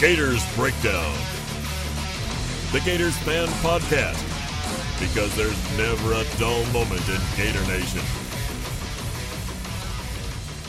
Gators 0.00 0.44
Breakdown. 0.56 1.14
The 2.72 2.80
Gators 2.84 3.16
Fan 3.18 3.46
Podcast. 3.62 4.20
Because 4.98 5.34
there's 5.36 5.78
never 5.78 6.14
a 6.14 6.24
dull 6.36 6.64
moment 6.72 7.08
in 7.08 7.20
Gator 7.36 7.64
Nation. 7.68 8.00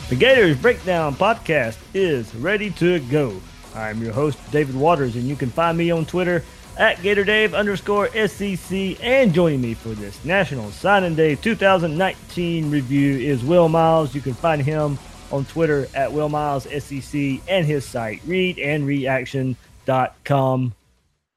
The 0.08 0.14
Gators 0.14 0.56
Breakdown 0.56 1.16
podcast 1.16 1.76
is 1.92 2.32
ready 2.36 2.70
to 2.70 3.00
go. 3.00 3.40
I'm 3.74 4.00
your 4.00 4.12
host, 4.12 4.38
David 4.52 4.76
Waters, 4.76 5.16
and 5.16 5.24
you 5.24 5.34
can 5.34 5.50
find 5.50 5.76
me 5.76 5.90
on 5.90 6.06
Twitter 6.06 6.44
at 6.76 6.98
GatorDave 6.98 7.52
underscore 7.52 8.08
SEC. 8.28 8.96
And 9.02 9.34
joining 9.34 9.60
me 9.60 9.74
for 9.74 9.88
this 9.88 10.24
National 10.24 10.70
Signing 10.70 11.16
Day 11.16 11.34
2019 11.34 12.70
review 12.70 13.18
is 13.18 13.44
Will 13.44 13.68
Miles. 13.68 14.14
You 14.14 14.20
can 14.20 14.34
find 14.34 14.62
him 14.62 15.00
on 15.32 15.44
Twitter 15.46 15.88
at 15.94 16.12
Will 16.12 16.28
Miles 16.28 16.64
SEC 16.64 17.40
and 17.48 17.66
his 17.66 17.84
site, 17.84 18.22
readandreaction.com. 18.22 20.74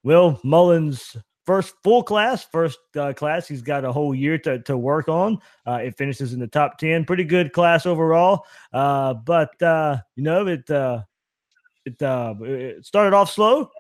Will 0.04 0.40
Mullen's 0.44 1.18
first 1.50 1.74
full 1.84 2.04
class, 2.04 2.44
first 2.44 2.78
uh, 2.96 3.12
class. 3.12 3.48
He's 3.48 3.64
got 3.64 3.84
a 3.84 3.92
whole 3.92 4.14
year 4.14 4.38
to, 4.38 4.60
to 4.60 4.78
work 4.78 5.10
on. 5.10 5.40
Uh, 5.66 5.80
it 5.84 5.98
finishes 5.98 6.32
in 6.32 6.40
the 6.40 6.46
top 6.46 6.78
10. 6.78 7.06
Pretty 7.06 7.24
good 7.24 7.54
class 7.54 7.88
overall. 7.88 8.46
Uh, 8.72 9.16
but, 9.16 9.60
uh, 9.60 9.98
you 10.16 10.22
know, 10.22 10.46
it, 10.46 10.70
uh, 10.70 11.02
it, 11.86 12.00
uh, 12.04 12.36
it 12.42 12.86
started 12.86 13.16
off 13.16 13.32
slow. 13.32 13.72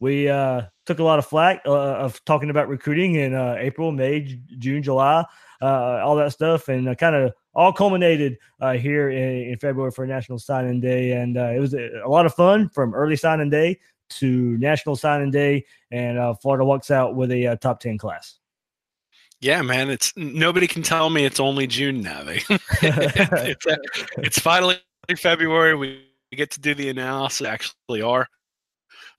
We 0.00 0.26
took 0.26 0.98
a 0.98 1.02
lot 1.02 1.18
of 1.18 1.24
flack 1.24 1.62
of 1.64 2.22
talking 2.26 2.50
about 2.50 2.68
recruiting 2.68 3.14
in 3.14 3.34
April, 3.34 3.90
May, 3.90 4.38
June, 4.58 4.82
July, 4.82 5.24
all 5.62 6.16
that 6.16 6.32
stuff, 6.32 6.68
and 6.68 6.98
kind 6.98 7.16
of 7.16 7.32
all 7.54 7.72
culminated 7.72 8.38
uh, 8.60 8.72
here 8.72 9.10
in, 9.10 9.50
in 9.50 9.58
February 9.58 9.90
for 9.90 10.06
National 10.06 10.38
Signing 10.38 10.80
Day. 10.80 11.12
And 11.12 11.36
uh, 11.36 11.52
it 11.54 11.60
was 11.60 11.74
a, 11.74 12.02
a 12.04 12.08
lot 12.08 12.26
of 12.26 12.34
fun 12.34 12.68
from 12.68 12.94
early 12.94 13.16
signing 13.16 13.50
day 13.50 13.78
to 14.10 14.56
National 14.58 14.96
Signing 14.96 15.30
Day, 15.30 15.64
and 15.90 16.18
uh, 16.18 16.34
Florida 16.34 16.64
walks 16.64 16.90
out 16.90 17.14
with 17.14 17.30
a 17.30 17.48
uh, 17.48 17.56
top 17.56 17.80
10 17.80 17.98
class. 17.98 18.38
Yeah, 19.40 19.62
man. 19.62 19.90
It's 19.90 20.12
nobody 20.16 20.66
can 20.66 20.82
tell 20.82 21.10
me 21.10 21.24
it's 21.24 21.40
only 21.40 21.66
June 21.66 22.00
now. 22.00 22.22
They, 22.24 22.42
it's, 22.82 23.66
uh, 23.66 23.76
it's 24.18 24.38
finally 24.38 24.78
February. 25.18 25.74
We 25.74 26.02
get 26.32 26.50
to 26.52 26.60
do 26.60 26.74
the 26.74 26.88
analysis. 26.88 27.46
Actually, 27.46 28.02
are. 28.02 28.28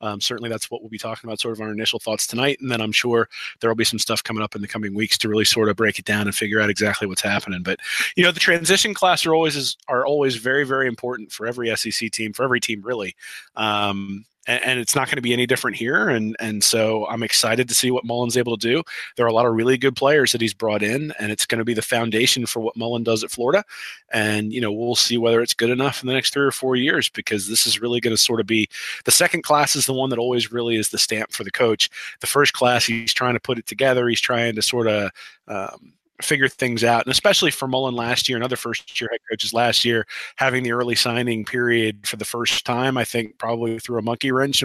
Um, 0.01 0.21
certainly, 0.21 0.49
that's 0.49 0.69
what 0.69 0.81
we'll 0.81 0.89
be 0.89 0.97
talking 0.97 1.27
about, 1.27 1.39
sort 1.39 1.53
of 1.53 1.61
our 1.61 1.71
initial 1.71 1.99
thoughts 1.99 2.27
tonight, 2.27 2.59
and 2.61 2.71
then 2.71 2.81
I'm 2.81 2.91
sure 2.91 3.29
there 3.59 3.69
will 3.69 3.75
be 3.75 3.83
some 3.83 3.99
stuff 3.99 4.23
coming 4.23 4.43
up 4.43 4.55
in 4.55 4.61
the 4.61 4.67
coming 4.67 4.93
weeks 4.93 5.17
to 5.19 5.29
really 5.29 5.45
sort 5.45 5.69
of 5.69 5.75
break 5.75 5.99
it 5.99 6.05
down 6.05 6.27
and 6.27 6.35
figure 6.35 6.61
out 6.61 6.69
exactly 6.69 7.07
what's 7.07 7.21
happening. 7.21 7.63
But 7.63 7.79
you 8.15 8.23
know, 8.23 8.31
the 8.31 8.39
transition 8.39 8.93
class 8.93 9.25
are 9.25 9.33
always 9.33 9.55
is, 9.55 9.77
are 9.87 10.05
always 10.05 10.35
very 10.35 10.65
very 10.65 10.87
important 10.87 11.31
for 11.31 11.47
every 11.47 11.75
SEC 11.75 12.11
team, 12.11 12.33
for 12.33 12.43
every 12.43 12.59
team 12.59 12.81
really. 12.83 13.15
Um, 13.55 14.25
and, 14.47 14.63
and 14.63 14.79
it's 14.79 14.95
not 14.95 15.07
going 15.07 15.17
to 15.17 15.21
be 15.21 15.33
any 15.33 15.45
different 15.45 15.77
here. 15.77 16.09
And 16.09 16.35
and 16.39 16.63
so 16.63 17.05
I'm 17.07 17.23
excited 17.23 17.67
to 17.69 17.75
see 17.75 17.91
what 17.91 18.05
Mullen's 18.05 18.37
able 18.37 18.57
to 18.57 18.67
do. 18.67 18.83
There 19.15 19.25
are 19.25 19.29
a 19.29 19.33
lot 19.33 19.45
of 19.45 19.53
really 19.53 19.77
good 19.77 19.95
players 19.95 20.31
that 20.31 20.41
he's 20.41 20.53
brought 20.53 20.83
in, 20.83 21.13
and 21.19 21.31
it's 21.31 21.45
going 21.45 21.59
to 21.59 21.65
be 21.65 21.73
the 21.73 21.81
foundation 21.81 22.45
for 22.45 22.59
what 22.59 22.77
Mullen 22.77 23.03
does 23.03 23.23
at 23.23 23.31
Florida. 23.31 23.63
And 24.11 24.53
you 24.53 24.61
know, 24.61 24.71
we'll 24.71 24.95
see 24.95 25.17
whether 25.17 25.41
it's 25.41 25.53
good 25.53 25.69
enough 25.69 26.01
in 26.01 26.07
the 26.07 26.13
next 26.13 26.33
three 26.33 26.45
or 26.45 26.51
four 26.51 26.75
years 26.75 27.09
because 27.09 27.47
this 27.47 27.67
is 27.67 27.81
really 27.81 27.99
going 27.99 28.15
to 28.15 28.21
sort 28.21 28.39
of 28.39 28.47
be 28.47 28.69
the 29.05 29.11
second 29.11 29.43
class 29.43 29.75
is 29.75 29.85
the 29.85 29.93
one 29.93 30.09
that 30.09 30.19
always 30.19 30.51
really 30.51 30.75
is 30.75 30.89
the 30.89 30.97
stamp 30.97 31.31
for 31.31 31.43
the 31.43 31.51
coach. 31.51 31.89
The 32.19 32.27
first 32.27 32.53
class, 32.53 32.85
he's 32.85 33.13
trying 33.13 33.33
to 33.33 33.39
put 33.39 33.57
it 33.57 33.67
together. 33.67 34.07
He's 34.07 34.21
trying 34.21 34.55
to 34.55 34.61
sort 34.61 34.87
of 34.87 35.11
um, 35.47 35.93
figure 36.21 36.47
things 36.47 36.83
out. 36.83 37.05
And 37.05 37.11
especially 37.11 37.51
for 37.51 37.67
Mullen 37.67 37.95
last 37.95 38.29
year 38.29 38.37
and 38.37 38.43
other 38.43 38.55
first 38.55 38.99
year 38.99 39.09
head 39.11 39.19
coaches 39.29 39.53
last 39.53 39.85
year, 39.85 40.05
having 40.37 40.63
the 40.63 40.71
early 40.71 40.95
signing 40.95 41.45
period 41.45 42.07
for 42.07 42.17
the 42.17 42.25
first 42.25 42.65
time, 42.65 42.97
I 42.97 43.03
think 43.03 43.37
probably 43.37 43.79
threw 43.79 43.99
a 43.99 44.01
monkey 44.01 44.31
wrench. 44.31 44.63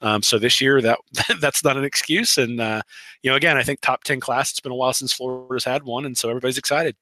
Um, 0.00 0.22
so 0.22 0.38
this 0.38 0.60
year 0.60 0.80
that 0.82 0.98
that's 1.40 1.64
not 1.64 1.76
an 1.76 1.84
excuse. 1.84 2.38
And 2.38 2.60
uh, 2.60 2.82
you 3.22 3.30
know, 3.30 3.36
again, 3.36 3.56
I 3.56 3.62
think 3.62 3.80
top 3.80 4.04
10 4.04 4.20
class, 4.20 4.50
it's 4.50 4.60
been 4.60 4.72
a 4.72 4.76
while 4.76 4.92
since 4.92 5.12
Florida's 5.12 5.64
had 5.64 5.82
one. 5.82 6.04
And 6.04 6.16
so 6.16 6.28
everybody's 6.28 6.58
excited. 6.58 6.96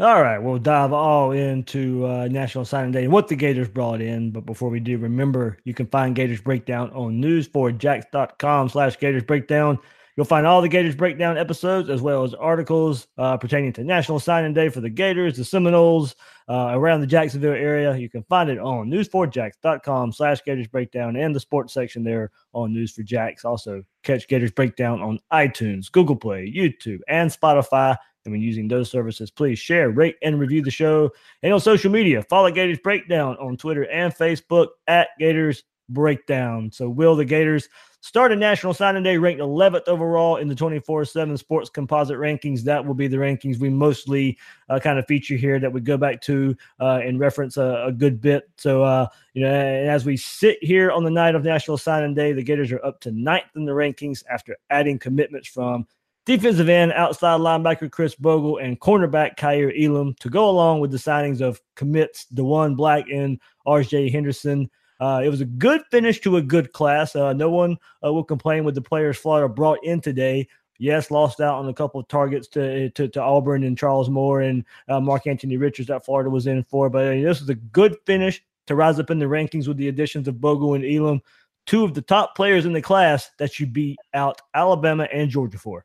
All 0.00 0.20
right, 0.20 0.38
we'll 0.38 0.58
dive 0.58 0.92
all 0.92 1.30
into 1.30 2.04
uh, 2.04 2.26
National 2.26 2.64
Signing 2.64 2.90
Day 2.90 3.04
and 3.04 3.12
what 3.12 3.28
the 3.28 3.36
Gators 3.36 3.68
brought 3.68 4.00
in. 4.00 4.32
But 4.32 4.44
before 4.44 4.68
we 4.68 4.80
do, 4.80 4.98
remember 4.98 5.58
you 5.62 5.72
can 5.72 5.86
find 5.86 6.16
Gators 6.16 6.40
Breakdown 6.40 6.90
on 6.90 7.22
news4jax.com 7.22 8.70
slash 8.70 8.98
Gators 8.98 9.22
Breakdown. 9.22 9.78
You'll 10.16 10.26
find 10.26 10.46
all 10.46 10.62
the 10.62 10.68
Gators 10.68 10.94
Breakdown 10.94 11.36
episodes 11.36 11.90
as 11.90 12.00
well 12.00 12.22
as 12.22 12.34
articles 12.34 13.08
uh, 13.18 13.36
pertaining 13.36 13.72
to 13.72 13.82
National 13.82 14.20
Signing 14.20 14.54
Day 14.54 14.68
for 14.68 14.80
the 14.80 14.88
Gators, 14.88 15.36
the 15.36 15.44
Seminoles, 15.44 16.14
uh, 16.48 16.70
around 16.72 17.00
the 17.00 17.06
Jacksonville 17.06 17.52
area. 17.52 17.96
You 17.96 18.08
can 18.08 18.22
find 18.24 18.48
it 18.48 18.58
on 18.58 18.88
news4jax.com 18.88 20.12
slash 20.12 20.40
Gators 20.42 20.68
Breakdown 20.68 21.16
and 21.16 21.34
the 21.34 21.40
sports 21.40 21.74
section 21.74 22.04
there 22.04 22.30
on 22.52 22.72
News 22.72 22.92
for 22.92 23.02
Jax. 23.02 23.44
Also, 23.44 23.82
catch 24.04 24.28
Gators 24.28 24.52
Breakdown 24.52 25.02
on 25.02 25.18
iTunes, 25.32 25.90
Google 25.90 26.16
Play, 26.16 26.52
YouTube, 26.54 27.00
and 27.08 27.28
Spotify. 27.28 27.96
And 28.24 28.32
when 28.32 28.40
using 28.40 28.68
those 28.68 28.90
services, 28.90 29.30
please 29.30 29.58
share, 29.58 29.90
rate, 29.90 30.16
and 30.22 30.38
review 30.38 30.62
the 30.62 30.70
show. 30.70 31.10
And 31.42 31.52
on 31.52 31.60
social 31.60 31.90
media, 31.90 32.22
follow 32.22 32.50
Gators 32.50 32.78
Breakdown 32.78 33.36
on 33.38 33.56
Twitter 33.56 33.90
and 33.90 34.14
Facebook 34.14 34.68
at 34.86 35.08
Gators 35.18 35.64
Breakdown. 35.88 36.70
So, 36.72 36.88
will 36.88 37.16
the 37.16 37.24
Gators 37.24 37.68
start 38.00 38.32
a 38.32 38.36
National 38.36 38.74
Signing 38.74 39.02
Day 39.02 39.16
ranked 39.16 39.40
11th 39.40 39.88
overall 39.88 40.36
in 40.36 40.48
the 40.48 40.54
24 40.54 41.04
7 41.04 41.36
sports 41.36 41.70
composite 41.70 42.18
rankings? 42.18 42.62
That 42.62 42.84
will 42.84 42.94
be 42.94 43.08
the 43.08 43.16
rankings 43.16 43.58
we 43.58 43.68
mostly 43.68 44.38
uh, 44.68 44.80
kind 44.80 44.98
of 44.98 45.06
feature 45.06 45.36
here 45.36 45.58
that 45.58 45.72
we 45.72 45.80
go 45.80 45.96
back 45.96 46.20
to 46.22 46.56
uh, 46.80 47.00
and 47.04 47.20
reference 47.20 47.56
a, 47.56 47.84
a, 47.86 47.92
good 47.92 48.20
bit. 48.20 48.50
So, 48.56 48.82
uh, 48.82 49.06
you 49.34 49.42
know, 49.42 49.50
as 49.50 50.04
we 50.04 50.16
sit 50.16 50.58
here 50.62 50.90
on 50.90 51.04
the 51.04 51.10
night 51.10 51.34
of 51.34 51.44
National 51.44 51.76
Signing 51.76 52.14
Day, 52.14 52.32
the 52.32 52.42
Gators 52.42 52.72
are 52.72 52.84
up 52.84 53.00
to 53.00 53.12
ninth 53.12 53.44
in 53.56 53.64
the 53.64 53.72
rankings 53.72 54.24
after 54.30 54.56
adding 54.70 54.98
commitments 54.98 55.48
from 55.48 55.86
defensive 56.24 56.68
end, 56.68 56.92
outside 56.92 57.40
linebacker 57.40 57.90
Chris 57.90 58.14
Bogle, 58.14 58.58
and 58.58 58.80
cornerback 58.80 59.36
Kaiir 59.36 59.72
Elam 59.78 60.14
to 60.20 60.30
go 60.30 60.48
along 60.48 60.80
with 60.80 60.90
the 60.90 60.96
signings 60.96 61.40
of 61.40 61.60
commits 61.74 62.26
Diwun 62.34 62.76
Black 62.76 63.08
and 63.10 63.40
RJ 63.66 64.10
Henderson. 64.10 64.70
Uh, 65.00 65.20
it 65.24 65.28
was 65.28 65.40
a 65.40 65.46
good 65.46 65.82
finish 65.90 66.20
to 66.20 66.36
a 66.36 66.42
good 66.42 66.72
class. 66.72 67.16
Uh, 67.16 67.32
no 67.32 67.50
one 67.50 67.76
uh, 68.04 68.12
will 68.12 68.24
complain 68.24 68.64
with 68.64 68.74
the 68.74 68.82
players 68.82 69.16
Florida 69.16 69.48
brought 69.48 69.78
in 69.84 70.00
today. 70.00 70.46
Yes, 70.78 71.10
lost 71.10 71.40
out 71.40 71.54
on 71.54 71.68
a 71.68 71.74
couple 71.74 72.00
of 72.00 72.08
targets 72.08 72.48
to 72.48 72.90
to, 72.90 73.08
to 73.08 73.20
Auburn 73.22 73.64
and 73.64 73.78
Charles 73.78 74.10
Moore 74.10 74.40
and 74.40 74.64
uh, 74.88 75.00
Mark-Antonio 75.00 75.58
Richards 75.58 75.88
that 75.88 76.04
Florida 76.04 76.30
was 76.30 76.46
in 76.46 76.64
for. 76.64 76.90
But 76.90 77.14
this 77.14 77.40
was 77.40 77.48
a 77.48 77.54
good 77.54 77.96
finish 78.06 78.42
to 78.66 78.74
rise 78.74 78.98
up 78.98 79.10
in 79.10 79.18
the 79.18 79.26
rankings 79.26 79.68
with 79.68 79.76
the 79.76 79.88
additions 79.88 80.26
of 80.26 80.40
Bogle 80.40 80.74
and 80.74 80.84
Elam, 80.84 81.20
two 81.66 81.84
of 81.84 81.94
the 81.94 82.02
top 82.02 82.34
players 82.34 82.66
in 82.66 82.72
the 82.72 82.82
class 82.82 83.30
that 83.38 83.60
you 83.60 83.66
beat 83.66 83.98
out 84.14 84.40
Alabama 84.54 85.06
and 85.12 85.30
Georgia 85.30 85.58
for. 85.58 85.84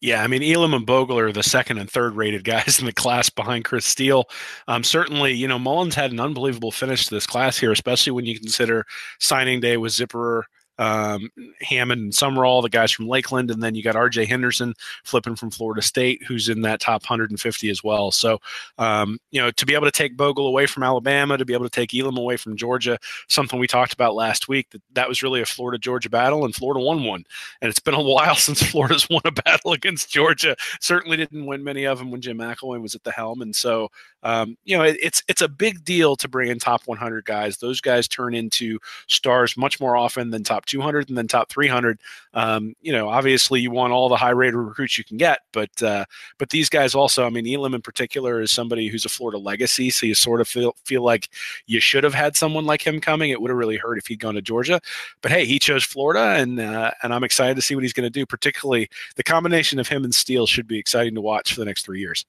Yeah, 0.00 0.22
I 0.22 0.26
mean, 0.26 0.42
Elam 0.42 0.74
and 0.74 0.84
Bogle 0.84 1.18
are 1.18 1.32
the 1.32 1.42
second 1.44 1.78
and 1.78 1.88
third 1.88 2.16
rated 2.16 2.44
guys 2.44 2.78
in 2.80 2.86
the 2.86 2.92
class 2.92 3.30
behind 3.30 3.64
Chris 3.64 3.86
Steele. 3.86 4.28
Um, 4.66 4.82
certainly, 4.82 5.32
you 5.32 5.46
know, 5.46 5.58
Mullen's 5.58 5.94
had 5.94 6.12
an 6.12 6.20
unbelievable 6.20 6.72
finish 6.72 7.06
to 7.06 7.14
this 7.14 7.26
class 7.26 7.58
here, 7.58 7.72
especially 7.72 8.12
when 8.12 8.26
you 8.26 8.38
consider 8.38 8.84
signing 9.20 9.60
day 9.60 9.76
with 9.76 9.92
Zipperer, 9.92 10.42
um, 10.78 11.28
Hammond 11.60 12.02
and 12.02 12.14
Summerall, 12.14 12.62
the 12.62 12.68
guys 12.68 12.90
from 12.90 13.08
Lakeland, 13.08 13.50
and 13.50 13.62
then 13.62 13.74
you 13.74 13.82
got 13.82 13.96
R.J. 13.96 14.24
Henderson 14.24 14.74
flipping 15.04 15.36
from 15.36 15.50
Florida 15.50 15.82
State, 15.82 16.22
who's 16.26 16.48
in 16.48 16.62
that 16.62 16.80
top 16.80 17.02
150 17.02 17.70
as 17.70 17.84
well. 17.84 18.10
So, 18.10 18.38
um, 18.78 19.18
you 19.30 19.40
know, 19.40 19.50
to 19.50 19.66
be 19.66 19.74
able 19.74 19.86
to 19.86 19.92
take 19.92 20.16
Bogle 20.16 20.46
away 20.46 20.66
from 20.66 20.82
Alabama, 20.82 21.36
to 21.36 21.44
be 21.44 21.54
able 21.54 21.66
to 21.66 21.70
take 21.70 21.94
Elam 21.94 22.16
away 22.16 22.36
from 22.36 22.56
Georgia, 22.56 22.98
something 23.28 23.58
we 23.58 23.66
talked 23.66 23.92
about 23.92 24.14
last 24.14 24.48
week, 24.48 24.70
that 24.70 24.82
that 24.92 25.08
was 25.08 25.22
really 25.22 25.40
a 25.40 25.46
Florida 25.46 25.78
Georgia 25.78 26.10
battle, 26.10 26.44
and 26.44 26.54
Florida 26.54 26.80
won 26.80 27.04
one. 27.04 27.24
And 27.60 27.68
it's 27.68 27.80
been 27.80 27.94
a 27.94 28.02
while 28.02 28.36
since 28.36 28.62
Florida's 28.62 29.08
won 29.08 29.22
a 29.24 29.32
battle 29.32 29.72
against 29.72 30.10
Georgia. 30.10 30.56
Certainly 30.80 31.18
didn't 31.18 31.46
win 31.46 31.62
many 31.62 31.84
of 31.84 31.98
them 31.98 32.10
when 32.10 32.20
Jim 32.20 32.38
McElwain 32.38 32.82
was 32.82 32.94
at 32.94 33.04
the 33.04 33.12
helm, 33.12 33.42
and 33.42 33.54
so 33.54 33.88
um, 34.22 34.56
you 34.64 34.76
know, 34.76 34.84
it, 34.84 34.96
it's 35.02 35.22
it's 35.28 35.42
a 35.42 35.48
big 35.48 35.84
deal 35.84 36.16
to 36.16 36.28
bring 36.28 36.50
in 36.50 36.58
top 36.58 36.82
100 36.86 37.24
guys. 37.24 37.56
Those 37.56 37.80
guys 37.80 38.06
turn 38.06 38.34
into 38.34 38.78
stars 39.08 39.56
much 39.56 39.80
more 39.80 39.96
often 39.96 40.30
than 40.30 40.44
top 40.44 40.66
200 40.66 41.08
and 41.08 41.18
then 41.18 41.26
top 41.26 41.48
300. 41.48 41.98
Um, 42.34 42.74
you 42.82 42.92
know, 42.92 43.08
obviously 43.08 43.60
you 43.60 43.70
want 43.70 43.92
all 43.92 44.08
the 44.08 44.16
high 44.16 44.30
rated 44.30 44.54
recruits 44.54 44.96
you 44.96 45.04
can 45.04 45.16
get, 45.16 45.40
but 45.52 45.82
uh, 45.82 46.04
but 46.38 46.50
these 46.50 46.68
guys 46.68 46.94
also. 46.94 47.26
I 47.26 47.30
mean, 47.30 47.46
Elam 47.46 47.74
in 47.74 47.82
particular 47.82 48.40
is 48.40 48.52
somebody 48.52 48.88
who's 48.88 49.04
a 49.04 49.08
Florida 49.08 49.38
legacy, 49.38 49.90
so 49.90 50.06
you 50.06 50.14
sort 50.14 50.40
of 50.40 50.48
feel 50.48 50.76
feel 50.84 51.02
like 51.02 51.28
you 51.66 51.80
should 51.80 52.04
have 52.04 52.14
had 52.14 52.36
someone 52.36 52.64
like 52.64 52.86
him 52.86 53.00
coming. 53.00 53.30
It 53.30 53.40
would 53.40 53.50
have 53.50 53.58
really 53.58 53.76
hurt 53.76 53.98
if 53.98 54.06
he'd 54.06 54.20
gone 54.20 54.34
to 54.34 54.42
Georgia, 54.42 54.80
but 55.20 55.32
hey, 55.32 55.44
he 55.44 55.58
chose 55.58 55.84
Florida, 55.84 56.40
and 56.40 56.60
uh, 56.60 56.92
and 57.02 57.12
I'm 57.12 57.24
excited 57.24 57.56
to 57.56 57.62
see 57.62 57.74
what 57.74 57.84
he's 57.84 57.92
going 57.92 58.04
to 58.04 58.10
do. 58.10 58.24
Particularly 58.24 58.88
the 59.16 59.24
combination 59.24 59.78
of 59.78 59.88
him 59.88 60.04
and 60.04 60.14
Steele 60.14 60.46
should 60.46 60.68
be 60.68 60.78
exciting 60.78 61.14
to 61.16 61.20
watch 61.20 61.52
for 61.52 61.60
the 61.60 61.66
next 61.66 61.84
three 61.84 62.00
years 62.00 62.24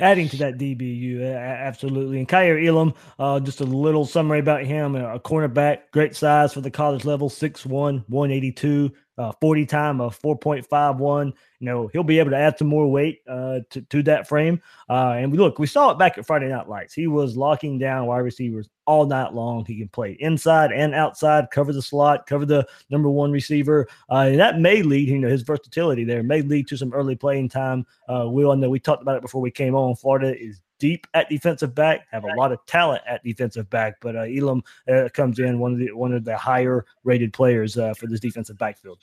adding 0.00 0.28
to 0.30 0.36
that 0.38 0.58
DBU, 0.58 1.22
absolutely. 1.36 2.18
And 2.18 2.28
Kaiir 2.28 2.58
Elam, 2.66 2.94
uh, 3.18 3.40
just 3.40 3.60
a 3.60 3.64
little 3.64 4.06
summary 4.06 4.40
about 4.40 4.64
him: 4.64 4.96
a 4.96 5.20
cornerback, 5.20 5.90
great 5.92 6.16
size 6.16 6.52
for 6.54 6.60
the 6.60 6.70
college 6.70 7.04
level, 7.04 7.28
6'1", 7.30 8.04
182, 8.08 8.92
uh, 9.20 9.32
40 9.38 9.66
time 9.66 10.00
of 10.00 10.18
4.51. 10.18 11.26
You 11.26 11.34
know, 11.60 11.88
he'll 11.88 12.02
be 12.02 12.18
able 12.18 12.30
to 12.30 12.38
add 12.38 12.56
some 12.56 12.68
more 12.68 12.90
weight 12.90 13.20
uh, 13.28 13.60
to, 13.68 13.82
to 13.82 14.02
that 14.04 14.26
frame. 14.26 14.62
Uh, 14.88 15.16
and 15.18 15.30
we 15.30 15.36
look, 15.36 15.58
we 15.58 15.66
saw 15.66 15.90
it 15.90 15.98
back 15.98 16.16
at 16.16 16.26
Friday 16.26 16.48
Night 16.48 16.70
Lights. 16.70 16.94
He 16.94 17.06
was 17.06 17.36
locking 17.36 17.78
down 17.78 18.06
wide 18.06 18.20
receivers 18.20 18.70
all 18.86 19.04
night 19.04 19.34
long. 19.34 19.66
He 19.66 19.78
can 19.78 19.88
play 19.88 20.16
inside 20.20 20.72
and 20.72 20.94
outside, 20.94 21.50
cover 21.52 21.74
the 21.74 21.82
slot, 21.82 22.26
cover 22.26 22.46
the 22.46 22.66
number 22.88 23.10
one 23.10 23.30
receiver. 23.30 23.86
Uh, 24.10 24.28
and 24.30 24.40
that 24.40 24.58
may 24.58 24.82
lead, 24.82 25.08
you 25.08 25.18
know, 25.18 25.28
his 25.28 25.42
versatility 25.42 26.04
there 26.04 26.22
may 26.22 26.40
lead 26.40 26.66
to 26.68 26.78
some 26.78 26.94
early 26.94 27.14
playing 27.14 27.50
time. 27.50 27.86
Uh, 28.08 28.24
Will, 28.26 28.52
I 28.52 28.54
know 28.54 28.70
we 28.70 28.80
talked 28.80 29.02
about 29.02 29.16
it 29.16 29.22
before 29.22 29.42
we 29.42 29.50
came 29.50 29.74
on. 29.74 29.96
Florida 29.96 30.34
is 30.34 30.62
deep 30.80 31.06
at 31.14 31.28
defensive 31.28 31.74
back, 31.74 32.08
have 32.10 32.24
a 32.24 32.34
lot 32.34 32.50
of 32.50 32.64
talent 32.66 33.02
at 33.06 33.22
defensive 33.22 33.70
back, 33.70 33.94
but 34.00 34.16
uh, 34.16 34.22
Elam 34.22 34.64
uh, 34.92 35.08
comes 35.14 35.38
in 35.38 35.60
one 35.60 35.72
of 35.72 35.78
the 35.78 35.92
one 35.92 36.12
of 36.12 36.24
the 36.24 36.36
higher 36.36 36.84
rated 37.04 37.32
players 37.32 37.78
uh, 37.78 37.94
for 37.94 38.08
this 38.08 38.18
defensive 38.18 38.58
backfield. 38.58 38.98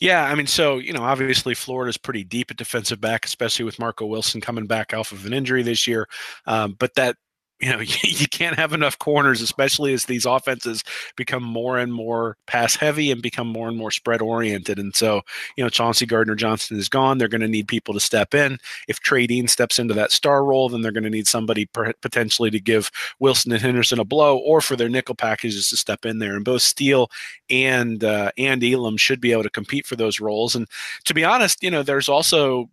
Yeah, 0.00 0.24
I 0.24 0.34
mean, 0.34 0.46
so 0.46 0.78
you 0.78 0.92
know, 0.92 1.02
obviously 1.02 1.54
Florida's 1.54 1.98
pretty 1.98 2.24
deep 2.24 2.50
at 2.50 2.56
defensive 2.56 3.00
back, 3.00 3.26
especially 3.26 3.66
with 3.66 3.78
Marco 3.78 4.06
Wilson 4.06 4.40
coming 4.40 4.66
back 4.66 4.94
off 4.94 5.12
of 5.12 5.26
an 5.26 5.34
injury 5.34 5.62
this 5.62 5.86
year. 5.86 6.08
Um, 6.46 6.76
but 6.78 6.94
that 6.94 7.16
you 7.60 7.70
know 7.70 7.80
you 8.02 8.28
can't 8.28 8.56
have 8.56 8.72
enough 8.72 8.98
corners 8.98 9.40
especially 9.40 9.92
as 9.92 10.04
these 10.04 10.26
offenses 10.26 10.84
become 11.16 11.42
more 11.42 11.78
and 11.78 11.92
more 11.92 12.36
pass 12.46 12.76
heavy 12.76 13.10
and 13.10 13.22
become 13.22 13.46
more 13.46 13.68
and 13.68 13.76
more 13.76 13.90
spread 13.90 14.20
oriented. 14.20 14.78
And 14.78 14.94
so 14.94 15.22
you 15.56 15.64
know 15.64 15.70
chauncey 15.70 16.06
gardner 16.06 16.34
johnson 16.34 16.78
is 16.78 16.88
gone. 16.88 17.18
They're 17.18 17.28
going 17.28 17.40
to 17.40 17.48
need 17.48 17.68
people 17.68 17.94
to 17.94 18.00
step 18.00 18.34
in. 18.34 18.58
If 18.88 19.00
trey 19.00 19.26
dean 19.26 19.48
steps 19.48 19.78
into 19.78 19.94
that 19.94 20.12
star 20.12 20.44
role 20.44 20.68
then 20.68 20.82
they're 20.82 20.92
going 20.92 21.04
to 21.04 21.10
need 21.10 21.28
somebody 21.28 21.66
potentially 21.66 22.50
to 22.50 22.60
give 22.60 22.90
wilson 23.18 23.52
and 23.52 23.62
henderson 23.62 24.00
a 24.00 24.04
blow 24.04 24.38
or 24.38 24.60
for 24.60 24.76
their 24.76 24.88
nickel 24.88 25.14
packages 25.14 25.70
to 25.70 25.76
step 25.76 26.04
in 26.04 26.18
there. 26.18 26.36
And 26.36 26.44
both 26.44 26.62
steele 26.62 27.10
and 27.50 28.02
uh, 28.02 28.32
and 28.36 28.62
elam 28.62 28.96
should 28.96 29.20
be 29.20 29.32
able 29.32 29.44
to 29.44 29.50
compete 29.50 29.86
for 29.86 29.96
those 29.96 30.20
roles. 30.20 30.54
And 30.54 30.66
to 31.04 31.14
be 31.14 31.24
honest 31.24 31.62
you 31.62 31.70
know 31.70 31.82
there's 31.82 32.08
also 32.08 32.68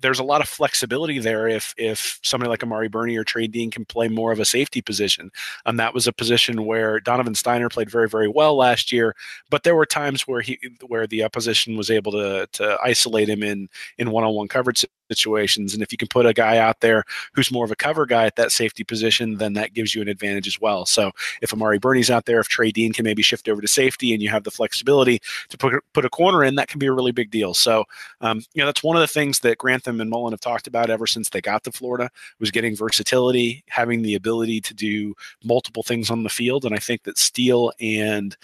there's 0.00 0.18
a 0.18 0.24
lot 0.24 0.40
of 0.40 0.48
flexibility 0.48 1.18
there 1.18 1.48
if 1.48 1.74
if 1.76 2.18
somebody 2.22 2.48
like 2.48 2.62
Amari 2.62 2.88
Burney 2.88 3.16
or 3.16 3.24
Trey 3.24 3.46
Dean 3.46 3.70
can 3.70 3.84
play 3.84 4.08
more 4.08 4.32
of 4.32 4.40
a 4.40 4.44
safety 4.44 4.82
position. 4.82 5.30
And 5.64 5.78
that 5.78 5.94
was 5.94 6.06
a 6.06 6.12
position 6.12 6.64
where 6.66 7.00
Donovan 7.00 7.34
Stiner 7.34 7.70
played 7.70 7.90
very 7.90 8.08
very 8.08 8.28
well 8.28 8.56
last 8.56 8.92
year, 8.92 9.14
but 9.50 9.62
there 9.62 9.76
were 9.76 9.86
times 9.86 10.22
where 10.22 10.40
he 10.40 10.58
where 10.86 11.06
the 11.06 11.24
opposition 11.24 11.76
was 11.76 11.90
able 11.90 12.12
to 12.12 12.48
to 12.52 12.78
isolate 12.82 13.28
him 13.28 13.42
in 13.42 13.68
in 13.98 14.10
one 14.10 14.24
on 14.24 14.34
one 14.34 14.48
coverage 14.48 14.84
situations. 15.08 15.74
And 15.74 15.82
if 15.82 15.92
you 15.92 15.98
can 15.98 16.08
put 16.08 16.26
a 16.26 16.32
guy 16.32 16.58
out 16.58 16.80
there 16.80 17.04
who's 17.32 17.52
more 17.52 17.64
of 17.64 17.70
a 17.70 17.76
cover 17.76 18.06
guy 18.06 18.26
at 18.26 18.36
that 18.36 18.52
safety 18.52 18.84
position, 18.84 19.36
then 19.36 19.52
that 19.54 19.74
gives 19.74 19.94
you 19.94 20.02
an 20.02 20.08
advantage 20.08 20.46
as 20.46 20.60
well. 20.60 20.86
So 20.86 21.12
if 21.42 21.52
Amari 21.52 21.78
Burney's 21.78 22.10
out 22.10 22.26
there, 22.26 22.40
if 22.40 22.48
Trey 22.48 22.70
Dean 22.70 22.92
can 22.92 23.04
maybe 23.04 23.22
shift 23.22 23.48
over 23.48 23.60
to 23.60 23.68
safety 23.68 24.12
and 24.12 24.22
you 24.22 24.28
have 24.28 24.44
the 24.44 24.50
flexibility 24.50 25.20
to 25.48 25.58
put, 25.58 25.74
put 25.92 26.04
a 26.04 26.10
corner 26.10 26.44
in, 26.44 26.54
that 26.56 26.68
can 26.68 26.78
be 26.78 26.86
a 26.86 26.92
really 26.92 27.12
big 27.12 27.30
deal. 27.30 27.54
So, 27.54 27.84
um, 28.20 28.42
you 28.54 28.60
know, 28.60 28.66
that's 28.66 28.82
one 28.82 28.96
of 28.96 29.00
the 29.00 29.06
things 29.06 29.40
that 29.40 29.58
Grantham 29.58 30.00
and 30.00 30.10
Mullen 30.10 30.32
have 30.32 30.40
talked 30.40 30.66
about 30.66 30.90
ever 30.90 31.06
since 31.06 31.28
they 31.28 31.40
got 31.40 31.64
to 31.64 31.72
Florida 31.72 32.10
was 32.40 32.50
getting 32.50 32.76
versatility, 32.76 33.64
having 33.68 34.02
the 34.02 34.14
ability 34.14 34.60
to 34.62 34.74
do 34.74 35.14
multiple 35.44 35.82
things 35.82 36.10
on 36.10 36.22
the 36.22 36.28
field. 36.28 36.64
And 36.64 36.74
I 36.74 36.78
think 36.78 37.04
that 37.04 37.18
Steele 37.18 37.72
and 37.80 38.36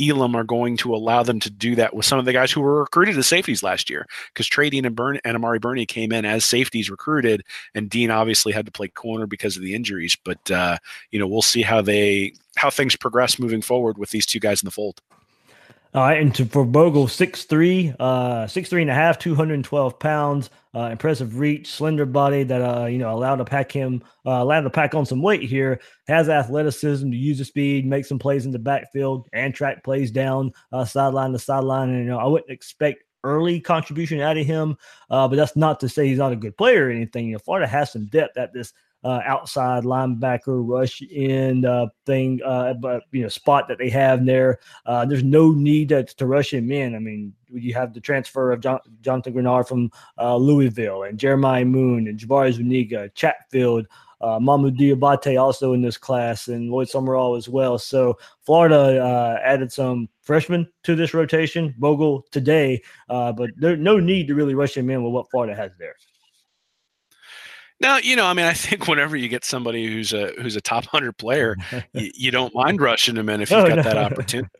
Elam 0.00 0.34
are 0.34 0.44
going 0.44 0.76
to 0.78 0.94
allow 0.94 1.22
them 1.22 1.40
to 1.40 1.50
do 1.50 1.74
that 1.76 1.94
with 1.94 2.04
some 2.04 2.18
of 2.18 2.24
the 2.24 2.32
guys 2.32 2.52
who 2.52 2.60
were 2.60 2.80
recruited 2.80 3.16
as 3.16 3.26
safeties 3.26 3.62
last 3.62 3.88
year 3.88 4.06
because 4.32 4.48
Dean 4.48 4.84
and, 4.84 4.94
Burn, 4.96 5.18
and 5.24 5.36
Amari 5.36 5.58
Burney 5.58 5.86
came 5.86 6.12
in 6.12 6.24
as 6.24 6.44
safeties 6.44 6.90
recruited, 6.90 7.42
and 7.74 7.88
Dean 7.88 8.10
obviously 8.10 8.52
had 8.52 8.66
to 8.66 8.72
play 8.72 8.88
corner 8.88 9.26
because 9.26 9.56
of 9.56 9.62
the 9.62 9.74
injuries. 9.74 10.16
But 10.24 10.50
uh, 10.50 10.78
you 11.10 11.18
know, 11.18 11.26
we'll 11.26 11.42
see 11.42 11.62
how 11.62 11.82
they 11.82 12.34
how 12.56 12.70
things 12.70 12.96
progress 12.96 13.38
moving 13.38 13.62
forward 13.62 13.98
with 13.98 14.10
these 14.10 14.26
two 14.26 14.40
guys 14.40 14.62
in 14.62 14.66
the 14.66 14.70
fold. 14.70 15.00
All 15.94 16.02
right, 16.02 16.20
and 16.20 16.34
to, 16.34 16.44
for 16.44 16.66
Bogle, 16.66 17.06
6'3", 17.06 17.96
uh, 17.98 18.44
6'3 18.44 18.82
and 18.82 18.90
a 18.90 18.94
half, 18.94 19.18
212 19.18 19.98
pounds, 19.98 20.50
uh, 20.74 20.90
impressive 20.92 21.38
reach, 21.38 21.70
slender 21.70 22.04
body 22.04 22.42
that, 22.42 22.60
uh, 22.60 22.84
you 22.84 22.98
know, 22.98 23.14
allowed 23.14 23.36
to 23.36 23.46
pack 23.46 23.72
him, 23.72 24.02
uh, 24.26 24.30
allowed 24.42 24.62
to 24.62 24.70
pack 24.70 24.94
on 24.94 25.06
some 25.06 25.22
weight 25.22 25.42
here, 25.42 25.80
has 26.06 26.28
athleticism 26.28 27.10
to 27.10 27.16
use 27.16 27.38
the 27.38 27.46
speed, 27.46 27.86
make 27.86 28.04
some 28.04 28.18
plays 28.18 28.44
in 28.44 28.52
the 28.52 28.58
backfield, 28.58 29.26
and 29.32 29.54
track 29.54 29.82
plays 29.84 30.10
down 30.10 30.52
uh, 30.72 30.84
sideline 30.84 31.32
to 31.32 31.38
sideline. 31.38 31.88
And, 31.88 32.00
you 32.00 32.10
know, 32.10 32.18
I 32.18 32.26
wouldn't 32.26 32.50
expect 32.50 33.04
early 33.24 33.58
contribution 33.60 34.20
out 34.20 34.36
of 34.36 34.44
him, 34.44 34.76
uh, 35.08 35.26
but 35.28 35.36
that's 35.36 35.56
not 35.56 35.80
to 35.80 35.88
say 35.88 36.06
he's 36.06 36.18
not 36.18 36.32
a 36.32 36.36
good 36.36 36.56
player 36.58 36.88
or 36.88 36.90
anything. 36.90 37.26
You 37.26 37.32
know, 37.32 37.38
Florida 37.38 37.66
has 37.66 37.92
some 37.92 38.06
depth 38.06 38.36
at 38.36 38.52
this 38.52 38.72
uh, 39.04 39.20
outside 39.24 39.84
linebacker 39.84 40.66
rush 40.66 41.00
in 41.02 41.64
uh, 41.64 41.86
thing, 42.06 42.40
uh, 42.44 42.74
but 42.74 43.04
you 43.12 43.22
know 43.22 43.28
spot 43.28 43.68
that 43.68 43.78
they 43.78 43.88
have 43.88 44.26
there. 44.26 44.58
Uh, 44.84 45.04
there's 45.04 45.22
no 45.22 45.52
need 45.52 45.90
to, 45.90 46.02
to, 46.04 46.26
rush 46.26 46.52
him 46.52 46.72
in. 46.72 46.94
I 46.94 46.98
mean, 46.98 47.32
you 47.48 47.74
have 47.74 47.94
the 47.94 48.00
transfer 48.00 48.52
of 48.52 48.60
John, 48.60 48.80
Jonathan 49.02 49.34
Greenard 49.34 49.68
from 49.68 49.90
uh, 50.18 50.36
Louisville 50.36 51.04
and 51.04 51.18
Jeremiah 51.18 51.64
Moon 51.64 52.08
and 52.08 52.18
Jabari 52.18 52.52
Zuniga, 52.52 53.08
Chatfield. 53.14 53.86
Uh, 54.18 54.40
Mahmoud 54.40 54.78
Diabate 54.78 55.38
also 55.38 55.74
in 55.74 55.82
this 55.82 55.98
class, 55.98 56.48
and 56.48 56.70
Lloyd 56.70 56.88
Summerall 56.88 57.36
as 57.36 57.50
well. 57.50 57.78
So 57.78 58.18
Florida 58.40 59.04
uh, 59.04 59.38
added 59.44 59.70
some 59.70 60.08
freshmen 60.22 60.66
to 60.84 60.96
this 60.96 61.12
rotation. 61.12 61.74
Bogle 61.76 62.24
today, 62.30 62.82
uh, 63.10 63.32
but 63.32 63.50
there's 63.56 63.78
no 63.78 64.00
need 64.00 64.26
to 64.28 64.34
really 64.34 64.54
rush 64.54 64.74
him 64.74 64.88
in 64.88 65.04
with 65.04 65.12
what 65.12 65.30
Florida 65.30 65.54
has 65.54 65.72
there. 65.78 65.96
Now, 67.80 67.98
you 67.98 68.16
know, 68.16 68.26
I 68.26 68.32
mean, 68.32 68.46
I 68.46 68.54
think 68.54 68.88
whenever 68.88 69.16
you 69.16 69.28
get 69.28 69.44
somebody 69.44 69.86
who's 69.86 70.12
a 70.12 70.32
who's 70.40 70.56
a 70.56 70.60
top 70.60 70.86
hundred 70.86 71.16
player, 71.18 71.56
you, 71.92 72.10
you, 72.14 72.30
don't 72.30 72.54
mind 72.54 72.80
rushing 72.80 73.16
him 73.16 73.28
in 73.28 73.42
if 73.42 73.50
you've 73.50 73.60
oh, 73.60 73.68
got 73.68 73.76
no. 73.76 73.82
that 73.82 73.96
opportunity. 74.12 74.50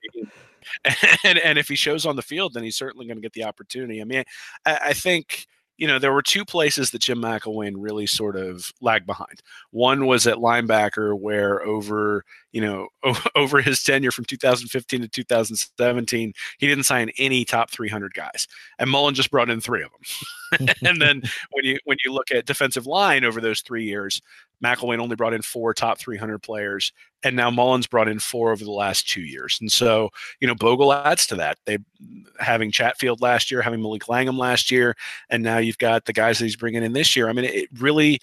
and 1.24 1.38
and 1.38 1.58
if 1.58 1.68
he 1.68 1.76
shows 1.76 2.04
on 2.04 2.16
the 2.16 2.22
field, 2.22 2.54
then 2.54 2.62
he's 2.62 2.76
certainly 2.76 3.06
going 3.06 3.16
to 3.16 3.22
get 3.22 3.32
the 3.32 3.44
opportunity. 3.44 4.00
I 4.00 4.04
mean, 4.04 4.24
I, 4.66 4.78
I 4.86 4.92
think 4.92 5.46
you 5.78 5.86
know, 5.86 5.98
there 5.98 6.12
were 6.12 6.22
two 6.22 6.44
places 6.44 6.90
that 6.90 7.02
Jim 7.02 7.20
McElwain 7.20 7.74
really 7.76 8.06
sort 8.06 8.36
of 8.36 8.72
lagged 8.80 9.06
behind. 9.06 9.42
One 9.70 10.06
was 10.06 10.26
at 10.26 10.38
linebacker, 10.38 11.18
where 11.18 11.62
over 11.62 12.24
you 12.52 12.60
know 12.60 12.88
over 13.36 13.60
his 13.60 13.82
tenure 13.82 14.10
from 14.10 14.24
2015 14.24 15.02
to 15.02 15.08
2017, 15.08 16.32
he 16.58 16.66
didn't 16.66 16.84
sign 16.84 17.10
any 17.18 17.44
top 17.44 17.70
300 17.70 18.14
guys, 18.14 18.48
and 18.78 18.90
Mullen 18.90 19.14
just 19.14 19.30
brought 19.30 19.50
in 19.50 19.60
three 19.60 19.82
of 19.82 19.90
them. 19.90 20.68
and 20.84 21.00
then 21.00 21.22
when 21.52 21.64
you 21.64 21.78
when 21.84 21.98
you 22.04 22.12
look 22.12 22.30
at 22.30 22.46
defensive 22.46 22.86
line 22.86 23.24
over 23.24 23.40
those 23.40 23.60
three 23.60 23.84
years, 23.84 24.22
McElwain 24.64 24.98
only 24.98 25.16
brought 25.16 25.34
in 25.34 25.42
four 25.42 25.74
top 25.74 25.98
300 25.98 26.38
players, 26.38 26.92
and 27.22 27.34
now 27.34 27.50
Mullen's 27.50 27.86
brought 27.86 28.08
in 28.08 28.18
four 28.18 28.52
over 28.52 28.64
the 28.64 28.70
last 28.70 29.08
two 29.08 29.22
years. 29.22 29.58
And 29.60 29.70
so, 29.70 30.10
you 30.40 30.46
know, 30.46 30.54
Bogle 30.54 30.92
adds 30.92 31.26
to 31.28 31.34
that. 31.36 31.58
They 31.64 31.78
having 32.38 32.70
Chatfield 32.70 33.20
last 33.20 33.50
year, 33.50 33.62
having 33.62 33.82
Malik 33.82 34.08
Langham 34.08 34.38
last 34.38 34.70
year, 34.70 34.96
and 35.30 35.42
now 35.42 35.58
you've 35.58 35.78
got 35.78 36.04
the 36.04 36.12
guys 36.12 36.38
that 36.38 36.44
he's 36.44 36.56
bringing 36.56 36.82
in 36.82 36.92
this 36.92 37.16
year. 37.16 37.28
I 37.28 37.32
mean, 37.32 37.46
it 37.46 37.68
really 37.78 38.20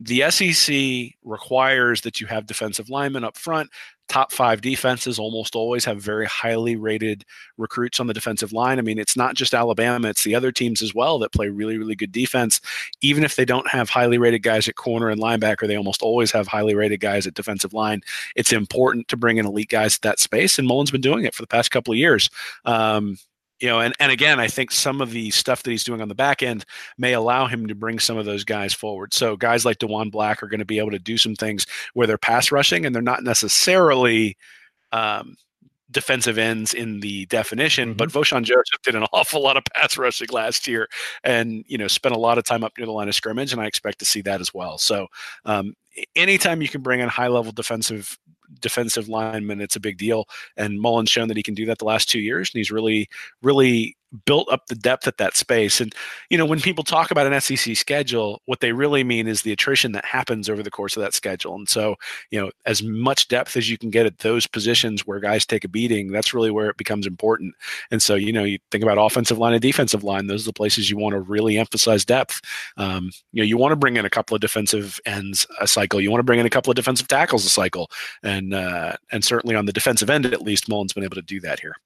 the 0.00 0.28
SEC 0.30 1.14
requires 1.22 2.00
that 2.02 2.20
you 2.20 2.26
have 2.26 2.46
defensive 2.46 2.90
linemen 2.90 3.24
up 3.24 3.36
front. 3.36 3.70
Top 4.08 4.32
five 4.32 4.60
defenses 4.60 5.18
almost 5.18 5.54
always 5.54 5.84
have 5.84 6.00
very 6.00 6.26
highly 6.26 6.76
rated 6.76 7.24
recruits 7.56 8.00
on 8.00 8.06
the 8.06 8.14
defensive 8.14 8.52
line. 8.52 8.78
I 8.78 8.82
mean, 8.82 8.98
it's 8.98 9.16
not 9.16 9.34
just 9.34 9.54
Alabama, 9.54 10.08
it's 10.08 10.24
the 10.24 10.34
other 10.34 10.52
teams 10.52 10.82
as 10.82 10.94
well 10.94 11.18
that 11.20 11.32
play 11.32 11.48
really, 11.48 11.78
really 11.78 11.94
good 11.94 12.12
defense. 12.12 12.60
Even 13.00 13.24
if 13.24 13.36
they 13.36 13.44
don't 13.44 13.68
have 13.68 13.88
highly 13.88 14.18
rated 14.18 14.42
guys 14.42 14.68
at 14.68 14.76
corner 14.76 15.08
and 15.08 15.20
linebacker, 15.20 15.66
they 15.66 15.76
almost 15.76 16.02
always 16.02 16.30
have 16.32 16.46
highly 16.46 16.74
rated 16.74 17.00
guys 17.00 17.26
at 17.26 17.34
defensive 17.34 17.72
line. 17.72 18.02
It's 18.36 18.52
important 18.52 19.08
to 19.08 19.16
bring 19.16 19.38
in 19.38 19.46
elite 19.46 19.70
guys 19.70 19.96
at 19.96 20.02
that 20.02 20.20
space, 20.20 20.58
and 20.58 20.68
Mullen's 20.68 20.90
been 20.90 21.00
doing 21.00 21.24
it 21.24 21.34
for 21.34 21.42
the 21.42 21.48
past 21.48 21.70
couple 21.70 21.92
of 21.92 21.98
years. 21.98 22.28
Um, 22.64 23.18
you 23.64 23.70
know, 23.70 23.80
and, 23.80 23.94
and 23.98 24.12
again, 24.12 24.40
I 24.40 24.46
think 24.46 24.70
some 24.70 25.00
of 25.00 25.12
the 25.12 25.30
stuff 25.30 25.62
that 25.62 25.70
he's 25.70 25.84
doing 25.84 26.02
on 26.02 26.08
the 26.08 26.14
back 26.14 26.42
end 26.42 26.66
may 26.98 27.14
allow 27.14 27.46
him 27.46 27.66
to 27.68 27.74
bring 27.74 27.98
some 27.98 28.18
of 28.18 28.26
those 28.26 28.44
guys 28.44 28.74
forward. 28.74 29.14
So 29.14 29.38
guys 29.38 29.64
like 29.64 29.78
Diwun 29.78 30.10
Black 30.10 30.42
are 30.42 30.48
going 30.48 30.58
to 30.58 30.66
be 30.66 30.78
able 30.78 30.90
to 30.90 30.98
do 30.98 31.16
some 31.16 31.34
things 31.34 31.66
where 31.94 32.06
they're 32.06 32.18
pass 32.18 32.52
rushing 32.52 32.84
and 32.84 32.94
they're 32.94 33.00
not 33.00 33.24
necessarily 33.24 34.36
um, 34.92 35.36
defensive 35.90 36.36
ends 36.36 36.74
in 36.74 37.00
the 37.00 37.24
definition, 37.24 37.88
mm-hmm. 37.88 37.96
but 37.96 38.10
Vosean 38.10 38.42
Joseph 38.42 38.82
did 38.82 38.96
an 38.96 39.06
awful 39.14 39.42
lot 39.42 39.56
of 39.56 39.64
pass 39.72 39.96
rushing 39.96 40.28
last 40.30 40.68
year 40.68 40.86
and, 41.22 41.64
you 41.66 41.78
know, 41.78 41.88
spent 41.88 42.14
a 42.14 42.18
lot 42.18 42.36
of 42.36 42.44
time 42.44 42.64
up 42.64 42.72
near 42.76 42.84
the 42.84 42.92
line 42.92 43.08
of 43.08 43.14
scrimmage. 43.14 43.54
And 43.54 43.62
I 43.62 43.66
expect 43.66 43.98
to 44.00 44.04
see 44.04 44.20
that 44.20 44.42
as 44.42 44.52
well. 44.52 44.76
So 44.76 45.06
um, 45.46 45.74
anytime 46.14 46.60
you 46.60 46.68
can 46.68 46.82
bring 46.82 47.00
in 47.00 47.08
high 47.08 47.28
level 47.28 47.50
defensive 47.50 48.18
defensive 48.60 49.08
lineman, 49.08 49.60
it's 49.60 49.76
a 49.76 49.80
big 49.80 49.98
deal. 49.98 50.26
And 50.56 50.80
Mullen's 50.80 51.10
shown 51.10 51.28
that 51.28 51.36
he 51.36 51.42
can 51.42 51.54
do 51.54 51.66
that 51.66 51.78
the 51.78 51.84
last 51.84 52.08
two 52.08 52.20
years, 52.20 52.50
and 52.52 52.58
he's 52.58 52.70
really, 52.70 53.08
really 53.42 53.96
built 54.26 54.48
up 54.50 54.66
the 54.66 54.74
depth 54.74 55.06
at 55.08 55.18
that 55.18 55.36
space. 55.36 55.80
And, 55.80 55.94
you 56.30 56.38
know, 56.38 56.46
when 56.46 56.60
people 56.60 56.84
talk 56.84 57.10
about 57.10 57.26
an 57.26 57.40
SEC 57.40 57.76
schedule, 57.76 58.40
what 58.46 58.60
they 58.60 58.72
really 58.72 59.02
mean 59.02 59.26
is 59.26 59.42
the 59.42 59.52
attrition 59.52 59.92
that 59.92 60.04
happens 60.04 60.48
over 60.48 60.62
the 60.62 60.70
course 60.70 60.96
of 60.96 61.02
that 61.02 61.14
schedule. 61.14 61.54
And 61.54 61.68
so, 61.68 61.96
you 62.30 62.40
know, 62.40 62.50
as 62.64 62.82
much 62.82 63.28
depth 63.28 63.56
as 63.56 63.68
you 63.68 63.76
can 63.76 63.90
get 63.90 64.06
at 64.06 64.18
those 64.18 64.46
positions 64.46 65.06
where 65.06 65.18
guys 65.20 65.44
take 65.44 65.64
a 65.64 65.68
beating, 65.68 66.12
that's 66.12 66.32
really 66.32 66.50
where 66.50 66.70
it 66.70 66.76
becomes 66.76 67.06
important. 67.06 67.54
And 67.90 68.00
so, 68.00 68.14
you 68.14 68.32
know, 68.32 68.44
you 68.44 68.58
think 68.70 68.84
about 68.84 68.98
offensive 68.98 69.38
line 69.38 69.52
and 69.52 69.62
defensive 69.62 70.04
line, 70.04 70.26
those 70.26 70.44
are 70.44 70.50
the 70.50 70.52
places 70.52 70.90
you 70.90 70.96
want 70.96 71.14
to 71.14 71.20
really 71.20 71.58
emphasize 71.58 72.04
depth. 72.04 72.40
Um, 72.76 73.10
you 73.32 73.42
know, 73.42 73.46
you 73.46 73.56
want 73.56 73.72
to 73.72 73.76
bring 73.76 73.96
in 73.96 74.04
a 74.04 74.10
couple 74.10 74.34
of 74.34 74.40
defensive 74.40 75.00
ends 75.06 75.46
a 75.60 75.66
cycle. 75.66 76.00
You 76.00 76.10
want 76.10 76.20
to 76.20 76.24
bring 76.24 76.40
in 76.40 76.46
a 76.46 76.50
couple 76.50 76.70
of 76.70 76.76
defensive 76.76 77.08
tackles 77.08 77.44
a 77.44 77.48
cycle. 77.48 77.90
And, 78.22 78.43
uh, 78.52 78.96
and 79.12 79.24
certainly 79.24 79.54
on 79.54 79.66
the 79.66 79.72
defensive 79.72 80.10
end, 80.10 80.26
at 80.26 80.42
least, 80.42 80.68
Mullen's 80.68 80.92
been 80.92 81.04
able 81.04 81.16
to 81.16 81.22
do 81.22 81.40
that 81.40 81.60
here. 81.60 81.76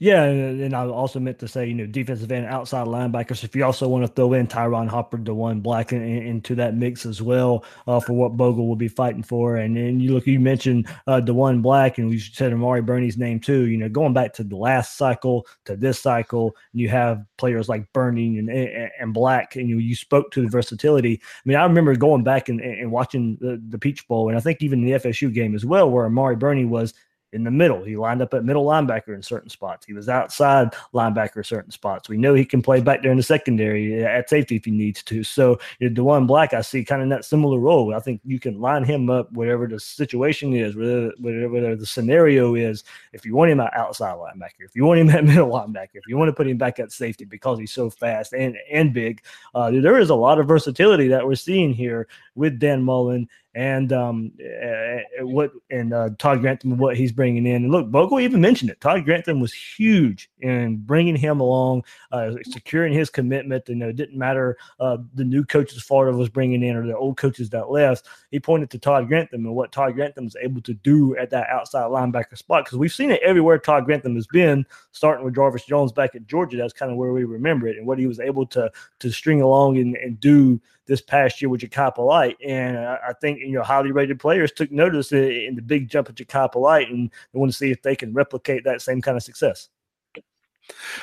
Yeah, 0.00 0.24
and, 0.24 0.74
I 0.74 0.86
also 0.86 1.20
meant 1.20 1.38
to 1.38 1.48
say, 1.48 1.66
you 1.66 1.74
know, 1.74 1.86
defensive 1.86 2.30
end, 2.32 2.46
outside 2.46 2.86
linebackers. 2.88 3.44
If 3.44 3.54
you 3.54 3.64
also 3.64 3.86
want 3.86 4.04
to 4.04 4.08
throw 4.08 4.32
in 4.32 4.48
Tyron 4.48 4.88
Hopper, 4.88 5.18
Diwun 5.18 5.62
Black 5.62 5.92
in, 5.92 6.02
in, 6.02 6.26
into 6.26 6.56
that 6.56 6.76
mix 6.76 7.06
as 7.06 7.22
well 7.22 7.64
uh, 7.86 8.00
for 8.00 8.14
what 8.14 8.36
Bogle 8.36 8.66
will 8.66 8.74
be 8.76 8.88
fighting 8.88 9.22
for. 9.22 9.56
And 9.56 9.76
then 9.76 10.00
you 10.00 10.12
look, 10.12 10.26
you 10.26 10.40
mentioned 10.40 10.88
uh, 11.06 11.20
Diwun 11.20 11.62
Black, 11.62 11.98
and 11.98 12.08
we 12.08 12.18
said 12.18 12.52
Amari 12.52 12.82
Burney's 12.82 13.16
name 13.16 13.38
too. 13.38 13.66
You 13.66 13.76
know, 13.76 13.88
going 13.88 14.12
back 14.12 14.32
to 14.34 14.44
the 14.44 14.56
last 14.56 14.96
cycle 14.96 15.46
to 15.64 15.76
this 15.76 16.00
cycle, 16.00 16.56
you 16.72 16.88
have 16.88 17.24
players 17.36 17.68
like 17.68 17.92
Burney 17.92 18.38
and, 18.38 18.50
and, 18.50 18.90
and 18.98 19.14
Black, 19.14 19.54
and 19.54 19.68
you 19.68 19.78
you 19.78 19.94
spoke 19.94 20.32
to 20.32 20.42
the 20.42 20.48
versatility. 20.48 21.20
I 21.22 21.48
mean, 21.48 21.56
I 21.56 21.62
remember 21.62 21.94
going 21.94 22.24
back 22.24 22.48
and, 22.48 22.60
and 22.60 22.90
watching 22.90 23.38
the, 23.40 23.62
the 23.68 23.78
Peach 23.78 24.08
Bowl, 24.08 24.28
and 24.28 24.36
I 24.36 24.40
think 24.40 24.60
even 24.60 24.84
the 24.84 24.92
FSU 24.92 25.32
game 25.32 25.54
as 25.54 25.64
well, 25.64 25.88
where 25.88 26.06
Amari 26.06 26.36
Burney 26.36 26.64
was 26.64 26.94
in 27.34 27.44
the 27.44 27.50
middle. 27.50 27.82
He 27.82 27.96
lined 27.96 28.22
up 28.22 28.32
at 28.32 28.44
middle 28.44 28.64
linebacker 28.64 29.14
in 29.14 29.22
certain 29.22 29.50
spots. 29.50 29.84
He 29.84 29.92
was 29.92 30.08
outside 30.08 30.72
linebacker 30.94 31.38
in 31.38 31.44
certain 31.44 31.72
spots. 31.72 32.08
We 32.08 32.16
know 32.16 32.32
he 32.32 32.44
can 32.44 32.62
play 32.62 32.80
back 32.80 33.02
there 33.02 33.10
in 33.10 33.16
the 33.16 33.22
secondary 33.22 34.04
at 34.04 34.30
safety 34.30 34.56
if 34.56 34.64
he 34.64 34.70
needs 34.70 35.02
to. 35.04 35.24
So 35.24 35.58
you 35.80 35.90
know, 35.90 36.02
Diwun 36.02 36.26
Black, 36.26 36.54
I 36.54 36.60
see 36.60 36.84
kind 36.84 37.02
of 37.02 37.08
that 37.10 37.24
similar 37.24 37.58
role. 37.58 37.92
I 37.92 37.98
think 37.98 38.20
you 38.24 38.38
can 38.38 38.60
line 38.60 38.84
him 38.84 39.10
up 39.10 39.30
whatever 39.32 39.66
the 39.66 39.80
situation 39.80 40.54
is, 40.54 40.76
whatever, 40.76 41.12
whatever 41.48 41.76
the 41.76 41.86
scenario 41.86 42.54
is. 42.54 42.84
If 43.12 43.26
you 43.26 43.34
want 43.34 43.50
him 43.50 43.60
at 43.60 43.74
outside 43.74 44.14
linebacker, 44.16 44.60
if 44.60 44.76
you 44.76 44.84
want 44.84 45.00
him 45.00 45.10
at 45.10 45.24
middle 45.24 45.50
linebacker, 45.50 45.96
if 45.96 46.06
you 46.08 46.16
want 46.16 46.28
to 46.28 46.32
put 46.32 46.46
him 46.46 46.56
back 46.56 46.78
at 46.78 46.92
safety 46.92 47.24
because 47.24 47.58
he's 47.58 47.72
so 47.72 47.90
fast 47.90 48.32
and 48.32 48.56
and 48.70 48.94
big, 48.94 49.22
uh, 49.54 49.70
there 49.70 49.98
is 49.98 50.10
a 50.10 50.14
lot 50.14 50.38
of 50.38 50.46
versatility 50.46 51.08
that 51.08 51.26
we're 51.26 51.34
seeing 51.34 51.74
here 51.74 52.06
with 52.34 52.58
Dan 52.58 52.82
Mullen 52.82 53.28
and 53.54 53.92
um, 53.92 54.32
uh, 54.40 55.24
what 55.24 55.52
and 55.70 55.94
uh, 55.94 56.10
Todd 56.18 56.40
Grantham 56.40 56.76
what 56.76 56.96
he's 56.96 57.12
bringing 57.12 57.46
in. 57.46 57.64
And 57.64 57.70
look, 57.70 57.90
Bogle 57.90 58.20
even 58.20 58.40
mentioned 58.40 58.70
it. 58.70 58.80
Todd 58.80 59.04
Grantham 59.04 59.40
was 59.40 59.52
huge 59.52 60.28
in 60.40 60.78
bringing 60.78 61.14
him 61.14 61.40
along, 61.40 61.84
uh, 62.10 62.32
securing 62.50 62.92
his 62.92 63.10
commitment. 63.10 63.68
You 63.68 63.76
know, 63.76 63.88
it 63.88 63.96
didn't 63.96 64.18
matter 64.18 64.56
uh, 64.80 64.98
the 65.14 65.24
new 65.24 65.44
coaches 65.44 65.82
Florida 65.82 66.16
was 66.16 66.28
bringing 66.28 66.62
in 66.62 66.76
or 66.76 66.86
the 66.86 66.96
old 66.96 67.16
coaches 67.16 67.48
that 67.50 67.70
left. 67.70 68.08
He 68.30 68.40
pointed 68.40 68.70
to 68.70 68.78
Todd 68.78 69.06
Grantham 69.06 69.46
and 69.46 69.54
what 69.54 69.70
Todd 69.70 69.94
Grantham 69.94 70.24
was 70.24 70.36
able 70.40 70.60
to 70.62 70.74
do 70.74 71.16
at 71.16 71.30
that 71.30 71.48
outside 71.48 71.84
linebacker 71.84 72.36
spot 72.36 72.64
because 72.64 72.78
we've 72.78 72.92
seen 72.92 73.10
it 73.10 73.20
everywhere 73.22 73.58
Todd 73.58 73.84
Grantham 73.84 74.16
has 74.16 74.26
been, 74.26 74.66
starting 74.90 75.24
with 75.24 75.36
Jarvis 75.36 75.64
Jones 75.64 75.92
back 75.92 76.16
at 76.16 76.26
Georgia. 76.26 76.56
That's 76.56 76.72
kind 76.72 76.90
of 76.90 76.98
where 76.98 77.12
we 77.12 77.22
remember 77.24 77.68
it 77.68 77.78
and 77.78 77.86
what 77.86 77.98
he 77.98 78.06
was 78.06 78.18
able 78.18 78.46
to 78.46 78.70
to 78.98 79.12
string 79.12 79.42
along 79.42 79.78
and, 79.78 79.96
and 79.96 80.18
do 80.18 80.60
this 80.86 81.00
past 81.00 81.40
year 81.40 81.48
with 81.48 81.60
Jachai 81.60 81.94
Polite. 81.94 82.36
And 82.44 82.78
I, 82.78 83.12
think 83.20 83.40
you 83.40 83.52
know 83.52 83.62
highly 83.62 83.92
rated 83.92 84.20
players 84.20 84.52
took 84.52 84.70
notice 84.70 85.12
in 85.12 85.54
the 85.54 85.62
big 85.62 85.88
jump 85.88 86.08
at 86.08 86.16
Jachai 86.16 86.50
Polite, 86.52 86.90
and 86.90 87.10
they 87.32 87.38
want 87.38 87.52
to 87.52 87.56
see 87.56 87.70
if 87.70 87.82
they 87.82 87.96
can 87.96 88.12
replicate 88.12 88.64
that 88.64 88.82
same 88.82 89.00
kind 89.00 89.16
of 89.16 89.22
success. 89.22 89.68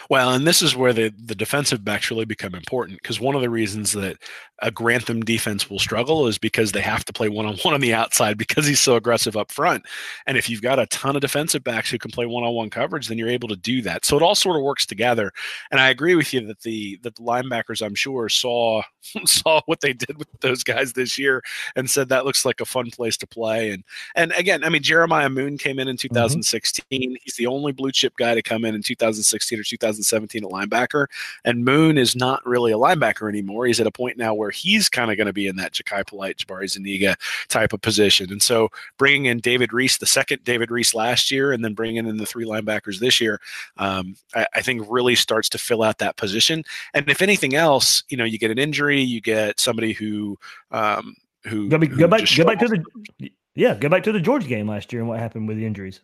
Well, 0.09 0.31
and 0.31 0.47
this 0.47 0.61
is 0.61 0.75
where 0.75 0.93
the, 0.93 1.13
the 1.23 1.35
defensive 1.35 1.83
backs 1.83 2.09
really 2.09 2.25
become 2.25 2.55
important 2.55 3.01
because 3.01 3.19
one 3.19 3.35
of 3.35 3.41
the 3.41 3.49
reasons 3.49 3.91
that 3.93 4.17
a 4.61 4.71
Grantham 4.71 5.21
defense 5.21 5.69
will 5.69 5.79
struggle 5.79 6.27
is 6.27 6.37
because 6.37 6.71
they 6.71 6.81
have 6.81 7.03
to 7.05 7.13
play 7.13 7.29
one 7.29 7.45
on 7.45 7.57
one 7.57 7.73
on 7.73 7.81
the 7.81 7.93
outside 7.93 8.37
because 8.37 8.67
he's 8.67 8.79
so 8.79 8.95
aggressive 8.95 9.35
up 9.35 9.51
front. 9.51 9.83
And 10.27 10.37
if 10.37 10.49
you've 10.49 10.61
got 10.61 10.79
a 10.79 10.85
ton 10.87 11.15
of 11.15 11.21
defensive 11.21 11.63
backs 11.63 11.89
who 11.89 11.97
can 11.97 12.11
play 12.11 12.25
one 12.25 12.43
on 12.43 12.53
one 12.53 12.69
coverage, 12.69 13.07
then 13.07 13.17
you're 13.17 13.29
able 13.29 13.47
to 13.47 13.55
do 13.55 13.81
that. 13.83 14.05
So 14.05 14.17
it 14.17 14.23
all 14.23 14.35
sort 14.35 14.57
of 14.57 14.63
works 14.63 14.85
together. 14.85 15.31
And 15.71 15.79
I 15.79 15.89
agree 15.89 16.15
with 16.15 16.33
you 16.33 16.45
that 16.47 16.61
the 16.61 16.99
that 17.03 17.15
the 17.15 17.23
linebackers, 17.23 17.83
I'm 17.83 17.95
sure, 17.95 18.29
saw 18.29 18.83
saw 19.25 19.61
what 19.65 19.81
they 19.81 19.93
did 19.93 20.17
with 20.17 20.27
those 20.41 20.63
guys 20.63 20.93
this 20.93 21.17
year 21.17 21.41
and 21.75 21.89
said 21.89 22.09
that 22.09 22.25
looks 22.25 22.45
like 22.45 22.61
a 22.61 22.65
fun 22.65 22.91
place 22.91 23.17
to 23.17 23.27
play. 23.27 23.71
And 23.71 23.83
and 24.15 24.31
again, 24.33 24.63
I 24.63 24.69
mean 24.69 24.83
Jeremiah 24.83 25.29
Moon 25.29 25.57
came 25.57 25.79
in 25.79 25.87
in 25.87 25.97
2016. 25.97 26.83
Mm-hmm. 26.91 27.13
He's 27.23 27.35
the 27.35 27.47
only 27.47 27.71
blue 27.71 27.91
chip 27.91 28.15
guy 28.15 28.35
to 28.35 28.41
come 28.43 28.63
in 28.63 28.75
in 28.75 28.83
2016 28.83 29.50
or 29.59 29.63
2017 29.63 30.43
at 30.43 30.49
linebacker. 30.49 31.07
And 31.45 31.65
Moon 31.65 31.97
is 31.97 32.15
not 32.15 32.45
really 32.45 32.71
a 32.71 32.77
linebacker 32.77 33.29
anymore. 33.29 33.65
He's 33.65 33.79
at 33.79 33.87
a 33.87 33.91
point 33.91 34.17
now 34.17 34.33
where 34.33 34.51
he's 34.51 34.89
kind 34.89 35.11
of 35.11 35.17
going 35.17 35.27
to 35.27 35.33
be 35.33 35.47
in 35.47 35.55
that 35.57 35.73
Jachai 35.73 36.05
Polite, 36.05 36.37
Jabari 36.37 36.69
Zuniga 36.69 37.15
type 37.49 37.73
of 37.73 37.81
position. 37.81 38.31
And 38.31 38.41
so 38.41 38.69
bringing 38.97 39.25
in 39.25 39.39
David 39.39 39.73
Reese, 39.73 39.97
the 39.97 40.05
second 40.05 40.43
David 40.43 40.71
Reese 40.71 40.93
last 40.93 41.31
year, 41.31 41.51
and 41.51 41.63
then 41.63 41.73
bringing 41.73 42.05
in 42.05 42.17
the 42.17 42.25
three 42.25 42.45
linebackers 42.45 42.99
this 42.99 43.19
year, 43.19 43.39
um, 43.77 44.15
I, 44.35 44.45
I, 44.55 44.61
think 44.61 44.85
really 44.89 45.15
starts 45.15 45.49
to 45.49 45.57
fill 45.57 45.83
out 45.83 45.97
that 45.99 46.17
position. 46.17 46.63
And 46.93 47.09
if 47.09 47.21
anything 47.21 47.55
else, 47.55 48.03
you 48.09 48.17
know, 48.17 48.23
you 48.23 48.37
get 48.37 48.51
an 48.51 48.59
injury, 48.59 49.01
you 49.01 49.21
get 49.21 49.59
somebody 49.59 49.93
who, 49.93 50.37
um, 50.71 51.15
who, 51.45 51.69
go, 51.69 51.77
go 51.77 52.07
back, 52.07 52.23
go 52.35 52.45
back 52.45 52.59
to 52.59 52.67
the, 52.67 53.31
yeah, 53.55 53.75
go 53.75 53.89
back 53.89 54.03
to 54.03 54.11
the 54.11 54.19
George 54.19 54.47
game 54.47 54.67
last 54.67 54.93
year 54.93 55.01
and 55.01 55.09
what 55.09 55.19
happened 55.19 55.47
with 55.47 55.57
the 55.57 55.65
injuries. 55.65 56.01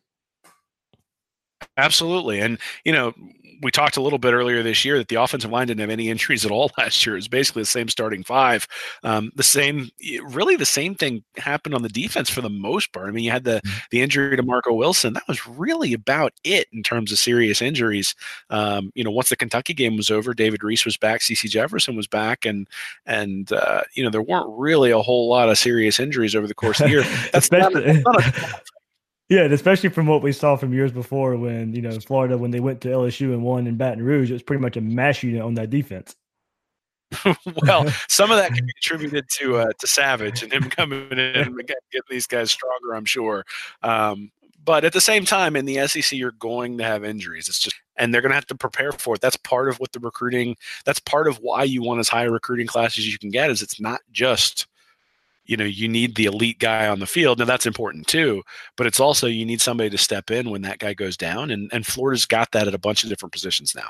Absolutely. 1.78 2.40
And, 2.40 2.58
you 2.84 2.92
know, 2.92 3.14
we 3.62 3.72
talked 3.72 3.98
a 3.98 4.02
little 4.02 4.20
bit 4.20 4.34
earlier 4.34 4.62
this 4.62 4.86
year 4.86 4.98
that 4.98 5.08
the 5.08 5.16
offensive 5.16 5.52
line 5.52 5.68
didn't 5.68 5.80
have 5.80 5.90
any 5.90 6.10
injuries 6.10 6.46
at 6.46 6.52
all 6.52 6.72
last 6.78 7.06
year. 7.06 7.16
It 7.16 7.20
was 7.20 7.28
basically 7.28 7.64
the 7.64 7.68
same 7.68 7.90
starting 7.90 8.24
five. 8.24 8.68
Um, 9.04 9.32
the 9.36 9.44
same, 9.44 9.90
really, 10.24 10.56
the 10.56 10.66
same 10.66 10.96
thing 10.96 11.24
happened 11.38 11.76
on 11.76 11.82
the 11.82 11.90
defense 11.90 12.30
for 12.30 12.42
the 12.42 12.50
most 12.50 12.94
part. 12.94 13.08
I 13.08 13.12
mean, 13.12 13.24
you 13.24 13.32
had 13.32 13.44
the 13.44 13.62
mm-hmm. 13.66 13.78
the 13.92 14.02
injury 14.02 14.36
to 14.36 14.44
Marco 14.44 14.74
Wilson. 14.74 15.14
That 15.14 15.28
was 15.28 15.46
really 15.48 15.94
about 15.94 16.34
it 16.44 16.68
in 16.72 16.84
terms 16.84 17.12
of 17.12 17.20
serious 17.20 17.62
injuries. 17.62 18.16
Um, 18.50 18.92
you 18.96 19.04
know, 19.04 19.12
once 19.12 19.30
the 19.30 19.36
Kentucky 19.36 19.74
game 19.74 19.98
was 19.98 20.12
over, 20.12 20.34
David 20.34 20.64
Reese 20.64 20.86
was 20.86 20.98
back, 20.98 21.22
CeCe 21.22 21.50
Jefferson 21.50 21.96
was 21.96 22.08
back, 22.08 22.46
and 22.46 22.68
and 23.06 23.52
uh, 23.52 23.82
you 23.94 24.04
know 24.04 24.10
there 24.10 24.22
weren't 24.22 24.48
really 24.50 24.92
a 24.92 25.02
whole 25.02 25.30
lot 25.30 25.50
of 25.50 25.58
serious 25.58 26.00
injuries 26.00 26.36
over 26.36 26.48
the 26.48 26.56
course 26.56 26.80
of 26.80 26.86
the 26.86 26.92
year. 26.92 27.04
That's 27.32 27.52
not, 27.52 27.74
that's 27.74 28.04
not 28.04 28.26
a, 28.26 28.62
Yeah, 29.30 29.44
and 29.44 29.54
especially 29.54 29.90
from 29.90 30.08
what 30.08 30.22
we 30.22 30.32
saw 30.32 30.56
from 30.56 30.74
years 30.74 30.92
before 30.92 31.36
when, 31.36 31.74
you 31.74 31.82
know, 31.82 32.00
Florida, 32.00 32.38
when 32.38 32.52
they 32.52 32.62
went 32.62 32.80
to 32.82 32.88
LSU 32.88 33.34
and 33.34 33.44
won 33.44 33.68
in 33.68 33.76
Baton 33.76 34.02
Rouge, 34.02 34.30
it 34.30 34.34
was 34.34 34.44
pretty 34.44 34.62
much 34.62 34.78
a 34.78 34.82
mash 34.82 35.22
unit 35.24 35.42
on 35.42 35.56
that 35.56 35.70
defense. 35.70 36.16
well, 37.64 37.86
some 38.08 38.32
of 38.32 38.38
that 38.38 38.54
can 38.54 38.66
be 38.66 38.72
attributed 38.78 39.26
to 39.30 39.58
uh, 39.58 39.72
to 39.80 39.88
Savage 39.88 40.44
and 40.44 40.52
him 40.52 40.64
coming 40.64 41.10
in 41.12 41.20
and 41.20 41.58
getting 41.68 42.02
these 42.10 42.28
guys 42.28 42.52
stronger, 42.52 42.96
I'm 42.96 43.06
sure. 43.06 43.46
Um, 43.82 44.32
but 44.64 44.84
at 44.84 44.92
the 44.92 45.00
same 45.00 45.24
time, 45.24 45.56
in 45.56 45.66
the 45.66 45.88
SEC, 45.88 46.12
you're 46.12 46.32
going 46.32 46.78
to 46.78 46.84
have 46.84 47.06
injuries. 47.06 47.48
It's 47.48 47.60
just, 47.60 47.78
and 47.96 48.14
they're 48.14 48.22
going 48.22 48.32
to 48.32 48.36
have 48.36 48.48
to 48.48 48.56
prepare 48.56 48.92
for 48.92 49.16
it. 49.16 49.22
That's 49.22 49.38
part 49.38 49.70
of 49.70 49.80
what 49.80 49.94
the 49.94 50.00
recruiting. 50.00 50.58
That's 50.84 51.00
part 51.00 51.30
of 51.30 51.38
why 51.38 51.64
you 51.64 51.82
want 51.82 52.02
as 52.02 52.10
high 52.10 52.26
a 52.26 52.32
recruiting 52.32 52.68
class 52.68 52.98
as 52.98 53.10
you 53.10 53.18
can 53.18 53.30
get. 53.30 53.50
Is 53.50 53.62
it's 53.62 53.80
not 53.80 54.02
just 54.12 54.68
you 55.48 55.58
know 55.58 55.66
you 55.66 55.88
need 55.88 56.16
the 56.16 56.26
elite 56.26 56.60
guy 56.60 56.88
on 56.88 57.00
the 57.00 57.08
field 57.08 57.40
now 57.40 57.46
that's 57.46 57.66
important 57.66 58.08
too 58.08 58.44
but 58.76 58.86
it's 58.86 59.00
also 59.00 59.28
you 59.28 59.46
need 59.46 59.62
somebody 59.62 59.90
to 59.90 59.98
step 59.98 60.30
in 60.30 60.50
when 60.50 60.62
that 60.62 60.80
guy 60.80 60.94
goes 60.94 61.18
down 61.18 61.50
and 61.52 61.70
and 61.74 61.86
florida's 61.86 62.26
got 62.26 62.52
that 62.52 62.68
at 62.68 62.74
a 62.74 62.80
bunch 62.80 63.04
of 63.04 63.10
different 63.10 63.34
positions 63.34 63.74
now 63.76 63.90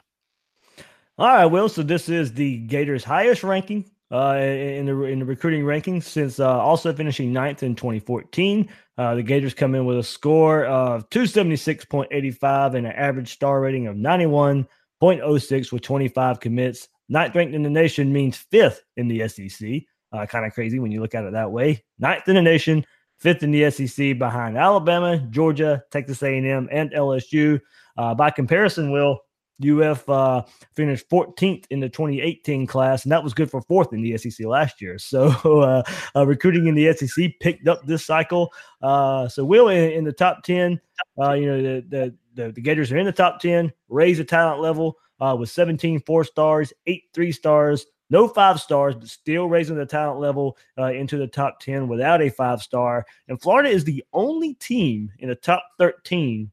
all 1.17 1.27
right 1.27 1.45
will 1.45 1.69
so 1.69 1.83
this 1.83 2.09
is 2.09 2.33
the 2.33 2.57
gators 2.59 3.03
highest 3.03 3.43
ranking 3.43 3.83
uh, 4.11 4.37
in 4.39 4.85
the 4.85 5.03
in 5.03 5.19
the 5.19 5.25
recruiting 5.25 5.63
rankings 5.63 6.03
since 6.03 6.39
uh, 6.39 6.59
also 6.59 6.93
finishing 6.93 7.33
ninth 7.33 7.63
in 7.63 7.75
2014. 7.75 8.69
Uh, 8.97 9.15
the 9.15 9.23
Gators 9.23 9.53
come 9.53 9.75
in 9.75 9.85
with 9.85 9.99
a 9.99 10.03
score 10.03 10.65
of 10.65 11.09
276.85 11.09 12.75
and 12.75 12.87
an 12.87 12.93
average 12.93 13.33
star 13.33 13.61
rating 13.61 13.87
of 13.87 13.95
91.06 13.95 15.71
with 15.71 15.81
25 15.81 16.39
commits. 16.39 16.87
Ninth 17.09 17.35
ranked 17.35 17.53
in 17.53 17.63
the 17.63 17.69
nation 17.69 18.11
means 18.11 18.37
fifth 18.37 18.81
in 18.95 19.07
the 19.07 19.27
SEC. 19.27 19.83
Uh, 20.11 20.25
kind 20.25 20.45
of 20.45 20.53
crazy 20.53 20.79
when 20.79 20.91
you 20.91 21.01
look 21.01 21.15
at 21.15 21.25
it 21.25 21.33
that 21.33 21.51
way. 21.51 21.83
Ninth 21.99 22.27
in 22.27 22.35
the 22.35 22.41
nation, 22.41 22.85
fifth 23.17 23.43
in 23.43 23.51
the 23.51 23.69
SEC 23.69 24.17
behind 24.17 24.57
Alabama, 24.57 25.17
Georgia, 25.29 25.83
Texas 25.91 26.23
A&M, 26.23 26.69
and 26.71 26.91
LSU. 26.91 27.59
Uh, 27.97 28.13
by 28.13 28.29
comparison, 28.29 28.91
Will 28.91 29.19
UF 29.65 30.07
uh, 30.07 30.43
finished 30.75 31.09
14th 31.09 31.65
in 31.69 31.79
the 31.79 31.89
2018 31.89 32.67
class, 32.67 33.03
and 33.03 33.11
that 33.11 33.23
was 33.23 33.33
good 33.33 33.49
for 33.49 33.61
fourth 33.63 33.91
in 33.91 34.01
the 34.01 34.17
SEC 34.17 34.45
last 34.45 34.81
year. 34.81 34.97
So 35.07 35.29
uh, 35.61 35.83
uh, 36.15 36.27
recruiting 36.27 36.67
in 36.67 36.75
the 36.75 36.93
SEC 36.93 37.31
picked 37.39 37.67
up 37.67 37.85
this 37.85 38.05
cycle. 38.05 38.53
Uh, 38.81 39.27
so 39.27 39.45
Will 39.45 39.69
in, 39.69 39.91
in, 39.91 40.03
the 40.03 40.11
top 40.11 40.43
10, 40.43 40.79
uh, 41.19 41.31
you 41.31 41.45
know 41.45 41.61
the, 41.61 41.85
the, 41.87 42.15
the 42.35 42.51
the 42.51 42.61
Gators 42.61 42.91
are 42.91 42.97
in 42.97 43.05
the 43.05 43.11
top 43.11 43.39
10, 43.39 43.71
raise 43.89 44.17
the 44.17 44.23
talent 44.23 44.61
level 44.61 44.97
uh, 45.19 45.35
with 45.39 45.49
17 45.49 46.01
four 46.01 46.23
stars, 46.23 46.73
eight 46.85 47.05
three 47.13 47.31
stars, 47.31 47.85
no 48.09 48.27
five 48.27 48.59
stars, 48.59 48.95
but 48.95 49.07
still 49.07 49.47
raising 49.47 49.75
the 49.75 49.85
talent 49.85 50.19
level 50.19 50.57
uh, 50.77 50.91
into 50.91 51.17
the 51.17 51.27
top 51.27 51.59
10 51.59 51.87
without 51.87 52.21
a 52.21 52.29
five 52.29 52.61
star. 52.61 53.05
And 53.27 53.41
Florida 53.41 53.69
is 53.69 53.83
the 53.83 54.03
only 54.13 54.53
team 54.55 55.11
in 55.19 55.29
the 55.29 55.35
top 55.35 55.63
13 55.79 56.51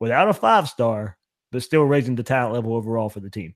without 0.00 0.28
a 0.28 0.34
five 0.34 0.68
star, 0.68 1.16
but 1.52 1.62
still 1.62 1.84
raising 1.84 2.14
the 2.14 2.22
talent 2.22 2.54
level 2.54 2.74
overall 2.74 3.08
for 3.08 3.20
the 3.20 3.30
team. 3.30 3.54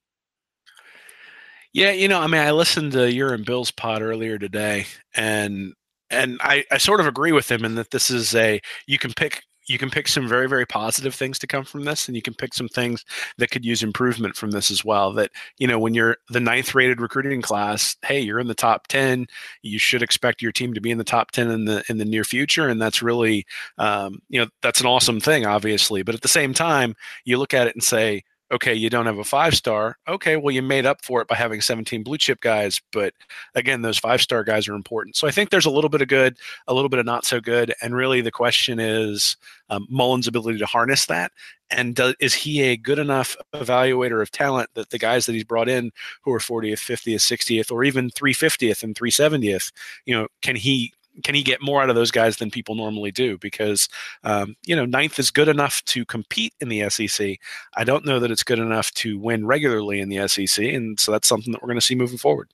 Yeah, 1.72 1.92
you 1.92 2.06
know, 2.06 2.20
I 2.20 2.26
mean, 2.26 2.42
I 2.42 2.50
listened 2.50 2.92
to 2.92 3.10
your 3.10 3.32
and 3.32 3.46
Bill's 3.46 3.70
pod 3.70 4.02
earlier 4.02 4.38
today, 4.38 4.84
and 5.14 5.72
and 6.10 6.38
I, 6.42 6.64
I 6.70 6.76
sort 6.76 7.00
of 7.00 7.06
agree 7.06 7.32
with 7.32 7.50
him 7.50 7.64
in 7.64 7.76
that 7.76 7.90
this 7.90 8.10
is 8.10 8.34
a 8.34 8.60
you 8.86 8.98
can 8.98 9.14
pick 9.14 9.42
you 9.66 9.78
can 9.78 9.90
pick 9.90 10.08
some 10.08 10.28
very 10.28 10.48
very 10.48 10.66
positive 10.66 11.14
things 11.14 11.38
to 11.38 11.46
come 11.46 11.64
from 11.64 11.84
this 11.84 12.08
and 12.08 12.16
you 12.16 12.22
can 12.22 12.34
pick 12.34 12.54
some 12.54 12.68
things 12.68 13.04
that 13.38 13.50
could 13.50 13.64
use 13.64 13.82
improvement 13.82 14.36
from 14.36 14.50
this 14.50 14.70
as 14.70 14.84
well 14.84 15.12
that 15.12 15.30
you 15.58 15.66
know 15.66 15.78
when 15.78 15.94
you're 15.94 16.16
the 16.30 16.40
ninth 16.40 16.74
rated 16.74 17.00
recruiting 17.00 17.42
class 17.42 17.96
hey 18.04 18.20
you're 18.20 18.40
in 18.40 18.48
the 18.48 18.54
top 18.54 18.86
10 18.88 19.26
you 19.62 19.78
should 19.78 20.02
expect 20.02 20.42
your 20.42 20.52
team 20.52 20.74
to 20.74 20.80
be 20.80 20.90
in 20.90 20.98
the 20.98 21.04
top 21.04 21.30
10 21.30 21.50
in 21.50 21.64
the 21.64 21.84
in 21.88 21.98
the 21.98 22.04
near 22.04 22.24
future 22.24 22.68
and 22.68 22.80
that's 22.80 23.02
really 23.02 23.46
um, 23.78 24.20
you 24.28 24.40
know 24.40 24.46
that's 24.62 24.80
an 24.80 24.86
awesome 24.86 25.20
thing 25.20 25.46
obviously 25.46 26.02
but 26.02 26.14
at 26.14 26.22
the 26.22 26.28
same 26.28 26.54
time 26.54 26.94
you 27.24 27.38
look 27.38 27.54
at 27.54 27.66
it 27.66 27.74
and 27.74 27.84
say 27.84 28.22
okay, 28.52 28.74
you 28.74 28.90
don't 28.90 29.06
have 29.06 29.18
a 29.18 29.24
five 29.24 29.54
star. 29.54 29.96
Okay, 30.06 30.36
well, 30.36 30.54
you 30.54 30.62
made 30.62 30.84
up 30.84 31.02
for 31.04 31.22
it 31.22 31.28
by 31.28 31.34
having 31.34 31.60
17 31.60 32.02
blue 32.02 32.18
chip 32.18 32.40
guys. 32.40 32.80
But 32.92 33.14
again, 33.54 33.82
those 33.82 33.98
five 33.98 34.20
star 34.20 34.44
guys 34.44 34.68
are 34.68 34.74
important. 34.74 35.16
So 35.16 35.26
I 35.26 35.30
think 35.30 35.50
there's 35.50 35.66
a 35.66 35.70
little 35.70 35.90
bit 35.90 36.02
of 36.02 36.08
good, 36.08 36.36
a 36.68 36.74
little 36.74 36.90
bit 36.90 37.00
of 37.00 37.06
not 37.06 37.24
so 37.24 37.40
good. 37.40 37.74
And 37.80 37.96
really 37.96 38.20
the 38.20 38.30
question 38.30 38.78
is 38.78 39.36
um, 39.70 39.86
Mullen's 39.88 40.28
ability 40.28 40.58
to 40.58 40.66
harness 40.66 41.06
that. 41.06 41.32
And 41.70 41.98
is 42.20 42.34
he 42.34 42.62
a 42.62 42.76
good 42.76 42.98
enough 42.98 43.34
evaluator 43.54 44.20
of 44.20 44.30
talent 44.30 44.68
that 44.74 44.90
the 44.90 44.98
guys 44.98 45.24
that 45.24 45.32
he's 45.32 45.44
brought 45.44 45.70
in 45.70 45.90
who 46.20 46.32
are 46.32 46.38
40th, 46.38 46.74
50th, 46.74 47.14
60th, 47.14 47.72
or 47.72 47.82
even 47.82 48.10
350th 48.10 48.82
and 48.82 48.94
370th, 48.94 49.72
you 50.04 50.14
know, 50.14 50.28
can 50.42 50.56
he 50.56 50.92
can 51.22 51.34
he 51.34 51.42
get 51.42 51.62
more 51.62 51.82
out 51.82 51.90
of 51.90 51.96
those 51.96 52.10
guys 52.10 52.36
than 52.36 52.50
people 52.50 52.74
normally 52.74 53.10
do? 53.10 53.38
Because 53.38 53.88
um, 54.24 54.56
you 54.66 54.74
know, 54.74 54.84
ninth 54.84 55.18
is 55.18 55.30
good 55.30 55.48
enough 55.48 55.84
to 55.86 56.04
compete 56.04 56.54
in 56.60 56.68
the 56.68 56.88
SEC. 56.88 57.38
I 57.76 57.84
don't 57.84 58.06
know 58.06 58.18
that 58.18 58.30
it's 58.30 58.42
good 58.42 58.58
enough 58.58 58.92
to 58.94 59.18
win 59.18 59.46
regularly 59.46 60.00
in 60.00 60.08
the 60.08 60.26
SEC, 60.28 60.64
and 60.64 60.98
so 60.98 61.12
that's 61.12 61.28
something 61.28 61.52
that 61.52 61.62
we're 61.62 61.68
going 61.68 61.80
to 61.80 61.86
see 61.86 61.94
moving 61.94 62.18
forward. 62.18 62.48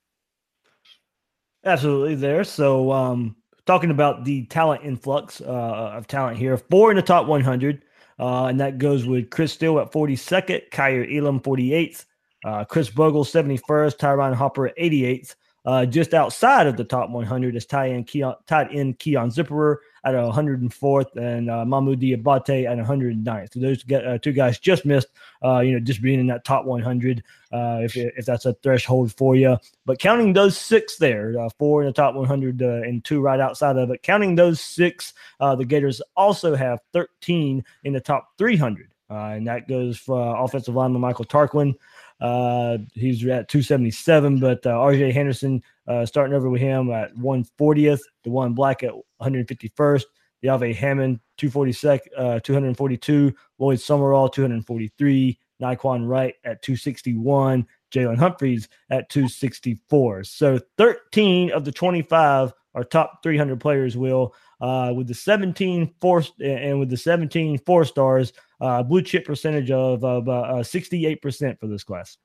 Absolutely, 1.65 2.15
there. 2.15 2.45
So, 2.45 2.93
um, 2.93 3.37
talking 3.67 3.91
about 3.91 4.25
the 4.25 4.47
talent 4.47 4.85
influx 4.85 5.41
uh, 5.41 5.45
of 5.45 6.07
talent 6.07 6.39
here, 6.39 6.57
four 6.57 6.91
in 6.91 6.97
the 6.97 7.03
top 7.03 7.27
100, 7.27 7.83
uh, 8.19 8.47
and 8.47 8.59
that 8.61 8.79
goes 8.79 9.07
with 9.07 9.31
Chris 9.31 9.53
Steele 9.53 9.79
at 9.79 9.93
42nd, 9.93 10.71
Kaiir 10.71 11.17
Elam 11.17 11.41
48th, 11.41 12.07
uh, 12.45 12.65
Chris 12.65 12.89
Bogle 12.91 13.25
71st, 13.25 13.97
Tyron 13.97 14.35
Hopper 14.35 14.71
88th. 14.79 15.35
Uh, 15.69 15.85
just 15.85 16.15
outside 16.15 16.67
of 16.67 16.79
the 16.79 16.85
top 16.85 17.11
100 17.11 17.55
is 17.55 17.67
tight 17.67 17.91
end 17.91 18.07
Keon, 18.07 18.35
tight 18.47 18.69
end 18.73 18.99
Keon 18.99 19.29
Zipperer 19.29 19.77
at 20.03 20.15
104th 20.15 21.15
and 21.17 21.51
uh, 21.51 21.63
Mahmoud 21.67 22.01
Diabate 22.01 22.65
at 22.65 22.79
109th. 22.79 23.53
So 23.53 23.61
those 23.61 23.85
uh, 23.93 24.17
two 24.17 24.33
guys 24.33 24.59
just 24.59 24.87
missed, 24.87 25.09
uh, 25.45 25.59
you 25.59 25.73
know, 25.73 25.81
just 25.81 26.01
being 26.01 26.21
in 26.21 26.27
that 26.29 26.47
top 26.47 26.65
100, 26.65 27.23
uh, 27.53 27.81
if, 27.83 27.99
if 27.99 28.25
that's 28.25 28.47
a 28.47 28.55
threshold 28.63 29.13
for 29.15 29.37
you. 29.37 29.59
But 29.85 29.99
counting 29.99 30.33
those 30.33 30.57
six 30.57 30.97
there, 30.97 31.39
uh, 31.39 31.51
four 31.59 31.83
in 31.83 31.89
the 31.89 31.93
top 31.93 32.15
100 32.15 32.63
uh, 32.63 32.67
and 32.67 33.05
two 33.05 33.21
right 33.21 33.39
outside 33.39 33.77
of 33.77 33.91
it, 33.91 34.03
counting 34.03 34.37
those 34.37 34.63
six, 34.63 35.13
the 35.39 35.67
Gators 35.67 36.01
also 36.17 36.55
have 36.55 36.81
13 36.95 37.63
in 37.85 37.93
the 37.93 38.01
top 38.01 38.31
300. 38.39 38.89
and 39.11 39.47
that 39.47 39.69
goes 39.69 39.99
for 39.99 40.43
offensive 40.43 40.75
lineman 40.75 41.03
Michael 41.03 41.27
Tarquin. 41.27 41.75
Uh, 42.21 42.79
he's 42.95 43.25
at 43.27 43.49
277, 43.49 44.41
but 44.41 44.65
uh, 44.67 44.71
RJ 44.71 45.13
Henderson 45.13 45.63
uh, 45.87 46.05
starting 46.05 46.35
over 46.35 46.51
with 46.51 46.61
him 46.61 46.91
at 46.91 47.15
140th, 47.17 48.01
the 48.25 48.31
one 48.31 48.55
black 48.55 48.83
at 48.83 48.93
151st, 49.23 50.05
the 50.43 50.49
Ave 50.49 50.73
Hammond 50.73 51.21
242, 51.37 52.17
uh, 52.17 52.41
242, 52.41 53.35
Lloyd 53.59 53.81
Summerall 53.81 54.29
243, 54.29 55.39
Nay'Quan 55.61 56.07
Wright 56.07 56.35
at 56.45 56.63
261, 56.63 57.67
Jalen 57.93 58.19
Humphreys 58.19 58.69
at 58.91 59.09
264. 59.11 60.25
So 60.25 60.61
13 60.77 61.53
of 61.53 61.65
the 61.65 61.73
25 61.73 62.53
are 62.75 62.85
top 62.85 63.23
300 63.23 63.61
players. 63.61 63.97
Will 63.97 64.35
uh, 64.61 64.93
with 64.95 65.09
the 65.09 65.15
17 65.15 65.95
four 66.01 66.23
and 66.41 66.79
with 66.79 66.91
the 66.91 66.97
17 66.97 67.59
four 67.59 67.85
stars, 67.85 68.33
uh, 68.61 68.83
blue 68.83 69.03
chip 69.03 69.25
percentage 69.25 69.71
of, 69.71 70.05
of 70.05 70.29
uh, 70.29 70.63
68% 70.63 71.59
for 71.59 71.67
this 71.67 71.85
class. 71.85 72.17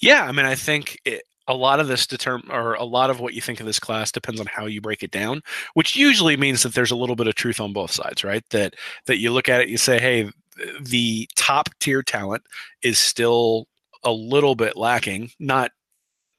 Yeah, 0.00 0.24
I 0.24 0.32
mean, 0.32 0.46
I 0.46 0.54
think 0.54 0.98
it, 1.04 1.22
a 1.48 1.54
lot 1.54 1.80
of 1.80 1.88
this 1.88 2.06
determine 2.06 2.50
or 2.50 2.74
a 2.74 2.84
lot 2.84 3.10
of 3.10 3.20
what 3.20 3.34
you 3.34 3.40
think 3.40 3.58
of 3.58 3.66
this 3.66 3.80
class 3.80 4.12
depends 4.12 4.38
on 4.40 4.46
how 4.46 4.66
you 4.66 4.80
break 4.80 5.02
it 5.02 5.10
down, 5.10 5.42
which 5.74 5.96
usually 5.96 6.36
means 6.36 6.62
that 6.62 6.74
there's 6.74 6.90
a 6.90 6.96
little 6.96 7.16
bit 7.16 7.26
of 7.26 7.34
truth 7.34 7.58
on 7.58 7.72
both 7.72 7.90
sides, 7.90 8.22
right? 8.22 8.44
That 8.50 8.74
that 9.06 9.18
you 9.18 9.32
look 9.32 9.48
at 9.48 9.62
it, 9.62 9.68
you 9.68 9.78
say, 9.78 9.98
hey, 9.98 10.30
the 10.80 11.28
top 11.36 11.70
tier 11.80 12.02
talent 12.02 12.42
is 12.82 12.98
still 12.98 13.66
a 14.04 14.12
little 14.12 14.54
bit 14.54 14.76
lacking, 14.76 15.30
not 15.38 15.72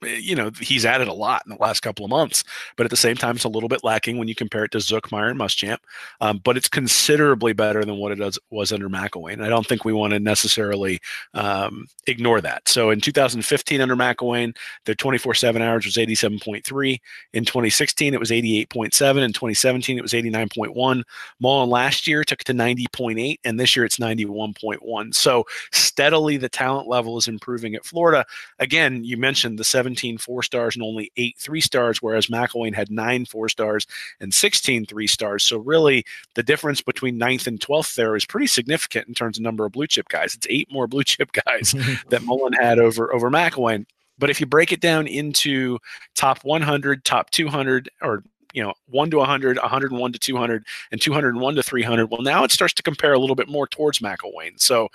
you 0.01 0.35
know, 0.35 0.51
he's 0.59 0.85
added 0.85 1.07
a 1.07 1.13
lot 1.13 1.43
in 1.45 1.51
the 1.51 1.62
last 1.62 1.81
couple 1.81 2.05
of 2.05 2.09
months, 2.09 2.43
but 2.77 2.85
at 2.85 2.89
the 2.89 2.97
same 2.97 3.15
time, 3.15 3.35
it's 3.35 3.43
a 3.43 3.49
little 3.49 3.69
bit 3.69 3.83
lacking 3.83 4.17
when 4.17 4.27
you 4.27 4.35
compare 4.35 4.63
it 4.63 4.71
to 4.71 4.77
Zuckmeyer 4.77 5.29
and 5.29 5.39
Muschamp. 5.39 5.79
Um, 6.21 6.39
but 6.43 6.57
it's 6.57 6.69
considerably 6.69 7.53
better 7.53 7.83
than 7.83 7.97
what 7.97 8.17
it 8.17 8.38
was 8.49 8.71
under 8.71 8.89
McElwain. 8.89 9.43
I 9.43 9.49
don't 9.49 9.67
think 9.67 9.83
we 9.83 9.93
want 9.93 10.13
to 10.13 10.19
necessarily 10.19 10.99
um, 11.33 11.88
ignore 12.07 12.41
that. 12.41 12.67
So 12.67 12.89
in 12.89 13.01
2015 13.01 13.81
under 13.81 13.95
McElwain, 13.95 14.55
their 14.85 14.95
24/7 14.95 15.59
average 15.59 15.85
was 15.85 15.97
87.3. 15.97 16.99
In 17.33 17.45
2016, 17.45 18.13
it 18.13 18.19
was 18.19 18.31
88.7. 18.31 19.23
In 19.23 19.33
2017, 19.33 19.97
it 19.97 20.01
was 20.01 20.13
89.1. 20.13 21.03
Mullen 21.39 21.69
last 21.69 22.07
year 22.07 22.23
took 22.23 22.41
it 22.41 22.45
to 22.45 22.53
90.8, 22.53 23.39
and 23.43 23.59
this 23.59 23.75
year 23.75 23.85
it's 23.85 23.97
91.1. 23.97 25.13
So 25.13 25.45
steadily, 25.71 26.38
the 26.38 26.49
talent 26.49 26.88
level 26.88 27.17
is 27.17 27.27
improving 27.27 27.75
at 27.75 27.85
Florida. 27.85 28.25
Again, 28.59 29.03
you 29.03 29.17
mentioned 29.17 29.59
the 29.59 29.63
seven 29.63 29.88
17 29.89 30.17
four 30.19 30.43
stars 30.43 30.75
and 30.75 30.84
only 30.84 31.12
eight 31.17 31.36
three 31.38 31.62
stars, 31.62 32.02
whereas 32.02 32.28
McElwain 32.28 32.75
had 32.75 32.91
nine 32.91 33.25
four 33.25 33.49
stars 33.49 33.88
and 34.19 34.32
16 34.34 34.86
three 34.86 35.08
stars. 35.08 35.43
So 35.43 35.58
really, 35.58 36.06
the 36.36 36.43
difference 36.43 36.82
between 36.82 37.17
ninth 37.17 37.47
and 37.47 37.60
12th 37.60 37.95
there 37.95 38.15
is 38.15 38.25
pretty 38.25 38.47
significant 38.47 39.08
in 39.08 39.15
terms 39.15 39.38
of 39.38 39.43
number 39.43 39.65
of 39.65 39.71
blue 39.71 39.88
chip 39.88 40.08
guys. 40.10 40.36
It's 40.36 40.47
eight 40.49 40.71
more 40.71 40.88
blue 40.93 41.04
chip 41.04 41.32
guys 41.32 41.73
that 42.10 42.23
Mullen 42.23 42.54
had 42.54 42.78
over 42.78 43.13
over 43.13 43.32
McElwain. 43.32 43.86
But 44.19 44.30
if 44.30 44.39
you 44.39 44.45
break 44.45 44.71
it 44.71 44.82
down 44.82 45.08
into 45.08 45.80
top 46.15 46.43
100, 46.43 47.06
top 47.06 47.30
200, 47.32 47.89
or 48.02 48.23
you 48.54 48.62
know 48.62 48.73
1 48.88 49.12
to 49.12 49.17
100 49.17 49.58
101 49.58 50.13
to 50.13 50.19
200 50.19 50.65
and 50.91 50.99
201 50.99 51.56
to 51.56 51.62
300 51.62 52.08
well 52.08 52.23
now 52.23 52.43
it 52.43 52.49
starts 52.49 52.73
to 52.73 52.82
compare 52.82 53.13
a 53.13 53.19
little 53.19 53.36
bit 53.36 53.47
more 53.47 53.67
towards 53.67 53.99
mcElwain 53.99 54.60
so 54.60 54.88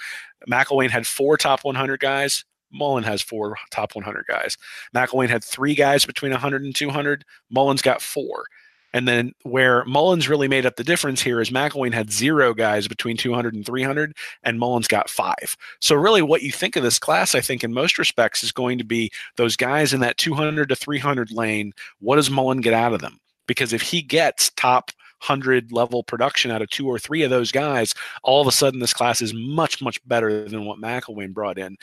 mcElwain 0.51 0.91
had 0.91 1.07
four 1.07 1.37
top 1.37 1.63
100 1.63 2.01
guys 2.01 2.45
Mullen 2.75 3.05
has 3.05 3.23
four 3.23 3.57
top 3.71 3.95
100 3.95 4.27
guys. 4.27 4.57
McElwain 4.95 5.29
had 5.29 5.45
three 5.45 5.75
guys 5.75 6.05
between 6.05 6.33
100 6.33 6.65
and 6.65 6.75
200. 6.75 7.25
Mullen's 7.51 7.83
got 7.83 8.03
four. 8.03 8.47
And 8.95 9.09
then 9.09 9.33
where 9.43 9.85
Mullen's 9.87 10.29
really 10.29 10.47
made 10.47 10.65
up 10.65 10.77
the 10.77 10.85
difference 10.85 11.21
here 11.21 11.41
is 11.41 11.51
McElwain 11.51 11.93
had 11.93 12.13
zero 12.13 12.55
guys 12.55 12.87
between 12.87 13.17
200 13.17 13.53
and 13.53 13.67
300, 13.67 14.17
and 14.45 14.59
Mullen's 14.59 14.87
got 14.87 15.11
five. 15.11 15.57
So 15.81 15.97
really, 15.97 16.23
what 16.23 16.43
you 16.43 16.53
think 16.53 16.77
of 16.77 16.85
this 16.85 17.01
class, 17.01 17.35
I 17.35 17.41
think, 17.41 17.65
in 17.65 17.75
most 17.75 17.99
respects, 17.99 18.45
is 18.45 18.53
going 18.53 18.79
to 18.79 18.85
be 18.85 19.11
those 19.37 19.57
guys 19.57 19.93
in 19.93 19.99
that 20.01 20.17
200 20.17 20.69
to 20.69 20.77
300 20.77 21.33
lane. 21.33 21.73
What 21.99 22.17
does 22.17 22.31
Mullen 22.31 22.61
get 22.61 22.73
out 22.73 22.93
of 22.93 23.01
them? 23.01 23.19
Because 23.49 23.73
if 23.73 23.83
he 23.83 24.01
gets 24.01 24.51
top 24.51 24.93
100 25.27 25.73
level 25.73 26.05
production 26.05 26.53
out 26.53 26.63
of 26.63 26.71
two 26.71 26.87
or 26.87 26.99
three 26.99 27.25
of 27.25 27.31
those 27.31 27.51
guys, 27.51 27.95
all 28.23 28.41
of 28.41 28.47
a 28.47 28.53
sudden 28.53 28.79
this 28.79 28.95
class 28.95 29.21
is 29.21 29.35
much, 29.35 29.83
much 29.83 30.07
better 30.07 30.49
than 30.49 30.67
what 30.67 30.79
McElwain 30.79 31.35
brought 31.35 31.59
in 31.59 31.77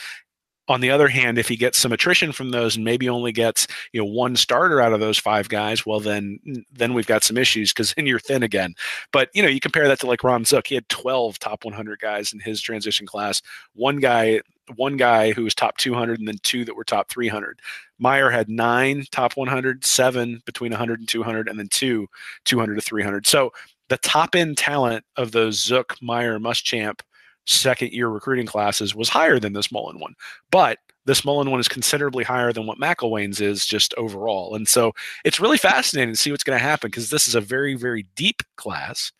on 0.68 0.82
the 0.82 0.92
other 0.92 1.08
hand, 1.08 1.38
if 1.38 1.48
he 1.48 1.56
gets 1.56 1.78
some 1.78 1.92
attrition 1.92 2.32
from 2.32 2.50
those 2.50 2.76
and 2.76 2.86
maybe 2.86 3.10
only 3.10 3.32
gets 3.32 3.68
you 3.94 4.02
know 4.02 4.06
one 4.06 4.36
starter 4.36 4.80
out 4.82 4.94
of 4.94 5.00
those 5.00 5.18
five 5.18 5.50
guys, 5.50 5.86
well 5.86 6.00
then 6.00 6.40
then 6.72 6.94
we've 6.94 7.08
got 7.08 7.24
some 7.24 7.38
issues 7.38 7.74
because 7.74 7.94
then 7.94 8.06
you're 8.06 8.20
thin 8.20 8.44
again. 8.44 8.74
But 9.12 9.30
you 9.34 9.42
know 9.42 9.50
you 9.50 9.60
compare 9.60 9.88
that 9.88 10.00
to 10.00 10.08
like 10.08 10.24
Ron 10.24 10.46
Zook, 10.46 10.68
he 10.68 10.76
had 10.76 10.88
12 10.90 11.40
top 11.40 11.66
100 11.66 12.00
guys 12.00 12.34
in 12.34 12.40
his 12.40 12.62
transition 12.62 13.06
class. 13.06 13.42
One 13.74 13.98
guy 13.98 14.42
one 14.76 14.98
guy 14.98 15.32
who 15.32 15.44
was 15.44 15.56
top 15.56 15.78
200 15.78 16.20
and 16.20 16.28
then 16.28 16.38
two 16.44 16.64
that 16.66 16.76
were 16.76 16.84
top 16.84 17.10
300. 17.10 17.60
Meyer 18.00 18.30
had 18.30 18.50
nine 18.50 19.04
top 19.12 19.36
100, 19.36 19.84
seven 19.86 20.42
between 20.46 20.72
100 20.72 21.00
and 21.00 21.10
200, 21.10 21.50
and 21.50 21.60
then 21.60 21.68
two 21.70 22.08
200 22.46 22.76
to 22.76 22.82
300. 22.82 23.28
So 23.28 23.52
the 23.90 23.98
top 23.98 24.36
end 24.36 24.58
talent 24.58 25.04
of 25.18 25.32
those 25.32 25.60
Zook, 25.60 25.98
Meyer, 26.02 26.40
Muschamp 26.40 27.02
second 27.46 27.92
year 27.92 28.08
recruiting 28.08 28.46
classes 28.46 28.96
was 28.96 29.10
higher 29.10 29.40
than 29.40 29.54
this 29.54 29.72
Mullen 29.72 30.00
one. 30.00 30.16
But 30.52 30.80
this 31.06 31.26
Mullen 31.26 31.50
one 31.50 31.60
is 31.60 31.68
considerably 31.68 32.24
higher 32.24 32.54
than 32.54 32.68
what 32.68 32.80
McElwain's 32.80 33.42
is 33.42 33.66
just 33.66 33.94
overall. 33.96 34.56
And 34.56 34.68
so 34.68 34.92
it's 35.26 35.40
really 35.40 35.58
fascinating 35.58 36.14
to 36.14 36.20
see 36.20 36.32
what's 36.32 36.44
going 36.44 36.58
to 36.58 36.64
happen 36.64 36.90
because 36.90 37.10
this 37.10 37.28
is 37.28 37.34
a 37.34 37.42
very, 37.42 37.76
very 37.76 38.06
deep 38.16 38.44
class. 38.56 39.12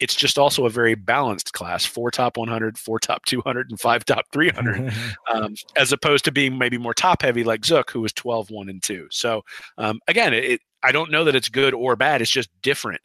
It's 0.00 0.14
just 0.14 0.38
also 0.38 0.66
a 0.66 0.70
very 0.70 0.94
balanced 0.94 1.52
class 1.52 1.86
four 1.86 2.10
top 2.10 2.36
100, 2.36 2.76
four 2.76 2.98
top 2.98 3.24
200, 3.24 3.70
and 3.70 3.80
five 3.80 4.04
top 4.04 4.26
300, 4.32 4.92
um, 5.32 5.54
as 5.76 5.92
opposed 5.92 6.24
to 6.26 6.32
being 6.32 6.58
maybe 6.58 6.76
more 6.76 6.94
top 6.94 7.22
heavy 7.22 7.44
like 7.44 7.64
Zook, 7.64 7.90
who 7.90 8.02
was 8.02 8.12
12, 8.12 8.50
1, 8.50 8.68
and 8.68 8.82
2. 8.82 9.08
So 9.10 9.42
um, 9.78 10.00
again, 10.08 10.34
it, 10.34 10.60
I 10.82 10.92
don't 10.92 11.10
know 11.10 11.24
that 11.24 11.34
it's 11.36 11.48
good 11.48 11.72
or 11.72 11.96
bad. 11.96 12.20
It's 12.20 12.30
just 12.30 12.50
different. 12.60 13.00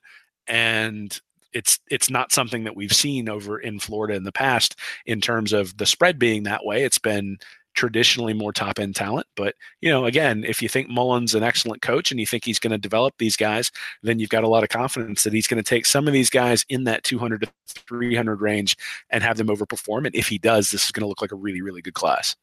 And 0.48 1.20
it's 1.56 1.80
it's 1.90 2.10
not 2.10 2.32
something 2.32 2.66
that 2.66 2.76
we've 2.76 2.94
seen 2.94 3.30
over 3.30 3.58
in 3.58 3.80
Florida 3.80 4.14
in 4.14 4.26
the 4.26 4.32
past 4.32 4.76
in 5.06 5.22
terms 5.22 5.54
of 5.54 5.78
the 5.78 5.86
spread 5.86 6.20
being 6.20 6.44
that 6.44 6.66
way. 6.66 6.84
It's 6.84 7.00
been 7.00 7.40
traditionally 7.76 8.34
more 8.34 8.54
top 8.54 8.80
end 8.80 8.96
talent. 8.96 9.28
But, 9.36 9.56
you 9.82 9.90
know, 9.90 10.06
again, 10.06 10.44
if 10.46 10.62
you 10.62 10.70
think 10.70 10.90
Mullen's 10.90 11.36
an 11.36 11.44
excellent 11.44 11.82
coach 11.82 12.10
and 12.10 12.20
you 12.20 12.26
think 12.26 12.46
he's 12.46 12.60
going 12.60 12.72
to 12.72 12.78
develop 12.78 13.16
these 13.18 13.36
guys, 13.36 13.72
then 14.02 14.18
you've 14.18 14.30
got 14.30 14.44
a 14.44 14.48
lot 14.48 14.64
of 14.64 14.70
confidence 14.70 15.24
that 15.24 15.34
he's 15.34 15.48
going 15.48 15.62
to 15.62 15.70
take 15.70 15.86
some 15.86 16.08
of 16.08 16.14
these 16.14 16.30
guys 16.30 16.66
in 16.70 16.86
that 16.86 17.04
200 17.04 17.42
to 17.42 17.50
300 17.68 18.42
range 18.42 18.78
and 19.10 19.24
have 19.24 19.38
them 19.38 19.48
overperform. 19.48 20.06
And 20.06 20.16
if 20.16 20.28
he 20.28 20.38
does, 20.38 20.70
this 20.70 20.86
is 20.86 20.92
going 20.92 21.02
to 21.02 21.08
look 21.08 21.22
like 21.22 21.34
a 21.34 21.38
really, 21.38 21.62
really 21.62 21.82
good 21.82 21.94
class. 21.94 22.36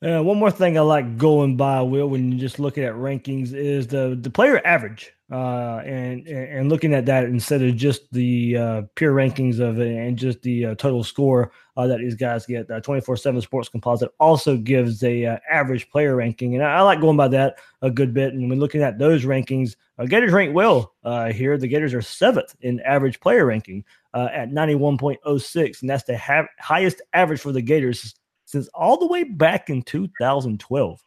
Uh, 0.00 0.22
one 0.22 0.38
more 0.38 0.50
thing 0.50 0.78
I 0.78 0.82
like 0.82 1.18
going 1.18 1.56
by, 1.56 1.82
Will, 1.82 2.08
when 2.08 2.30
you're 2.30 2.40
just 2.40 2.60
looking 2.60 2.84
at 2.84 2.94
rankings 2.94 3.52
is 3.52 3.88
the 3.88 4.16
the 4.20 4.30
player 4.30 4.64
average, 4.64 5.12
uh, 5.32 5.78
and 5.84 6.24
and 6.28 6.68
looking 6.68 6.94
at 6.94 7.04
that 7.06 7.24
instead 7.24 7.62
of 7.62 7.74
just 7.74 8.08
the 8.12 8.56
uh, 8.56 8.82
pure 8.94 9.12
rankings 9.12 9.58
of 9.58 9.80
it 9.80 9.96
and 9.96 10.16
just 10.16 10.40
the 10.42 10.66
uh, 10.66 10.74
total 10.76 11.02
score 11.02 11.50
uh, 11.76 11.88
that 11.88 11.98
these 11.98 12.14
guys 12.14 12.46
get. 12.46 12.68
Twenty 12.84 13.00
four 13.00 13.16
seven 13.16 13.40
Sports 13.40 13.68
Composite 13.68 14.12
also 14.20 14.56
gives 14.56 15.02
a 15.02 15.40
average 15.50 15.90
player 15.90 16.14
ranking, 16.14 16.54
and 16.54 16.62
I, 16.62 16.76
I, 16.76 16.82
like 16.82 17.00
going 17.00 17.16
by 17.16 17.26
that 17.28 17.58
a 17.82 17.90
good 17.90 18.14
bit. 18.14 18.34
And 18.34 18.48
when 18.48 18.60
looking 18.60 18.82
at 18.82 19.00
those 19.00 19.24
rankings, 19.24 19.74
Gators 20.06 20.32
rank 20.32 20.54
well 20.54 20.94
here. 21.32 21.58
The 21.58 21.66
Gators 21.66 21.92
are 21.92 22.02
seventh 22.02 22.54
in 22.60 22.78
average 22.82 23.18
player 23.18 23.46
ranking 23.46 23.84
at 24.14 24.52
ninety 24.52 24.76
one 24.76 24.96
point 24.96 25.18
oh 25.24 25.38
six, 25.38 25.80
and 25.80 25.90
that's 25.90 26.04
the 26.04 26.16
ha- 26.16 26.46
highest 26.60 27.02
average 27.14 27.40
for 27.40 27.50
the 27.50 27.62
Gators 27.62 28.14
since 28.48 28.66
all 28.68 28.96
the 28.96 29.06
way 29.06 29.24
back 29.24 29.68
in 29.68 29.82
2012. 29.82 31.04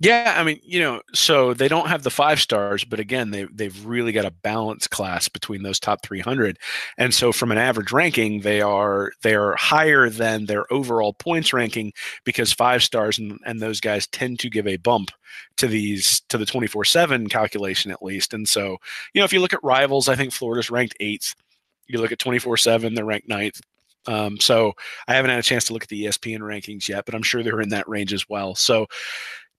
Yeah, 0.00 0.34
I 0.36 0.44
mean, 0.44 0.60
you 0.62 0.78
know, 0.78 1.00
so 1.12 1.54
they 1.54 1.66
don't 1.66 1.88
have 1.88 2.04
the 2.04 2.10
five 2.10 2.38
stars, 2.38 2.84
but 2.84 3.00
again, 3.00 3.30
they 3.32 3.46
they've 3.52 3.84
really 3.84 4.12
got 4.12 4.26
a 4.26 4.30
balanced 4.30 4.90
class 4.90 5.28
between 5.28 5.62
those 5.62 5.80
top 5.80 6.02
300, 6.04 6.58
and 6.98 7.12
so 7.12 7.32
from 7.32 7.50
an 7.50 7.58
average 7.58 7.90
ranking, 7.90 8.42
they 8.42 8.60
are 8.60 9.10
they 9.22 9.34
are 9.34 9.56
higher 9.56 10.08
than 10.08 10.46
their 10.46 10.72
overall 10.72 11.14
points 11.14 11.52
ranking 11.52 11.92
because 12.24 12.52
five 12.52 12.84
stars 12.84 13.18
and, 13.18 13.40
and 13.44 13.60
those 13.60 13.80
guys 13.80 14.06
tend 14.06 14.38
to 14.40 14.50
give 14.50 14.68
a 14.68 14.76
bump 14.76 15.10
to 15.56 15.66
these 15.66 16.20
to 16.28 16.38
the 16.38 16.46
24 16.46 16.84
seven 16.84 17.28
calculation 17.28 17.90
at 17.90 18.02
least, 18.02 18.34
and 18.34 18.48
so 18.48 18.76
you 19.14 19.20
know, 19.20 19.24
if 19.24 19.32
you 19.32 19.40
look 19.40 19.54
at 19.54 19.64
rivals, 19.64 20.08
I 20.08 20.14
think 20.14 20.32
Florida's 20.32 20.70
ranked 20.70 20.96
eighth. 21.00 21.34
You 21.88 22.00
look 22.00 22.12
at 22.12 22.20
24 22.20 22.56
seven, 22.58 22.94
they're 22.94 23.04
ranked 23.04 23.28
ninth. 23.28 23.60
Um, 24.08 24.40
so 24.40 24.72
I 25.06 25.14
haven't 25.14 25.30
had 25.30 25.38
a 25.38 25.42
chance 25.42 25.64
to 25.64 25.72
look 25.74 25.82
at 25.82 25.88
the 25.88 26.06
ESPN 26.06 26.40
rankings 26.40 26.88
yet, 26.88 27.04
but 27.04 27.14
I'm 27.14 27.22
sure 27.22 27.42
they're 27.42 27.60
in 27.60 27.68
that 27.68 27.88
range 27.88 28.12
as 28.12 28.28
well. 28.28 28.54
So 28.54 28.86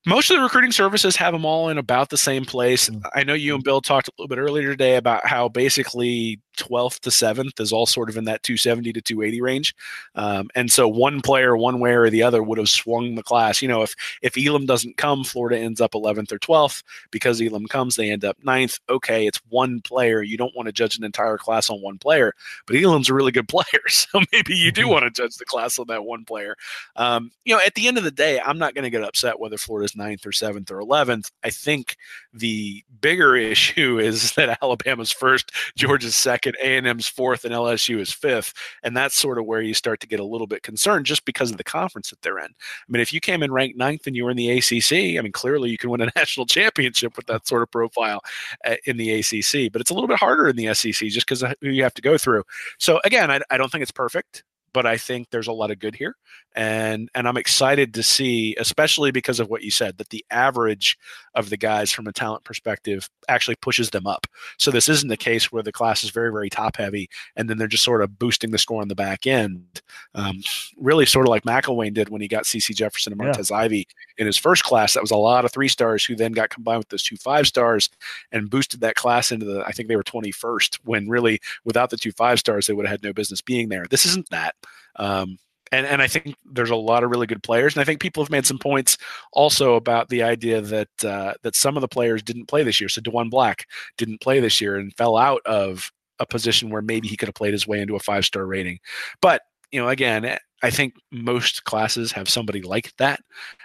most 0.05 0.31
of 0.31 0.38
the 0.38 0.43
recruiting 0.43 0.71
services 0.71 1.15
have 1.17 1.33
them 1.33 1.45
all 1.45 1.69
in 1.69 1.77
about 1.77 2.09
the 2.09 2.17
same 2.17 2.45
place. 2.45 2.89
Mm. 2.89 3.01
I 3.13 3.23
know 3.23 3.33
you 3.33 3.53
and 3.55 3.63
Bill 3.63 3.81
talked 3.81 4.07
a 4.07 4.12
little 4.17 4.27
bit 4.27 4.41
earlier 4.41 4.69
today 4.71 4.95
about 4.95 5.25
how 5.25 5.49
basically 5.49 6.39
12th 6.59 6.99
to 6.99 7.09
7th 7.09 7.59
is 7.59 7.71
all 7.71 7.85
sort 7.85 8.09
of 8.09 8.17
in 8.17 8.25
that 8.25 8.43
270 8.43 8.93
to 8.93 9.01
280 9.01 9.41
range. 9.41 9.75
Um, 10.15 10.49
and 10.55 10.71
so 10.71 10.87
one 10.87 11.21
player, 11.21 11.57
one 11.57 11.79
way 11.79 11.93
or 11.93 12.09
the 12.09 12.23
other, 12.23 12.43
would 12.43 12.57
have 12.57 12.69
swung 12.69 13.15
the 13.15 13.23
class. 13.23 13.61
You 13.61 13.67
know, 13.67 13.81
if 13.81 13.95
if 14.21 14.37
Elam 14.37 14.65
doesn't 14.65 14.97
come, 14.97 15.23
Florida 15.23 15.57
ends 15.57 15.81
up 15.81 15.91
11th 15.91 16.31
or 16.31 16.39
12th. 16.39 16.83
Because 17.11 17.41
Elam 17.41 17.67
comes, 17.67 17.95
they 17.95 18.11
end 18.11 18.25
up 18.25 18.37
9th. 18.41 18.79
Okay, 18.89 19.25
it's 19.25 19.41
one 19.49 19.81
player. 19.81 20.21
You 20.21 20.37
don't 20.37 20.55
want 20.55 20.67
to 20.67 20.73
judge 20.73 20.97
an 20.97 21.03
entire 21.03 21.37
class 21.37 21.69
on 21.69 21.81
one 21.81 21.97
player, 21.97 22.33
but 22.65 22.75
Elam's 22.75 23.09
a 23.09 23.13
really 23.13 23.31
good 23.31 23.47
player. 23.49 23.63
So 23.89 24.21
maybe 24.31 24.55
you 24.55 24.71
do 24.71 24.83
mm-hmm. 24.83 24.91
want 24.91 25.03
to 25.03 25.21
judge 25.21 25.35
the 25.35 25.45
class 25.45 25.77
on 25.77 25.87
that 25.87 26.05
one 26.05 26.25
player. 26.25 26.55
Um, 26.95 27.31
you 27.43 27.53
know, 27.53 27.61
at 27.65 27.75
the 27.75 27.87
end 27.87 27.97
of 27.97 28.03
the 28.03 28.11
day, 28.11 28.39
I'm 28.39 28.57
not 28.57 28.73
going 28.73 28.83
to 28.83 28.89
get 28.89 29.03
upset 29.03 29.39
whether 29.39 29.57
Florida's 29.57 29.93
9th 29.93 30.25
or 30.25 30.31
7th 30.31 30.71
or 30.71 30.79
11th. 30.79 31.31
I 31.43 31.49
think 31.49 31.97
the 32.33 32.83
bigger 33.01 33.35
issue 33.49 33.99
is 33.99 34.33
that 34.33 34.59
Alabama's 34.61 35.11
first, 35.11 35.51
Georgia's 35.75 36.15
second, 36.15 36.48
at 36.49 36.55
A&M's 36.62 37.07
fourth 37.07 37.45
and 37.45 37.53
LSU 37.53 37.99
is 37.99 38.12
fifth, 38.12 38.53
and 38.83 38.95
that's 38.95 39.15
sort 39.15 39.38
of 39.38 39.45
where 39.45 39.62
you 39.62 39.73
start 39.73 39.99
to 40.01 40.07
get 40.07 40.19
a 40.19 40.25
little 40.25 40.47
bit 40.47 40.63
concerned 40.63 41.05
just 41.05 41.25
because 41.25 41.51
of 41.51 41.57
the 41.57 41.63
conference 41.63 42.09
that 42.09 42.21
they're 42.21 42.39
in. 42.39 42.45
I 42.45 42.89
mean, 42.89 43.01
if 43.01 43.13
you 43.13 43.19
came 43.19 43.43
in 43.43 43.51
ranked 43.51 43.77
ninth 43.77 44.07
and 44.07 44.15
you 44.15 44.25
were 44.25 44.31
in 44.31 44.38
the 44.38 44.49
ACC, 44.49 45.17
I 45.17 45.21
mean, 45.21 45.31
clearly 45.31 45.69
you 45.69 45.77
can 45.77 45.89
win 45.89 46.01
a 46.01 46.12
national 46.15 46.45
championship 46.45 47.15
with 47.15 47.27
that 47.27 47.47
sort 47.47 47.63
of 47.63 47.71
profile 47.71 48.21
uh, 48.65 48.75
in 48.85 48.97
the 48.97 49.12
ACC, 49.12 49.71
but 49.71 49.81
it's 49.81 49.91
a 49.91 49.93
little 49.93 50.07
bit 50.07 50.19
harder 50.19 50.47
in 50.49 50.55
the 50.55 50.73
SEC 50.73 51.07
just 51.09 51.27
because 51.27 51.43
you 51.62 51.83
have 51.83 51.93
to 51.93 52.01
go 52.01 52.17
through. 52.17 52.43
So 52.77 52.99
again, 53.05 53.31
I, 53.31 53.39
I 53.49 53.57
don't 53.57 53.71
think 53.71 53.81
it's 53.81 53.91
perfect 53.91 54.43
but 54.73 54.86
I 54.86 54.97
think 54.97 55.29
there's 55.29 55.47
a 55.47 55.53
lot 55.53 55.71
of 55.71 55.79
good 55.79 55.95
here, 55.95 56.15
and 56.55 57.10
and 57.15 57.27
I'm 57.27 57.38
excited 57.38 57.93
to 57.93 58.03
see, 58.03 58.55
especially 58.58 59.12
because 59.12 59.39
of 59.39 59.49
what 59.49 59.63
you 59.63 59.71
said, 59.71 59.97
that 59.97 60.10
the 60.10 60.25
average 60.32 60.97
of 61.36 61.49
the 61.49 61.58
guys 61.58 61.91
from 61.91 62.08
a 62.08 62.12
talent 62.12 62.43
perspective 62.43 63.10
actually 63.27 63.55
pushes 63.55 63.91
them 63.91 64.08
up. 64.08 64.27
So 64.58 64.71
this 64.71 64.89
isn't 64.89 65.10
the 65.10 65.17
case 65.17 65.51
where 65.51 65.63
the 65.63 65.71
class 65.71 66.03
is 66.03 66.10
very 66.10 66.32
very 66.32 66.49
top 66.49 66.77
heavy, 66.77 67.10
and 67.36 67.49
then 67.49 67.58
they're 67.58 67.67
just 67.67 67.84
sort 67.84 68.01
of 68.01 68.17
boosting 68.19 68.51
the 68.51 68.58
score 68.58 68.82
on 68.82 68.88
the 68.88 68.95
back 68.95 69.27
end. 69.27 69.82
Um, 70.15 70.41
really, 70.77 71.05
sort 71.05 71.25
of 71.25 71.29
like 71.29 71.43
McElwain 71.43 71.93
did 71.93 72.10
when 72.10 72.21
he 72.21 72.27
got 72.27 72.43
CeCe 72.43 72.75
Jefferson 72.75 73.13
and 73.13 73.21
Martez 73.21 73.49
yeah. 73.49 73.58
Ivey 73.58 73.88
in 74.17 74.25
his 74.25 74.38
first 74.38 74.63
class. 74.63 74.93
That 74.93 75.03
was 75.03 75.12
a 75.12 75.17
lot 75.17 75.45
of 75.45 75.51
three 75.51 75.67
stars 75.67 76.03
who 76.03 76.15
then 76.15 76.32
got 76.32 76.49
combined 76.49 76.79
with 76.79 76.89
those 76.89 77.03
two 77.03 77.17
five 77.17 77.47
stars 77.47 77.89
and 78.32 78.49
boosted 78.49 78.82
that 78.82 78.95
class 78.95 79.32
into 79.32 79.45
the. 79.45 79.63
I 79.65 79.71
think 79.71 79.88
they 79.88 79.95
were 79.95 80.03
21st 80.03 80.79
when 80.84 81.10
really 81.10 81.39
without 81.63 81.89
the 81.89 81.97
two 81.97 82.12
five 82.12 82.39
stars 82.39 82.67
they 82.67 82.73
would 82.73 82.86
have 82.86 82.91
had 82.91 83.03
no 83.03 83.13
business 83.13 83.41
being 83.41 83.69
there. 83.69 83.86
This 83.89 84.05
isn't 84.05 84.29
that. 84.29 84.55
Um, 84.95 85.37
and 85.71 85.85
and 85.85 86.01
I 86.01 86.07
think 86.07 86.35
there's 86.45 86.71
a 86.71 86.75
lot 86.75 87.03
of 87.03 87.11
really 87.11 87.27
good 87.27 87.43
players, 87.43 87.75
and 87.75 87.81
I 87.81 87.85
think 87.85 88.01
people 88.01 88.23
have 88.23 88.31
made 88.31 88.45
some 88.45 88.57
points 88.57 88.97
also 89.33 89.75
about 89.75 90.09
the 90.09 90.23
idea 90.23 90.61
that 90.61 91.05
uh, 91.05 91.33
that 91.43 91.55
some 91.55 91.77
of 91.77 91.81
the 91.81 91.87
players 91.87 92.23
didn't 92.23 92.47
play 92.47 92.63
this 92.63 92.79
year. 92.79 92.89
So 92.89 93.01
Diwun 93.01 93.29
Black 93.29 93.67
didn't 93.97 94.21
play 94.21 94.39
this 94.39 94.59
year 94.59 94.77
and 94.77 94.95
fell 94.95 95.17
out 95.17 95.41
of 95.45 95.91
a 96.19 96.25
position 96.25 96.69
where 96.69 96.81
maybe 96.81 97.07
he 97.07 97.15
could 97.15 97.27
have 97.27 97.35
played 97.35 97.53
his 97.53 97.67
way 97.67 97.79
into 97.79 97.95
a 97.95 97.99
five 97.99 98.25
star 98.25 98.45
rating. 98.45 98.79
But 99.21 99.41
you 99.71 99.79
know, 99.79 99.89
again, 99.89 100.37
I 100.61 100.69
think 100.69 100.95
most 101.11 101.63
classes 101.63 102.11
have 102.11 102.29
somebody 102.29 102.61
like 102.61 102.95
that. 102.97 103.21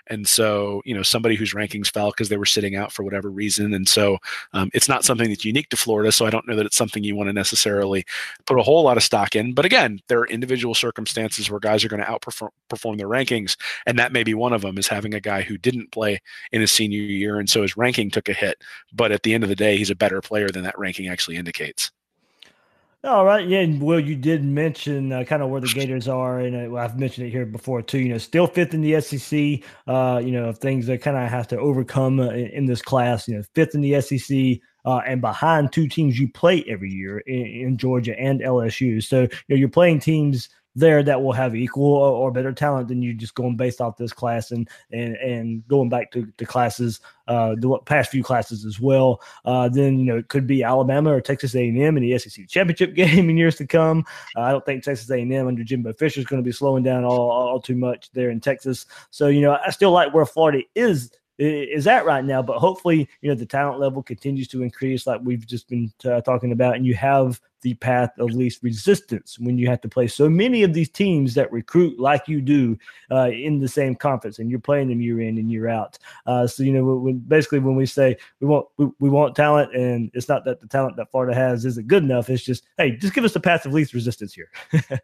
And 0.09 0.29
so, 0.29 0.83
you 0.85 0.95
know, 0.95 1.03
somebody 1.03 1.35
whose 1.35 1.55
rankings 1.55 1.91
fell 1.91 2.11
because 2.11 2.29
they 2.29 2.37
were 2.37 2.45
sitting 2.45 2.77
out 2.77 2.93
for 2.93 3.03
whatever 3.03 3.31
reason. 3.31 3.73
And 3.75 3.89
so 3.89 4.19
um, 4.53 4.71
it's 4.75 4.89
not 4.89 5.05
something 5.05 5.29
that's 5.29 5.45
unique 5.45 5.71
to 5.71 5.77
Florida. 5.77 6.13
So 6.13 6.27
I 6.27 6.31
don't 6.31 6.47
know 6.47 6.57
that 6.57 6.67
it's 6.67 6.77
something 6.77 7.03
you 7.03 7.17
want 7.17 7.29
to 7.29 7.33
necessarily 7.33 8.05
put 8.47 8.59
a 8.59 8.63
whole 8.63 8.85
lot 8.85 8.97
of 8.97 9.03
stock 9.03 9.35
in. 9.35 9.55
But 9.55 9.65
again, 9.65 10.01
there 10.09 10.21
are 10.21 10.27
individual 10.27 10.75
circumstances 10.75 11.51
where 11.51 11.61
guys 11.61 11.85
are 11.85 11.89
going 11.89 12.03
to 12.03 12.09
outperform 12.09 12.51
perform 12.69 12.97
their 12.97 13.09
rankings. 13.09 13.57
And 13.87 13.99
that 13.99 14.13
may 14.13 14.25
be 14.25 14.35
one 14.35 14.53
of 14.53 14.63
them 14.63 14.79
is 14.79 14.89
having 14.89 15.15
a 15.15 15.21
guy 15.21 15.43
who 15.43 15.59
didn't 15.59 15.93
play 15.93 16.21
in 16.53 16.61
his 16.61 16.73
senior 16.73 17.01
year. 17.01 17.39
And 17.39 17.49
so 17.49 17.63
his 17.63 17.77
ranking 17.77 18.11
took 18.11 18.29
a 18.29 18.33
hit. 18.33 18.63
But 18.93 19.13
at 19.13 19.23
the 19.23 19.35
end 19.35 19.43
of 19.43 19.49
the 19.49 19.57
day, 19.57 19.77
he's 19.77 19.91
a 19.91 19.97
better 19.97 20.21
player 20.21 20.49
than 20.49 20.65
that 20.65 20.79
ranking 20.79 21.09
actually 21.09 21.37
indicates. 21.37 21.91
All 23.05 23.27
right, 23.27 23.47
yeah. 23.47 23.59
And 23.59 23.83
Will 23.83 24.01
you 24.01 24.17
did 24.17 24.43
mention 24.43 25.13
uh, 25.13 25.25
kind 25.25 25.43
of 25.43 25.51
where 25.51 25.61
the 25.61 25.67
Gators 25.67 26.09
are, 26.09 26.41
and 26.41 26.73
uh, 26.73 26.77
I've 26.77 26.99
mentioned 26.99 27.27
it 27.27 27.31
here 27.31 27.45
before 27.45 27.83
too. 27.83 27.99
You 27.99 28.09
know, 28.09 28.19
still 28.19 28.47
fifth 28.47 28.73
in 28.73 28.81
the 28.81 28.99
SEC. 29.03 29.61
Uh, 29.87 30.23
you 30.25 30.33
know, 30.33 30.53
things 30.55 30.87
that 30.87 31.03
kind 31.03 31.19
of 31.19 31.29
have 31.29 31.47
to 31.49 31.59
overcome 31.59 32.19
uh, 32.19 32.31
in, 32.31 32.47
in, 32.47 32.67
this 32.67 32.81
class. 32.81 33.29
You 33.29 33.37
know, 33.37 33.43
fifth 33.55 33.75
in 33.75 33.83
the 33.83 34.01
SEC. 34.01 34.59
Uh, 34.87 35.03
and 35.07 35.21
behind 35.21 35.73
two 35.73 35.87
teams 35.87 36.19
you 36.19 36.29
play 36.29 36.65
every 36.67 36.91
year 36.91 37.19
in, 37.21 37.47
in, 37.47 37.77
Georgia 37.79 38.19
and 38.19 38.41
LSU. 38.41 39.03
So 39.03 39.23
you 39.23 39.29
know, 39.49 39.57
you're 39.57 39.69
playing 39.69 40.01
teams 40.01 40.49
there 40.75 41.03
that 41.03 41.23
will 41.23 41.33
have 41.33 41.55
equal 41.55 41.85
or, 41.85 42.33
better 42.35 42.53
talent 42.53 42.89
than 42.89 43.01
you 43.01 43.15
just 43.15 43.35
going 43.35 43.57
based 43.57 43.81
off 43.81 43.97
this 43.97 44.13
class 44.13 44.51
and 44.51 44.69
and 44.91 45.15
and 45.17 45.67
going 45.69 45.89
back 45.89 46.11
to 46.11 46.27
the 46.37 46.45
classes, 46.45 47.01
uh, 47.29 47.55
the 47.57 47.79
past 47.85 48.11
few 48.11 48.25
classes 48.25 48.65
as 48.65 48.81
well. 48.81 49.23
Uh, 49.45 49.69
then 49.69 49.99
you 49.99 50.05
know 50.05 50.17
it 50.17 50.29
could 50.29 50.47
be 50.47 50.65
Alabama 50.65 51.13
or 51.13 51.21
Texas 51.21 51.55
A&M 51.55 51.79
in 51.79 52.03
the 52.03 52.19
SEC 52.19 52.49
championship 52.49 52.95
game 52.97 53.31
in 53.31 53.37
years 53.37 53.57
to 53.57 53.67
come. 53.67 54.05
Uh, 54.37 54.41
I 54.41 54.51
don't 54.51 54.67
think 54.67 54.83
Texas 54.83 55.09
A&M 55.11 55.47
under 55.47 55.63
Jimbo 55.63 55.93
Fisher 55.93 56.21
is 56.21 56.27
going 56.27 56.43
to 56.43 56.47
be 56.47 56.53
slowing 56.53 56.83
down 56.83 57.05
all, 57.05 57.31
all 57.31 57.61
too 57.61 57.77
much 57.77 58.11
there 58.13 58.31
in 58.31 58.41
Texas. 58.41 58.87
So 59.11 59.29
you 59.29 59.43
know 59.43 59.57
I 59.65 59.71
still 59.71 59.93
like 59.93 60.13
where 60.13 60.27
Florida 60.27 60.63
is 60.75 61.13
is 61.39 61.85
that 61.85 62.05
right 62.05 62.25
now. 62.25 62.43
But 62.43 62.59
hopefully, 62.59 63.09
you 63.21 63.29
know, 63.29 63.35
the 63.35 63.47
talent 63.47 63.81
level 63.81 64.03
continues 64.03 64.49
to 64.49 64.63
increase, 64.63 65.07
like 65.07 65.21
we've 65.23 65.47
just 65.47 65.69
been 65.69 65.93
uh, 66.05 66.21
talking 66.21 66.53
about, 66.53 66.77
and 66.77 66.87
you 66.87 66.95
have 66.95 67.41
the 67.63 67.75
path 67.75 68.11
of 68.19 68.31
least 68.31 68.63
resistance 68.63 69.39
when 69.39 69.57
you 69.57 69.67
have 69.67 69.81
to 69.81 69.89
play 69.89 70.07
so 70.07 70.29
many 70.29 70.63
of 70.63 70.75
these 70.75 70.91
teams 70.91 71.33
that 71.35 71.51
recruit 71.51 71.99
like 71.99 72.29
you 72.29 72.43
do 72.43 72.79
uh, 73.11 73.31
in 73.31 73.59
the 73.59 73.69
same 73.69 73.95
conference, 73.95 74.39
and 74.39 74.51
you're 74.51 74.61
playing 74.61 74.89
them 74.89 75.01
year 75.01 75.21
in 75.21 75.39
and 75.39 75.51
year 75.51 75.69
out. 75.69 75.99
Uh, 76.27 76.47
so 76.47 76.63
you 76.63 76.73
know, 76.73 76.85
when, 76.85 77.19
basically, 77.19 77.59
when 77.59 77.75
we 77.75 77.87
say 77.87 78.17
we 78.41 78.47
want 78.47 78.67
we, 78.77 78.87
we 79.01 79.11
want 79.11 79.35
talent, 79.35 79.75
and 79.75 80.11
it's 80.15 80.29
not 80.29 80.45
that 80.45 80.61
the 80.61 80.69
talent 80.69 80.97
that 80.97 81.11
Florida 81.11 81.35
has 81.35 81.65
isn't 81.65 81.89
good 81.89 82.03
enough. 82.03 82.31
It's 82.31 82.45
just 82.45 82.65
hey, 82.79 82.93
just 82.93 83.15
give 83.15 83.25
us 83.25 83.33
the 83.33 83.41
path 83.41 83.67
of 83.67 83.73
least 83.73 83.95
resistance 83.95 84.35
here. 84.35 84.51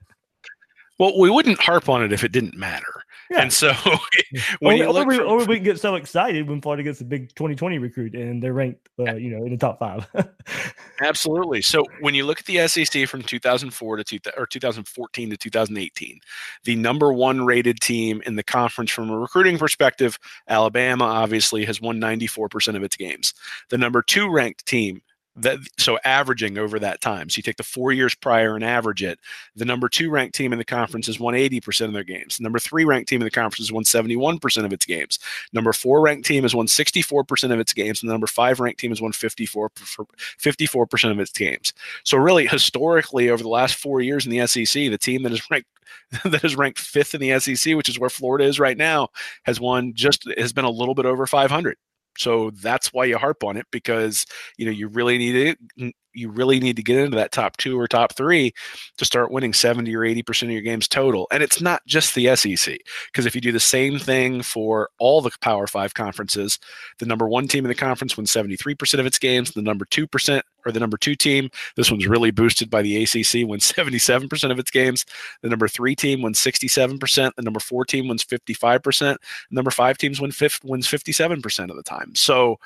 well, 0.99 1.19
we 1.19 1.31
wouldn't 1.31 1.59
harp 1.59 1.89
on 1.89 2.05
it 2.05 2.13
if 2.13 2.23
it 2.23 2.33
didn't 2.33 2.57
matter. 2.57 3.03
Yeah. 3.31 3.43
And 3.43 3.53
so 3.53 3.73
when 4.59 4.77
you 4.77 4.91
look 4.91 5.07
or, 5.07 5.39
we, 5.39 5.45
we 5.45 5.59
get 5.61 5.79
so 5.79 5.95
excited 5.95 6.49
when 6.49 6.61
Florida 6.61 6.83
gets 6.83 7.01
a 7.01 7.05
big 7.05 7.29
2020 7.37 7.79
recruit 7.79 8.15
and 8.15 8.43
they're 8.43 8.53
ranked, 8.53 8.89
uh, 8.99 9.15
you 9.15 9.31
know, 9.31 9.45
in 9.45 9.53
the 9.53 9.57
top 9.57 9.79
five. 9.79 10.09
Absolutely. 11.01 11.63
So 11.63 11.85
when 12.01 12.15
you 12.15 12.27
look 12.27 12.41
at 12.41 12.47
the 12.47 12.67
SEC 12.67 13.09
from 13.09 13.23
2004 13.23 13.97
to 13.97 14.05
two, 14.05 14.19
or 14.37 14.47
2014 14.47 15.31
to 15.31 15.37
2018, 15.37 16.21
the 16.65 16.75
number 16.75 17.13
one 17.13 17.47
rated 17.47 17.81
team 17.81 18.21
in 18.27 18.35
the 18.35 18.43
conference 18.43 18.91
from 18.91 19.11
a 19.11 19.19
recruiting 19.19 19.59
perspective, 19.59 20.19
Alabama 20.49 21.05
obviously 21.05 21.65
has 21.65 21.81
won 21.81 22.01
94% 22.01 22.75
of 22.75 22.83
its 22.83 22.97
games. 22.97 23.33
The 23.69 23.79
number 23.79 24.03
two 24.03 24.29
ranked 24.29 24.67
team 24.67 25.03
that 25.43 25.59
so 25.79 25.99
averaging 26.05 26.59
over 26.59 26.79
that 26.79 27.01
time. 27.01 27.29
So 27.29 27.39
you 27.39 27.43
take 27.43 27.57
the 27.57 27.63
four 27.63 27.93
years 27.93 28.15
prior 28.15 28.55
and 28.55 28.65
average 28.65 29.03
it. 29.03 29.19
The 29.57 29.65
number 29.65 29.89
two 29.89 30.11
ranked 30.11 30.35
team 30.35 30.53
in 30.53 30.59
the 30.59 30.65
conference 30.65 31.07
has 31.07 31.21
won 31.21 31.35
80% 31.35 31.87
of 31.87 31.93
their 31.93 32.05
games. 32.05 32.37
The 32.37 32.43
number 32.43 32.59
three 32.59 32.85
ranked 32.85 33.09
team 33.09 33.21
in 33.21 33.25
the 33.25 33.31
conference 33.31 33.69
has 33.69 33.73
won 33.73 33.85
71% 33.85 34.65
of 34.65 34.73
its 34.73 34.87
games. 34.87 35.19
Number 35.53 35.73
four 35.73 36.01
ranked 36.01 36.27
team 36.27 36.43
has 36.43 36.55
won 36.55 36.67
64% 36.67 37.53
of 37.53 37.61
its 37.61 37.73
games. 37.73 38.03
And 38.03 38.09
the 38.09 38.15
number 38.15 38.27
five 38.27 38.61
ranked 38.61 38.81
team 38.81 38.91
has 38.91 39.01
won 39.01 39.13
54 39.13 39.71
54% 39.71 41.11
of 41.11 41.21
its 41.21 41.33
games. 41.33 41.73
So 42.05 42.19
really 42.19 42.47
historically 42.47 43.31
over 43.31 43.43
the 43.43 43.49
last 43.49 43.77
four 43.77 44.01
years 44.01 44.27
in 44.27 44.33
the 44.33 44.47
SEC, 44.47 44.91
the 44.91 44.99
team 44.99 45.23
that 45.23 45.33
is 45.33 45.51
ranked 45.51 45.69
that 46.25 46.45
is 46.45 46.57
ranked 46.57 46.79
fifth 46.79 47.15
in 47.15 47.21
the 47.21 47.39
SEC, 47.39 47.75
which 47.75 47.89
is 47.89 47.99
where 47.99 48.11
Florida 48.11 48.45
is 48.45 48.59
right 48.61 48.77
now, 48.77 49.09
has 49.45 49.61
won 49.61 49.93
just 49.95 50.29
has 50.37 50.53
been 50.53 50.65
a 50.65 50.71
little 50.71 50.95
bit 50.95 51.07
over 51.07 51.27
500. 51.27 51.77
So 52.19 52.51
that's 52.63 52.93
why 52.93 53.07
you 53.07 53.19
harp 53.19 53.45
on 53.45 53.57
it 53.57 53.67
because 53.71 54.27
you 54.59 54.67
know 54.67 54.73
you 54.73 54.89
really 54.89 55.19
need 55.19 55.37
it 55.37 55.95
you 56.13 56.31
really 56.31 56.61
need 56.61 56.77
to 56.77 56.83
get 56.83 56.99
into 56.99 57.17
that 57.17 57.33
top 57.33 57.57
two 57.57 57.79
or 57.79 57.87
top 57.87 58.15
three 58.15 58.53
to 58.97 59.05
start 59.05 59.31
winning 59.31 59.53
70 59.53 59.95
or 59.95 60.01
80% 60.01 60.45
of 60.45 60.51
your 60.51 60.63
games 60.63 60.89
total. 60.89 61.27
And 61.31 61.43
it's 61.43 61.61
not 61.61 61.85
just 61.87 62.15
the 62.15 62.35
SEC, 62.37 62.79
because 63.13 63.27
if 63.27 63.35
you 63.35 63.41
do 63.41 63.53
the 63.53 63.61
same 63.61 63.99
thing 63.99 64.43
for 64.43 64.91
all 64.99 65.21
the 65.21 65.31
Power 65.41 65.67
Five 65.67 65.95
conferences, 65.95 66.59
the 66.99 67.07
number 67.07 67.29
one 67.29 67.49
team 67.49 67.65
in 67.65 67.69
the 67.69 67.75
conference 67.75 68.17
wins 68.17 68.33
73% 68.33 68.99
of 68.99 69.07
its 69.07 69.19
games, 69.19 69.53
the 69.53 69.63
number 69.63 69.85
2% 69.85 70.43
or 70.67 70.73
the 70.73 70.81
number 70.81 70.97
two 70.97 71.15
team, 71.15 71.51
this 71.77 71.91
one's 71.91 72.07
really 72.07 72.31
boosted 72.31 72.71
by 72.71 72.83
the 72.83 73.03
ACC, 73.03 73.49
wins 73.49 73.73
77% 73.73 74.51
of 74.51 74.59
its 74.59 74.71
games. 74.71 75.05
The 75.43 75.49
number 75.49 75.69
three 75.69 75.95
team 75.95 76.23
wins 76.23 76.39
67%. 76.39 77.35
The 77.35 77.43
number 77.43 77.61
four 77.61 77.85
team 77.85 78.09
wins 78.09 78.25
55%. 78.25 78.99
The 78.99 79.19
number 79.51 79.71
five 79.71 79.99
teams 79.99 80.21
win 80.21 80.33
fifth, 80.33 80.63
wins 80.65 80.87
57% 80.87 81.71
of 81.71 81.77
the 81.77 81.83
time. 81.83 82.15
So, 82.15 82.59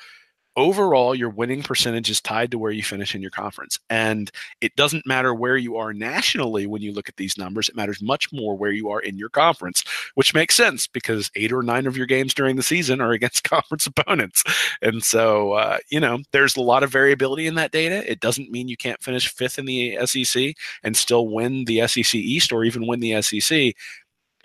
overall 0.57 1.13
your 1.13 1.29
winning 1.29 1.61
percentage 1.61 2.09
is 2.09 2.21
tied 2.21 2.51
to 2.51 2.57
where 2.57 2.71
you 2.71 2.83
finish 2.83 3.13
in 3.13 3.21
your 3.21 3.31
conference 3.31 3.79
and 3.89 4.31
it 4.61 4.75
doesn't 4.75 5.05
matter 5.05 5.33
where 5.33 5.57
you 5.57 5.75
are 5.75 5.93
nationally 5.93 6.65
when 6.65 6.81
you 6.81 6.93
look 6.93 7.09
at 7.09 7.17
these 7.17 7.37
numbers 7.37 7.67
it 7.67 7.75
matters 7.75 8.01
much 8.01 8.31
more 8.31 8.55
where 8.55 8.71
you 8.71 8.89
are 8.89 9.01
in 9.01 9.17
your 9.17 9.29
conference 9.29 9.83
which 10.15 10.33
makes 10.33 10.55
sense 10.55 10.87
because 10.87 11.29
eight 11.35 11.51
or 11.51 11.61
nine 11.61 11.85
of 11.85 11.97
your 11.97 12.05
games 12.05 12.33
during 12.33 12.55
the 12.55 12.63
season 12.63 13.01
are 13.01 13.11
against 13.15 13.43
conference 13.43 13.85
opponents 13.85 14.43
and 14.81 15.03
so 15.03 15.53
uh, 15.53 15.77
you 15.89 15.99
know 15.99 16.19
there's 16.31 16.55
a 16.55 16.61
lot 16.61 16.83
of 16.83 16.91
variability 16.91 17.47
in 17.47 17.55
that 17.55 17.71
data 17.71 18.09
it 18.09 18.19
doesn't 18.19 18.51
mean 18.51 18.67
you 18.67 18.77
can't 18.77 19.01
finish 19.01 19.27
fifth 19.27 19.59
in 19.59 19.65
the 19.65 19.97
sec 20.05 20.55
and 20.83 20.95
still 20.95 21.27
win 21.27 21.65
the 21.65 21.85
sec 21.87 22.15
east 22.15 22.51
or 22.51 22.63
even 22.63 22.87
win 22.87 22.99
the 22.99 23.21
sec 23.21 23.75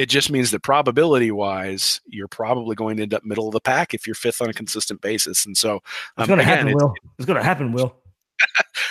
it 0.01 0.09
just 0.09 0.31
means 0.31 0.51
that 0.51 0.63
probability 0.63 1.31
wise, 1.31 2.01
you're 2.07 2.27
probably 2.27 2.75
going 2.75 2.97
to 2.97 3.03
end 3.03 3.13
up 3.13 3.23
middle 3.23 3.47
of 3.47 3.53
the 3.53 3.61
pack 3.61 3.93
if 3.93 4.07
you're 4.07 4.15
fifth 4.15 4.41
on 4.41 4.49
a 4.49 4.53
consistent 4.55 5.03
basis. 5.03 5.45
And 5.45 5.55
so, 5.55 5.75
um, 5.75 5.81
it's 6.21 6.27
going 6.27 6.39
to 6.39 6.45
happen, 6.45 6.73
Will. 6.75 6.95
It's 7.19 7.27
going 7.27 7.37
to 7.37 7.45
happen, 7.45 7.71
Will. 7.73 7.95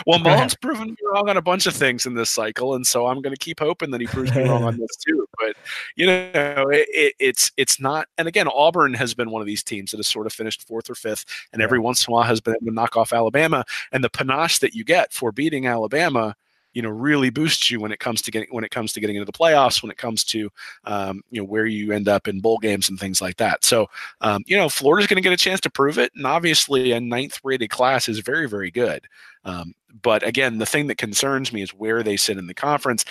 well, 0.06 0.19
Mullen's 0.19 0.54
proven 0.54 0.89
me 0.89 0.95
wrong 1.12 1.28
on 1.28 1.36
a 1.36 1.41
bunch 1.41 1.65
of 1.65 1.74
things 1.74 2.06
in 2.06 2.13
this 2.13 2.30
cycle, 2.30 2.76
and 2.76 2.86
so 2.86 3.08
I'm 3.08 3.24
going 3.24 3.34
to 3.34 3.39
keep 3.39 3.60
hoping 3.60 3.89
that 3.89 4.02
he 4.02 4.06
proves 4.06 4.36
me 4.36 4.43
wrong 4.43 4.63
on 4.63 4.78
this 4.80 4.95
too. 4.98 5.26
But 5.39 5.56
you 5.95 6.06
know, 6.06 6.69
it, 6.69 6.88
it, 6.89 7.15
it's 7.17 7.52
it's 7.58 7.80
not. 7.80 8.08
And 8.19 8.28
again, 8.28 8.48
Auburn 8.48 8.93
has 8.93 9.15
been 9.15 9.32
one 9.32 9.41
of 9.41 9.48
these 9.48 9.63
teams 9.63 9.89
that 9.89 9.98
has 9.98 10.06
sort 10.06 10.28
of 10.28 10.34
finished 10.34 10.67
fourth 10.67 10.91
or 10.91 10.93
fifth, 10.93 11.26
and 11.52 11.63
every 11.63 11.80
once 11.80 12.06
in 12.06 12.12
a 12.12 12.13
while 12.13 12.24
has 12.26 12.39
been 12.39 12.54
able 12.54 12.67
to 12.67 12.74
knock 12.76 12.95
off 12.95 13.12
Alabama. 13.12 13.65
And 13.91 14.04
the 14.04 14.12
panache 14.12 14.60
that 14.60 14.76
you 14.76 14.84
get 14.84 15.12
for 15.12 15.32
beating 15.32 15.65
Alabama 15.65 16.36
you 16.80 16.84
know 16.84 16.89
really 16.89 17.30
boosts 17.30 17.70
you 17.70 17.78
when 17.78 17.92
it 17.92 18.00
comes 18.00 18.22
to 18.22 18.32
getting 18.32 18.48
when 18.52 18.63
it 18.63 18.72
comes 18.72 18.94
to 18.94 19.02
getting 19.02 19.18
into 19.18 19.26
the 19.26 19.38
playoffs 19.38 19.84
when 19.84 19.92
it 19.92 19.98
comes 19.98 20.24
to 20.24 20.50
um, 20.86 21.22
you 21.30 21.42
know 21.42 21.46
where 21.46 21.65
you 21.65 21.92
end 21.92 22.08
up 22.08 22.26
in 22.26 22.39
bowl 22.39 22.58
games 22.58 22.88
and 22.88 22.98
things 22.98 23.22
like 23.22 23.36
that. 23.36 23.65
So 23.65 23.88
um, 24.22 24.44
you 24.48 24.56
know 24.56 24.70
florida's 24.70 25.08
going 25.08 25.22
to 25.22 25.22
get 25.22 25.34
a 25.34 25.38
chance 25.38 25.60
to 25.60 25.70
prove 25.70 25.98
it 25.98 26.13
and 26.15 26.26
obviously 26.26 26.94
a 26.94 27.02
ninth 27.02 27.42
rated 27.44 27.70
class 27.70 28.08
is 28.08 28.20
very 28.20 28.48
very 28.48 28.72
good. 28.72 29.08
Um, 29.44 29.74
but 30.02 30.26
again 30.26 30.58
the 30.58 30.65
thing 30.65 30.88
that 30.88 30.98
concerns 30.98 31.52
me 31.52 31.62
is 31.62 31.72
where 31.72 32.02
they 32.02 32.15
sit 32.15 32.38
in 32.38 32.48
the 32.48 32.54
conference 32.54 33.04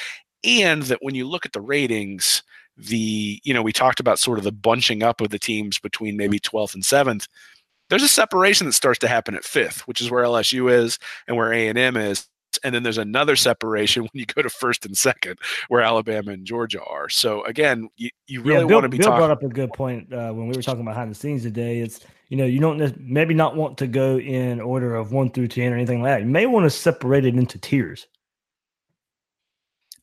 and 0.44 0.84
that 0.84 1.00
when 1.02 1.14
you 1.14 1.28
look 1.28 1.44
at 1.44 1.52
the 1.52 1.60
ratings 1.60 2.42
the 2.78 3.38
you 3.44 3.52
know 3.52 3.60
we 3.60 3.72
talked 3.74 4.00
about 4.00 4.18
sort 4.18 4.38
of 4.38 4.44
the 4.44 4.52
bunching 4.52 5.02
up 5.02 5.20
of 5.20 5.28
the 5.28 5.38
teams 5.38 5.78
between 5.78 6.16
maybe 6.16 6.40
12th 6.40 6.72
and 6.72 6.84
7th 6.84 7.28
there's 7.90 8.02
a 8.02 8.08
separation 8.08 8.66
that 8.66 8.74
starts 8.74 8.98
to 8.98 9.08
happen 9.08 9.34
at 9.34 9.44
fifth, 9.44 9.88
which 9.88 10.02
is 10.02 10.10
where 10.10 10.22
LSU 10.22 10.70
is 10.70 10.98
and 11.26 11.38
where 11.38 11.54
A 11.54 11.68
and 11.68 11.78
M 11.78 11.96
is 11.96 12.28
and 12.64 12.74
then 12.74 12.82
there's 12.82 12.98
another 12.98 13.36
separation 13.36 14.02
when 14.02 14.10
you 14.14 14.26
go 14.26 14.42
to 14.42 14.50
first 14.50 14.86
and 14.86 14.96
second, 14.96 15.38
where 15.68 15.82
Alabama 15.82 16.32
and 16.32 16.44
Georgia 16.44 16.82
are. 16.82 17.08
So 17.08 17.44
again, 17.44 17.88
you, 17.96 18.10
you 18.26 18.42
really 18.42 18.60
yeah, 18.60 18.74
want 18.74 18.84
to 18.84 18.88
be. 18.88 18.98
Bill 18.98 19.06
talking- 19.06 19.18
brought 19.18 19.30
up 19.30 19.42
a 19.42 19.48
good 19.48 19.72
point 19.72 20.12
uh, 20.12 20.32
when 20.32 20.48
we 20.48 20.56
were 20.56 20.62
talking 20.62 20.82
about 20.82 20.92
behind 20.92 21.10
the 21.10 21.14
scenes 21.14 21.42
today. 21.42 21.80
It's 21.80 22.00
you 22.28 22.36
know 22.36 22.44
you 22.44 22.60
don't 22.60 22.98
maybe 23.00 23.34
not 23.34 23.56
want 23.56 23.78
to 23.78 23.86
go 23.86 24.18
in 24.18 24.60
order 24.60 24.94
of 24.94 25.12
one 25.12 25.30
through 25.30 25.48
ten 25.48 25.72
or 25.72 25.76
anything 25.76 26.02
like 26.02 26.12
that. 26.12 26.20
You 26.22 26.28
may 26.28 26.46
want 26.46 26.64
to 26.64 26.70
separate 26.70 27.24
it 27.24 27.34
into 27.34 27.58
tiers. 27.58 28.06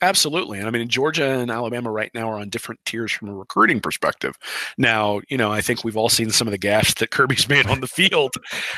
Absolutely. 0.02 0.60
And 0.60 0.68
I 0.68 0.72
mean, 0.72 0.88
Georgia 0.88 1.26
and 1.26 1.50
Alabama 1.50 1.90
right 1.90 2.12
now 2.14 2.30
are 2.30 2.40
on 2.40 2.50
different 2.50 2.80
tiers 2.86 3.12
from 3.12 3.30
a 3.30 3.34
recruiting 3.34 3.80
perspective. 3.80 4.36
Now, 4.78 5.22
you 5.30 5.38
know, 5.38 5.52
I 5.52 5.62
think 5.62 5.84
we've 5.84 5.98
all 5.98 6.10
seen 6.10 6.30
some 6.32 6.48
of 6.48 6.52
the 6.52 6.60
gaffes 6.60 6.96
that 7.00 7.12
Kirby's 7.12 7.48
made 7.56 7.66
on 7.68 7.80
the 7.80 7.88
field. 7.88 8.34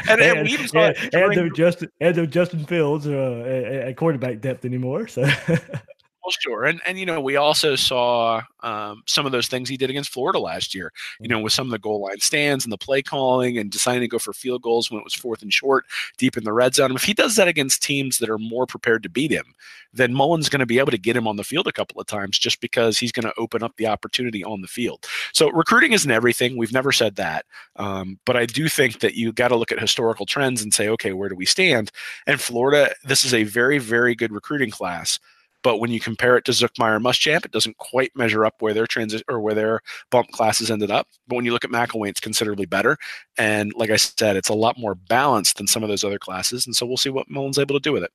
And, 0.09 0.21
and, 0.21 0.39
and, 0.39 0.47
and, 0.49 0.97
and, 0.97 1.11
during- 1.11 1.39
and 1.39 1.55
Justin, 1.55 1.89
and 1.99 2.31
Justin 2.31 2.65
Fields 2.65 3.07
uh, 3.07 3.83
at 3.87 3.97
quarterback 3.97 4.41
depth 4.41 4.63
anymore. 4.65 5.07
So 5.07 5.23
Well, 6.27 6.33
sure, 6.41 6.65
and 6.65 6.81
and 6.85 6.99
you 6.99 7.05
know 7.05 7.21
we 7.21 7.37
also 7.37 7.77
saw 7.77 8.41
um, 8.61 9.01
some 9.05 9.25
of 9.25 9.31
those 9.31 9.47
things 9.47 9.69
he 9.69 9.77
did 9.77 9.89
against 9.89 10.09
Florida 10.11 10.39
last 10.39 10.75
year. 10.75 10.91
You 11.21 11.29
know, 11.29 11.39
with 11.39 11.53
some 11.53 11.67
of 11.67 11.71
the 11.71 11.79
goal 11.79 12.01
line 12.01 12.19
stands 12.19 12.65
and 12.65 12.71
the 12.73 12.77
play 12.77 13.01
calling 13.01 13.57
and 13.57 13.71
deciding 13.71 14.01
to 14.01 14.09
go 14.09 14.19
for 14.19 14.33
field 14.33 14.61
goals 14.61 14.91
when 14.91 14.99
it 14.99 15.05
was 15.05 15.13
fourth 15.13 15.41
and 15.41 15.53
short, 15.53 15.85
deep 16.17 16.35
in 16.35 16.43
the 16.43 16.51
red 16.51 16.75
zone. 16.75 16.93
If 16.93 17.05
he 17.05 17.13
does 17.13 17.37
that 17.37 17.47
against 17.47 17.81
teams 17.81 18.17
that 18.17 18.29
are 18.29 18.37
more 18.37 18.65
prepared 18.65 19.03
to 19.03 19.09
beat 19.09 19.31
him, 19.31 19.45
then 19.93 20.13
Mullen's 20.13 20.49
going 20.49 20.59
to 20.59 20.65
be 20.65 20.79
able 20.79 20.91
to 20.91 20.97
get 20.97 21.15
him 21.15 21.29
on 21.29 21.37
the 21.37 21.45
field 21.45 21.65
a 21.65 21.71
couple 21.71 22.01
of 22.01 22.07
times 22.07 22.37
just 22.37 22.59
because 22.59 22.97
he's 22.97 23.13
going 23.13 23.25
to 23.25 23.33
open 23.37 23.63
up 23.63 23.77
the 23.77 23.87
opportunity 23.87 24.43
on 24.43 24.59
the 24.61 24.67
field. 24.67 25.05
So 25.31 25.49
recruiting 25.51 25.93
isn't 25.93 26.11
everything. 26.11 26.57
We've 26.57 26.73
never 26.73 26.91
said 26.91 27.15
that, 27.15 27.45
um, 27.77 28.19
but 28.25 28.35
I 28.35 28.45
do 28.47 28.67
think 28.67 28.99
that 28.99 29.15
you 29.15 29.31
got 29.31 29.47
to 29.47 29.55
look 29.55 29.71
at 29.71 29.79
historical 29.79 30.25
trends 30.25 30.61
and 30.61 30.73
say, 30.73 30.89
okay, 30.89 31.13
where 31.13 31.29
do 31.29 31.35
we 31.37 31.45
stand? 31.45 31.89
And 32.25 32.41
Florida, 32.41 32.93
this 33.05 33.23
is 33.23 33.33
a 33.33 33.43
very 33.43 33.77
very 33.77 34.13
good 34.13 34.33
recruiting 34.33 34.71
class 34.71 35.19
but 35.63 35.77
when 35.77 35.91
you 35.91 35.99
compare 35.99 36.37
it 36.37 36.45
to 36.45 36.51
Zuckmeyer 36.51 37.01
Muschamp, 37.01 37.45
it 37.45 37.51
doesn't 37.51 37.77
quite 37.77 38.11
measure 38.15 38.45
up 38.45 38.55
where 38.61 38.73
their 38.73 38.87
transit 38.87 39.23
or 39.27 39.39
where 39.39 39.53
their 39.53 39.81
bump 40.11 40.29
classes 40.31 40.71
ended 40.71 40.91
up. 40.91 41.07
But 41.27 41.35
when 41.35 41.45
you 41.45 41.51
look 41.51 41.65
at 41.65 41.71
McElwain, 41.71 42.09
it's 42.09 42.19
considerably 42.19 42.65
better. 42.65 42.97
And 43.37 43.73
like 43.75 43.89
I 43.89 43.97
said, 43.97 44.35
it's 44.35 44.49
a 44.49 44.53
lot 44.53 44.77
more 44.77 44.95
balanced 44.95 45.57
than 45.57 45.67
some 45.67 45.83
of 45.83 45.89
those 45.89 46.03
other 46.03 46.19
classes. 46.19 46.65
And 46.65 46.75
so 46.75 46.85
we'll 46.85 46.97
see 46.97 47.09
what 47.09 47.29
Mullen's 47.29 47.59
able 47.59 47.75
to 47.75 47.81
do 47.81 47.91
with 47.91 48.03
it. 48.03 48.11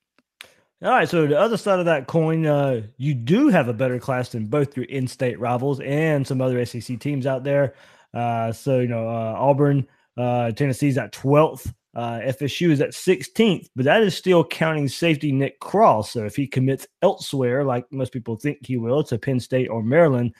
All 0.81 0.89
right, 0.89 1.07
so 1.07 1.25
the 1.25 1.39
other 1.39 1.55
side 1.55 1.79
of 1.79 1.85
that 1.85 2.07
coin, 2.07 2.45
uh, 2.45 2.81
you 2.97 3.13
do 3.13 3.47
have 3.47 3.69
a 3.69 3.73
better 3.73 3.99
class 3.99 4.29
than 4.29 4.47
both 4.47 4.75
your 4.75 4.85
in-state 4.87 5.39
rivals 5.39 5.79
and 5.79 6.27
some 6.27 6.41
other 6.41 6.65
SEC 6.65 6.99
teams 6.99 7.25
out 7.25 7.45
there. 7.45 7.75
Uh, 8.13 8.51
so 8.51 8.79
you 8.79 8.89
know, 8.89 9.07
uh, 9.07 9.35
Auburn, 9.37 9.87
uh, 10.17 10.51
Tennessee's 10.51 10.97
at 10.97 11.13
twelfth 11.13 11.73
Uh, 11.95 12.19
FSU 12.21 12.71
is 12.71 12.81
at 12.81 12.89
16th, 12.89 13.69
but 13.75 13.85
that 13.85 14.01
is 14.01 14.17
still 14.17 14.43
counting 14.43 14.87
safety 14.87 15.31
Nick 15.31 15.59
Cross. 15.59 16.11
So 16.11 16.25
if 16.25 16.35
he 16.35 16.47
commits 16.47 16.87
elsewhere, 17.03 17.63
like 17.63 17.85
most 17.91 18.11
people 18.11 18.35
think 18.35 18.65
he 18.65 18.77
will, 18.77 19.03
to 19.03 19.17
Penn 19.19 19.39
State 19.39 19.67
or 19.67 19.83
Maryland, 19.83 20.33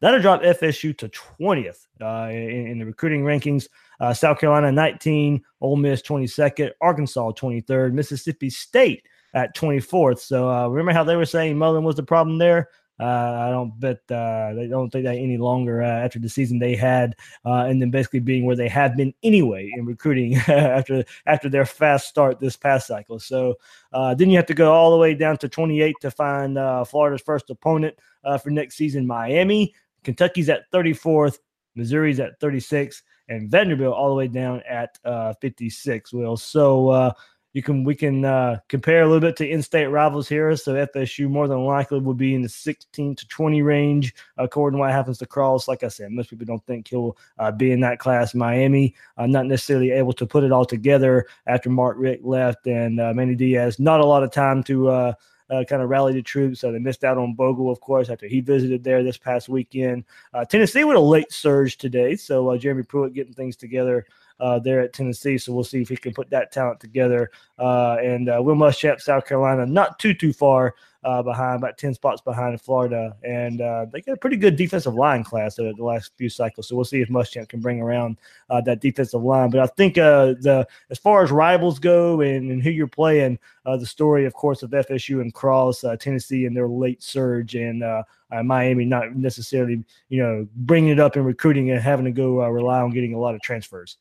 that'll 0.00 0.20
drop 0.20 0.42
FSU 0.42 0.96
to 0.98 1.08
20th 1.08 1.86
uh, 2.00 2.28
in, 2.30 2.66
in, 2.68 2.78
the 2.78 2.86
recruiting 2.86 3.22
rankings. 3.22 3.68
Uh, 3.98 4.14
South 4.14 4.38
Carolina 4.38 4.70
19, 4.70 5.42
Ole 5.60 5.76
Miss 5.76 6.00
22nd, 6.02 6.70
Arkansas 6.80 7.32
23rd, 7.32 7.92
Mississippi 7.92 8.48
State 8.48 9.02
at 9.34 9.54
24th. 9.56 10.20
So 10.20 10.48
uh, 10.48 10.68
remember 10.68 10.92
how 10.92 11.04
they 11.04 11.16
were 11.16 11.26
saying 11.26 11.58
Mullen 11.58 11.84
was 11.84 11.96
the 11.96 12.02
problem 12.02 12.38
there? 12.38 12.68
Uh, 13.00 13.46
I 13.46 13.50
don't 13.50 13.78
bet 13.80 13.98
uh, 14.10 14.52
they 14.52 14.66
don't 14.66 14.90
think 14.90 15.04
that 15.06 15.16
any 15.16 15.38
longer 15.38 15.82
uh, 15.82 15.86
after 15.86 16.18
the 16.18 16.28
season 16.28 16.58
they 16.58 16.76
had, 16.76 17.16
uh, 17.46 17.64
and 17.64 17.80
then 17.80 17.90
basically 17.90 18.20
being 18.20 18.44
where 18.44 18.56
they 18.56 18.68
have 18.68 18.94
been 18.94 19.14
anyway 19.22 19.72
in 19.74 19.86
recruiting 19.86 20.34
after 20.48 21.04
after 21.24 21.48
their 21.48 21.64
fast 21.64 22.08
start 22.08 22.40
this 22.40 22.56
past 22.56 22.86
cycle. 22.86 23.18
So 23.18 23.54
uh, 23.94 24.14
then 24.14 24.28
you 24.28 24.36
have 24.36 24.46
to 24.46 24.54
go 24.54 24.72
all 24.72 24.90
the 24.90 24.98
way 24.98 25.14
down 25.14 25.38
to 25.38 25.48
28 25.48 25.96
to 26.02 26.10
find 26.10 26.58
uh, 26.58 26.84
Florida's 26.84 27.22
first 27.22 27.48
opponent 27.48 27.96
for 28.42 28.50
next 28.50 28.76
season, 28.76 29.06
Miami. 29.06 29.74
Kentucky's 30.04 30.50
at 30.50 30.70
34th, 30.70 31.38
Missouri's 31.74 32.20
at 32.20 32.38
36, 32.38 33.02
and 33.28 33.50
Vanderbilt 33.50 33.94
all 33.94 34.10
the 34.10 34.14
way 34.14 34.28
down 34.28 34.62
at 34.68 34.98
56. 35.40 36.12
Will 36.12 36.36
so 36.36 37.14
you 37.52 37.62
can 37.62 37.84
we 37.84 37.94
can 37.94 38.24
uh, 38.24 38.58
compare 38.68 39.02
a 39.02 39.06
little 39.06 39.20
bit 39.20 39.36
to 39.36 39.48
in-state 39.48 39.86
rivals 39.86 40.28
here. 40.28 40.54
So 40.56 40.74
FSU 40.74 41.28
more 41.28 41.48
than 41.48 41.64
likely 41.64 42.00
will 42.00 42.14
be 42.14 42.34
in 42.34 42.42
the 42.42 42.48
16 42.48 43.16
to 43.16 43.28
20 43.28 43.62
range, 43.62 44.14
according 44.36 44.76
to 44.76 44.80
what 44.80 44.92
happens 44.92 45.18
to 45.18 45.26
Cross. 45.26 45.66
Like 45.66 45.82
I 45.82 45.88
said, 45.88 46.12
most 46.12 46.30
people 46.30 46.46
don't 46.46 46.64
think 46.64 46.88
he'll 46.88 47.16
uh, 47.38 47.50
be 47.50 47.72
in 47.72 47.80
that 47.80 47.98
class. 47.98 48.34
Miami, 48.34 48.94
uh, 49.16 49.26
not 49.26 49.46
necessarily 49.46 49.90
able 49.90 50.12
to 50.12 50.26
put 50.26 50.44
it 50.44 50.52
all 50.52 50.64
together 50.64 51.26
after 51.46 51.70
Mark 51.70 51.96
Richt 51.98 52.24
left, 52.24 52.66
and 52.66 53.00
uh, 53.00 53.12
Manny 53.14 53.34
Diaz 53.34 53.78
not 53.78 54.00
a 54.00 54.06
lot 54.06 54.22
of 54.22 54.30
time 54.30 54.62
to. 54.64 54.88
Uh, 54.88 55.12
uh, 55.50 55.64
kind 55.64 55.82
of 55.82 55.88
rally 55.88 56.12
the 56.12 56.22
troops. 56.22 56.60
So 56.60 56.70
they 56.70 56.78
missed 56.78 57.02
out 57.02 57.18
on 57.18 57.34
Bogle, 57.34 57.70
of 57.70 57.80
course, 57.80 58.08
after 58.08 58.26
he 58.26 58.40
visited 58.40 58.84
there 58.84 59.02
this 59.02 59.18
past 59.18 59.48
weekend. 59.48 60.04
Uh, 60.32 60.44
Tennessee 60.44 60.84
with 60.84 60.96
a 60.96 61.00
late 61.00 61.32
surge 61.32 61.76
today. 61.76 62.14
So 62.16 62.50
uh, 62.50 62.56
Jeremy 62.56 62.84
Pruitt 62.84 63.14
getting 63.14 63.34
things 63.34 63.56
together 63.56 64.06
uh, 64.40 64.58
there 64.58 64.80
at 64.80 64.92
Tennessee. 64.92 65.38
So 65.38 65.52
we'll 65.52 65.64
see 65.64 65.82
if 65.82 65.88
he 65.88 65.96
can 65.96 66.14
put 66.14 66.30
that 66.30 66.52
talent 66.52 66.80
together. 66.80 67.30
Uh, 67.58 67.96
and 68.02 68.28
uh, 68.28 68.40
Will 68.42 68.56
Muschamp, 68.56 69.00
South 69.00 69.26
Carolina, 69.26 69.66
not 69.66 69.98
too 69.98 70.14
too 70.14 70.32
far 70.32 70.74
uh, 71.02 71.22
behind, 71.22 71.56
about 71.56 71.78
ten 71.78 71.94
spots 71.94 72.20
behind 72.20 72.60
Florida, 72.60 73.16
and 73.22 73.62
uh, 73.62 73.86
they 73.90 74.02
got 74.02 74.12
a 74.12 74.16
pretty 74.18 74.36
good 74.36 74.56
defensive 74.56 74.94
line 74.94 75.24
class 75.24 75.54
the 75.54 75.72
last 75.78 76.12
few 76.16 76.28
cycles. 76.28 76.68
So 76.68 76.76
we'll 76.76 76.84
see 76.84 77.00
if 77.00 77.08
Muschamp 77.08 77.48
can 77.48 77.60
bring 77.60 77.80
around 77.80 78.18
uh, 78.50 78.60
that 78.62 78.80
defensive 78.80 79.22
line. 79.22 79.50
But 79.50 79.60
I 79.60 79.66
think 79.66 79.94
the 79.94 80.66
as 80.90 80.98
far 80.98 81.22
as 81.22 81.30
rivals 81.30 81.78
go 81.78 82.20
and, 82.20 82.50
and 82.50 82.62
who 82.62 82.70
you're 82.70 82.86
playing, 82.86 83.38
the 83.64 83.86
story, 83.86 84.26
of 84.26 84.34
course, 84.34 84.62
of 84.62 84.70
FSU 84.70 85.20
and 85.20 85.32
Cross, 85.32 85.84
Tennessee, 86.00 86.44
and 86.44 86.56
their 86.56 86.68
late 86.68 87.02
surge, 87.02 87.54
and 87.54 87.82
uh, 87.82 88.42
Miami 88.42 88.84
not 88.84 89.16
necessarily, 89.16 89.82
you 90.08 90.22
know, 90.22 90.46
bringing 90.56 90.90
it 90.90 91.00
up 91.00 91.16
in 91.16 91.24
recruiting 91.24 91.70
and 91.70 91.80
having 91.80 92.04
to 92.04 92.12
go 92.12 92.42
uh, 92.42 92.48
rely 92.48 92.80
on 92.80 92.90
getting 92.90 93.14
a 93.14 93.18
lot 93.18 93.34
of 93.34 93.40
transfers. 93.40 93.96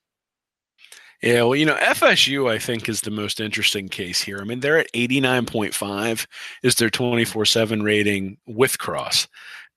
Yeah, 1.22 1.44
well, 1.44 1.56
you 1.56 1.66
know, 1.66 1.76
FSU, 1.76 2.50
I 2.50 2.60
think, 2.60 2.88
is 2.88 3.02
the 3.02 3.12
most 3.12 3.42
interesting 3.42 3.90
case 3.90 4.22
here. 4.22 4.40
I 4.40 4.46
mean, 4.46 4.62
they're 4.62 4.78
at 4.78 4.92
89.5 4.94 6.26
is 6.64 6.76
their 6.76 6.90
mm-hmm. 6.90 7.10
24 7.10 7.46
7 7.46 7.84
rating 7.84 8.38
with 8.46 8.78
Cross 8.80 9.28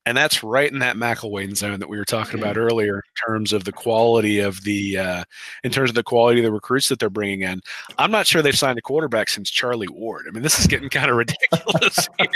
and 0.05 0.17
that's 0.17 0.43
right 0.43 0.71
in 0.71 0.81
that 0.81 0.97
McElwain 0.97 1.57
zone 1.57 1.79
that 1.81 1.88
we 1.88 1.97
were 1.97 2.05
talking 2.05 2.41
about 2.41 2.57
earlier 2.57 2.97
in 2.97 3.27
terms 3.27 3.53
of 3.53 3.65
the 3.65 3.73
quality 3.73 4.41
of 4.41 4.62
the 4.65 4.99
uh, 4.99 5.25
in 5.62 5.71
terms 5.71 5.91
of 5.91 5.95
the 5.95 6.03
quality 6.03 6.41
of 6.41 6.45
the 6.45 6.53
recruits 6.53 6.88
that 6.88 6.99
they're 6.99 7.11
bringing 7.11 7.43
in. 7.43 7.61
I'm 7.99 8.11
not 8.11 8.27
sure 8.27 8.43
they've 8.43 8.57
signed 8.57 8.79
a 8.79 8.83
quarterback 8.83 9.29
since 9.29 9.51
Charlie 9.51 9.88
Ward. 9.88 10.27
I 10.29 10.33
mean, 10.33 10.43
this 10.43 10.59
is 10.59 10.67
getting 10.67 10.88
kind 10.91 11.11
of 11.11 11.17
ridiculous 11.17 12.09
here. 12.19 12.29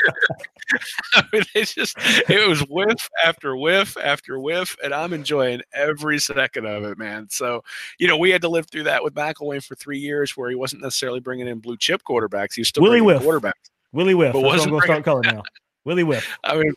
I 1.15 1.25
mean, 1.33 1.43
it's 1.55 1.75
just 1.75 1.97
it 1.99 2.49
was 2.49 2.61
whiff 2.69 3.09
after 3.25 3.57
whiff 3.57 3.97
after 3.97 4.39
whiff, 4.39 4.77
and 4.85 4.95
I'm 4.95 5.13
enjoying 5.13 5.63
every 5.75 6.19
second 6.19 6.67
of 6.67 6.85
it, 6.85 6.99
man. 6.99 7.27
So 7.31 7.63
you 7.99 8.07
know, 8.07 8.17
we 8.17 8.31
had 8.31 8.43
to 8.43 8.49
live 8.49 8.69
through 8.71 8.85
that 8.85 9.03
with 9.03 9.15
McElwain 9.15 9.65
for 9.65 9.75
three 9.75 9.99
years, 9.99 10.37
where 10.37 10.51
he 10.51 10.57
wasn't 10.57 10.83
necessarily 10.83 11.21
bringing 11.21 11.49
in 11.49 11.59
blue 11.59 11.77
chip 11.77 12.03
quarterbacks. 12.09 12.55
He 12.55 12.61
was 12.61 12.69
still 12.69 12.85
Willie 12.85 13.01
Whiff 13.01 13.23
quarterbacks. 13.23 13.53
Willie 13.93 14.15
Whiff. 14.15 14.33
But 14.33 14.43
That's 14.43 14.53
wasn't 14.53 14.71
going 14.71 14.83
to 14.83 14.87
start 14.87 15.05
calling 15.05 15.35
now. 15.35 15.43
Willie 15.85 16.05
Whiff. 16.05 16.37
I 16.45 16.57
mean, 16.57 16.75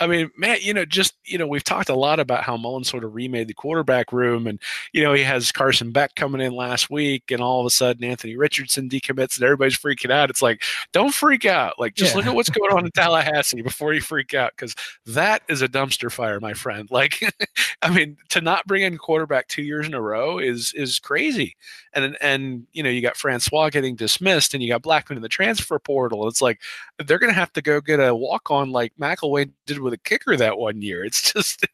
I 0.00 0.06
mean, 0.06 0.30
man, 0.36 0.58
you 0.62 0.72
know, 0.72 0.84
just 0.84 1.14
you 1.24 1.36
know, 1.36 1.46
we've 1.46 1.64
talked 1.64 1.90
a 1.90 1.94
lot 1.94 2.18
about 2.18 2.44
how 2.44 2.56
Mullen 2.56 2.84
sort 2.84 3.04
of 3.04 3.14
remade 3.14 3.48
the 3.48 3.54
quarterback 3.54 4.12
room, 4.12 4.46
and 4.46 4.58
you 4.92 5.02
know, 5.02 5.12
he 5.12 5.22
has 5.22 5.52
Carson 5.52 5.92
Beck 5.92 6.14
coming 6.14 6.40
in 6.40 6.54
last 6.54 6.90
week, 6.90 7.30
and 7.30 7.42
all 7.42 7.60
of 7.60 7.66
a 7.66 7.70
sudden 7.70 8.02
Anthony 8.02 8.36
Richardson 8.36 8.88
decommits, 8.88 9.36
and 9.36 9.44
everybody's 9.44 9.78
freaking 9.78 10.10
out. 10.10 10.30
It's 10.30 10.40
like, 10.40 10.62
don't 10.92 11.12
freak 11.12 11.44
out. 11.44 11.78
Like, 11.78 11.94
just 11.94 12.12
yeah. 12.12 12.18
look 12.18 12.26
at 12.26 12.34
what's 12.34 12.48
going 12.48 12.72
on 12.72 12.86
in 12.86 12.90
Tallahassee 12.94 13.60
before 13.60 13.92
you 13.92 14.00
freak 14.00 14.32
out, 14.32 14.52
because 14.56 14.74
that 15.06 15.42
is 15.48 15.60
a 15.60 15.68
dumpster 15.68 16.10
fire, 16.10 16.40
my 16.40 16.54
friend. 16.54 16.88
Like, 16.90 17.20
I 17.82 17.90
mean, 17.90 18.16
to 18.30 18.40
not 18.40 18.66
bring 18.66 18.82
in 18.82 18.96
quarterback 18.96 19.48
two 19.48 19.62
years 19.62 19.86
in 19.86 19.94
a 19.94 20.00
row 20.00 20.38
is 20.38 20.72
is 20.74 20.98
crazy, 20.98 21.54
and 21.92 22.16
and 22.22 22.66
you 22.72 22.82
know, 22.82 22.90
you 22.90 23.02
got 23.02 23.16
Francois 23.18 23.68
getting 23.68 23.94
dismissed, 23.94 24.54
and 24.54 24.62
you 24.62 24.70
got 24.70 24.82
Blackman 24.82 25.18
in 25.18 25.22
the 25.22 25.28
transfer 25.28 25.78
portal. 25.78 26.28
It's 26.28 26.40
like 26.40 26.60
they're 26.98 27.18
going 27.18 27.32
to 27.32 27.38
have 27.38 27.52
to 27.52 27.62
go 27.62 27.80
get 27.80 28.00
a 28.00 28.14
walk 28.14 28.50
on 28.50 28.70
like 28.70 28.92
McElwain 28.98 29.50
did 29.66 29.81
with 29.82 29.92
a 29.92 29.98
kicker 29.98 30.36
that 30.36 30.58
one 30.58 30.82
year. 30.82 31.04
It's 31.04 31.32
just 31.32 31.66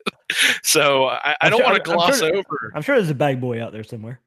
so 0.63 1.07
I, 1.07 1.37
I 1.41 1.51
don't 1.51 1.61
sure, 1.61 1.67
want 1.67 1.85
to 1.85 1.91
gloss 1.91 2.23
I'm 2.23 2.29
sure, 2.29 2.37
over. 2.37 2.73
I'm 2.75 2.83
sure 2.83 2.97
there's 2.97 3.11
a 3.11 3.15
bag 3.15 3.41
boy 3.41 3.63
out 3.63 3.73
there 3.73 3.85
somewhere. 3.85 4.21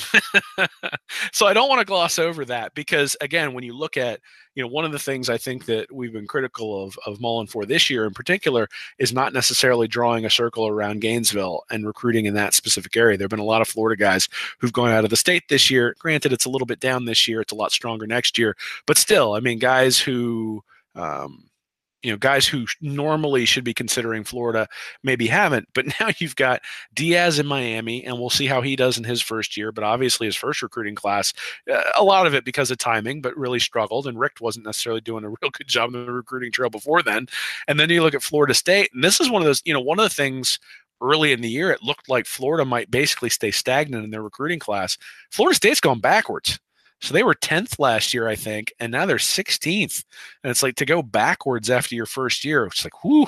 so 1.32 1.46
I 1.46 1.52
don't 1.52 1.68
want 1.68 1.80
to 1.80 1.84
gloss 1.84 2.18
over 2.18 2.44
that 2.46 2.74
because 2.74 3.16
again, 3.20 3.52
when 3.52 3.64
you 3.64 3.76
look 3.76 3.96
at 3.96 4.20
you 4.54 4.62
know 4.62 4.68
one 4.68 4.84
of 4.84 4.92
the 4.92 4.98
things 4.98 5.28
I 5.28 5.38
think 5.38 5.66
that 5.66 5.92
we've 5.92 6.12
been 6.12 6.26
critical 6.26 6.84
of 6.84 6.98
of 7.06 7.20
Mullen 7.20 7.46
for 7.46 7.64
this 7.64 7.90
year 7.90 8.06
in 8.06 8.12
particular 8.12 8.68
is 8.98 9.12
not 9.12 9.32
necessarily 9.32 9.88
drawing 9.88 10.24
a 10.24 10.30
circle 10.30 10.66
around 10.66 11.00
Gainesville 11.00 11.64
and 11.70 11.86
recruiting 11.86 12.26
in 12.26 12.34
that 12.34 12.54
specific 12.54 12.96
area. 12.96 13.16
There 13.16 13.24
have 13.24 13.30
been 13.30 13.38
a 13.38 13.44
lot 13.44 13.62
of 13.62 13.68
Florida 13.68 13.98
guys 13.98 14.28
who've 14.58 14.72
gone 14.72 14.90
out 14.90 15.04
of 15.04 15.10
the 15.10 15.16
state 15.16 15.44
this 15.48 15.70
year. 15.70 15.94
Granted, 15.98 16.32
it's 16.32 16.46
a 16.46 16.50
little 16.50 16.66
bit 16.66 16.80
down 16.80 17.04
this 17.04 17.28
year; 17.28 17.40
it's 17.40 17.52
a 17.52 17.56
lot 17.56 17.72
stronger 17.72 18.06
next 18.06 18.38
year, 18.38 18.56
but 18.86 18.98
still, 18.98 19.34
I 19.34 19.40
mean, 19.40 19.58
guys 19.58 19.98
who 19.98 20.62
um, 20.94 21.49
you 22.02 22.10
know 22.10 22.16
guys 22.16 22.46
who 22.46 22.66
normally 22.80 23.44
should 23.44 23.64
be 23.64 23.74
considering 23.74 24.24
Florida 24.24 24.68
maybe 25.02 25.26
haven't. 25.26 25.68
But 25.74 25.86
now 26.00 26.10
you've 26.18 26.36
got 26.36 26.62
Diaz 26.94 27.38
in 27.38 27.46
Miami, 27.46 28.04
and 28.04 28.18
we'll 28.18 28.30
see 28.30 28.46
how 28.46 28.60
he 28.60 28.76
does 28.76 28.98
in 28.98 29.04
his 29.04 29.22
first 29.22 29.56
year. 29.56 29.72
But 29.72 29.84
obviously, 29.84 30.26
his 30.26 30.36
first 30.36 30.62
recruiting 30.62 30.94
class, 30.94 31.32
uh, 31.70 31.82
a 31.98 32.04
lot 32.04 32.26
of 32.26 32.34
it 32.34 32.44
because 32.44 32.70
of 32.70 32.78
timing, 32.78 33.20
but 33.20 33.36
really 33.36 33.58
struggled. 33.58 34.06
And 34.06 34.18
Richt 34.18 34.40
wasn't 34.40 34.66
necessarily 34.66 35.00
doing 35.00 35.24
a 35.24 35.28
real 35.42 35.50
good 35.52 35.68
job 35.68 35.94
in 35.94 36.04
the 36.04 36.12
recruiting 36.12 36.52
trail 36.52 36.70
before 36.70 37.02
then. 37.02 37.26
And 37.68 37.78
then 37.78 37.90
you 37.90 38.02
look 38.02 38.14
at 38.14 38.22
Florida 38.22 38.54
State, 38.54 38.90
and 38.94 39.04
this 39.04 39.20
is 39.20 39.30
one 39.30 39.42
of 39.42 39.46
those. 39.46 39.62
You 39.64 39.74
know, 39.74 39.80
one 39.80 39.98
of 39.98 40.04
the 40.04 40.14
things 40.14 40.58
early 41.02 41.32
in 41.32 41.40
the 41.40 41.48
year, 41.48 41.70
it 41.70 41.82
looked 41.82 42.08
like 42.08 42.26
Florida 42.26 42.64
might 42.64 42.90
basically 42.90 43.30
stay 43.30 43.50
stagnant 43.50 44.04
in 44.04 44.10
their 44.10 44.22
recruiting 44.22 44.58
class. 44.58 44.98
Florida 45.30 45.56
State's 45.56 45.80
gone 45.80 46.00
backwards. 46.00 46.58
So 47.00 47.14
they 47.14 47.22
were 47.22 47.34
10th 47.34 47.78
last 47.78 48.12
year, 48.12 48.28
I 48.28 48.34
think, 48.34 48.74
and 48.78 48.92
now 48.92 49.06
they're 49.06 49.16
16th. 49.16 50.04
And 50.44 50.50
it's 50.50 50.62
like 50.62 50.76
to 50.76 50.84
go 50.84 51.02
backwards 51.02 51.70
after 51.70 51.94
your 51.94 52.06
first 52.06 52.44
year. 52.44 52.66
It's 52.66 52.84
like, 52.84 53.02
whoo, 53.02 53.26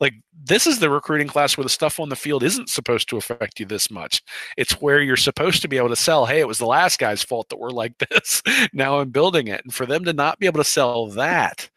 like 0.00 0.14
this 0.44 0.66
is 0.66 0.80
the 0.80 0.90
recruiting 0.90 1.28
class 1.28 1.56
where 1.56 1.62
the 1.62 1.70
stuff 1.70 2.00
on 2.00 2.08
the 2.08 2.16
field 2.16 2.42
isn't 2.42 2.68
supposed 2.68 3.08
to 3.10 3.16
affect 3.16 3.60
you 3.60 3.66
this 3.66 3.90
much. 3.90 4.22
It's 4.56 4.80
where 4.80 5.00
you're 5.00 5.16
supposed 5.16 5.62
to 5.62 5.68
be 5.68 5.76
able 5.76 5.90
to 5.90 5.96
sell, 5.96 6.26
hey, 6.26 6.40
it 6.40 6.48
was 6.48 6.58
the 6.58 6.66
last 6.66 6.98
guy's 6.98 7.22
fault 7.22 7.48
that 7.50 7.60
we're 7.60 7.70
like 7.70 7.96
this. 8.10 8.42
now 8.72 8.98
I'm 8.98 9.10
building 9.10 9.46
it. 9.46 9.62
And 9.64 9.72
for 9.72 9.86
them 9.86 10.04
to 10.04 10.12
not 10.12 10.40
be 10.40 10.46
able 10.46 10.62
to 10.62 10.68
sell 10.68 11.06
that 11.08 11.70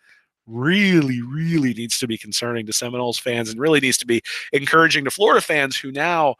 really, 0.47 1.21
really 1.21 1.73
needs 1.73 1.99
to 1.99 2.07
be 2.07 2.17
concerning 2.17 2.65
to 2.65 2.73
Seminoles 2.73 3.19
fans 3.19 3.49
and 3.49 3.59
really 3.59 3.79
needs 3.79 3.97
to 3.99 4.07
be 4.07 4.21
encouraging 4.51 5.05
to 5.05 5.11
Florida 5.11 5.41
fans 5.41 5.75
who 5.75 5.91
now, 5.91 6.35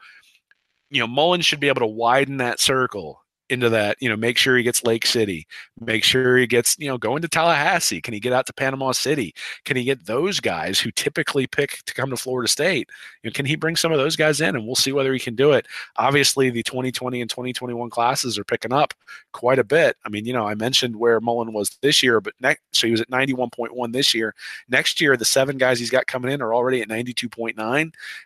you 0.90 1.00
know, 1.00 1.06
Mullen 1.06 1.40
should 1.40 1.60
be 1.60 1.68
able 1.68 1.80
to 1.80 1.86
widen 1.86 2.36
that 2.38 2.60
circle 2.60 3.20
into 3.48 3.68
that, 3.70 3.96
you 4.00 4.08
know, 4.08 4.16
make 4.16 4.38
sure 4.38 4.56
he 4.56 4.62
gets 4.62 4.84
Lake 4.84 5.06
City, 5.06 5.46
make 5.80 6.04
sure 6.04 6.36
he 6.36 6.46
gets, 6.46 6.76
you 6.78 6.88
know, 6.88 6.98
going 6.98 7.22
to 7.22 7.28
Tallahassee. 7.28 8.00
Can 8.00 8.14
he 8.14 8.20
get 8.20 8.32
out 8.32 8.46
to 8.46 8.52
Panama 8.52 8.92
City? 8.92 9.34
Can 9.64 9.76
he 9.76 9.84
get 9.84 10.06
those 10.06 10.40
guys 10.40 10.80
who 10.80 10.90
typically 10.90 11.46
pick 11.46 11.84
to 11.84 11.94
come 11.94 12.10
to 12.10 12.16
Florida 12.16 12.48
State? 12.48 12.88
You 13.22 13.30
know, 13.30 13.32
can 13.32 13.46
he 13.46 13.56
bring 13.56 13.76
some 13.76 13.92
of 13.92 13.98
those 13.98 14.16
guys 14.16 14.40
in 14.40 14.56
and 14.56 14.66
we'll 14.66 14.74
see 14.74 14.92
whether 14.92 15.12
he 15.12 15.18
can 15.18 15.34
do 15.34 15.52
it. 15.52 15.66
Obviously, 15.96 16.50
the 16.50 16.62
2020 16.62 17.20
and 17.20 17.30
2021 17.30 17.90
classes 17.90 18.38
are 18.38 18.44
picking 18.44 18.72
up 18.72 18.94
quite 19.32 19.58
a 19.58 19.64
bit. 19.64 19.96
I 20.04 20.08
mean, 20.08 20.24
you 20.26 20.32
know, 20.32 20.46
I 20.46 20.54
mentioned 20.54 20.96
where 20.96 21.20
Mullen 21.20 21.52
was 21.52 21.78
this 21.82 22.02
year, 22.02 22.20
but 22.20 22.34
next, 22.40 22.62
so 22.72 22.86
he 22.86 22.90
was 22.90 23.00
at 23.00 23.10
91.1 23.10 23.92
this 23.92 24.14
year. 24.14 24.34
Next 24.68 25.00
year, 25.00 25.16
the 25.16 25.24
seven 25.24 25.58
guys 25.58 25.78
he's 25.78 25.90
got 25.90 26.06
coming 26.06 26.32
in 26.32 26.42
are 26.42 26.54
already 26.54 26.80
at 26.82 26.88
92.9. 26.88 27.56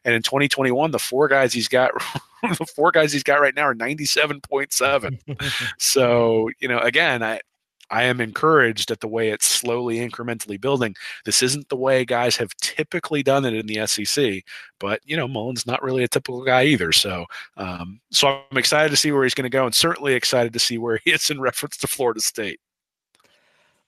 And 0.05 0.15
in 0.15 0.23
2021, 0.23 0.91
the 0.91 0.99
four 0.99 1.29
guys 1.29 1.53
he's 1.53 1.69
got 1.69 1.91
the 2.59 2.67
four 2.67 2.91
guys 2.91 3.13
he's 3.13 3.23
got 3.23 3.41
right 3.41 3.55
now 3.55 3.65
are 3.65 3.75
97.7. 3.75 5.53
so, 5.79 6.49
you 6.59 6.69
know, 6.69 6.79
again, 6.79 7.23
I 7.23 7.41
I 7.91 8.05
am 8.05 8.21
encouraged 8.21 8.91
at 8.91 9.01
the 9.01 9.09
way 9.09 9.31
it's 9.31 9.49
slowly 9.49 9.97
incrementally 9.97 10.61
building. 10.61 10.95
This 11.25 11.43
isn't 11.43 11.69
the 11.69 11.77
way 11.77 12.05
guys 12.05 12.37
have 12.37 12.55
typically 12.57 13.23
done 13.23 13.45
it 13.45 13.55
in 13.55 13.67
the 13.67 13.85
SEC, 13.87 14.45
but 14.79 15.01
you 15.05 15.17
know 15.17 15.27
Mullen's 15.27 15.67
not 15.67 15.83
really 15.83 16.05
a 16.05 16.09
typical 16.09 16.45
guy 16.45 16.65
either. 16.65 16.93
So, 16.93 17.27
um, 17.57 18.01
so 18.11 18.29
I'm 18.29 18.59
excited 18.59 18.91
to 18.91 18.97
see 18.97 19.11
where 19.13 19.25
he's 19.25 19.35
going 19.35 19.51
to 19.51 19.51
go, 19.51 19.65
and 19.67 19.75
certainly 19.75 20.15
excited 20.15 20.53
to 20.53 20.59
see 20.61 20.79
where 20.79 21.01
he 21.05 21.11
is 21.11 21.31
in 21.31 21.41
reference 21.41 21.77
to 21.79 21.89
Florida 21.89 22.21
State. 22.21 22.61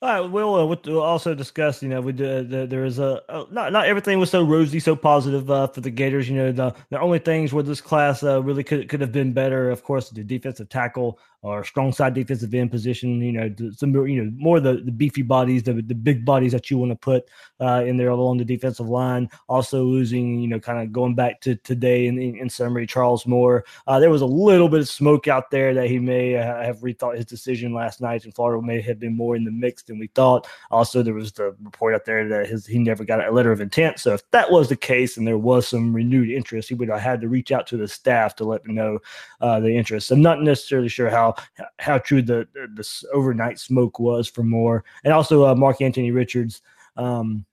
All 0.03 0.09
right, 0.09 0.19
we'll, 0.19 0.55
uh, 0.55 0.65
we'll 0.65 0.99
also 0.99 1.33
discuss. 1.33 1.81
You 1.81 1.87
know, 1.87 2.01
we 2.01 2.11
did, 2.11 2.49
the, 2.49 2.65
there 2.67 2.83
is 2.83 2.99
a, 2.99 3.21
a, 3.29 3.45
not 3.51 3.71
not 3.71 3.85
everything 3.85 4.19
was 4.19 4.29
so 4.29 4.43
rosy, 4.43 4.81
so 4.81 4.97
positive 4.97 5.49
uh, 5.49 5.67
for 5.67 5.79
the 5.79 5.89
Gators. 5.89 6.27
You 6.27 6.35
know, 6.35 6.51
the 6.51 6.75
the 6.89 6.99
only 6.99 7.19
things 7.19 7.53
where 7.53 7.63
this 7.63 7.79
class 7.79 8.21
uh, 8.21 8.43
really 8.43 8.65
could 8.65 8.89
could 8.89 8.99
have 8.99 9.13
been 9.13 9.31
better, 9.31 9.71
of 9.71 9.81
course, 9.85 10.09
the 10.09 10.21
defensive 10.21 10.67
tackle 10.67 11.19
or 11.43 11.63
strong 11.63 11.91
side 11.91 12.13
defensive 12.13 12.53
end 12.53 12.71
position. 12.71 13.21
You 13.21 13.31
know, 13.31 13.71
some 13.71 13.93
you 14.07 14.23
know 14.23 14.31
more 14.35 14.59
the, 14.59 14.75
the 14.75 14.91
beefy 14.91 15.21
bodies, 15.21 15.63
the 15.63 15.73
the 15.73 15.93
big 15.93 16.25
bodies 16.25 16.53
that 16.53 16.71
you 16.71 16.77
want 16.77 16.91
to 16.91 16.97
put 16.97 17.29
uh, 17.61 17.83
in 17.85 17.97
there 17.97 18.09
along 18.09 18.37
the 18.37 18.45
defensive 18.45 18.87
line. 18.89 19.29
Also 19.47 19.83
losing, 19.83 20.39
you 20.39 20.47
know, 20.47 20.59
kind 20.59 20.79
of 20.79 20.91
going 20.91 21.15
back 21.15 21.41
to 21.41 21.55
today 21.55 22.07
in, 22.07 22.17
in, 22.19 22.49
summary, 22.49 22.87
Charles 22.87 23.25
Moore. 23.25 23.65
Uh, 23.87 23.99
there 23.99 24.09
was 24.09 24.21
a 24.21 24.25
little 24.25 24.69
bit 24.69 24.79
of 24.79 24.89
smoke 24.89 25.27
out 25.27 25.51
there 25.51 25.73
that 25.73 25.87
he 25.87 25.99
may 25.99 26.37
uh, 26.37 26.63
have 26.63 26.79
rethought 26.79 27.17
his 27.17 27.25
decision 27.25 27.73
last 27.73 28.01
night, 28.01 28.23
and 28.23 28.33
Florida 28.33 28.65
may 28.65 28.81
have 28.81 28.99
been 28.99 29.15
more 29.15 29.35
in 29.35 29.43
the 29.43 29.51
mix 29.51 29.83
than 29.93 29.99
we 29.99 30.07
thought. 30.07 30.47
Also, 30.71 31.01
there 31.01 31.13
was 31.13 31.31
the 31.31 31.55
report 31.61 31.93
out 31.95 32.05
there 32.05 32.27
that 32.27 32.47
his 32.47 32.65
he 32.65 32.79
never 32.79 33.05
got 33.05 33.25
a 33.25 33.31
letter 33.31 33.51
of 33.51 33.61
intent. 33.61 33.99
So 33.99 34.13
if 34.13 34.29
that 34.31 34.51
was 34.51 34.69
the 34.69 34.75
case, 34.75 35.17
and 35.17 35.27
there 35.27 35.37
was 35.37 35.67
some 35.67 35.93
renewed 35.93 36.29
interest, 36.29 36.69
he 36.69 36.75
would 36.75 36.89
have 36.89 36.99
had 36.99 37.21
to 37.21 37.29
reach 37.29 37.51
out 37.51 37.67
to 37.67 37.77
the 37.77 37.87
staff 37.87 38.35
to 38.37 38.45
let 38.45 38.63
them 38.63 38.75
know 38.75 38.99
uh, 39.41 39.59
the 39.59 39.75
interest. 39.75 40.11
I'm 40.11 40.21
not 40.21 40.41
necessarily 40.41 40.89
sure 40.89 41.09
how 41.09 41.35
how 41.79 41.97
true 41.99 42.21
the, 42.21 42.47
the, 42.53 42.67
the 42.75 43.07
overnight 43.13 43.59
smoke 43.59 43.99
was 43.99 44.27
for 44.27 44.43
Moore, 44.43 44.83
and 45.03 45.13
also 45.13 45.45
uh, 45.45 45.55
Mark-Antonio 45.55 46.13
Richards. 46.13 46.61
Um, 46.97 47.45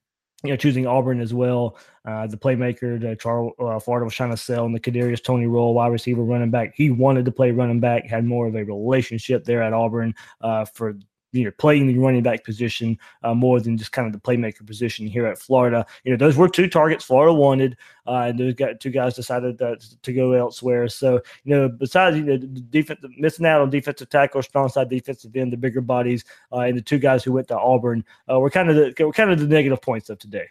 you 0.42 0.50
know, 0.50 0.56
choosing 0.56 0.86
Auburn 0.86 1.20
as 1.20 1.34
well. 1.34 1.76
Uh, 2.06 2.26
the 2.26 2.36
playmaker 2.36 2.98
that 2.98 3.20
Charles 3.20 3.52
uh, 3.58 3.78
Florida 3.78 4.06
was 4.06 4.14
trying 4.14 4.30
to 4.30 4.36
sell 4.36 4.64
in 4.64 4.72
the 4.72 4.80
Kadarius 4.80 5.22
Toney 5.22 5.46
role, 5.46 5.74
wide 5.74 5.88
receiver, 5.88 6.22
running 6.22 6.50
back. 6.50 6.72
He 6.74 6.90
wanted 6.90 7.26
to 7.26 7.30
play 7.30 7.50
running 7.50 7.78
back, 7.78 8.06
had 8.06 8.24
more 8.24 8.46
of 8.46 8.56
a 8.56 8.64
relationship 8.64 9.44
there 9.44 9.62
at 9.62 9.74
Auburn 9.74 10.14
uh, 10.40 10.64
for 10.64 10.96
you 11.32 11.44
know, 11.44 11.50
playing 11.58 11.86
the 11.86 11.98
running 11.98 12.22
back 12.22 12.44
position 12.44 12.98
uh, 13.22 13.34
more 13.34 13.60
than 13.60 13.76
just 13.76 13.92
kind 13.92 14.06
of 14.06 14.12
the 14.12 14.18
playmaker 14.18 14.66
position 14.66 15.06
here 15.06 15.26
at 15.26 15.38
Florida. 15.38 15.86
You 16.04 16.12
know, 16.12 16.16
those 16.16 16.36
were 16.36 16.48
two 16.48 16.68
targets 16.68 17.04
Florida 17.04 17.32
wanted, 17.32 17.76
uh, 18.06 18.24
and 18.26 18.38
those 18.38 18.54
got 18.54 18.80
two 18.80 18.90
guys 18.90 19.14
decided 19.14 19.58
that, 19.58 19.80
to 20.02 20.12
go 20.12 20.32
elsewhere. 20.32 20.88
So, 20.88 21.20
you 21.44 21.54
know, 21.54 21.68
besides 21.68 22.16
you 22.16 22.24
know, 22.24 22.36
the 22.36 22.46
defense 22.46 23.00
missing 23.18 23.46
out 23.46 23.60
on 23.60 23.70
defensive 23.70 24.08
tackle, 24.08 24.42
strong 24.42 24.68
side 24.68 24.88
defensive 24.88 25.34
end, 25.36 25.52
the 25.52 25.56
bigger 25.56 25.80
bodies, 25.80 26.24
uh, 26.52 26.60
and 26.60 26.76
the 26.76 26.82
two 26.82 26.98
guys 26.98 27.22
who 27.22 27.32
went 27.32 27.48
to 27.48 27.58
Auburn 27.58 28.04
uh, 28.30 28.38
were 28.38 28.50
kind 28.50 28.70
of 28.70 28.76
the 28.76 29.04
were 29.04 29.12
kind 29.12 29.30
of 29.30 29.38
the 29.38 29.46
negative 29.46 29.80
points 29.82 30.10
of 30.10 30.18
today. 30.18 30.46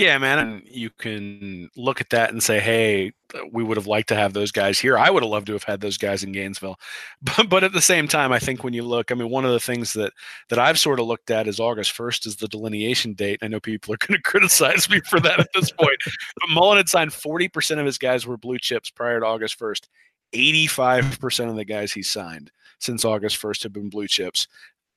Yeah, 0.00 0.16
man, 0.16 0.38
and 0.38 0.62
mm. 0.62 0.68
you 0.70 0.88
can 0.88 1.68
look 1.76 2.00
at 2.00 2.08
that 2.08 2.30
and 2.30 2.42
say, 2.42 2.58
"Hey, 2.58 3.12
we 3.52 3.62
would 3.62 3.76
have 3.76 3.86
liked 3.86 4.08
to 4.08 4.14
have 4.14 4.32
those 4.32 4.50
guys 4.50 4.78
here. 4.78 4.96
I 4.96 5.10
would 5.10 5.22
have 5.22 5.28
loved 5.28 5.48
to 5.48 5.52
have 5.52 5.64
had 5.64 5.82
those 5.82 5.98
guys 5.98 6.24
in 6.24 6.32
Gainesville." 6.32 6.78
But, 7.22 7.50
but 7.50 7.64
at 7.64 7.74
the 7.74 7.82
same 7.82 8.08
time, 8.08 8.32
I 8.32 8.38
think 8.38 8.64
when 8.64 8.72
you 8.72 8.82
look, 8.82 9.12
I 9.12 9.14
mean, 9.14 9.28
one 9.28 9.44
of 9.44 9.52
the 9.52 9.60
things 9.60 9.92
that 9.92 10.14
that 10.48 10.58
I've 10.58 10.78
sort 10.78 11.00
of 11.00 11.06
looked 11.06 11.30
at 11.30 11.46
is 11.46 11.60
August 11.60 11.92
first 11.92 12.24
is 12.24 12.36
the 12.36 12.48
delineation 12.48 13.12
date. 13.12 13.40
I 13.42 13.48
know 13.48 13.60
people 13.60 13.92
are 13.92 13.98
going 13.98 14.16
to 14.16 14.22
criticize 14.22 14.88
me 14.88 15.02
for 15.06 15.20
that 15.20 15.38
at 15.38 15.48
this 15.52 15.70
point, 15.70 15.98
but 16.06 16.48
Mullen 16.48 16.78
had 16.78 16.88
signed 16.88 17.12
forty 17.12 17.48
percent 17.48 17.78
of 17.78 17.84
his 17.84 17.98
guys 17.98 18.26
were 18.26 18.38
blue 18.38 18.58
chips 18.58 18.88
prior 18.88 19.20
to 19.20 19.26
August 19.26 19.56
first. 19.56 19.90
85% 20.32 21.50
of 21.50 21.56
the 21.56 21.64
guys 21.64 21.92
he 21.92 22.04
signed 22.04 22.52
since 22.78 23.04
August 23.04 23.42
1st 23.42 23.64
have 23.64 23.72
been 23.72 23.90
blue 23.90 24.06
chips. 24.06 24.46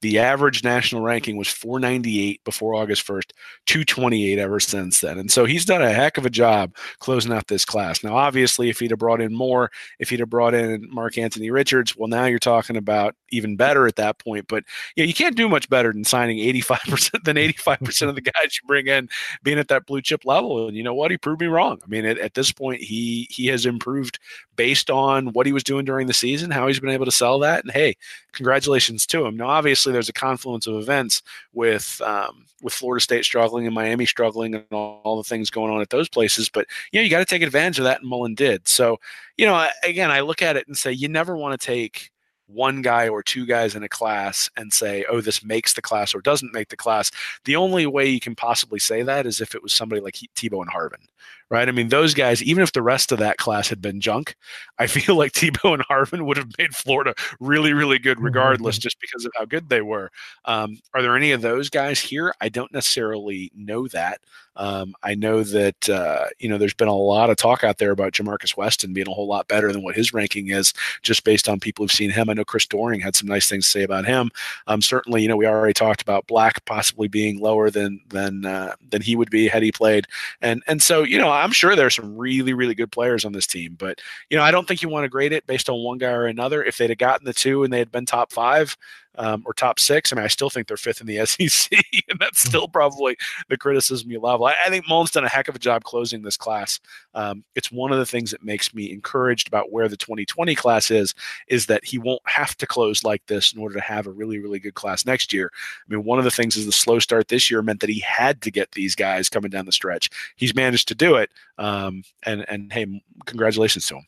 The 0.04 0.20
average 0.20 0.66
national 0.66 1.01
ranking 1.01 1.38
was 1.38 1.47
498 1.47 2.43
before 2.43 2.76
August 2.76 3.08
1st, 3.08 3.32
228 3.68 4.38
ever 4.38 4.60
since 4.60 4.99
then. 4.99 5.18
And 5.18 5.32
so 5.32 5.45
he's 5.45 5.64
done 5.64 5.82
a 5.82 5.93
heck 5.93 6.18
of 6.18 6.26
a 6.26 6.30
job 6.30 6.76
closing 6.99 7.32
out 7.32 7.47
this 7.47 7.64
class. 7.64 8.04
Now, 8.04 8.18
obviously, 8.18 8.70
if 8.70 8.82
he'd 8.82 8.91
have 8.91 8.99
brought 8.99 9.22
in 9.22 9.34
more, 9.34 9.72
if 9.99 10.10
he'd 10.10 10.20
have 10.20 10.30
brought 10.30 10.54
in 10.54 10.89
Mark-Antonio 10.91 11.54
Richards, 11.54 11.95
well, 11.95 12.10
now 12.10 12.26
you're 12.26 12.38
talking 12.38 12.76
about 12.76 13.16
even 13.32 13.56
better 13.56 13.88
at 13.88 13.95
that 13.95 14.20
point. 14.20 14.49
But 14.49 14.66
yeah, 14.97 15.06
you 15.06 15.14
can't 15.14 15.38
do 15.38 15.47
much 15.47 15.70
better 15.70 15.93
than 15.93 16.04
signing 16.04 16.38
85% 16.38 17.24
than 17.24 17.38
85% 17.38 18.10
of 18.10 18.16
the 18.16 18.22
guys 18.22 18.60
you 18.62 18.68
bring 18.68 18.88
in 18.88 19.08
being 19.41 19.58
at 19.58 19.70
that 19.70 19.86
blue 19.86 20.01
chip 20.01 20.26
level. 20.26 20.68
And 20.68 20.76
you 20.76 20.84
know 20.84 20.93
what? 20.93 21.12
He 21.12 21.18
proved 21.18 21.39
me 21.39 21.47
wrong. 21.47 21.80
I 21.82 21.88
mean, 21.88 22.04
at, 22.04 22.18
at 22.18 22.34
this 22.34 22.51
point, 22.51 22.82
he 22.82 23.26
he 23.30 23.47
has 23.47 23.66
improved 23.66 24.20
based 24.58 24.89
on 24.89 25.28
what 25.28 25.45
he 25.45 25.54
was 25.54 25.64
doing 25.64 25.86
during 25.86 26.08
the 26.08 26.14
season, 26.14 26.51
how 26.51 26.68
he's 26.68 26.82
been 26.82 26.89
able 26.89 27.06
to 27.06 27.12
sell 27.12 27.39
that. 27.39 27.64
And 27.64 27.72
hey, 27.72 27.95
congratulations 28.34 29.06
to 29.08 29.26
him. 29.26 29.38
Now, 29.38 29.47
obviously, 29.47 29.92
there's 29.93 30.09
a 30.09 30.13
confluence 30.13 30.67
of 30.67 30.75
events 30.75 31.21
with 31.53 32.01
um, 32.05 32.45
with 32.61 32.73
Florida 32.73 33.01
State 33.01 33.25
struggling 33.25 33.65
and 33.65 33.75
Miami 33.75 34.05
struggling 34.05 34.55
and 34.55 34.65
all, 34.71 35.01
all 35.03 35.17
the 35.17 35.23
things 35.23 35.49
going 35.49 35.71
on 35.71 35.81
at 35.81 35.89
those 35.89 36.09
places. 36.09 36.49
But 36.49 36.67
you 36.91 36.99
know, 36.99 37.03
you 37.03 37.09
got 37.09 37.19
to 37.19 37.25
take 37.25 37.41
advantage 37.41 37.79
of 37.79 37.85
that, 37.85 38.01
and 38.01 38.09
Mullen 38.09 38.35
did. 38.35 38.67
So, 38.67 38.99
you 39.37 39.45
know, 39.45 39.67
again, 39.83 40.11
I 40.11 40.21
look 40.21 40.41
at 40.41 40.57
it 40.57 40.67
and 40.67 40.77
say 40.77 40.91
you 40.91 41.07
never 41.07 41.37
want 41.37 41.59
to 41.59 41.65
take 41.65 42.11
one 42.47 42.81
guy 42.81 43.07
or 43.07 43.23
two 43.23 43.45
guys 43.45 43.75
in 43.75 43.83
a 43.83 43.89
class 43.89 44.49
and 44.57 44.71
say, 44.71 45.05
oh, 45.09 45.21
this 45.21 45.43
makes 45.43 45.73
the 45.73 45.81
class 45.81 46.13
or 46.13 46.21
doesn't 46.21 46.53
make 46.53 46.69
the 46.69 46.77
class. 46.77 47.09
The 47.45 47.55
only 47.55 47.85
way 47.85 48.07
you 48.07 48.19
can 48.19 48.35
possibly 48.35 48.79
say 48.79 49.01
that 49.03 49.25
is 49.25 49.41
if 49.41 49.55
it 49.55 49.63
was 49.63 49.73
somebody 49.73 50.01
like 50.01 50.15
Tebow 50.35 50.61
and 50.61 50.69
Harvin, 50.69 51.07
right? 51.49 51.67
I 51.67 51.71
mean, 51.71 51.89
those 51.89 52.13
guys, 52.13 52.41
even 52.43 52.63
if 52.63 52.71
the 52.71 52.81
rest 52.81 53.11
of 53.11 53.19
that 53.19 53.37
class 53.37 53.67
had 53.69 53.81
been 53.81 54.01
junk, 54.01 54.35
I 54.79 54.87
feel 54.87 55.15
like 55.15 55.31
Tebow 55.33 55.73
and 55.73 55.85
Harvin 55.87 56.25
would 56.25 56.37
have 56.37 56.57
made 56.57 56.75
Florida 56.75 57.13
really, 57.39 57.73
really 57.73 57.99
good 57.99 58.17
mm-hmm. 58.17 58.25
regardless, 58.25 58.77
just 58.77 58.99
because 58.99 59.25
of 59.25 59.31
how 59.35 59.45
good 59.45 59.69
they 59.69 59.81
were. 59.81 60.11
Um, 60.45 60.79
are 60.93 61.01
there 61.01 61.15
any 61.15 61.31
of 61.31 61.41
those 61.41 61.69
guys 61.69 61.99
here? 61.99 62.33
I 62.41 62.49
don't 62.49 62.73
necessarily 62.73 63.51
know 63.55 63.87
that. 63.89 64.19
Um, 64.55 64.93
I 65.01 65.15
know 65.15 65.43
that 65.43 65.89
uh, 65.89 66.25
you 66.39 66.47
know 66.47 66.57
there's 66.57 66.73
been 66.73 66.87
a 66.87 66.95
lot 66.95 67.29
of 67.29 67.37
talk 67.37 67.63
out 67.63 67.79
there 67.79 67.91
about 67.91 68.13
Jamarcus 68.13 68.55
Weston 68.55 68.93
being 68.93 69.07
a 69.07 69.13
whole 69.13 69.27
lot 69.27 69.47
better 69.47 69.71
than 69.71 69.83
what 69.83 69.95
his 69.95 70.13
ranking 70.13 70.49
is, 70.49 70.73
just 71.01 71.23
based 71.23 71.49
on 71.49 71.59
people 71.59 71.83
who've 71.83 71.91
seen 71.91 72.11
him. 72.11 72.29
I 72.29 72.33
know 72.33 72.45
Chris 72.45 72.67
Doering 72.67 72.99
had 72.99 73.15
some 73.15 73.27
nice 73.27 73.49
things 73.49 73.65
to 73.65 73.71
say 73.71 73.83
about 73.83 74.05
him. 74.05 74.29
Um, 74.67 74.81
certainly, 74.81 75.23
you 75.23 75.27
know 75.27 75.37
we 75.37 75.47
already 75.47 75.73
talked 75.73 76.01
about 76.01 76.27
Black 76.27 76.63
possibly 76.65 77.07
being 77.07 77.39
lower 77.39 77.69
than 77.69 77.99
than 78.09 78.45
uh, 78.45 78.75
than 78.91 79.01
he 79.01 79.15
would 79.15 79.31
be 79.31 79.47
had 79.47 79.63
he 79.63 79.71
played, 79.71 80.05
and 80.41 80.61
and 80.67 80.81
so 80.81 81.01
you 81.01 81.17
know 81.17 81.31
I'm 81.34 81.51
sure 81.51 81.75
there's 81.75 81.95
some 81.95 82.17
really, 82.17 82.53
really 82.53 82.75
good 82.75 82.91
players 82.91 83.25
on 83.25 83.34
this 83.34 83.47
team, 83.47 83.75
but 83.77 84.01
you 84.29 84.38
know, 84.38 84.43
I 84.43 84.51
don't 84.51 84.67
think 84.67 84.81
you 84.81 84.89
want 84.89 85.05
to 85.05 85.09
grade 85.09 85.34
it 85.34 85.45
based 85.47 85.69
on 85.69 85.84
one 85.84 85.97
guy 85.97 86.11
or 86.11 86.25
another. 86.25 86.63
If 86.63 86.77
they'd 86.77 86.89
have 86.89 86.97
gotten 86.97 87.25
the 87.25 87.34
two 87.34 87.63
and 87.63 87.71
they 87.71 87.79
had 87.79 87.91
been 87.91 88.05
top 88.05 88.31
five, 88.31 88.77
um, 89.16 89.43
or 89.45 89.53
top 89.53 89.80
six. 89.80 90.11
I 90.11 90.16
mean, 90.16 90.26
I 90.26 90.30
still 90.30 90.49
think 90.49 90.68
they're 90.68 90.78
fifth 90.78 91.01
in 91.01 91.07
the 91.07 91.26
SEC, 91.26 91.72
and 92.09 92.20
that's 92.20 92.41
mm-hmm. 92.41 92.49
still 92.49 92.68
probably 92.68 93.18
the 93.49 93.57
criticism 93.57 94.11
you 94.11 94.20
level. 94.20 94.45
I, 94.45 94.55
I 94.66 94.70
think 94.70 94.88
Mullen's 94.88 95.11
done 95.11 95.24
a 95.24 95.30
heck 95.30 95.47
of 95.47 95.55
a 95.55 95.59
job 95.59 95.84
closing 95.84 96.22
this 96.22 96.38
class. 96.38 96.80
Um, 97.14 97.43
it's 97.55 97.72
one 97.72 97.91
of 97.91 97.97
the 97.97 98.05
things 98.05 98.32
that 98.32 98.43
makes 98.43 98.74
me 98.74 98.91
encouraged 98.91 99.47
about 99.47 99.72
where 99.72 99.88
the 99.88 99.97
2020 99.97 100.55
class 100.55 100.91
is, 100.91 101.14
is 101.47 101.68
that 101.68 101.86
he 101.86 101.97
won't 101.97 102.22
have 102.26 102.55
to 102.57 102.68
close 102.68 103.03
like 103.03 103.26
this 103.28 103.53
in 103.53 103.59
order 103.59 103.76
to 103.76 103.82
have 103.82 104.07
a 104.07 104.11
really, 104.11 104.39
really 104.39 104.59
good 104.59 104.74
class 104.74 105.05
next 105.05 105.34
year. 105.34 105.51
I 105.53 105.93
mean, 105.93 106.03
one 106.03 106.20
of 106.20 106.26
the 106.26 106.32
things 106.32 106.55
is 106.55 106.66
the 106.66 106.72
slow 106.72 106.99
start 106.99 107.28
this 107.28 107.49
year 107.49 107.61
meant 107.61 107.82
that 107.82 107.89
he 107.89 107.99
had 107.99 108.41
to 108.41 108.51
get 108.51 108.72
these 108.72 108.95
guys 108.95 109.30
coming 109.30 109.51
down 109.51 109.66
the 109.66 109.72
stretch. 109.72 110.09
He's 110.36 110.55
managed 110.55 110.88
to 110.89 110.95
do 110.95 111.16
it, 111.16 111.30
um, 111.57 112.03
and 112.24 112.45
and 112.49 112.72
hey, 112.72 113.01
congratulations 113.26 113.88
to 113.88 113.95
him. 113.95 114.05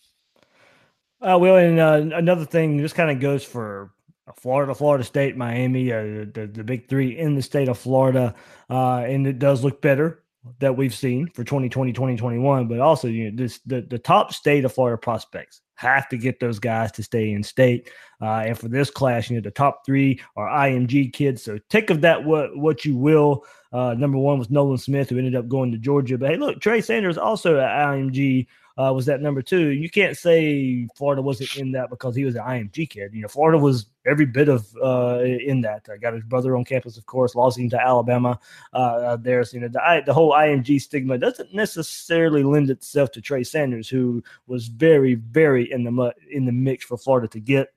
Uh, 1.22 1.38
well, 1.40 1.56
and 1.56 1.80
uh, 1.80 2.16
another 2.16 2.46
thing, 2.46 2.78
this 2.78 2.94
kind 2.94 3.10
of 3.10 3.20
goes 3.20 3.44
for 3.44 3.92
Florida, 4.34 4.74
Florida 4.74 5.04
State, 5.04 5.38
Miami, 5.38 5.92
uh, 5.92 6.26
the, 6.34 6.50
the 6.52 6.64
big 6.64 6.90
three 6.90 7.18
in 7.18 7.36
the 7.36 7.42
state 7.42 7.68
of 7.68 7.78
Florida. 7.78 8.34
Uh, 8.70 8.98
and 9.00 9.28
it 9.28 9.40
does 9.40 9.64
look 9.64 9.82
better 9.82 10.24
that 10.60 10.76
we've 10.76 10.94
seen 10.94 11.28
for 11.28 11.44
2020, 11.44 11.94
2021. 11.94 12.68
But 12.68 12.80
also, 12.80 13.08
you 13.08 13.30
know, 13.30 13.38
this 13.38 13.60
the, 13.66 13.82
the 13.82 14.00
top 14.00 14.34
state 14.34 14.66
of 14.66 14.74
Florida 14.74 14.98
prospects 14.98 15.62
have 15.76 16.08
to 16.10 16.18
get 16.18 16.40
those 16.40 16.58
guys 16.58 16.92
to 16.94 17.04
stay 17.04 17.32
in 17.32 17.44
state. 17.44 17.90
Uh, 18.22 18.46
and 18.48 18.58
for 18.58 18.68
this 18.68 18.90
class, 18.90 19.30
you 19.30 19.36
know, 19.36 19.42
the 19.42 19.52
top 19.52 19.86
three 19.86 20.20
are 20.36 20.48
IMG 20.48 21.12
kids. 21.14 21.44
So 21.44 21.60
take 21.70 21.90
of 21.90 22.02
that 22.02 22.24
what 22.24 22.56
what 22.58 22.86
you 22.86 22.96
will. 22.96 23.46
Uh, 23.72 23.94
number 23.94 24.18
one 24.18 24.40
was 24.40 24.50
Nolan 24.50 24.78
Smith, 24.78 25.10
who 25.10 25.18
ended 25.18 25.36
up 25.36 25.50
going 25.50 25.72
to 25.72 25.78
Georgia. 25.78 26.18
But 26.18 26.32
hey, 26.32 26.38
look, 26.38 26.62
Trey 26.62 26.82
Sanders 26.82 27.18
also 27.18 27.60
at 27.60 27.70
IMG 27.70 28.48
uh, 28.78 28.92
was 28.94 29.06
that 29.06 29.22
number 29.22 29.42
two. 29.42 29.70
You 29.70 29.90
can't 29.90 30.18
say 30.18 30.88
Florida 30.96 31.22
wasn't 31.22 31.56
in 31.56 31.72
that 31.74 31.90
because 31.90 32.16
he 32.16 32.26
was 32.26 32.36
an 32.36 32.42
IMG 32.42 32.90
kid. 32.90 33.14
You 33.14 33.22
know, 33.22 33.28
Florida 33.28 33.58
was 33.58 33.86
every 34.06 34.26
bit 34.26 34.50
of 34.50 34.68
uh, 34.84 35.20
in 35.24 35.62
that. 35.62 35.88
I 35.92 35.98
got 35.98 36.14
his 36.14 36.24
brother 36.24 36.58
on 36.58 36.66
campus, 36.66 36.98
of 36.98 37.06
course, 37.06 37.36
lost 37.36 37.58
him 37.58 37.70
to 37.70 37.82
Alabama. 37.82 38.38
Uh, 38.74 38.78
uh 38.78 39.16
there's 39.16 39.54
you 39.54 39.62
know 39.62 39.70
the 39.70 40.04
the 40.06 40.14
whole 40.14 40.34
IMG 40.34 40.82
stigma 40.82 41.18
doesn't 41.18 41.54
necessarily 41.54 42.44
lend 42.44 42.70
itself 42.70 43.12
to 43.12 43.22
Trey 43.22 43.44
Sanders, 43.44 43.88
who 43.88 44.22
was 44.48 44.68
very 44.68 45.16
very 45.16 45.72
in 45.72 45.84
the 45.84 46.14
in 46.30 46.46
the 46.46 46.52
mix 46.52 46.84
for 46.84 46.98
Florida 46.98 47.30
to 47.30 47.40
get. 47.40 47.70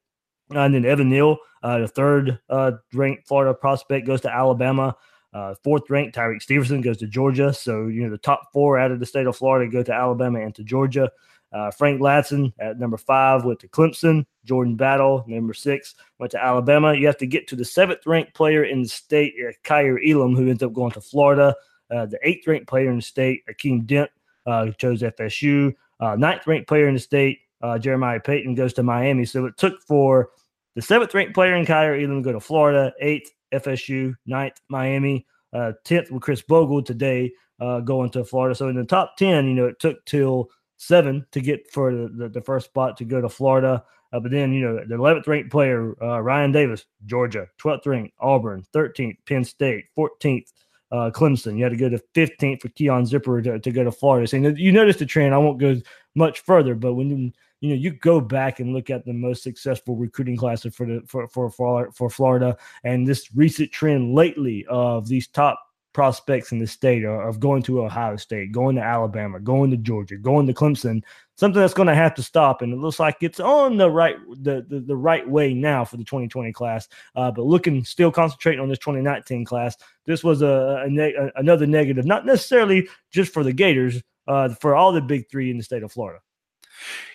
And 0.50 0.74
then 0.74 0.84
Evan 0.86 1.10
Neal, 1.10 1.36
uh, 1.62 1.78
the 1.78 1.88
third 1.88 2.40
uh, 2.48 2.72
ranked 2.94 3.28
Florida 3.28 3.54
prospect, 3.54 4.06
goes 4.06 4.22
to 4.22 4.34
Alabama. 4.34 4.96
Uh, 5.38 5.54
fourth 5.62 5.88
ranked 5.88 6.16
Tyrique 6.16 6.42
Stevenson 6.42 6.80
goes 6.80 6.96
to 6.96 7.06
Georgia. 7.06 7.52
So, 7.52 7.86
you 7.86 8.02
know, 8.02 8.10
the 8.10 8.18
top 8.18 8.52
four 8.52 8.76
out 8.76 8.90
of 8.90 8.98
the 8.98 9.06
state 9.06 9.28
of 9.28 9.36
Florida 9.36 9.70
go 9.70 9.84
to 9.84 9.92
Alabama 9.92 10.40
and 10.40 10.52
to 10.56 10.64
Georgia. 10.64 11.12
Uh, 11.52 11.70
Frank 11.70 12.00
Ladson 12.00 12.52
at 12.58 12.80
number 12.80 12.96
five 12.96 13.44
went 13.44 13.60
to 13.60 13.68
Clemson. 13.68 14.26
Jordan 14.44 14.74
Battle, 14.74 15.24
number 15.28 15.54
six, 15.54 15.94
went 16.18 16.32
to 16.32 16.44
Alabama. 16.44 16.92
You 16.92 17.06
have 17.06 17.18
to 17.18 17.26
get 17.26 17.46
to 17.48 17.56
the 17.56 17.64
seventh 17.64 18.04
ranked 18.04 18.34
player 18.34 18.64
in 18.64 18.82
the 18.82 18.88
state, 18.88 19.34
uh, 19.46 19.52
Kaiir 19.62 20.00
Elam, 20.04 20.34
who 20.34 20.48
ends 20.48 20.64
up 20.64 20.72
going 20.72 20.90
to 20.92 21.00
Florida. 21.00 21.54
Uh, 21.88 22.06
the 22.06 22.18
eighth 22.24 22.44
ranked 22.48 22.66
player 22.66 22.90
in 22.90 22.96
the 22.96 23.02
state, 23.02 23.44
Akeem 23.46 23.86
Dent, 23.86 24.10
uh, 24.44 24.72
chose 24.72 25.02
FSU. 25.02 25.72
Uh, 26.00 26.16
ninth 26.16 26.48
ranked 26.48 26.66
player 26.66 26.88
in 26.88 26.94
the 26.94 27.00
state, 27.00 27.38
Jeremiah 27.78 28.18
Payton, 28.18 28.56
goes 28.56 28.72
to 28.72 28.82
Miami. 28.82 29.24
So 29.24 29.46
it 29.46 29.56
took 29.56 29.80
for 29.82 30.30
the 30.74 30.82
seventh 30.82 31.14
ranked 31.14 31.34
player 31.34 31.54
in 31.54 31.64
Kaiir 31.64 32.02
Elam 32.02 32.24
to 32.24 32.26
go 32.26 32.32
to 32.32 32.40
Florida, 32.40 32.92
eighth, 33.00 33.30
FSU, 33.52 34.14
ninth, 34.26 34.60
Miami, 34.68 35.26
uh, 35.52 35.72
tenth 35.84 36.10
with 36.10 36.22
Khris 36.22 36.42
Bogle 36.42 36.82
today 36.82 37.32
uh, 37.60 37.80
going 37.80 38.10
to 38.10 38.24
Florida. 38.24 38.54
So 38.54 38.68
in 38.68 38.76
the 38.76 38.84
top 38.84 39.16
10, 39.16 39.46
you 39.46 39.54
know, 39.54 39.66
it 39.66 39.80
took 39.80 40.04
till 40.04 40.48
seven 40.76 41.26
to 41.32 41.40
get 41.40 41.70
for 41.72 41.92
the, 41.92 42.08
the, 42.08 42.28
the 42.28 42.40
first 42.40 42.66
spot 42.66 42.96
to 42.98 43.04
go 43.04 43.20
to 43.20 43.28
Florida. 43.28 43.82
Uh, 44.12 44.20
but 44.20 44.30
then, 44.30 44.52
you 44.52 44.60
know, 44.60 44.76
the 44.76 44.94
11th 44.94 45.26
ranked 45.26 45.50
player, 45.50 45.94
uh, 46.02 46.20
Ryan 46.20 46.52
Davis, 46.52 46.86
Georgia, 47.06 47.46
12th 47.60 47.86
ranked, 47.86 48.14
Auburn, 48.20 48.64
13th, 48.74 49.16
Penn 49.26 49.44
State, 49.44 49.86
14th, 49.96 50.52
uh, 50.90 51.10
Clemson. 51.12 51.56
You 51.56 51.64
had 51.64 51.72
to 51.72 51.76
go 51.76 51.88
to 51.88 52.02
15th 52.14 52.62
for 52.62 52.68
Keon 52.70 53.06
Zipper 53.06 53.42
to, 53.42 53.58
to 53.58 53.70
go 53.70 53.84
to 53.84 53.92
Florida. 53.92 54.26
So 54.26 54.36
you 54.36 54.72
notice 54.72 54.96
the 54.96 55.06
trend. 55.06 55.34
I 55.34 55.38
won't 55.38 55.58
go 55.58 55.76
much 56.14 56.40
further, 56.40 56.74
but 56.74 56.94
when 56.94 57.32
you, 57.60 57.68
know 57.68 57.74
you 57.74 57.92
go 57.92 58.20
back 58.20 58.60
and 58.60 58.72
look 58.72 58.90
at 58.90 59.04
the 59.04 59.12
most 59.12 59.42
successful 59.42 59.96
recruiting 59.96 60.36
classes 60.36 60.74
for 60.74 60.86
the 60.86 61.02
for 61.06 61.28
for 61.28 61.50
for, 61.50 61.92
for 61.92 62.10
Florida 62.10 62.56
and 62.84 63.06
this 63.06 63.28
recent 63.34 63.70
trend 63.72 64.14
lately 64.14 64.64
of 64.68 65.08
these 65.08 65.28
top 65.28 65.60
prospects 65.98 66.52
in 66.52 66.60
the 66.60 66.66
state 66.68 67.04
of 67.04 67.40
going 67.40 67.60
to 67.60 67.82
Ohio 67.82 68.14
State, 68.14 68.52
going 68.52 68.76
to 68.76 68.80
Alabama, 68.80 69.40
going 69.40 69.68
to 69.72 69.76
Georgia, 69.76 70.16
going 70.16 70.46
to 70.46 70.54
Clemson, 70.54 71.02
something 71.34 71.60
that's 71.60 71.74
going 71.74 71.88
to 71.88 71.94
have 71.96 72.14
to 72.14 72.22
stop. 72.22 72.62
And 72.62 72.72
it 72.72 72.76
looks 72.76 73.00
like 73.00 73.16
it's 73.20 73.40
on 73.40 73.78
the 73.78 73.90
right 73.90 74.14
the 74.28 74.64
the, 74.68 74.78
the 74.78 74.94
right 74.94 75.28
way 75.28 75.52
now 75.52 75.84
for 75.84 75.96
the 75.96 76.04
2020 76.04 76.52
class. 76.52 76.86
Uh, 77.16 77.32
but 77.32 77.46
looking 77.46 77.82
still 77.82 78.12
concentrating 78.12 78.60
on 78.60 78.68
this 78.68 78.78
2019 78.78 79.44
class, 79.44 79.76
this 80.06 80.22
was 80.22 80.40
a, 80.40 80.84
a, 80.86 80.88
ne- 80.88 81.16
another 81.34 81.66
negative, 81.66 82.04
not 82.04 82.24
necessarily 82.24 82.88
just 83.10 83.32
for 83.32 83.42
the 83.42 83.52
Gators, 83.52 84.00
uh, 84.28 84.50
for 84.50 84.76
all 84.76 84.92
the 84.92 85.00
big 85.00 85.28
three 85.28 85.50
in 85.50 85.56
the 85.56 85.64
state 85.64 85.82
of 85.82 85.90
Florida. 85.90 86.20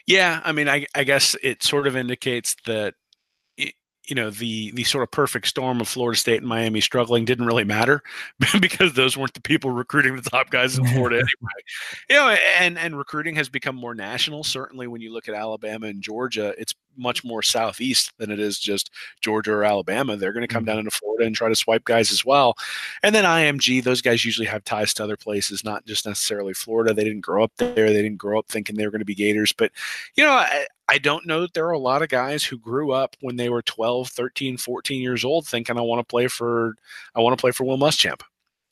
Yeah, 0.05 0.41
I 0.43 0.51
mean, 0.51 0.67
I, 0.67 0.87
I 0.93 1.05
guess 1.05 1.37
it 1.41 1.63
sort 1.63 1.87
of 1.87 1.95
indicates 1.95 2.57
that 2.65 2.95
you 4.07 4.15
know 4.15 4.29
the 4.29 4.71
the 4.71 4.83
sort 4.83 5.03
of 5.03 5.11
perfect 5.11 5.47
storm 5.47 5.79
of 5.79 5.87
Florida 5.87 6.19
State 6.19 6.39
and 6.39 6.47
Miami 6.47 6.81
struggling 6.81 7.25
didn't 7.25 7.45
really 7.45 7.63
matter 7.63 8.03
because 8.59 8.93
those 8.93 9.15
weren't 9.15 9.33
the 9.33 9.41
people 9.41 9.71
recruiting 9.71 10.15
the 10.15 10.29
top 10.29 10.49
guys 10.49 10.77
in 10.77 10.85
Florida 10.87 11.15
anyway. 11.17 11.53
You 12.09 12.15
know, 12.15 12.29
and 12.59 12.77
and 12.77 12.97
recruiting 12.97 13.35
has 13.35 13.49
become 13.49 13.75
more 13.75 13.95
national. 13.95 14.43
Certainly, 14.43 14.87
when 14.87 15.01
you 15.01 15.13
look 15.13 15.29
at 15.29 15.35
Alabama 15.35 15.87
and 15.87 16.01
Georgia, 16.01 16.53
it's 16.57 16.73
much 16.97 17.23
more 17.23 17.41
southeast 17.41 18.11
than 18.17 18.31
it 18.31 18.39
is 18.39 18.59
just 18.59 18.91
Georgia 19.21 19.51
or 19.51 19.63
Alabama. 19.63 20.15
They're 20.15 20.33
going 20.33 20.47
to 20.47 20.53
come 20.53 20.63
mm-hmm. 20.63 20.71
down 20.71 20.79
into 20.79 20.91
Florida 20.91 21.25
and 21.25 21.35
try 21.35 21.49
to 21.49 21.55
swipe 21.55 21.85
guys 21.85 22.11
as 22.11 22.25
well. 22.25 22.55
And 23.01 23.13
then 23.13 23.25
IMG, 23.25 23.83
those 23.83 24.01
guys 24.01 24.25
usually 24.25 24.47
have 24.47 24.63
ties 24.63 24.93
to 24.95 25.03
other 25.03 25.17
places, 25.17 25.63
not 25.63 25.85
just 25.85 26.05
necessarily 26.05 26.53
Florida. 26.53 26.93
They 26.93 27.03
didn't 27.03 27.21
grow 27.21 27.43
up 27.43 27.53
there. 27.57 27.73
They 27.75 28.01
didn't 28.01 28.17
grow 28.17 28.39
up 28.39 28.47
thinking 28.47 28.75
they 28.75 28.85
were 28.85 28.91
going 28.91 28.99
to 28.99 29.05
be 29.05 29.15
Gators. 29.15 29.53
But, 29.53 29.71
you 30.15 30.23
know, 30.23 30.31
I, 30.31 30.65
I 30.89 30.97
don't 30.97 31.25
know 31.25 31.41
that 31.41 31.53
there 31.53 31.65
are 31.67 31.71
a 31.71 31.79
lot 31.79 32.01
of 32.01 32.09
guys 32.09 32.43
who 32.43 32.57
grew 32.57 32.91
up 32.91 33.15
when 33.21 33.37
they 33.37 33.49
were 33.49 33.61
12, 33.61 34.09
13, 34.09 34.57
14 34.57 35.01
years 35.01 35.23
old 35.23 35.47
thinking 35.47 35.77
I 35.77 35.81
want 35.81 35.99
to 35.99 36.11
play 36.11 36.27
for 36.27 36.75
I 37.15 37.21
want 37.21 37.37
to 37.37 37.41
play 37.41 37.51
for 37.51 37.63
Will 37.63 37.77
Muschamp. 37.77 38.21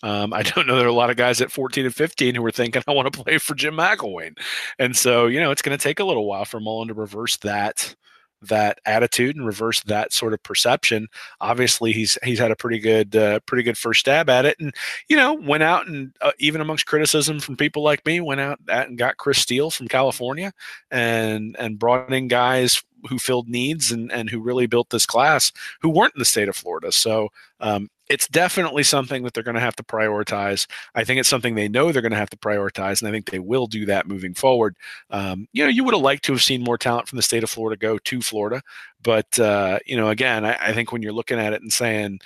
Um, 0.03 0.33
I 0.33 0.43
don't 0.43 0.67
know 0.67 0.77
there 0.77 0.85
are 0.85 0.89
a 0.89 0.93
lot 0.93 1.09
of 1.09 1.17
guys 1.17 1.41
at 1.41 1.51
14 1.51 1.85
and 1.85 1.95
15 1.95 2.35
who 2.35 2.41
were 2.41 2.51
thinking 2.51 2.81
I 2.87 2.91
want 2.93 3.11
to 3.11 3.23
play 3.23 3.37
for 3.37 3.55
Jim 3.55 3.75
McElwain. 3.75 4.37
And 4.79 4.95
so, 4.95 5.27
you 5.27 5.39
know, 5.39 5.51
it's 5.51 5.61
going 5.61 5.77
to 5.77 5.83
take 5.83 5.99
a 5.99 6.05
little 6.05 6.25
while 6.25 6.45
for 6.45 6.59
Mullen 6.59 6.87
to 6.89 6.93
reverse 6.93 7.37
that 7.37 7.95
that 8.43 8.79
attitude 8.85 9.35
and 9.35 9.45
reverse 9.45 9.81
that 9.81 10.13
sort 10.13 10.33
of 10.33 10.41
perception. 10.43 11.07
Obviously, 11.39 11.91
he's 11.91 12.17
he's 12.23 12.39
had 12.39 12.51
a 12.51 12.55
pretty 12.55 12.79
good 12.79 13.15
uh, 13.15 13.39
pretty 13.45 13.63
good 13.63 13.77
first 13.77 14.01
stab 14.01 14.29
at 14.29 14.45
it, 14.45 14.57
and 14.59 14.73
you 15.07 15.15
know 15.15 15.33
went 15.33 15.63
out 15.63 15.87
and 15.87 16.15
uh, 16.21 16.31
even 16.39 16.61
amongst 16.61 16.85
criticism 16.85 17.39
from 17.39 17.55
people 17.55 17.83
like 17.83 18.05
me, 18.05 18.19
went 18.19 18.41
out 18.41 18.59
and 18.67 18.97
got 18.97 19.17
Chris 19.17 19.39
Steele 19.39 19.71
from 19.71 19.87
California, 19.87 20.51
and 20.89 21.55
and 21.59 21.79
brought 21.79 22.11
in 22.11 22.27
guys 22.27 22.83
who 23.07 23.19
filled 23.19 23.47
needs 23.47 23.91
and 23.91 24.11
and 24.11 24.29
who 24.29 24.39
really 24.39 24.67
built 24.67 24.89
this 24.89 25.05
class 25.05 25.51
who 25.81 25.89
weren't 25.89 26.15
in 26.15 26.19
the 26.19 26.25
state 26.25 26.49
of 26.49 26.55
Florida. 26.55 26.91
So 26.91 27.29
um, 27.59 27.89
it's 28.11 28.27
definitely 28.27 28.83
something 28.83 29.23
that 29.23 29.33
they're 29.33 29.41
going 29.41 29.55
to 29.55 29.61
have 29.61 29.75
to 29.77 29.83
prioritize. 29.83 30.67
I 30.95 31.05
think 31.05 31.19
it's 31.21 31.29
something 31.29 31.55
they 31.55 31.69
know 31.69 31.91
they're 31.91 32.01
going 32.01 32.11
to 32.11 32.17
have 32.17 32.29
to 32.31 32.37
prioritize, 32.37 33.01
and 33.01 33.07
I 33.07 33.11
think 33.11 33.29
they 33.29 33.39
will 33.39 33.67
do 33.67 33.85
that 33.85 34.05
moving 34.05 34.33
forward. 34.33 34.75
Um, 35.09 35.47
you 35.53 35.63
know, 35.63 35.69
you 35.69 35.85
would 35.85 35.93
have 35.93 36.03
liked 36.03 36.25
to 36.25 36.33
have 36.33 36.41
seen 36.43 36.61
more 36.61 36.77
talent 36.77 37.07
from 37.07 37.15
the 37.15 37.23
state 37.23 37.41
of 37.41 37.49
Florida 37.49 37.79
go 37.79 37.97
to 37.97 38.21
Florida, 38.21 38.61
but 39.01 39.39
uh, 39.39 39.79
you 39.85 39.95
know, 39.95 40.09
again, 40.09 40.43
I, 40.43 40.57
I 40.59 40.73
think 40.73 40.91
when 40.91 41.01
you're 41.01 41.13
looking 41.13 41.39
at 41.39 41.53
it 41.53 41.61
and 41.61 41.71
saying 41.71 42.19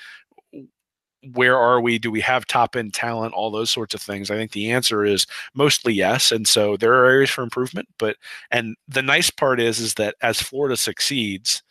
where 1.33 1.57
are 1.57 1.81
we? 1.81 1.97
Do 1.97 2.11
we 2.11 2.21
have 2.21 2.45
top 2.45 2.75
end 2.75 2.93
talent? 2.93 3.33
All 3.33 3.49
those 3.49 3.71
sorts 3.71 3.95
of 3.95 4.01
things. 4.01 4.29
I 4.29 4.35
think 4.35 4.51
the 4.51 4.71
answer 4.71 5.03
is 5.03 5.25
mostly 5.53 5.93
yes. 5.93 6.31
And 6.31 6.47
so 6.47 6.77
there 6.77 6.93
are 6.93 7.05
areas 7.05 7.31
for 7.31 7.43
improvement. 7.43 7.87
But 7.97 8.17
and 8.51 8.75
the 8.87 9.01
nice 9.01 9.29
part 9.29 9.59
is 9.59 9.79
is 9.79 9.95
that 9.95 10.15
as 10.21 10.41
Florida 10.41 10.77
succeeds, 10.77 11.63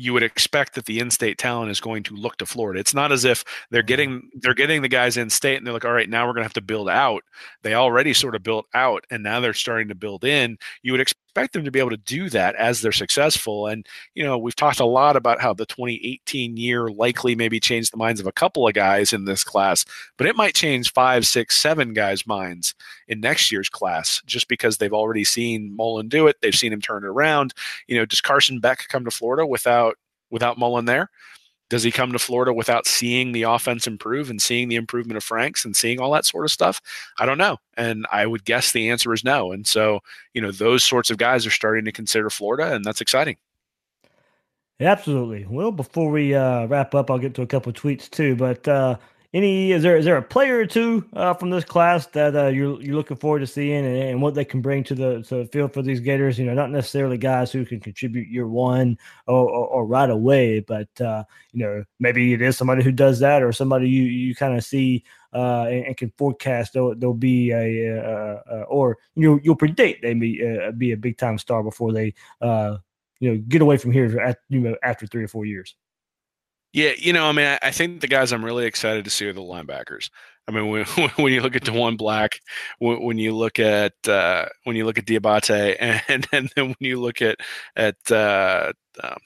you 0.00 0.12
would 0.14 0.22
expect 0.22 0.74
that 0.74 0.86
the 0.86 0.98
in-state 0.98 1.36
talent 1.36 1.70
is 1.70 1.80
going 1.80 2.02
to 2.04 2.14
look 2.14 2.36
to 2.38 2.46
Florida. 2.46 2.80
It's 2.80 2.94
not 2.94 3.12
as 3.12 3.24
if 3.24 3.44
they're 3.70 3.82
mm-hmm. 3.82 3.86
getting 3.86 4.30
they're 4.34 4.54
getting 4.54 4.82
the 4.82 4.88
guys 4.88 5.16
in 5.16 5.28
state 5.28 5.56
and 5.56 5.66
they're 5.66 5.74
like, 5.74 5.84
all 5.84 5.92
right, 5.92 6.08
now 6.08 6.26
we're 6.26 6.32
going 6.32 6.42
to 6.42 6.46
have 6.46 6.52
to 6.54 6.62
build 6.62 6.88
out. 6.88 7.22
They 7.62 7.74
already 7.74 8.14
sort 8.14 8.34
of 8.34 8.42
built 8.42 8.66
out, 8.74 9.04
and 9.10 9.22
now 9.22 9.40
they're 9.40 9.52
starting 9.52 9.88
to 9.88 9.94
build 9.94 10.24
in. 10.24 10.58
You 10.82 10.92
would 10.92 11.00
expect 11.00 11.20
them 11.34 11.64
to 11.64 11.70
be 11.70 11.78
able 11.78 11.90
to 11.90 11.96
do 11.96 12.28
that 12.30 12.54
as 12.56 12.80
they're 12.80 12.92
successful. 12.92 13.66
And 13.66 13.86
you 14.14 14.24
know, 14.24 14.38
we've 14.38 14.56
talked 14.56 14.80
a 14.80 14.84
lot 14.84 15.16
about 15.16 15.40
how 15.40 15.52
the 15.52 15.66
2018 15.66 16.56
year 16.56 16.88
likely 16.88 17.34
maybe 17.34 17.60
changed 17.60 17.92
the 17.92 17.96
minds 17.96 18.20
of 18.20 18.26
a 18.26 18.32
couple 18.32 18.66
of 18.66 18.74
guys 18.74 19.12
in 19.12 19.24
this 19.24 19.44
class, 19.44 19.84
but 20.16 20.26
it 20.26 20.36
might 20.36 20.54
change 20.54 20.92
five, 20.92 21.26
six, 21.26 21.56
seven 21.56 21.92
guys' 21.92 22.26
minds 22.26 22.74
in 23.08 23.20
next 23.20 23.50
year's 23.50 23.68
class 23.68 24.22
just 24.26 24.48
because 24.48 24.78
they've 24.78 24.92
already 24.92 25.24
seen 25.24 25.74
Mullen 25.76 26.08
do 26.08 26.26
it. 26.26 26.36
They've 26.40 26.54
seen 26.54 26.72
him 26.72 26.80
turn 26.80 27.04
it 27.04 27.08
around. 27.08 27.54
You 27.86 27.96
know, 27.96 28.04
does 28.04 28.20
Carson 28.20 28.60
Beck 28.60 28.88
come 28.88 29.04
to 29.04 29.10
Florida 29.10 29.46
without 29.46 29.96
without 30.30 30.58
Mullen 30.58 30.84
there? 30.84 31.10
Does 31.70 31.84
he 31.84 31.90
come 31.90 32.12
to 32.12 32.18
Florida 32.18 32.52
without 32.52 32.86
seeing 32.86 33.32
the 33.32 33.44
offense 33.44 33.86
improve 33.86 34.28
and 34.28 34.42
seeing 34.42 34.68
the 34.68 34.76
improvement 34.76 35.16
of 35.16 35.24
Franks 35.24 35.64
and 35.64 35.74
seeing 35.74 36.00
all 36.00 36.12
that 36.12 36.26
sort 36.26 36.44
of 36.44 36.50
stuff? 36.50 36.82
I 37.18 37.24
don't 37.24 37.38
know. 37.38 37.56
And 37.76 38.06
I 38.12 38.26
would 38.26 38.44
guess 38.44 38.72
the 38.72 38.90
answer 38.90 39.14
is 39.14 39.24
no. 39.24 39.52
And 39.52 39.66
so, 39.66 40.00
you 40.34 40.42
know, 40.42 40.50
those 40.50 40.84
sorts 40.84 41.10
of 41.10 41.16
guys 41.16 41.46
are 41.46 41.50
starting 41.50 41.84
to 41.86 41.92
consider 41.92 42.28
Florida, 42.28 42.74
and 42.74 42.84
that's 42.84 43.00
exciting. 43.00 43.36
Absolutely. 44.80 45.46
Well, 45.48 45.70
before 45.70 46.10
we 46.10 46.34
uh, 46.34 46.66
wrap 46.66 46.94
up, 46.94 47.10
I'll 47.10 47.18
get 47.18 47.34
to 47.34 47.42
a 47.42 47.46
couple 47.46 47.72
tweets 47.72 48.10
too. 48.10 48.34
But 48.34 48.66
uh, 48.66 48.96
any 49.32 49.70
is 49.70 49.82
there 49.82 49.96
is 49.96 50.04
there 50.04 50.16
a 50.16 50.22
player 50.22 50.58
or 50.58 50.66
two 50.66 51.04
uh, 51.12 51.34
from 51.34 51.50
this 51.50 51.64
class 51.64 52.06
that 52.08 52.34
uh, 52.34 52.48
you're 52.48 52.80
you're 52.82 52.96
looking 52.96 53.16
forward 53.16 53.40
to 53.40 53.46
seeing 53.46 53.86
and, 53.86 53.96
and, 53.96 54.22
what 54.22 54.34
they 54.34 54.44
can 54.44 54.60
bring 54.60 54.82
to 54.82 54.94
the 54.94 55.22
to 55.22 55.36
the 55.36 55.44
field 55.46 55.72
for 55.72 55.82
these 55.82 56.00
Gators? 56.00 56.36
You 56.36 56.46
know, 56.46 56.54
not 56.54 56.70
necessarily 56.70 57.16
guys 57.16 57.52
who 57.52 57.64
can 57.64 57.78
contribute 57.78 58.28
year 58.28 58.48
one 58.48 58.98
or, 59.28 59.48
or, 59.48 59.66
or 59.68 59.86
right 59.86 60.10
away, 60.10 60.60
but 60.60 60.88
uh, 61.00 61.22
you 61.52 61.60
know 61.60 61.84
maybe 62.00 62.32
it 62.32 62.42
is 62.42 62.56
somebody 62.56 62.82
who 62.82 62.90
does 62.90 63.20
that 63.20 63.42
or 63.42 63.52
somebody 63.52 63.88
you 63.88 64.02
you 64.02 64.34
kind 64.34 64.56
of 64.56 64.64
see 64.64 65.04
uh, 65.32 65.66
and, 65.68 65.86
and, 65.86 65.96
can 65.96 66.12
forecast 66.18 66.72
there'll, 66.72 66.96
there'll 66.96 67.14
be 67.14 67.52
a, 67.52 68.02
uh, 68.02 68.40
uh, 68.50 68.64
or 68.68 68.98
you 69.14 69.40
you'll 69.44 69.54
predict 69.54 70.02
they 70.02 70.12
may 70.12 70.72
be 70.76 70.90
a 70.90 70.96
big 70.96 71.16
time 71.18 71.38
star 71.38 71.62
before 71.62 71.92
they 71.92 72.12
you 72.42 73.30
know 73.30 73.36
get 73.46 73.62
away 73.62 73.76
from 73.76 73.92
here 73.92 74.18
at, 74.18 74.38
you 74.48 74.58
know 74.58 74.74
after 74.82 75.06
three 75.06 75.22
or 75.22 75.28
four 75.28 75.44
years. 75.44 75.76
Yeah, 76.72 76.92
you 76.96 77.12
know, 77.12 77.26
I 77.26 77.32
mean, 77.32 77.58
I, 77.62 77.72
think 77.72 78.00
the 78.00 78.06
guys 78.06 78.32
I'm 78.32 78.44
really 78.44 78.64
excited 78.66 79.04
to 79.04 79.10
see 79.10 79.26
are 79.26 79.32
the 79.32 79.40
linebackers. 79.40 80.08
I 80.46 80.52
mean, 80.52 80.68
when, 80.70 80.84
when 81.16 81.32
you 81.32 81.42
look 81.42 81.56
at 81.56 81.64
Diwun 81.64 81.96
Black, 81.96 82.38
when, 82.78 83.02
when 83.02 83.18
you 83.18 83.34
look 83.34 83.58
at 83.58 83.94
uh, 84.08 84.46
when 84.64 84.76
you 84.76 84.84
look 84.84 84.98
at 84.98 85.06
Diabate, 85.06 85.76
and, 86.08 86.26
and 86.32 86.50
then 86.54 86.66
when 86.66 86.76
you 86.80 87.00
look 87.00 87.22
at 87.22 87.38
at 87.76 87.96
uh, 88.10 88.72
um, 89.02 89.18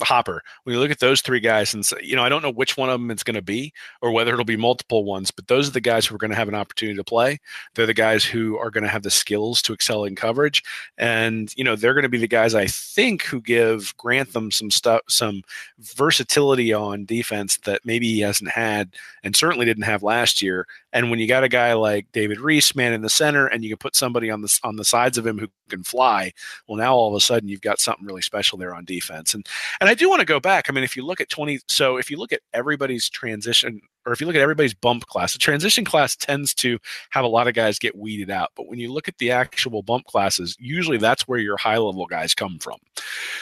Hopper. 0.00 0.42
When 0.64 0.74
you 0.74 0.80
look 0.80 0.90
at 0.90 1.00
those 1.00 1.20
three 1.20 1.40
guys 1.40 1.74
and 1.74 1.84
say, 1.84 1.98
you 2.02 2.16
know, 2.16 2.22
I 2.22 2.28
don't 2.28 2.42
know 2.42 2.50
which 2.50 2.76
one 2.76 2.88
of 2.88 2.98
them 2.98 3.10
it's 3.10 3.22
going 3.22 3.34
to 3.34 3.42
be 3.42 3.72
or 4.00 4.10
whether 4.10 4.32
it'll 4.32 4.44
be 4.44 4.56
multiple 4.56 5.04
ones, 5.04 5.30
but 5.30 5.48
those 5.48 5.68
are 5.68 5.72
the 5.72 5.80
guys 5.80 6.06
who 6.06 6.14
are 6.14 6.18
going 6.18 6.30
to 6.30 6.36
have 6.36 6.48
an 6.48 6.54
opportunity 6.54 6.96
to 6.96 7.04
play. 7.04 7.38
They're 7.74 7.86
the 7.86 7.94
guys 7.94 8.24
who 8.24 8.56
are 8.58 8.70
going 8.70 8.84
to 8.84 8.90
have 8.90 9.02
the 9.02 9.10
skills 9.10 9.60
to 9.62 9.72
excel 9.72 10.04
in 10.04 10.16
coverage. 10.16 10.62
And, 10.96 11.52
you 11.56 11.64
know, 11.64 11.76
they're 11.76 11.94
going 11.94 12.02
to 12.02 12.08
be 12.08 12.18
the 12.18 12.28
guys 12.28 12.54
I 12.54 12.66
think 12.66 13.22
who 13.24 13.40
give 13.40 13.94
Grantham 13.98 14.50
some 14.50 14.70
stuff, 14.70 15.02
some 15.08 15.42
versatility 15.78 16.72
on 16.72 17.04
defense 17.04 17.58
that 17.58 17.82
maybe 17.84 18.06
he 18.06 18.20
hasn't 18.20 18.50
had 18.50 18.90
and 19.22 19.36
certainly 19.36 19.66
didn't 19.66 19.84
have 19.84 20.02
last 20.02 20.40
year. 20.40 20.66
And 20.92 21.10
when 21.10 21.18
you 21.18 21.26
got 21.26 21.44
a 21.44 21.48
guy 21.48 21.72
like 21.74 22.06
David 22.12 22.40
Reese, 22.40 22.74
man 22.74 22.92
in 22.92 23.02
the 23.02 23.08
center, 23.08 23.46
and 23.46 23.62
you 23.62 23.70
can 23.70 23.78
put 23.78 23.96
somebody 23.96 24.30
on 24.30 24.42
the 24.42 24.60
on 24.62 24.76
the 24.76 24.84
sides 24.84 25.18
of 25.18 25.26
him 25.26 25.38
who 25.38 25.48
can 25.68 25.82
fly, 25.82 26.32
well, 26.66 26.76
now 26.76 26.94
all 26.94 27.08
of 27.08 27.14
a 27.14 27.20
sudden 27.20 27.48
you've 27.48 27.60
got 27.60 27.80
something 27.80 28.06
really 28.06 28.22
special 28.22 28.58
there 28.58 28.74
on 28.74 28.84
defense. 28.84 29.34
And 29.34 29.46
and 29.80 29.88
I 29.88 29.94
do 29.94 30.08
want 30.08 30.20
to 30.20 30.26
go 30.26 30.40
back. 30.40 30.66
I 30.68 30.72
mean, 30.72 30.84
if 30.84 30.96
you 30.96 31.04
look 31.04 31.20
at 31.20 31.28
twenty, 31.28 31.60
so 31.68 31.96
if 31.96 32.10
you 32.10 32.16
look 32.16 32.32
at 32.32 32.40
everybody's 32.52 33.08
transition 33.08 33.80
or 34.06 34.12
if 34.12 34.20
you 34.20 34.26
look 34.26 34.36
at 34.36 34.42
everybody's 34.42 34.74
bump 34.74 35.06
class, 35.06 35.32
the 35.32 35.38
transition 35.38 35.84
class 35.84 36.16
tends 36.16 36.54
to 36.54 36.78
have 37.10 37.24
a 37.24 37.28
lot 37.28 37.48
of 37.48 37.54
guys 37.54 37.78
get 37.78 37.96
weeded 37.96 38.30
out. 38.30 38.50
But 38.56 38.68
when 38.68 38.78
you 38.78 38.92
look 38.92 39.08
at 39.08 39.18
the 39.18 39.30
actual 39.30 39.82
bump 39.82 40.06
classes, 40.06 40.56
usually 40.58 40.98
that's 40.98 41.28
where 41.28 41.38
your 41.38 41.56
high 41.56 41.78
level 41.78 42.06
guys 42.06 42.34
come 42.34 42.58
from. 42.58 42.78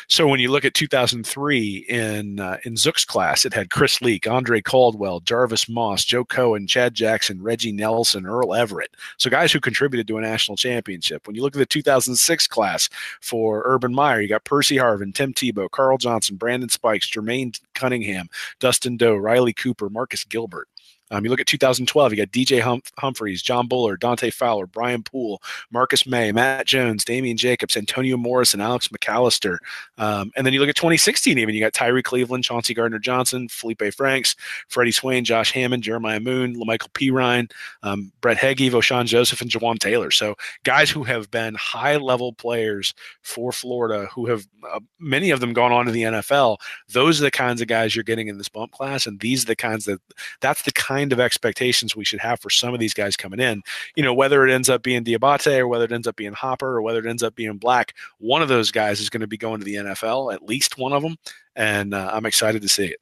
So 0.09 0.27
when 0.27 0.41
you 0.41 0.51
look 0.51 0.65
at 0.65 0.75
2003 0.75 1.87
in 1.89 2.41
uh, 2.41 2.59
in 2.65 2.75
Zook's 2.75 3.05
class, 3.05 3.45
it 3.45 3.55
had 3.55 3.71
Chris 3.71 4.01
Leak, 4.01 4.27
Andre 4.27 4.61
Caldwell, 4.61 5.21
Jarvis 5.21 5.69
Moss, 5.69 6.05
Joe 6.05 6.25
Cohen, 6.25 6.67
Chad 6.67 6.95
Jackson, 6.95 7.43
Reggie 7.43 7.73
Nelson, 7.73 8.27
Earl 8.27 8.55
Everett. 8.55 8.97
So 9.17 9.31
guys 9.31 9.53
who 9.53 9.61
contributed 9.61 10.07
to 10.09 10.19
a 10.19 10.21
national 10.21 10.57
championship. 10.57 11.27
When 11.27 11.37
you 11.37 11.43
look 11.43 11.55
at 11.55 11.59
the 11.59 11.67
2006 11.67 12.47
class 12.47 12.89
for 13.21 13.63
Urban 13.65 13.95
Meyer, 13.95 14.21
you 14.21 14.29
got 14.29 14.45
Percy 14.45 14.77
Harvin, 14.77 15.15
Tim 15.15 15.33
Tebow, 15.33 15.71
Carl 15.71 15.99
Johnson, 15.99 16.37
Brandon 16.37 16.69
Spikes, 16.69 17.09
Jermaine 17.09 17.59
Cunningham, 17.81 18.29
Dustin 18.59 18.99
Doe, 18.99 19.17
Riley 19.17 19.55
Cooper, 19.55 19.89
Marcus 19.89 20.25
Gilbert. 20.25 20.69
Um, 21.11 21.25
you 21.25 21.31
look 21.31 21.41
at 21.41 21.47
2012, 21.47 22.13
you 22.13 22.17
got 22.17 22.29
DJ 22.29 22.61
hum- 22.61 22.83
Humphries, 22.99 23.43
Jon 23.43 23.67
Bullard, 23.67 24.01
Dante 24.01 24.31
Fowler, 24.31 24.67
Brian 24.67 25.03
Poole, 25.03 25.43
Marcus 25.71 26.07
Maye, 26.07 26.33
Matt 26.33 26.67
Jones, 26.67 27.05
Damien 27.05 27.37
Jacobs, 27.37 27.77
Antonio 27.77 28.17
Morris, 28.17 28.53
and 28.53 28.63
Alex 28.63 28.89
McCalister. 28.89 29.59
Um, 29.99 30.31
and 30.37 30.47
then 30.47 30.53
you 30.53 30.61
look 30.61 30.69
at 30.69 30.77
2016, 30.77 31.39
even 31.39 31.55
you 31.55 31.61
got 31.61 31.73
Tyree 31.73 32.03
Cleveland, 32.03 32.45
Chauncey 32.45 32.75
Gardner 32.75 32.99
Johnson, 32.99 33.49
Feleipe 33.49 33.95
Franks, 33.95 34.37
Freddie 34.69 34.93
Swain, 34.93 35.25
Josh 35.25 35.53
Hammond, 35.53 35.83
Jeremiah 35.83 36.21
Moon, 36.21 36.55
Lamical 36.55 36.91
Perine, 36.93 37.51
um, 37.83 38.13
Brett 38.21 38.37
Heggie, 38.37 38.71
Vosean 38.71 39.07
Joseph, 39.07 39.41
and 39.41 39.51
Jawaan 39.51 39.79
Taylor. 39.79 40.11
So 40.11 40.37
guys 40.65 40.91
who 40.91 41.05
have 41.05 41.31
been 41.31 41.55
high 41.55 41.97
level 41.97 42.33
players 42.33 42.95
for 43.23 43.53
Florida, 43.53 44.07
who 44.15 44.27
have 44.27 44.47
uh, 44.73 44.81
many 44.99 45.31
of 45.31 45.41
them 45.41 45.53
gone 45.53 45.73
on 45.73 45.87
to 45.87 45.93
the 45.93 46.03
NFL. 46.03 46.59
Those 46.89 47.21
are 47.21 47.25
the 47.25 47.31
kinds 47.31 47.61
of 47.61 47.69
guys 47.69 47.95
you're 47.95 48.05
getting 48.05 48.29
in 48.29 48.39
this 48.39 48.49
bump 48.49 48.73
class, 48.73 49.07
and 49.07 49.19
these 49.21 49.45
are 49.45 49.49
the 49.49 49.57
kinds 49.57 49.87
that 49.87 50.01
that's 50.41 50.63
the 50.63 50.73
kind 50.73 51.00
kind 51.01 51.13
of 51.13 51.21
expectations 51.21 51.97
we 51.97 52.05
should 52.05 52.21
have 52.21 52.41
for 52.41 52.51
some 52.51 52.75
of 52.75 52.81
these 52.81 52.93
guys 52.93 53.17
coming 53.17 53.41
in. 53.41 53.63
You 53.97 54.03
know, 54.03 54.13
whether 54.13 54.47
it 54.47 54.53
ends 54.53 54.69
up 54.69 54.83
being 54.83 55.03
Diabate 55.03 55.59
or 55.59 55.67
whether 55.67 55.85
it 55.85 55.93
ends 55.93 56.07
up 56.07 56.17
being 56.17 56.35
Hopper 56.35 56.77
or 56.77 56.83
whether 56.83 56.99
it 56.99 57.07
ends 57.07 57.23
up 57.23 57.35
being 57.35 57.57
Black, 57.57 57.95
one 58.19 58.43
of 58.43 58.49
those 58.49 58.71
guys 58.71 59.01
is 59.01 59.09
going 59.09 59.23
to 59.23 59.27
be 59.27 59.39
going 59.39 59.61
to 59.61 59.65
the 59.65 59.77
NFL, 59.77 60.35
at 60.35 60.43
least 60.43 60.77
one 60.77 60.93
of 60.93 61.03
them, 61.03 61.17
and 61.57 61.95
uh, 61.95 62.11
I'm 62.13 62.27
excited 62.27 62.61
to 62.63 62.69
see 62.69 62.87
it. 62.87 63.01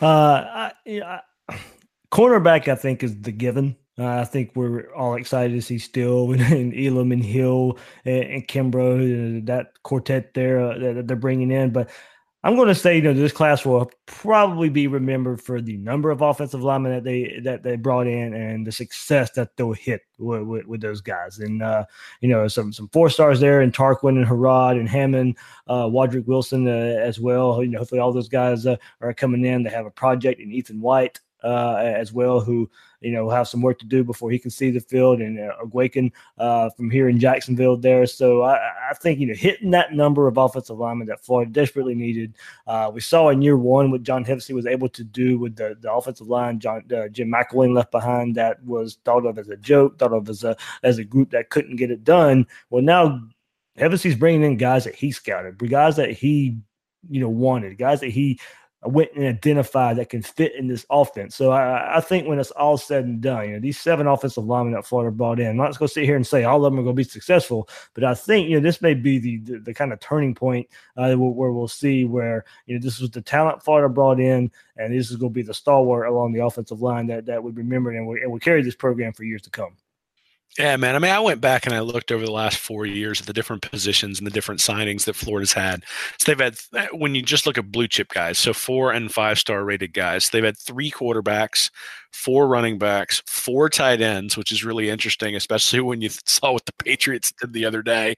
Uh, 0.00 0.06
I, 0.06 0.72
I, 0.88 1.20
cornerback, 2.12 2.68
I 2.68 2.76
think, 2.76 3.02
is 3.02 3.20
the 3.20 3.32
given. 3.32 3.76
Uh, 3.98 4.20
I 4.20 4.24
think 4.24 4.52
we're 4.54 4.92
all 4.94 5.16
excited 5.16 5.52
to 5.54 5.60
see 5.60 5.78
Steele 5.78 6.32
and, 6.32 6.40
and 6.40 6.74
Elam 6.74 7.12
and 7.12 7.24
Hill 7.24 7.78
and, 8.04 8.24
and 8.24 8.48
Kimbrough, 8.48 9.42
uh, 9.42 9.46
that 9.46 9.82
quartet 9.82 10.34
there 10.34 10.60
uh, 10.60 10.78
that 10.78 11.08
they're 11.08 11.16
bringing 11.16 11.50
in. 11.50 11.70
But 11.70 11.90
I'm 12.44 12.56
going 12.56 12.68
to 12.68 12.74
say, 12.74 12.96
you 12.96 13.02
know, 13.02 13.14
this 13.14 13.30
class 13.30 13.64
will 13.64 13.88
probably 14.06 14.68
be 14.68 14.88
remembered 14.88 15.40
for 15.40 15.60
the 15.60 15.76
number 15.76 16.10
of 16.10 16.22
offensive 16.22 16.62
linemen 16.62 16.92
that 16.92 17.04
they 17.04 17.40
that 17.44 17.62
they 17.62 17.76
brought 17.76 18.08
in 18.08 18.34
and 18.34 18.66
the 18.66 18.72
success 18.72 19.30
that 19.32 19.56
they'll 19.56 19.72
hit 19.72 20.02
with, 20.18 20.42
with, 20.42 20.66
with 20.66 20.80
those 20.80 21.00
guys. 21.00 21.38
And 21.38 21.62
uh, 21.62 21.84
you 22.20 22.28
know, 22.28 22.48
some 22.48 22.72
some 22.72 22.88
four 22.88 23.10
stars 23.10 23.38
there, 23.38 23.60
and 23.60 23.72
Tarquin 23.72 24.16
and 24.16 24.26
Harrod 24.26 24.76
and 24.76 24.88
Hammond, 24.88 25.36
uh, 25.68 25.84
Wardrick 25.84 26.26
Wilson 26.26 26.66
uh, 26.66 26.70
as 26.70 27.20
well. 27.20 27.62
You 27.62 27.70
know, 27.70 27.78
hopefully 27.78 28.00
all 28.00 28.12
those 28.12 28.28
guys 28.28 28.66
uh, 28.66 28.76
are 29.00 29.14
coming 29.14 29.44
in. 29.44 29.62
They 29.62 29.70
have 29.70 29.86
a 29.86 29.90
project 29.90 30.40
in 30.40 30.50
Ethan 30.50 30.80
White 30.80 31.20
uh, 31.42 31.76
as 31.76 32.12
well, 32.12 32.40
who 32.40 32.70
you 33.00 33.10
know 33.10 33.28
have 33.28 33.48
some 33.48 33.60
work 33.60 33.78
to 33.80 33.86
do 33.86 34.04
before 34.04 34.30
he 34.30 34.38
can 34.38 34.50
see 34.50 34.70
the 34.70 34.80
field, 34.80 35.20
and 35.20 35.38
uh, 35.38 35.52
Eguakun 35.64 36.12
uh, 36.38 36.70
from 36.70 36.90
here 36.90 37.08
in 37.08 37.18
Jacksonville 37.18 37.76
there. 37.76 38.06
So 38.06 38.42
I, 38.42 38.54
I, 38.90 38.94
think 38.94 39.18
you 39.18 39.26
know 39.26 39.34
hitting 39.34 39.70
that 39.72 39.92
number 39.92 40.28
of 40.28 40.36
offensive 40.36 40.78
linemen 40.78 41.08
that 41.08 41.24
Florida 41.24 41.50
desperately 41.50 41.94
needed. 41.94 42.36
Uh, 42.66 42.90
we 42.92 43.00
saw 43.00 43.30
in 43.30 43.42
year 43.42 43.56
one 43.56 43.90
what 43.90 44.02
John 44.02 44.24
Hevesy 44.24 44.54
was 44.54 44.66
able 44.66 44.88
to 44.90 45.04
do 45.04 45.38
with 45.38 45.56
the, 45.56 45.76
the 45.80 45.92
offensive 45.92 46.28
line. 46.28 46.60
John 46.60 46.84
uh, 46.94 47.08
Jim 47.08 47.30
McElwain 47.30 47.74
left 47.74 47.90
behind 47.90 48.34
that 48.36 48.62
was 48.64 48.98
thought 49.04 49.26
of 49.26 49.38
as 49.38 49.48
a 49.48 49.56
joke, 49.56 49.98
thought 49.98 50.12
of 50.12 50.28
as 50.28 50.44
a 50.44 50.56
as 50.82 50.98
a 50.98 51.04
group 51.04 51.30
that 51.30 51.50
couldn't 51.50 51.76
get 51.76 51.90
it 51.90 52.04
done. 52.04 52.46
Well, 52.70 52.82
now 52.82 53.20
Hevesy's 53.78 54.16
bringing 54.16 54.42
in 54.42 54.56
guys 54.56 54.84
that 54.84 54.94
he 54.94 55.10
scouted, 55.12 55.58
guys 55.70 55.96
that 55.96 56.10
he 56.10 56.58
you 57.10 57.20
know 57.20 57.28
wanted, 57.28 57.78
guys 57.78 58.00
that 58.00 58.10
he 58.10 58.38
went 58.84 59.12
and 59.14 59.24
identified 59.24 59.96
that 59.96 60.08
can 60.08 60.22
fit 60.22 60.54
in 60.56 60.66
this 60.66 60.84
offense. 60.90 61.36
So 61.36 61.52
I, 61.52 61.98
I, 61.98 62.00
think 62.00 62.26
when 62.26 62.40
it's 62.40 62.50
all 62.50 62.76
said 62.76 63.04
and 63.04 63.20
done, 63.20 63.46
you 63.46 63.54
know, 63.54 63.60
these 63.60 63.78
seven 63.78 64.08
offensive 64.08 64.44
linemen 64.44 64.74
that 64.74 64.84
Florida 64.84 65.14
brought 65.14 65.38
in, 65.38 65.46
I'm 65.46 65.56
not 65.56 65.78
going 65.78 65.86
to 65.86 65.94
sit 65.94 66.04
here 66.04 66.16
and 66.16 66.26
say 66.26 66.42
all 66.42 66.64
of 66.64 66.72
them 66.72 66.80
are 66.80 66.82
going 66.82 66.96
to 66.96 67.00
be 67.00 67.04
successful, 67.04 67.68
but 67.94 68.02
I 68.02 68.14
think, 68.14 68.48
you 68.48 68.56
know, 68.56 68.62
this 68.62 68.82
may 68.82 68.94
be 68.94 69.18
the, 69.18 69.38
the, 69.38 69.58
the 69.58 69.74
kind 69.74 69.92
of 69.92 70.00
turning 70.00 70.34
point 70.34 70.68
uh, 70.96 71.14
where 71.14 71.52
we'll 71.52 71.68
see 71.68 72.04
where, 72.04 72.44
you 72.66 72.74
know, 72.74 72.82
this 72.82 72.98
was 72.98 73.10
the 73.10 73.22
talent 73.22 73.62
Florida 73.62 73.88
brought 73.88 74.18
in, 74.18 74.50
and 74.76 74.92
this 74.92 75.10
is 75.10 75.16
going 75.16 75.32
to 75.32 75.34
be 75.34 75.42
the 75.42 75.54
stalwart 75.54 76.08
along 76.08 76.32
the 76.32 76.44
offensive 76.44 76.82
line 76.82 77.06
that, 77.06 77.26
that 77.26 77.42
we 77.42 77.52
remember 77.52 77.92
and 77.92 78.06
we, 78.06 78.20
and 78.20 78.32
we 78.32 78.40
carry 78.40 78.62
this 78.62 78.74
program 78.74 79.12
for 79.12 79.22
years 79.22 79.42
to 79.42 79.50
come. 79.50 79.76
Yeah, 80.58 80.76
man. 80.76 80.94
I 80.94 80.98
mean, 80.98 81.10
I 81.10 81.18
went 81.20 81.40
back 81.40 81.64
and 81.64 81.74
I 81.74 81.80
looked 81.80 82.12
over 82.12 82.26
the 82.26 82.30
last 82.30 82.58
four 82.58 82.84
years 82.84 83.20
at 83.20 83.26
the 83.26 83.32
different 83.32 83.62
positions 83.62 84.18
and 84.18 84.26
the 84.26 84.30
different 84.30 84.60
signings 84.60 85.04
that 85.04 85.16
Florida's 85.16 85.54
had. 85.54 85.82
So 86.18 86.30
they've 86.30 86.38
had, 86.38 86.58
eh, 86.76 86.88
when 86.92 87.14
you 87.14 87.22
just 87.22 87.46
look 87.46 87.56
at 87.56 87.72
blue 87.72 87.88
chip 87.88 88.08
guys, 88.10 88.36
so 88.36 88.52
four 88.52 88.92
and 88.92 89.10
five 89.10 89.38
star 89.38 89.64
rated 89.64 89.94
guys, 89.94 90.28
they've 90.28 90.44
had 90.44 90.58
three 90.58 90.90
quarterbacks, 90.90 91.70
four 92.12 92.48
running 92.48 92.76
backs, 92.76 93.22
four 93.26 93.70
tight 93.70 94.02
ends, 94.02 94.36
which 94.36 94.52
is 94.52 94.62
really 94.62 94.90
interesting, 94.90 95.34
especially 95.36 95.80
when 95.80 96.02
you 96.02 96.10
saw 96.26 96.52
what 96.52 96.66
the 96.66 96.72
Patriots 96.84 97.32
did 97.40 97.54
the 97.54 97.64
other 97.64 97.82
day 97.82 98.14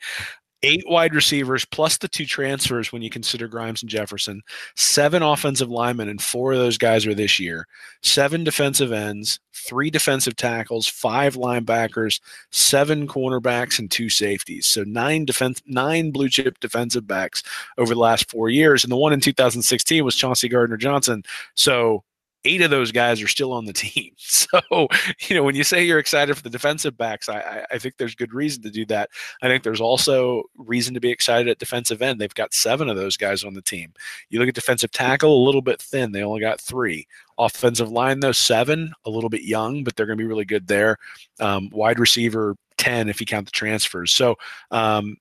eight 0.65 0.85
wide 0.89 1.15
receivers 1.15 1.65
plus 1.65 1.99
the 1.99 2.09
two 2.09 2.25
transfers 2.25 2.93
when 2.93 3.03
you 3.03 3.11
consider 3.11 3.47
Grimes 3.47 3.83
and 3.83 3.91
Jefferson, 3.91 4.43
seven 4.77 5.23
offensive 5.23 5.71
linemen, 5.71 6.09
and 6.09 6.21
four 6.21 6.53
of 6.53 6.59
those 6.59 6.79
guys 6.79 7.07
are 7.07 7.15
this 7.15 7.39
year, 7.39 7.67
seven 8.03 8.45
defensive 8.45 8.91
ends, 8.91 9.39
three 9.53 9.91
defensive 9.91 10.37
tackles, 10.37 10.89
five 10.89 11.35
linebackers, 11.35 12.21
seven 12.51 13.07
cornerbacks, 13.07 13.79
and 13.79 13.91
two 13.91 14.09
safeties. 14.09 14.67
So 14.67 14.83
nine 14.85 15.25
defense, 15.25 15.63
nine 15.67 16.11
blue 16.11 16.29
chip 16.29 16.59
defensive 16.61 17.07
backs 17.07 17.43
over 17.79 17.95
the 17.95 18.01
last 18.01 18.31
four 18.31 18.49
years. 18.49 18.85
And 18.85 18.91
the 18.91 18.97
one 18.97 19.13
in 19.13 19.21
2016 19.21 20.05
was 20.05 20.17
Chauncey 20.17 20.49
Gardner 20.49 20.77
Johnson. 20.77 21.23
So 21.55 22.05
eight 22.45 22.61
of 22.61 22.71
those 22.71 22.93
guys 22.93 23.23
are 23.23 23.29
still 23.29 23.53
on 23.53 23.65
the 23.65 23.73
team. 23.73 24.13
So, 24.55 24.89
you 25.29 25.35
know, 25.35 25.43
when 25.43 25.57
you 25.57 25.65
say 25.65 25.85
you're 25.85 25.99
excited 25.99 26.37
for 26.37 26.43
the 26.43 26.51
defensive 26.51 26.97
backs, 26.97 27.29
I, 27.29 27.65
I 27.73 27.79
think 27.79 27.97
there's 27.97 28.15
good 28.15 28.33
reason 28.33 28.63
to 28.63 28.71
do 28.71 28.85
that. 28.87 29.11
I 29.43 29.49
think 29.49 29.65
there's 29.65 29.81
also 29.81 30.45
reason 30.57 30.95
to 30.95 31.01
be 31.01 31.11
excited 31.11 31.49
at 31.49 31.59
defensive 31.59 32.03
end. 32.03 32.21
They've 32.21 32.33
got 32.33 32.55
seven 32.55 32.89
of 32.89 32.97
those 32.97 33.17
guys 33.17 33.43
on 33.43 33.55
the 33.55 33.63
team. 33.63 33.93
You 34.29 34.39
look 34.39 34.49
at 34.49 34.55
defensive 34.55 34.93
tackle, 34.93 35.43
a 35.43 35.45
little 35.45 35.63
bit 35.63 35.83
thin. 35.83 36.13
They 36.13 36.23
only 36.23 36.41
got 36.41 36.61
three. 36.61 37.09
Offensive 37.37 37.91
line, 37.91 38.21
though, 38.21 38.33
seven, 38.33 38.93
a 39.05 39.11
little 39.11 39.31
bit 39.31 39.43
young, 39.43 39.83
but 39.83 39.97
they're 39.97 40.07
going 40.07 40.19
to 40.19 40.23
be 40.23 40.29
really 40.29 40.45
good 40.45 40.69
there. 40.69 40.99
Um, 41.41 41.71
wide 41.73 41.99
receiver, 41.99 42.55
10 42.77 43.09
if 43.09 43.21
you 43.21 43.27
count 43.27 43.47
the 43.47 43.53
transfers. 43.53 44.13
So, 44.13 44.37
um, 44.71 45.17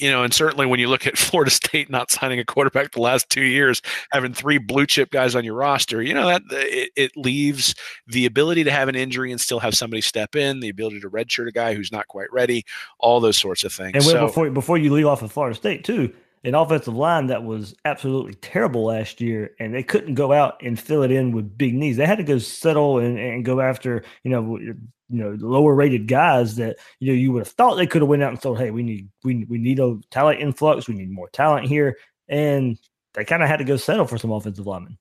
you 0.00 0.10
know, 0.10 0.22
and 0.22 0.32
certainly 0.32 0.66
when 0.66 0.80
you 0.80 0.88
look 0.88 1.06
at 1.06 1.18
Florida 1.18 1.50
State 1.50 1.90
not 1.90 2.10
signing 2.10 2.38
a 2.38 2.44
quarterback 2.44 2.92
the 2.92 3.00
last 3.00 3.28
two 3.28 3.42
years, 3.42 3.82
having 4.10 4.32
three 4.32 4.58
blue 4.58 4.86
chip 4.86 5.10
guys 5.10 5.34
on 5.34 5.44
your 5.44 5.54
roster, 5.54 6.02
you 6.02 6.14
know 6.14 6.26
that 6.26 6.42
uh, 6.50 6.56
it, 6.56 6.90
it 6.96 7.16
leaves 7.16 7.74
the 8.06 8.26
ability 8.26 8.64
to 8.64 8.70
have 8.70 8.88
an 8.88 8.94
injury 8.94 9.30
and 9.30 9.40
still 9.40 9.60
have 9.60 9.74
somebody 9.74 10.00
step 10.00 10.34
in, 10.34 10.60
the 10.60 10.68
ability 10.68 11.00
to 11.00 11.10
redshirt 11.10 11.48
a 11.48 11.52
guy 11.52 11.74
who's 11.74 11.92
not 11.92 12.08
quite 12.08 12.32
ready, 12.32 12.64
all 12.98 13.20
those 13.20 13.38
sorts 13.38 13.64
of 13.64 13.72
things. 13.72 13.94
And 13.94 14.04
so, 14.04 14.26
before 14.26 14.50
before 14.50 14.78
you 14.78 14.92
leave 14.92 15.06
off 15.06 15.22
of 15.22 15.32
Florida 15.32 15.56
State 15.56 15.84
too, 15.84 16.12
an 16.44 16.54
offensive 16.54 16.94
line 16.94 17.26
that 17.26 17.44
was 17.44 17.74
absolutely 17.84 18.34
terrible 18.34 18.86
last 18.86 19.20
year, 19.20 19.54
and 19.58 19.74
they 19.74 19.82
couldn't 19.82 20.14
go 20.14 20.32
out 20.32 20.62
and 20.62 20.80
fill 20.80 21.02
it 21.02 21.10
in 21.10 21.32
with 21.32 21.56
big 21.58 21.74
needs. 21.74 21.96
They 21.96 22.06
had 22.06 22.18
to 22.18 22.24
go 22.24 22.38
settle 22.38 22.98
and, 22.98 23.18
and 23.18 23.44
go 23.44 23.60
after, 23.60 24.02
you 24.24 24.30
know, 24.30 24.58
you 24.58 24.76
know 25.10 25.36
lower 25.40 25.74
rated 25.74 26.06
guys 26.06 26.56
that 26.56 26.78
you 27.00 27.08
know 27.08 27.18
you 27.18 27.32
would 27.32 27.40
have 27.40 27.52
thought 27.52 27.74
they 27.74 27.86
could 27.86 28.02
have 28.02 28.08
went 28.08 28.22
out 28.22 28.30
and 28.30 28.40
thought, 28.40 28.58
hey, 28.58 28.70
we 28.70 28.82
need 28.82 29.08
we 29.24 29.44
we 29.48 29.58
need 29.58 29.80
a 29.80 29.98
talent 30.10 30.40
influx, 30.40 30.88
we 30.88 30.94
need 30.94 31.10
more 31.10 31.28
talent 31.30 31.66
here, 31.66 31.98
and 32.28 32.78
they 33.14 33.24
kind 33.24 33.42
of 33.42 33.48
had 33.48 33.58
to 33.58 33.64
go 33.64 33.76
settle 33.76 34.06
for 34.06 34.18
some 34.18 34.30
offensive 34.30 34.66
linemen. 34.66 34.96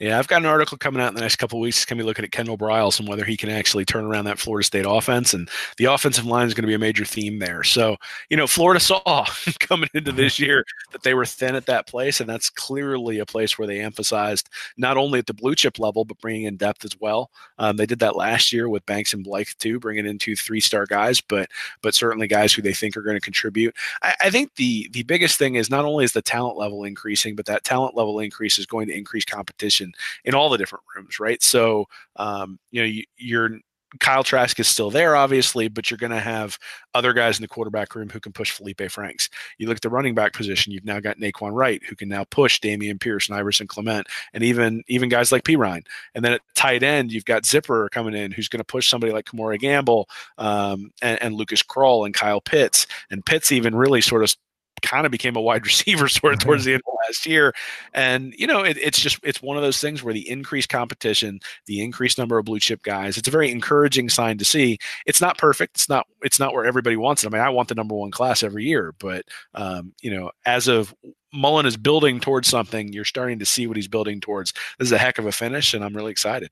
Yeah, 0.00 0.16
I've 0.16 0.28
got 0.28 0.42
an 0.42 0.46
article 0.46 0.78
coming 0.78 1.02
out 1.02 1.08
in 1.08 1.14
the 1.14 1.22
next 1.22 1.36
couple 1.36 1.58
weeks. 1.58 1.78
It's 1.78 1.84
going 1.84 1.98
to 1.98 2.04
be 2.04 2.06
looking 2.06 2.24
at 2.24 2.30
Kendall 2.30 2.56
Briles 2.56 3.00
and 3.00 3.08
whether 3.08 3.24
he 3.24 3.36
can 3.36 3.50
actually 3.50 3.84
turn 3.84 4.04
around 4.04 4.26
that 4.26 4.38
Florida 4.38 4.64
State 4.64 4.84
offense. 4.88 5.34
And 5.34 5.50
the 5.76 5.86
offensive 5.86 6.24
line 6.24 6.46
is 6.46 6.54
going 6.54 6.62
to 6.62 6.68
be 6.68 6.74
a 6.74 6.78
major 6.78 7.04
theme 7.04 7.40
there. 7.40 7.64
So, 7.64 7.96
you 8.30 8.36
know, 8.36 8.46
Florida 8.46 8.78
saw 8.78 9.26
coming 9.58 9.88
into 9.94 10.12
this 10.12 10.38
year 10.38 10.64
that 10.92 11.02
they 11.02 11.14
were 11.14 11.26
thin 11.26 11.56
at 11.56 11.66
that 11.66 11.88
place. 11.88 12.20
And 12.20 12.30
that's 12.30 12.48
clearly 12.48 13.18
a 13.18 13.26
place 13.26 13.58
where 13.58 13.66
they 13.66 13.80
emphasized 13.80 14.48
not 14.76 14.96
only 14.96 15.18
at 15.18 15.26
the 15.26 15.34
blue 15.34 15.56
chip 15.56 15.80
level, 15.80 16.04
but 16.04 16.20
bringing 16.20 16.44
in 16.44 16.56
depth 16.56 16.84
as 16.84 16.96
well. 17.00 17.32
Um, 17.58 17.76
they 17.76 17.86
did 17.86 17.98
that 17.98 18.14
last 18.14 18.52
year 18.52 18.68
with 18.68 18.86
Banks 18.86 19.14
and 19.14 19.24
Blythe 19.24 19.48
too, 19.58 19.80
bringing 19.80 20.06
in 20.06 20.18
two 20.18 20.36
three 20.36 20.60
star 20.60 20.86
guys, 20.86 21.20
but 21.20 21.50
but 21.82 21.96
certainly 21.96 22.28
guys 22.28 22.52
who 22.52 22.62
they 22.62 22.72
think 22.72 22.96
are 22.96 23.02
going 23.02 23.16
to 23.16 23.20
contribute. 23.20 23.74
I, 24.02 24.14
I 24.22 24.30
think 24.30 24.54
the 24.54 24.88
the 24.92 25.02
biggest 25.02 25.40
thing 25.40 25.56
is 25.56 25.70
not 25.70 25.84
only 25.84 26.04
is 26.04 26.12
the 26.12 26.22
talent 26.22 26.56
level 26.56 26.84
increasing, 26.84 27.34
but 27.34 27.46
that 27.46 27.64
talent 27.64 27.96
level 27.96 28.20
increase 28.20 28.60
is 28.60 28.66
going 28.66 28.86
to 28.86 28.96
increase 28.96 29.24
competition 29.24 29.87
in 30.24 30.34
all 30.34 30.50
the 30.50 30.58
different 30.58 30.84
rooms, 30.96 31.20
right? 31.20 31.42
So, 31.42 31.86
um, 32.16 32.58
you 32.70 32.80
know, 32.80 32.86
you, 32.86 33.04
you're 33.16 33.58
Kyle 34.00 34.22
Trask 34.22 34.60
is 34.60 34.68
still 34.68 34.90
there, 34.90 35.16
obviously, 35.16 35.68
but 35.68 35.90
you're 35.90 35.98
going 35.98 36.12
to 36.12 36.20
have 36.20 36.58
other 36.94 37.14
guys 37.14 37.38
in 37.38 37.42
the 37.42 37.48
quarterback 37.48 37.94
room 37.94 38.10
who 38.10 38.20
can 38.20 38.32
push 38.32 38.52
Feleipe 38.52 38.90
Franks. 38.90 39.30
You 39.56 39.66
look 39.66 39.76
at 39.76 39.82
the 39.82 39.88
running 39.88 40.14
back 40.14 40.34
position, 40.34 40.72
you've 40.72 40.84
now 40.84 41.00
got 41.00 41.18
Nay'Quan 41.18 41.52
Wright, 41.54 41.82
who 41.88 41.96
can 41.96 42.08
now 42.08 42.24
push 42.24 42.60
Dameon 42.60 43.00
Pierce 43.00 43.28
and 43.28 43.38
Iverson 43.38 43.66
Clement, 43.66 44.06
and 44.34 44.44
even 44.44 44.84
even 44.88 45.08
guys 45.08 45.32
like 45.32 45.44
Perine. 45.44 45.86
And 46.14 46.24
then 46.24 46.32
at 46.32 46.42
tight 46.54 46.82
end, 46.82 47.12
you've 47.12 47.24
got 47.24 47.46
Zipper 47.46 47.88
coming 47.90 48.14
in, 48.14 48.30
who's 48.30 48.48
going 48.48 48.60
to 48.60 48.64
push 48.64 48.88
somebody 48.88 49.12
like 49.12 49.24
Kemore 49.24 49.58
Gamble 49.58 50.08
um, 50.36 50.92
and, 51.00 51.20
and 51.22 51.34
Lucas 51.34 51.62
Krull 51.62 52.04
and 52.04 52.14
Kyle 52.14 52.42
Pitts. 52.42 52.86
And 53.10 53.24
Pitts 53.24 53.52
even 53.52 53.74
really 53.74 54.02
sort 54.02 54.22
of 54.22 54.36
kind 54.82 55.06
of 55.06 55.12
became 55.12 55.36
a 55.36 55.40
wide 55.40 55.64
receiver 55.66 56.08
sort 56.08 56.34
of 56.34 56.40
towards 56.40 56.64
the 56.64 56.74
end 56.74 56.82
of 56.86 56.94
last 57.06 57.26
year. 57.26 57.52
And, 57.94 58.34
you 58.36 58.46
know, 58.46 58.62
it, 58.64 58.76
it's 58.78 58.98
just, 58.98 59.18
it's 59.22 59.42
one 59.42 59.56
of 59.56 59.62
those 59.62 59.80
things 59.80 60.02
where 60.02 60.14
the 60.14 60.28
increased 60.28 60.68
competition, 60.68 61.40
the 61.66 61.82
increased 61.82 62.18
number 62.18 62.38
of 62.38 62.44
blue 62.44 62.60
chip 62.60 62.82
guys, 62.82 63.16
it's 63.16 63.28
a 63.28 63.32
very 63.32 63.50
encouraging 63.50 64.08
sign 64.08 64.38
to 64.38 64.44
see. 64.44 64.78
It's 65.06 65.20
not 65.20 65.38
perfect. 65.38 65.76
It's 65.76 65.88
not, 65.88 66.06
it's 66.22 66.38
not 66.38 66.52
where 66.54 66.64
everybody 66.64 66.96
wants 66.96 67.24
it. 67.24 67.28
I 67.28 67.30
mean, 67.30 67.42
I 67.42 67.50
want 67.50 67.68
the 67.68 67.74
number 67.74 67.94
one 67.94 68.10
class 68.10 68.42
every 68.42 68.64
year, 68.64 68.94
but, 68.98 69.24
um, 69.54 69.92
you 70.02 70.10
know, 70.10 70.30
as 70.44 70.68
of 70.68 70.94
Mullen 71.32 71.66
is 71.66 71.76
building 71.76 72.20
towards 72.20 72.48
something, 72.48 72.92
you're 72.92 73.04
starting 73.04 73.38
to 73.38 73.46
see 73.46 73.66
what 73.66 73.76
he's 73.76 73.88
building 73.88 74.20
towards. 74.20 74.52
This 74.78 74.88
is 74.88 74.92
a 74.92 74.98
heck 74.98 75.18
of 75.18 75.26
a 75.26 75.32
finish, 75.32 75.74
and 75.74 75.84
I'm 75.84 75.94
really 75.94 76.10
excited. 76.10 76.50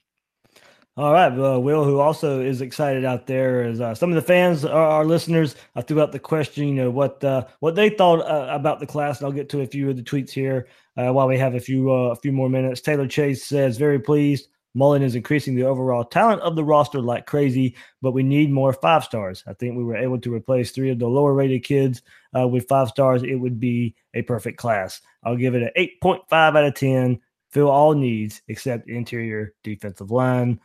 All 0.98 1.12
right, 1.12 1.30
uh, 1.30 1.60
Will, 1.60 1.84
who 1.84 2.00
also 2.00 2.40
is 2.40 2.62
excited 2.62 3.04
out 3.04 3.26
there, 3.26 3.66
is 3.66 3.82
uh, 3.82 3.94
some 3.94 4.08
of 4.08 4.14
the 4.14 4.22
fans, 4.22 4.64
our, 4.64 4.86
our 4.86 5.04
listeners. 5.04 5.54
I 5.74 5.82
threw 5.82 6.00
out 6.00 6.10
the 6.10 6.18
question, 6.18 6.66
you 6.66 6.72
know, 6.72 6.90
what 6.90 7.22
uh, 7.22 7.44
what 7.60 7.74
they 7.74 7.90
thought 7.90 8.20
uh, 8.20 8.48
about 8.50 8.80
the 8.80 8.86
class, 8.86 9.18
and 9.18 9.26
I'll 9.26 9.32
get 9.32 9.50
to 9.50 9.60
a 9.60 9.66
few 9.66 9.90
of 9.90 9.96
the 9.96 10.02
tweets 10.02 10.30
here 10.30 10.68
uh, 10.96 11.12
while 11.12 11.28
we 11.28 11.36
have 11.36 11.54
a 11.54 11.60
few 11.60 11.92
uh, 11.92 12.12
a 12.12 12.16
few 12.16 12.32
more 12.32 12.48
minutes. 12.48 12.80
Taylor 12.80 13.06
Chase 13.06 13.44
says, 13.44 13.76
"Very 13.76 13.98
pleased. 13.98 14.48
Mullen 14.72 15.02
is 15.02 15.14
increasing 15.14 15.54
the 15.54 15.64
overall 15.64 16.02
talent 16.02 16.40
of 16.40 16.56
the 16.56 16.64
roster 16.64 17.02
like 17.02 17.26
crazy, 17.26 17.76
but 18.00 18.12
we 18.12 18.22
need 18.22 18.50
more 18.50 18.72
five 18.72 19.04
stars. 19.04 19.44
I 19.46 19.52
think 19.52 19.76
we 19.76 19.84
were 19.84 19.96
able 19.96 20.18
to 20.20 20.32
replace 20.32 20.70
three 20.70 20.88
of 20.88 20.98
the 20.98 21.08
lower 21.08 21.34
rated 21.34 21.62
kids 21.62 22.00
with 22.32 22.68
five 22.68 22.88
stars. 22.88 23.22
It 23.22 23.34
would 23.34 23.60
be 23.60 23.94
a 24.14 24.22
perfect 24.22 24.56
class. 24.56 25.02
I'll 25.24 25.36
give 25.36 25.54
it 25.54 25.62
an 25.62 25.70
eight 25.76 26.00
point 26.00 26.22
five 26.30 26.56
out 26.56 26.64
of 26.64 26.74
ten. 26.74 27.20
Fill 27.50 27.68
all 27.68 27.92
needs 27.92 28.40
except 28.48 28.88
interior 28.88 29.52
defensive 29.62 30.10
line." 30.10 30.58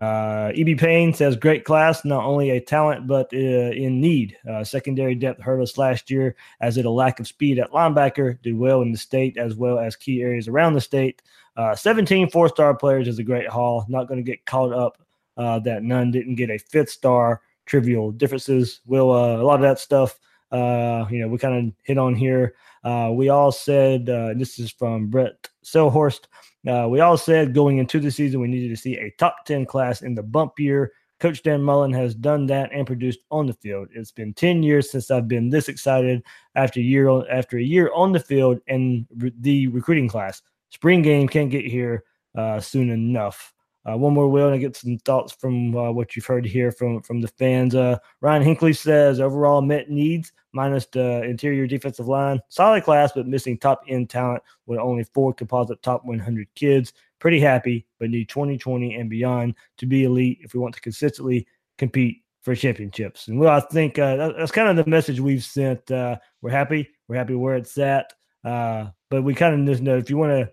Uh, 0.00 0.52
EB 0.54 0.78
Payne 0.78 1.12
says 1.12 1.36
great 1.36 1.64
class, 1.64 2.04
not 2.04 2.24
only 2.24 2.50
a 2.50 2.60
talent 2.60 3.06
but 3.06 3.32
uh, 3.32 3.36
in 3.36 4.00
need. 4.00 4.36
Uh, 4.48 4.64
secondary 4.64 5.14
depth 5.14 5.40
hurt 5.40 5.60
us 5.60 5.76
last 5.76 6.10
year 6.10 6.34
as 6.60 6.76
it 6.76 6.86
a 6.86 6.90
lack 6.90 7.20
of 7.20 7.26
speed 7.26 7.58
at 7.58 7.70
linebacker. 7.72 8.40
Did 8.42 8.56
well 8.56 8.82
in 8.82 8.92
the 8.92 8.98
state 8.98 9.36
as 9.36 9.54
well 9.54 9.78
as 9.78 9.96
key 9.96 10.22
areas 10.22 10.48
around 10.48 10.74
the 10.74 10.80
state. 10.80 11.22
Uh, 11.56 11.74
17 11.74 12.30
four 12.30 12.48
star 12.48 12.74
players 12.74 13.08
is 13.08 13.18
a 13.18 13.24
great 13.24 13.48
haul. 13.48 13.84
Not 13.88 14.08
going 14.08 14.24
to 14.24 14.30
get 14.30 14.46
caught 14.46 14.72
up 14.72 14.98
uh, 15.36 15.58
that 15.60 15.82
none 15.82 16.10
didn't 16.10 16.36
get 16.36 16.50
a 16.50 16.58
fifth 16.58 16.90
star. 16.90 17.42
Trivial 17.66 18.10
differences. 18.10 18.80
Will 18.86 19.12
uh, 19.12 19.36
a 19.36 19.44
lot 19.44 19.56
of 19.56 19.62
that 19.62 19.78
stuff. 19.78 20.18
Uh, 20.52 21.06
you 21.10 21.18
know, 21.18 21.28
we 21.28 21.38
kind 21.38 21.68
of 21.68 21.74
hit 21.82 21.98
on 21.98 22.14
here. 22.14 22.54
Uh, 22.84 23.10
we 23.12 23.30
all 23.30 23.50
said 23.50 24.06
this 24.06 24.58
is 24.58 24.70
from 24.70 25.08
Brett 25.08 25.48
Selhorst. 25.64 26.26
Uh, 26.66 26.86
we 26.88 27.00
all 27.00 27.16
said 27.16 27.54
going 27.54 27.78
into 27.78 27.98
the 27.98 28.10
season 28.10 28.40
we 28.40 28.46
needed 28.46 28.68
to 28.68 28.80
see 28.80 28.96
a 28.96 29.10
top 29.18 29.44
10 29.46 29.66
class 29.66 30.02
in 30.02 30.14
the 30.14 30.22
bump 30.22 30.58
year. 30.58 30.92
Coach 31.18 31.42
Dan 31.42 31.62
Mullen 31.62 31.92
has 31.92 32.14
done 32.14 32.46
that 32.46 32.70
and 32.72 32.86
produced 32.86 33.20
on 33.30 33.46
the 33.46 33.52
field. 33.54 33.88
It's 33.94 34.10
been 34.10 34.34
10 34.34 34.62
years 34.62 34.90
since 34.90 35.10
I've 35.10 35.28
been 35.28 35.50
this 35.50 35.68
excited 35.68 36.22
after 36.56 36.80
year 36.80 37.08
after 37.30 37.58
a 37.58 37.62
year 37.62 37.90
on 37.94 38.12
the 38.12 38.20
field 38.20 38.60
and 38.66 39.06
re- 39.16 39.32
the 39.38 39.68
recruiting 39.68 40.08
class. 40.08 40.42
Spring 40.70 41.02
game 41.02 41.28
can't 41.28 41.50
get 41.50 41.64
here 41.64 42.04
uh, 42.36 42.58
soon 42.58 42.90
enough. 42.90 43.54
Uh, 43.88 43.96
one 43.96 44.14
more, 44.14 44.28
Will, 44.28 44.46
and 44.46 44.54
I 44.54 44.58
get 44.58 44.76
some 44.76 44.98
thoughts 44.98 45.32
from 45.32 45.76
uh, 45.76 45.90
what 45.90 46.14
you've 46.14 46.26
heard 46.26 46.44
here 46.44 46.70
from 46.70 47.02
from 47.02 47.20
the 47.20 47.28
fans. 47.28 47.74
Uh, 47.74 47.98
Ryan 48.20 48.44
Hinkley 48.44 48.76
says 48.76 49.20
overall 49.20 49.60
met 49.60 49.90
needs 49.90 50.32
minus 50.52 50.86
the 50.86 51.22
interior 51.22 51.66
defensive 51.66 52.08
line, 52.08 52.40
solid 52.48 52.84
class, 52.84 53.12
but 53.12 53.26
missing 53.26 53.58
top 53.58 53.82
end 53.88 54.10
talent 54.10 54.42
with 54.66 54.78
only 54.78 55.04
four 55.04 55.32
composite 55.32 55.82
top 55.82 56.04
100 56.04 56.46
kids. 56.54 56.92
Pretty 57.18 57.40
happy, 57.40 57.86
but 57.98 58.10
need 58.10 58.28
2020 58.28 58.94
and 58.94 59.08
beyond 59.08 59.54
to 59.78 59.86
be 59.86 60.04
elite 60.04 60.38
if 60.42 60.54
we 60.54 60.60
want 60.60 60.74
to 60.74 60.80
consistently 60.80 61.46
compete 61.78 62.22
for 62.42 62.54
championships. 62.54 63.28
And 63.28 63.38
well, 63.38 63.54
I 63.54 63.60
think 63.60 63.98
uh, 63.98 64.32
that's 64.32 64.52
kind 64.52 64.68
of 64.68 64.76
the 64.76 64.90
message 64.90 65.20
we've 65.20 65.44
sent. 65.44 65.90
Uh, 65.90 66.16
we're 66.40 66.50
happy, 66.50 66.88
we're 67.08 67.16
happy 67.16 67.34
where 67.34 67.56
it's 67.56 67.78
at, 67.78 68.12
uh, 68.44 68.88
but 69.10 69.22
we 69.22 69.34
kind 69.34 69.60
of 69.60 69.66
just 69.66 69.82
know 69.82 69.96
if 69.96 70.10
you 70.10 70.16
want 70.16 70.32
to 70.32 70.52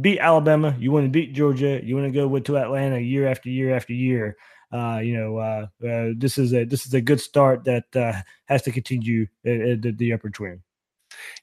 beat 0.00 0.18
Alabama, 0.18 0.76
you 0.78 0.92
want 0.92 1.06
to 1.06 1.10
beat 1.10 1.32
Georgia, 1.32 1.80
you 1.82 1.94
want 1.94 2.06
to 2.06 2.18
go 2.18 2.26
with 2.26 2.44
to 2.44 2.58
Atlanta 2.58 2.98
year 2.98 3.26
after 3.26 3.48
year 3.48 3.74
after 3.74 3.92
year. 3.92 4.36
Uh, 4.72 4.98
you 5.02 5.16
know, 5.16 5.38
uh, 5.38 5.66
uh, 5.86 6.12
this 6.16 6.38
is 6.38 6.52
a 6.52 6.64
this 6.64 6.86
is 6.86 6.94
a 6.94 7.00
good 7.00 7.20
start 7.20 7.64
that 7.64 7.84
uh, 7.94 8.12
has 8.46 8.62
to 8.62 8.72
continue 8.72 9.26
the, 9.44 9.94
the 9.96 10.12
upper 10.12 10.28
twin. 10.28 10.62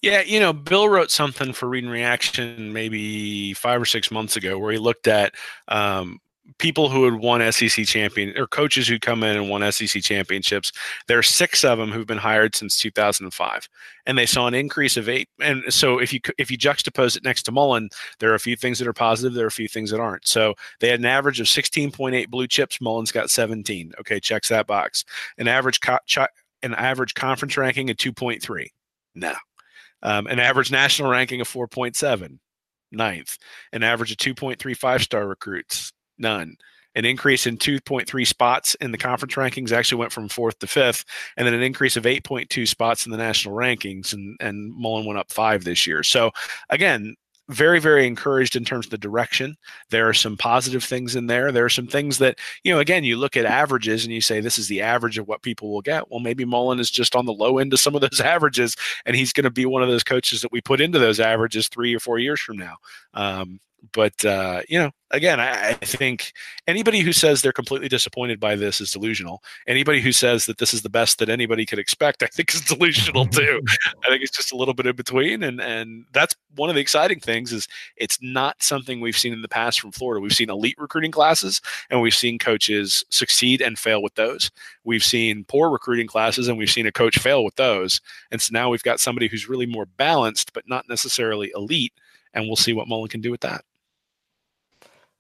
Yeah, 0.01 0.22
you 0.22 0.39
know, 0.39 0.54
Bill 0.54 0.89
wrote 0.89 1.10
something 1.10 1.54
for 1.54 1.68
Read 1.68 1.86
and 1.86 1.91
Reaction 1.91 2.74
maybe 2.74 3.54
five 3.54 3.82
or 3.82 3.86
six 3.86 4.12
months 4.12 4.36
ago 4.36 4.60
where 4.60 4.72
he 4.72 4.78
looked 4.78 5.08
at 5.08 5.34
um, 5.68 6.20
people 6.57 6.89
who 6.89 7.05
had 7.05 7.15
won 7.15 7.51
SEC 7.51 7.85
champion 7.85 8.37
or 8.37 8.47
coaches 8.47 8.87
who 8.87 8.99
come 8.99 9.23
in 9.23 9.37
and 9.37 9.49
won 9.49 9.69
SEC 9.71 10.01
championships. 10.01 10.71
There 11.07 11.17
are 11.17 11.23
six 11.23 11.63
of 11.63 11.77
them 11.77 11.91
who've 11.91 12.07
been 12.07 12.17
hired 12.17 12.55
since 12.55 12.77
2005, 12.79 13.69
and 14.05 14.17
they 14.17 14.25
saw 14.25 14.47
an 14.47 14.53
increase 14.53 14.97
of 14.97 15.07
eight. 15.07 15.29
And 15.39 15.63
so 15.69 15.99
if 15.99 16.11
you 16.11 16.19
if 16.37 16.51
you 16.51 16.57
juxtapose 16.57 17.15
it 17.15 17.23
next 17.23 17.43
to 17.43 17.51
Mullen, 17.51 17.89
there 18.19 18.31
are 18.31 18.35
a 18.35 18.39
few 18.39 18.55
things 18.55 18.79
that 18.79 18.87
are 18.87 18.93
positive. 18.93 19.33
There 19.33 19.45
are 19.45 19.47
a 19.47 19.51
few 19.51 19.67
things 19.67 19.91
that 19.91 19.99
aren't. 19.99 20.27
So 20.27 20.53
they 20.79 20.89
had 20.89 20.99
an 20.99 21.05
average 21.05 21.39
of 21.39 21.47
16.8 21.47 22.29
blue 22.29 22.47
chips. 22.47 22.81
Mullen's 22.81 23.11
got 23.11 23.29
17. 23.29 23.93
Okay, 23.99 24.19
checks 24.19 24.49
that 24.49 24.67
box. 24.67 25.05
An 25.37 25.47
average 25.47 25.79
co- 25.79 25.99
ch- 26.05 26.19
an 26.61 26.73
average 26.75 27.13
conference 27.13 27.57
ranking 27.57 27.89
of 27.89 27.97
2.3. 27.97 28.67
No. 29.15 29.33
Um, 30.01 30.27
an 30.27 30.39
average 30.39 30.71
national 30.71 31.09
ranking 31.09 31.39
of 31.39 31.47
4.7 31.47 32.39
ninth, 32.91 33.37
an 33.71 33.83
average 33.83 34.11
of 34.11 34.17
2.35 34.17 35.01
star 35.01 35.27
recruits, 35.27 35.91
None. 36.18 36.55
An 36.95 37.05
increase 37.05 37.47
in 37.47 37.57
2.3 37.57 38.28
spots 38.28 38.76
in 38.76 38.91
the 38.91 38.99
conference 38.99 39.34
rankings 39.34 39.72
actually 39.72 39.97
went 39.97 40.11
from 40.11 40.30
fourth 40.30 40.59
to 40.59 40.68
fifth, 40.68 41.05
and 41.38 41.47
then 41.47 41.55
an 41.55 41.64
increase 41.64 41.97
of 41.97 42.03
8.2 42.03 42.68
spots 42.68 43.05
in 43.05 43.11
the 43.11 43.18
national 43.18 43.55
rankings, 43.55 44.14
and, 44.14 44.38
and 44.39 44.72
Mullen 44.76 45.05
went 45.05 45.18
up 45.18 45.32
five 45.32 45.64
this 45.64 45.88
year. 45.88 46.03
So, 46.03 46.32
again, 46.70 47.16
very 47.49 47.80
very 47.80 48.07
encouraged 48.07 48.55
in 48.55 48.64
terms 48.64 48.86
of 48.86 48.89
the 48.89 48.97
direction 48.97 49.57
there 49.89 50.07
are 50.07 50.14
some 50.14 50.38
positive 50.38 50.82
things 50.82 51.14
in 51.14 51.28
there 51.28 51.51
there 51.51 51.66
are 51.66 51.70
some 51.70 51.88
things 51.88 52.18
that 52.18 52.39
you 52.64 52.74
know 52.74 52.80
again 52.80 53.03
you 53.03 53.18
look 53.18 53.36
at 53.36 53.43
averages 53.43 54.05
and 54.05 54.14
you 54.14 54.22
say 54.22 54.39
this 54.39 54.57
is 54.57 54.70
the 54.70 54.82
average 54.82 55.18
of 55.18 55.28
what 55.28 55.41
people 55.41 55.70
will 55.70 55.82
get 55.82 56.09
well 56.09 56.22
maybe 56.22 56.45
mullen 56.45 56.80
is 56.80 56.89
just 56.89 57.18
on 57.18 57.26
the 57.26 57.34
low 57.34 57.57
end 57.57 57.74
of 57.74 57.82
some 57.82 57.95
of 57.95 58.01
those 58.01 58.22
averages 58.24 58.78
and 59.05 59.16
he's 59.16 59.34
going 59.34 59.43
to 59.43 59.51
be 59.51 59.66
one 59.66 59.84
of 59.84 59.89
those 59.89 60.05
coaches 60.05 60.41
that 60.41 60.53
we 60.53 60.61
put 60.61 60.80
into 60.80 60.99
those 60.99 61.20
averages 61.20 61.68
three 61.68 61.93
or 61.93 61.99
four 61.99 62.18
years 62.18 62.39
from 62.39 62.55
now 62.55 62.78
um, 63.14 63.59
but 63.91 64.23
uh, 64.23 64.61
you 64.69 64.79
know, 64.79 64.91
again, 65.11 65.39
I, 65.39 65.69
I, 65.69 65.73
think 65.73 66.31
anybody 66.67 67.01
who 67.01 67.11
says 67.11 67.41
they're 67.41 67.51
completely 67.51 67.89
disappointed 67.89 68.39
by 68.39 68.55
this 68.55 68.79
is 68.79 68.91
delusional. 68.91 69.43
Anybody 69.67 69.99
who 70.01 70.11
says 70.11 70.45
that 70.45 70.57
this 70.57 70.73
is 70.73 70.81
the 70.81 70.89
best 70.89 71.19
that 71.19 71.29
anybody 71.29 71.65
could 71.65 71.79
expect, 71.79 72.23
I 72.23 72.27
think, 72.27 72.53
is 72.53 72.61
delusional 72.61 73.25
too. 73.27 73.61
I 74.03 74.09
think 74.09 74.23
it's 74.23 74.36
just 74.36 74.53
a 74.53 74.55
little 74.55 74.73
bit 74.73 74.88
in 74.88 74.95
between, 74.95 75.43
and 75.43 75.59
and 75.61 76.05
that's 76.13 76.36
one 76.55 76.69
of 76.69 76.75
the 76.75 76.81
exciting 76.81 77.19
things 77.19 77.51
is 77.51 77.67
it's 77.97 78.19
not 78.21 78.61
something 78.63 78.99
we've 78.99 79.17
seen 79.17 79.34
in 79.34 79.41
the 79.41 79.47
past 79.47 79.79
from 79.79 79.91
Florida. 79.91 80.21
We've 80.21 80.34
seen 80.34 80.49
elite 80.49 80.77
recruiting 80.77 81.11
classes, 81.11 81.61
and 81.89 82.01
we've 82.01 82.15
seen 82.15 82.39
coaches 82.39 83.03
succeed 83.09 83.61
and 83.61 83.77
fail 83.77 84.01
with 84.01 84.15
those. 84.15 84.49
We've 84.84 85.03
seen 85.03 85.45
poor 85.45 85.69
recruiting 85.69 86.07
classes, 86.07 86.47
and 86.47 86.57
we've 86.57 86.71
seen 86.71 86.88
a 86.88 86.91
coach 86.91 87.19
fail 87.19 87.43
with 87.43 87.55
those. 87.55 88.01
And 88.31 88.41
so 88.41 88.49
now 88.51 88.69
we've 88.69 88.84
got 88.84 88.99
somebody 88.99 89.27
who's 89.27 89.49
really 89.49 89.65
more 89.65 89.86
balanced, 89.86 90.53
but 90.53 90.67
not 90.67 90.88
necessarily 90.88 91.51
elite. 91.55 91.93
And 92.34 92.47
we'll 92.47 92.55
see 92.55 92.73
what 92.73 92.88
Mullen 92.88 93.09
can 93.09 93.21
do 93.21 93.29
with 93.29 93.41
that. 93.41 93.63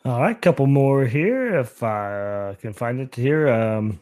All 0.05 0.19
right, 0.19 0.41
couple 0.41 0.67
more 0.67 1.05
here 1.05 1.57
if 1.57 1.81
I 1.81 2.49
uh, 2.49 2.55
can 2.55 2.73
find 2.73 2.99
it 2.99 3.15
here. 3.15 3.47
Um, 3.47 4.01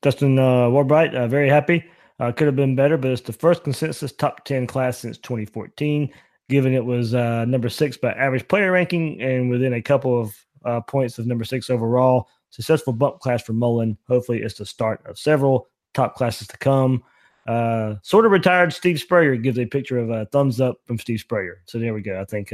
Dustin 0.00 0.38
uh, 0.38 0.68
Warbright, 0.68 1.16
uh, 1.16 1.26
very 1.26 1.48
happy. 1.48 1.84
Uh, 2.20 2.30
could 2.30 2.46
have 2.46 2.54
been 2.54 2.76
better, 2.76 2.96
but 2.96 3.10
it's 3.10 3.22
the 3.22 3.32
first 3.32 3.64
consensus 3.64 4.12
top 4.12 4.44
10 4.44 4.68
class 4.68 4.98
since 4.98 5.18
2014, 5.18 6.12
given 6.48 6.72
it 6.72 6.84
was 6.84 7.16
uh, 7.16 7.44
number 7.46 7.68
six 7.68 7.96
by 7.96 8.12
average 8.12 8.46
player 8.46 8.70
ranking 8.70 9.20
and 9.20 9.50
within 9.50 9.72
a 9.74 9.82
couple 9.82 10.20
of 10.20 10.32
uh, 10.64 10.80
points 10.82 11.18
of 11.18 11.26
number 11.26 11.44
six 11.44 11.70
overall. 11.70 12.28
Successful 12.50 12.92
bump 12.92 13.18
class 13.18 13.42
for 13.42 13.52
Mullen. 13.52 13.98
Hopefully, 14.06 14.42
it's 14.42 14.54
the 14.54 14.66
start 14.66 15.04
of 15.06 15.18
several 15.18 15.66
top 15.92 16.14
classes 16.14 16.46
to 16.46 16.58
come. 16.58 17.02
Uh, 17.48 17.96
sort 18.02 18.26
of 18.26 18.30
retired 18.30 18.72
Steve 18.72 19.00
Spurrier 19.00 19.34
gives 19.34 19.58
a 19.58 19.66
picture 19.66 19.98
of 19.98 20.08
a 20.08 20.26
thumbs 20.26 20.60
up 20.60 20.76
from 20.84 21.00
Steve 21.00 21.18
Spurrier. 21.18 21.62
So 21.64 21.80
there 21.80 21.94
we 21.94 22.02
go. 22.02 22.20
I 22.20 22.26
think 22.26 22.52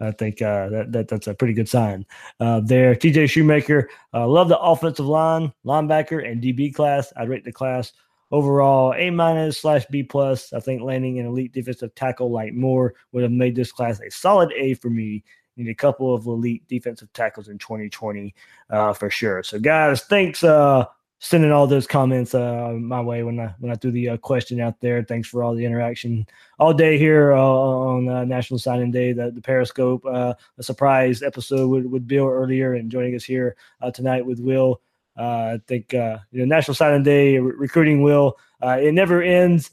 I 0.00 0.10
think 0.10 0.42
uh, 0.42 0.68
that, 0.70 0.92
that 0.92 1.08
that's 1.08 1.26
a 1.26 1.34
pretty 1.34 1.54
good 1.54 1.68
sign 1.68 2.04
uh, 2.40 2.60
there. 2.60 2.94
TJ 2.94 3.30
Shoemaker, 3.30 3.88
uh, 4.12 4.26
love 4.26 4.48
the 4.48 4.58
offensive 4.58 5.06
line, 5.06 5.52
linebacker, 5.64 6.28
and 6.28 6.42
DB 6.42 6.74
class. 6.74 7.12
I'd 7.16 7.28
rate 7.28 7.44
the 7.44 7.52
class 7.52 7.92
overall 8.30 8.94
A 8.96 9.10
minus 9.10 9.58
slash 9.58 9.86
B 9.86 10.02
plus. 10.02 10.52
I 10.52 10.60
think 10.60 10.82
landing 10.82 11.20
an 11.20 11.26
elite 11.26 11.52
defensive 11.52 11.94
tackle 11.94 12.30
like 12.30 12.52
Moore 12.52 12.94
would 13.12 13.22
have 13.22 13.32
made 13.32 13.54
this 13.54 13.72
class 13.72 14.00
a 14.00 14.10
solid 14.10 14.52
A 14.56 14.74
for 14.74 14.90
me. 14.90 15.22
need 15.56 15.68
a 15.68 15.74
couple 15.74 16.12
of 16.14 16.26
elite 16.26 16.66
defensive 16.66 17.12
tackles 17.12 17.48
in 17.48 17.58
2020 17.58 18.34
uh, 18.70 18.92
for 18.92 19.10
sure. 19.10 19.42
So, 19.42 19.60
guys, 19.60 20.02
thanks 20.02 20.42
uh, 20.42 20.86
sending 21.24 21.50
all 21.50 21.66
those 21.66 21.86
comments 21.86 22.34
uh, 22.34 22.72
my 22.78 23.00
way 23.00 23.22
when 23.22 23.40
I 23.40 23.54
when 23.58 23.72
I 23.72 23.76
threw 23.76 23.90
the 23.90 24.10
uh, 24.10 24.16
question 24.18 24.60
out 24.60 24.78
there. 24.80 25.02
Thanks 25.02 25.26
for 25.26 25.42
all 25.42 25.54
the 25.54 25.64
interaction 25.64 26.26
all 26.58 26.74
day 26.74 26.98
here 26.98 27.32
uh, 27.32 27.40
on 27.40 28.08
uh, 28.08 28.24
National 28.24 28.58
Signing 28.58 28.90
Day. 28.90 29.12
The, 29.12 29.30
the 29.30 29.40
Periscope, 29.40 30.04
uh, 30.04 30.34
a 30.58 30.62
surprise 30.62 31.22
episode 31.22 31.68
with, 31.68 31.86
with 31.86 32.06
Bill 32.06 32.26
earlier, 32.26 32.74
and 32.74 32.90
joining 32.90 33.14
us 33.14 33.24
here 33.24 33.56
uh, 33.80 33.90
tonight 33.90 34.24
with 34.24 34.38
Will. 34.38 34.82
I 35.16 35.60
think 35.66 35.92
you 35.94 36.18
know 36.32 36.44
National 36.44 36.74
Signing 36.74 37.02
Day 37.02 37.38
re- 37.38 37.54
recruiting 37.56 38.02
will 38.02 38.36
it 38.62 38.92
never 38.92 39.22
ends. 39.22 39.70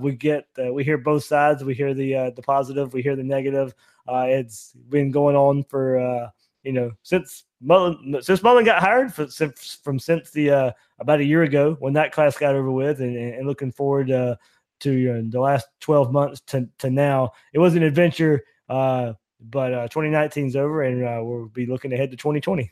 we 0.00 0.12
get 0.12 0.46
we 0.58 0.84
hear 0.84 0.98
both 0.98 1.24
sides. 1.24 1.64
We 1.64 1.74
hear 1.74 1.94
the 1.94 2.32
the 2.36 2.42
positive. 2.42 2.92
We 2.92 3.00
hear 3.00 3.16
the 3.16 3.22
negative. 3.22 3.74
it's 4.08 4.72
been 4.90 5.10
going 5.10 5.36
on 5.36 5.64
for 5.64 6.30
you 6.64 6.72
know 6.72 6.92
since 7.02 7.44
Mullen, 7.62 8.18
since 8.20 8.42
Mullen 8.42 8.64
got 8.64 8.82
hired 8.82 9.14
for, 9.14 9.28
since, 9.28 9.78
from 9.82 9.98
since 9.98 10.30
the 10.30 10.50
uh, 10.50 10.72
about 10.98 11.20
a 11.20 11.24
year 11.24 11.42
ago 11.42 11.76
when 11.78 11.92
that 11.94 12.12
class 12.12 12.36
got 12.36 12.54
over 12.54 12.70
with, 12.70 13.00
and, 13.00 13.16
and 13.16 13.46
looking 13.46 13.72
forward 13.72 14.10
uh, 14.10 14.36
to 14.80 15.10
uh, 15.10 15.22
the 15.28 15.40
last 15.40 15.68
twelve 15.80 16.12
months 16.12 16.40
to, 16.48 16.68
to 16.78 16.90
now. 16.90 17.30
It 17.52 17.58
was 17.58 17.74
an 17.76 17.82
adventure, 17.82 18.44
uh, 18.68 19.12
but 19.40 19.72
uh, 19.72 19.88
2019 19.88 20.46
is 20.48 20.56
over, 20.56 20.82
and 20.82 21.04
uh, 21.04 21.20
we'll 21.22 21.46
be 21.46 21.66
looking 21.66 21.92
ahead 21.92 22.10
to 22.10 22.16
2020. 22.16 22.70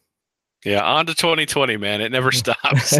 Yeah, 0.64 0.82
on 0.82 1.07
to 1.07 1.14
2020, 1.14 1.76
man. 1.76 2.01
It 2.01 2.12
never 2.12 2.32
stops. 2.32 2.99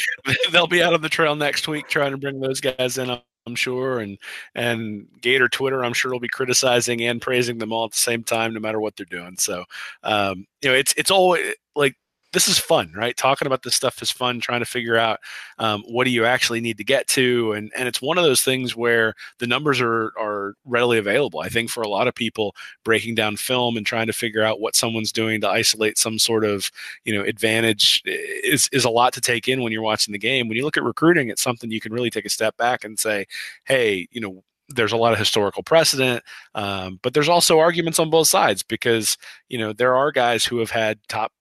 They'll 0.50 0.66
be 0.66 0.82
out 0.82 0.94
on 0.94 1.02
the 1.02 1.08
trail 1.08 1.36
next 1.36 1.68
week 1.68 1.88
trying 1.88 2.12
to 2.12 2.18
bring 2.18 2.40
those 2.40 2.60
guys 2.60 2.98
in. 2.98 3.18
I'm 3.46 3.54
sure, 3.54 4.00
and 4.00 4.18
and 4.54 5.06
Gator 5.20 5.48
Twitter, 5.48 5.84
I'm 5.84 5.92
sure 5.92 6.10
will 6.12 6.20
be 6.20 6.28
criticizing 6.28 7.02
and 7.02 7.22
praising 7.22 7.58
them 7.58 7.72
all 7.72 7.84
at 7.84 7.92
the 7.92 7.96
same 7.98 8.24
time, 8.24 8.52
no 8.54 8.60
matter 8.60 8.80
what 8.80 8.96
they're 8.96 9.06
doing. 9.06 9.36
So, 9.38 9.64
um, 10.02 10.46
you 10.62 10.70
know, 10.70 10.74
it's 10.74 10.92
it's 10.96 11.10
always 11.10 11.54
like 11.76 11.94
this 12.36 12.48
is 12.48 12.58
fun, 12.58 12.92
right? 12.94 13.16
Talking 13.16 13.46
about 13.46 13.62
this 13.62 13.74
stuff 13.74 14.02
is 14.02 14.10
fun. 14.10 14.40
Trying 14.40 14.60
to 14.60 14.66
figure 14.66 14.98
out 14.98 15.20
um, 15.58 15.82
what 15.88 16.04
do 16.04 16.10
you 16.10 16.26
actually 16.26 16.60
need 16.60 16.76
to 16.76 16.84
get 16.84 17.06
to, 17.08 17.52
and 17.52 17.72
and 17.74 17.88
it's 17.88 18.02
one 18.02 18.18
of 18.18 18.24
those 18.24 18.42
things 18.42 18.76
where 18.76 19.14
the 19.38 19.46
numbers 19.46 19.80
are 19.80 20.12
are 20.18 20.52
readily 20.66 20.98
available. 20.98 21.40
I 21.40 21.48
think 21.48 21.70
for 21.70 21.82
a 21.82 21.88
lot 21.88 22.08
of 22.08 22.14
people, 22.14 22.54
breaking 22.84 23.14
down 23.14 23.36
film 23.36 23.78
and 23.78 23.86
trying 23.86 24.06
to 24.08 24.12
figure 24.12 24.42
out 24.42 24.60
what 24.60 24.76
someone's 24.76 25.12
doing 25.12 25.40
to 25.40 25.48
isolate 25.48 25.96
some 25.96 26.18
sort 26.18 26.44
of 26.44 26.70
you 27.06 27.14
know 27.14 27.24
advantage 27.24 28.02
is 28.04 28.68
is 28.70 28.84
a 28.84 28.90
lot 28.90 29.14
to 29.14 29.22
take 29.22 29.48
in 29.48 29.62
when 29.62 29.72
you're 29.72 29.80
watching 29.80 30.12
the 30.12 30.18
game. 30.18 30.46
When 30.46 30.58
you 30.58 30.64
look 30.64 30.76
at 30.76 30.82
recruiting, 30.82 31.30
it's 31.30 31.42
something 31.42 31.70
you 31.70 31.80
can 31.80 31.94
really 31.94 32.10
take 32.10 32.26
a 32.26 32.28
step 32.28 32.54
back 32.58 32.84
and 32.84 32.98
say, 32.98 33.24
hey, 33.64 34.08
you 34.10 34.20
know 34.20 34.44
there's 34.68 34.92
a 34.92 34.96
lot 34.96 35.12
of 35.12 35.18
historical 35.18 35.62
precedent, 35.62 36.22
um, 36.54 36.98
but 37.02 37.14
there's 37.14 37.28
also 37.28 37.60
arguments 37.60 37.98
on 37.98 38.10
both 38.10 38.28
sides 38.28 38.62
because 38.62 39.16
you 39.48 39.56
know 39.56 39.72
there 39.72 39.96
are 39.96 40.12
guys 40.12 40.44
who 40.44 40.58
have 40.58 40.70
had 40.70 40.98
top 41.08 41.32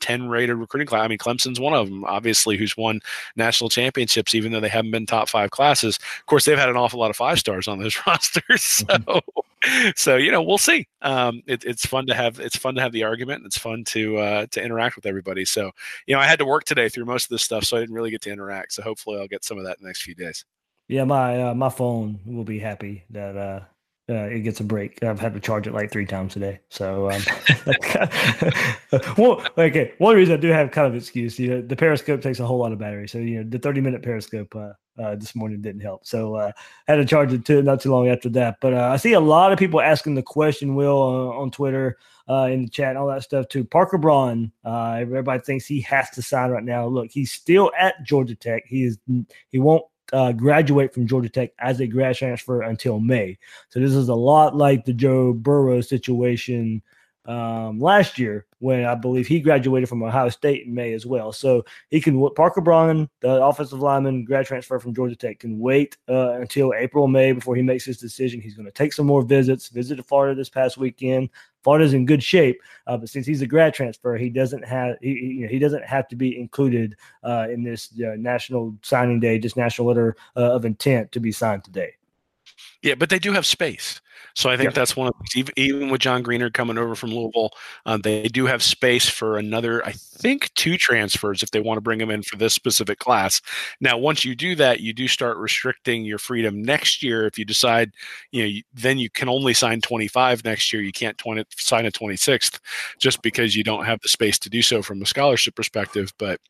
10 0.00 0.28
rated 0.28 0.56
recruiting 0.56 0.86
class. 0.86 1.04
I 1.04 1.08
mean, 1.08 1.18
Clemson's 1.18 1.60
one 1.60 1.74
of 1.74 1.88
them, 1.88 2.04
obviously, 2.04 2.56
who's 2.56 2.76
won 2.76 3.00
national 3.36 3.70
championships, 3.70 4.34
even 4.34 4.52
though 4.52 4.60
they 4.60 4.68
haven't 4.68 4.90
been 4.90 5.06
top 5.06 5.28
five 5.28 5.50
classes. 5.50 5.96
Of 5.96 6.26
course, 6.26 6.44
they've 6.44 6.58
had 6.58 6.68
an 6.68 6.76
awful 6.76 7.00
lot 7.00 7.10
of 7.10 7.16
five 7.16 7.38
stars 7.38 7.68
on 7.68 7.78
those 7.78 7.98
rosters. 8.06 8.62
So, 8.62 8.84
mm-hmm. 8.84 9.90
so 9.96 10.16
you 10.16 10.30
know, 10.30 10.42
we'll 10.42 10.58
see. 10.58 10.86
Um, 11.02 11.42
it, 11.46 11.64
it's 11.64 11.86
fun 11.86 12.06
to 12.06 12.14
have. 12.14 12.38
It's 12.38 12.56
fun 12.56 12.74
to 12.76 12.80
have 12.80 12.92
the 12.92 13.04
argument. 13.04 13.44
It's 13.44 13.58
fun 13.58 13.84
to 13.84 14.18
uh, 14.18 14.46
to 14.52 14.62
interact 14.62 14.96
with 14.96 15.06
everybody. 15.06 15.44
So, 15.44 15.70
you 16.06 16.14
know, 16.14 16.20
I 16.20 16.26
had 16.26 16.38
to 16.38 16.46
work 16.46 16.64
today 16.64 16.88
through 16.88 17.06
most 17.06 17.24
of 17.24 17.30
this 17.30 17.42
stuff, 17.42 17.64
so 17.64 17.76
I 17.76 17.80
didn't 17.80 17.94
really 17.94 18.10
get 18.10 18.22
to 18.22 18.30
interact. 18.30 18.72
So, 18.72 18.82
hopefully, 18.82 19.18
I'll 19.18 19.28
get 19.28 19.44
some 19.44 19.58
of 19.58 19.64
that 19.64 19.78
in 19.78 19.82
the 19.82 19.88
next 19.88 20.02
few 20.02 20.14
days. 20.14 20.44
Yeah, 20.88 21.04
my 21.04 21.42
uh, 21.42 21.54
my 21.54 21.68
phone 21.68 22.20
will 22.24 22.44
be 22.44 22.58
happy 22.58 23.04
that 23.10 23.36
uh, 23.36 23.60
uh, 24.10 24.24
it 24.24 24.40
gets 24.40 24.60
a 24.60 24.64
break. 24.64 25.02
I've 25.02 25.20
had 25.20 25.34
to 25.34 25.40
charge 25.40 25.66
it 25.66 25.74
like 25.74 25.90
three 25.90 26.06
times 26.06 26.34
a 26.36 26.38
day. 26.38 26.60
So, 26.70 27.10
um, 27.10 27.20
well, 29.18 29.44
okay. 29.58 29.92
One 29.98 30.16
reason 30.16 30.34
I 30.34 30.38
do 30.38 30.48
have 30.48 30.70
kind 30.70 30.86
of 30.86 30.94
excuse, 30.94 31.38
you 31.38 31.48
know, 31.48 31.62
the 31.62 31.76
Periscope 31.76 32.22
takes 32.22 32.40
a 32.40 32.46
whole 32.46 32.58
lot 32.58 32.72
of 32.72 32.78
battery. 32.78 33.06
So, 33.06 33.18
you 33.18 33.42
know, 33.42 33.48
the 33.48 33.58
30 33.58 33.82
minute 33.82 34.02
Periscope 34.02 34.54
uh, 34.56 34.72
uh, 35.00 35.16
this 35.16 35.34
morning 35.34 35.60
didn't 35.60 35.82
help. 35.82 36.06
So, 36.06 36.36
uh, 36.36 36.52
had 36.86 36.96
to 36.96 37.04
charge 37.04 37.34
it 37.34 37.44
too, 37.44 37.60
not 37.62 37.82
too 37.82 37.90
long 37.90 38.08
after 38.08 38.30
that. 38.30 38.58
But 38.60 38.72
uh, 38.72 38.88
I 38.92 38.96
see 38.96 39.12
a 39.12 39.20
lot 39.20 39.52
of 39.52 39.58
people 39.58 39.80
asking 39.80 40.14
the 40.14 40.22
question, 40.22 40.74
Will, 40.74 40.98
on 40.98 41.50
Twitter, 41.50 41.98
uh, 42.30 42.48
in 42.50 42.62
the 42.62 42.70
chat, 42.70 42.90
and 42.90 42.98
all 42.98 43.08
that 43.08 43.24
stuff 43.24 43.48
too. 43.48 43.64
Parker 43.64 43.98
Braun, 43.98 44.52
everybody 44.64 45.40
thinks 45.42 45.66
he 45.66 45.82
has 45.82 46.08
to 46.10 46.22
sign 46.22 46.50
right 46.50 46.64
now. 46.64 46.86
Look, 46.86 47.10
he's 47.10 47.32
still 47.32 47.70
at 47.78 48.02
Georgia 48.04 48.34
Tech. 48.34 48.64
He 48.66 48.84
is, 48.84 48.98
he 49.50 49.58
won't 49.58 49.84
uh, 50.12 50.32
graduate 50.32 50.92
from 50.92 51.06
Georgia 51.06 51.28
Tech 51.28 51.50
as 51.58 51.80
a 51.80 51.86
grad 51.86 52.16
transfer 52.16 52.62
until 52.62 53.00
May. 53.00 53.38
So 53.68 53.80
this 53.80 53.92
is 53.92 54.08
a 54.08 54.14
lot 54.14 54.56
like 54.56 54.84
the 54.84 54.92
Joe 54.92 55.32
Burrow 55.32 55.80
situation 55.80 56.82
um, 57.28 57.78
last 57.78 58.18
year 58.18 58.46
when 58.60 58.84
I 58.86 58.94
believe 58.94 59.26
he 59.26 59.38
graduated 59.38 59.88
from 59.88 60.02
Ohio 60.02 60.30
State 60.30 60.66
in 60.66 60.74
May 60.74 60.94
as 60.94 61.04
well. 61.04 61.30
So 61.30 61.64
he 61.90 62.00
can 62.00 62.28
Parker 62.34 62.62
Braun, 62.62 63.08
the 63.20 63.44
offensive 63.44 63.80
lineman, 63.80 64.24
grad 64.24 64.46
transfer 64.46 64.78
from 64.80 64.94
Georgia 64.94 65.14
Tech, 65.14 65.38
can 65.38 65.58
wait 65.58 65.98
uh, 66.08 66.32
until 66.40 66.72
April 66.74 67.06
May 67.06 67.32
before 67.32 67.54
he 67.54 67.62
makes 67.62 67.84
his 67.84 67.98
decision. 67.98 68.40
He's 68.40 68.54
going 68.54 68.66
to 68.66 68.72
take 68.72 68.94
some 68.94 69.06
more 69.06 69.22
visits. 69.22 69.68
Visited 69.68 70.06
Florida 70.06 70.34
this 70.34 70.48
past 70.48 70.78
weekend. 70.78 71.28
Florida's 71.62 71.92
in 71.92 72.06
good 72.06 72.22
shape, 72.22 72.58
uh, 72.86 72.96
but 72.96 73.10
since 73.10 73.26
he's 73.26 73.42
a 73.42 73.46
grad 73.46 73.74
transfer, 73.74 74.16
he 74.16 74.30
doesn't 74.30 74.64
have 74.64 74.96
he, 75.02 75.10
you 75.10 75.42
know, 75.42 75.48
he 75.48 75.58
doesn't 75.58 75.84
have 75.84 76.08
to 76.08 76.16
be 76.16 76.40
included 76.40 76.96
uh, 77.24 77.46
in 77.50 77.62
this 77.62 77.92
uh, 78.00 78.14
national 78.16 78.74
signing 78.82 79.20
day, 79.20 79.38
just 79.38 79.56
national 79.56 79.88
letter 79.88 80.16
uh, 80.36 80.54
of 80.54 80.64
intent 80.64 81.12
to 81.12 81.20
be 81.20 81.30
signed 81.30 81.62
today. 81.62 81.97
Yeah, 82.82 82.94
but 82.94 83.10
they 83.10 83.18
do 83.18 83.32
have 83.32 83.46
space. 83.46 84.00
So 84.34 84.50
I 84.50 84.56
think 84.56 84.70
yeah. 84.70 84.74
that's 84.74 84.96
one 84.96 85.08
of 85.08 85.14
even, 85.34 85.52
even 85.56 85.88
with 85.90 86.00
John 86.00 86.22
Greenard 86.22 86.54
coming 86.54 86.78
over 86.78 86.94
from 86.94 87.10
Louisville, 87.10 87.50
uh, 87.86 87.98
they 88.00 88.28
do 88.28 88.46
have 88.46 88.62
space 88.62 89.08
for 89.08 89.36
another, 89.36 89.84
I 89.84 89.92
think, 89.92 90.52
two 90.54 90.76
transfers 90.76 91.42
if 91.42 91.50
they 91.50 91.60
want 91.60 91.78
to 91.78 91.82
bring 91.82 91.98
them 91.98 92.10
in 92.10 92.22
for 92.22 92.36
this 92.36 92.54
specific 92.54 92.98
class. 92.98 93.40
Now, 93.80 93.98
once 93.98 94.24
you 94.24 94.34
do 94.36 94.54
that, 94.56 94.80
you 94.80 94.92
do 94.92 95.08
start 95.08 95.38
restricting 95.38 96.04
your 96.04 96.18
freedom 96.18 96.62
next 96.62 97.02
year. 97.02 97.26
If 97.26 97.38
you 97.38 97.44
decide, 97.44 97.92
you 98.30 98.46
know, 98.46 98.60
then 98.72 98.98
you 98.98 99.10
can 99.10 99.28
only 99.28 99.54
sign 99.54 99.80
25 99.80 100.44
next 100.44 100.72
year. 100.72 100.82
You 100.82 100.92
can't 100.92 101.18
20, 101.18 101.44
sign 101.56 101.86
a 101.86 101.90
26th 101.90 102.60
just 102.98 103.22
because 103.22 103.56
you 103.56 103.64
don't 103.64 103.86
have 103.86 104.00
the 104.02 104.08
space 104.08 104.38
to 104.40 104.50
do 104.50 104.62
so 104.62 104.82
from 104.82 105.02
a 105.02 105.06
scholarship 105.06 105.56
perspective. 105.56 106.12
But 106.18 106.40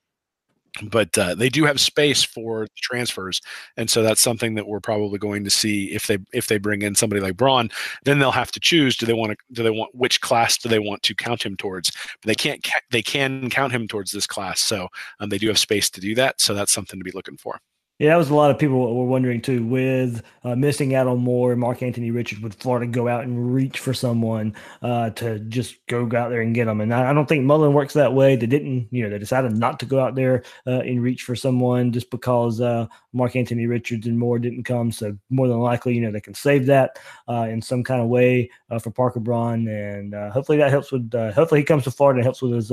but 0.84 1.16
uh, 1.18 1.34
they 1.34 1.48
do 1.48 1.64
have 1.64 1.80
space 1.80 2.22
for 2.22 2.66
transfers, 2.76 3.40
and 3.76 3.88
so 3.88 4.02
that's 4.02 4.20
something 4.20 4.54
that 4.54 4.66
we're 4.66 4.80
probably 4.80 5.18
going 5.18 5.44
to 5.44 5.50
see 5.50 5.92
if 5.92 6.06
they 6.06 6.18
if 6.32 6.46
they 6.46 6.58
bring 6.58 6.82
in 6.82 6.94
somebody 6.94 7.20
like 7.20 7.36
Braun, 7.36 7.70
then 8.04 8.18
they'll 8.18 8.30
have 8.30 8.52
to 8.52 8.60
choose: 8.60 8.96
do 8.96 9.06
they 9.06 9.12
want 9.12 9.32
to 9.32 9.36
do 9.52 9.62
they 9.62 9.70
want 9.70 9.94
which 9.94 10.20
class 10.20 10.58
do 10.58 10.68
they 10.68 10.78
want 10.78 11.02
to 11.02 11.14
count 11.14 11.44
him 11.44 11.56
towards? 11.56 11.90
But 11.90 12.26
they 12.26 12.34
can't 12.34 12.66
they 12.90 13.02
can 13.02 13.50
count 13.50 13.72
him 13.72 13.88
towards 13.88 14.12
this 14.12 14.26
class, 14.26 14.60
so 14.60 14.88
um, 15.20 15.28
they 15.28 15.38
do 15.38 15.48
have 15.48 15.58
space 15.58 15.90
to 15.90 16.00
do 16.00 16.14
that. 16.16 16.40
So 16.40 16.54
that's 16.54 16.72
something 16.72 16.98
to 16.98 17.04
be 17.04 17.12
looking 17.12 17.36
for. 17.36 17.60
Yeah, 17.98 18.10
that 18.10 18.16
was 18.16 18.30
a 18.30 18.34
lot 18.34 18.52
of 18.52 18.60
people 18.60 18.94
were 18.94 19.04
wondering 19.04 19.40
too. 19.40 19.64
With 19.64 20.22
uh, 20.44 20.54
missing 20.54 20.94
out 20.94 21.08
on 21.08 21.18
Moore, 21.18 21.56
Mark 21.56 21.82
Anthony 21.82 22.12
Richards 22.12 22.40
would 22.42 22.54
Florida 22.54 22.86
go 22.86 23.08
out 23.08 23.24
and 23.24 23.52
reach 23.52 23.80
for 23.80 23.92
someone 23.92 24.54
uh, 24.82 25.10
to 25.10 25.40
just 25.40 25.84
go 25.88 26.04
out 26.04 26.30
there 26.30 26.40
and 26.40 26.54
get 26.54 26.66
them? 26.66 26.80
And 26.80 26.94
I, 26.94 27.10
I, 27.10 27.12
don't 27.12 27.28
think 27.28 27.44
Mullen 27.44 27.72
works 27.72 27.94
that 27.94 28.14
way. 28.14 28.36
They 28.36 28.46
didn't, 28.46 28.86
you 28.92 29.02
know, 29.02 29.10
they 29.10 29.18
decided 29.18 29.56
not 29.56 29.80
to 29.80 29.86
go 29.86 29.98
out 29.98 30.14
there 30.14 30.44
uh, 30.64 30.78
and 30.78 31.02
reach 31.02 31.24
for 31.24 31.34
someone 31.34 31.90
just 31.90 32.08
because 32.12 32.60
uh, 32.60 32.86
Mark-Antonio 33.14 33.68
Richards 33.68 34.06
and 34.06 34.16
Moore 34.16 34.38
didn't 34.38 34.62
come. 34.62 34.92
So 34.92 35.18
more 35.28 35.48
than 35.48 35.58
likely, 35.58 35.96
you 35.96 36.00
know, 36.00 36.12
they 36.12 36.20
can 36.20 36.34
save 36.34 36.66
that 36.66 37.00
uh, 37.28 37.48
in 37.50 37.60
some 37.60 37.82
kind 37.82 38.00
of 38.00 38.06
way 38.06 38.48
uh, 38.70 38.78
for 38.78 38.92
Parker 38.92 39.18
Braun, 39.18 39.66
and 39.66 40.14
hopefully 40.32 40.58
that 40.58 40.70
helps 40.70 40.92
with. 40.92 41.12
hopefully 41.34 41.62
he 41.62 41.64
comes 41.64 41.82
to 41.82 41.90
Florida 41.90 42.18
and 42.18 42.24
helps 42.24 42.42
with 42.42 42.52
his 42.52 42.70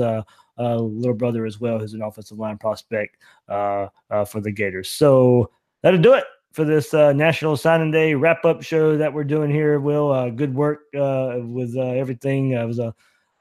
uh, 0.58 0.76
little 0.76 1.14
brother 1.14 1.46
as 1.46 1.60
well, 1.60 1.78
who's 1.78 1.94
an 1.94 2.02
offensive 2.02 2.38
line 2.38 2.58
prospect 2.58 3.16
uh, 3.48 3.88
uh, 4.10 4.24
for 4.24 4.40
the 4.40 4.50
Gators. 4.50 4.88
So 4.88 5.50
that'll 5.82 6.00
do 6.00 6.14
it 6.14 6.24
for 6.52 6.64
this 6.64 6.94
uh, 6.94 7.12
National 7.12 7.56
Signing 7.56 7.90
Day 7.90 8.14
wrap 8.14 8.44
up 8.44 8.62
show 8.62 8.96
that 8.96 9.12
we're 9.12 9.24
doing 9.24 9.50
here. 9.50 9.78
Will, 9.80 10.10
uh, 10.10 10.30
good 10.30 10.54
work 10.54 10.80
with 10.92 11.76
everything. 11.76 12.52
it 12.52 12.64
was 12.64 12.78
a 12.78 12.94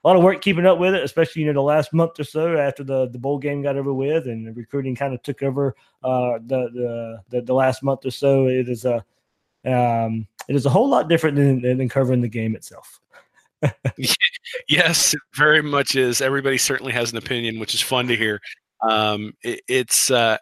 lot 0.03 0.16
of 0.16 0.24
work 0.24 0.41
keeping 0.41 0.66
up 0.66 0.78
with 0.78 0.93
it, 0.93 1.03
especially 1.03 1.41
you 1.41 1.47
know 1.47 1.53
the 1.53 1.61
last 1.61 1.93
month 1.93 2.20
or 2.20 2.24
so 2.24 2.57
after 2.57 2.84
the 2.84 3.09
the 3.09 3.18
bowl 3.18 3.39
game 3.39 3.63
got 3.63 3.78
over 3.78 3.93
with 3.93 4.28
and 4.28 4.45
the 4.45 4.53
recruiting 4.53 4.95
kind 4.95 5.13
of 5.13 5.24
took 5.24 5.41
over 5.41 5.76
the, 6.03 6.39
the, 6.45 7.22
the 7.30 7.41
the 7.41 7.53
last 7.53 7.82
month 7.82 8.05
or 8.05 8.11
so. 8.11 8.47
It 8.47 8.70
is 8.70 8.86
a 8.86 9.03
um, 9.66 10.28
it 10.47 10.55
is 10.55 10.66
a 10.66 10.70
whole 10.70 10.89
lot 10.89 11.09
different 11.09 11.36
than, 11.38 11.61
than 11.61 11.89
covering 11.89 12.22
the 12.22 12.28
game 12.28 12.55
itself. 12.55 12.99
yes, 14.68 15.14
it 15.14 15.20
very 15.36 15.62
much 15.62 15.96
is. 15.96 16.22
Everybody 16.22 16.58
certainly 16.58 16.93
has 16.93 17.12
an 17.12 17.18
opinion, 17.18 17.60
which 17.60 17.74
is 17.74 17.82
fun 17.82 18.08
to 18.08 18.16
hear. 18.16 18.39
Um, 18.88 19.34
it, 19.41 19.62
it's 19.68 20.12
uh, 20.12 20.38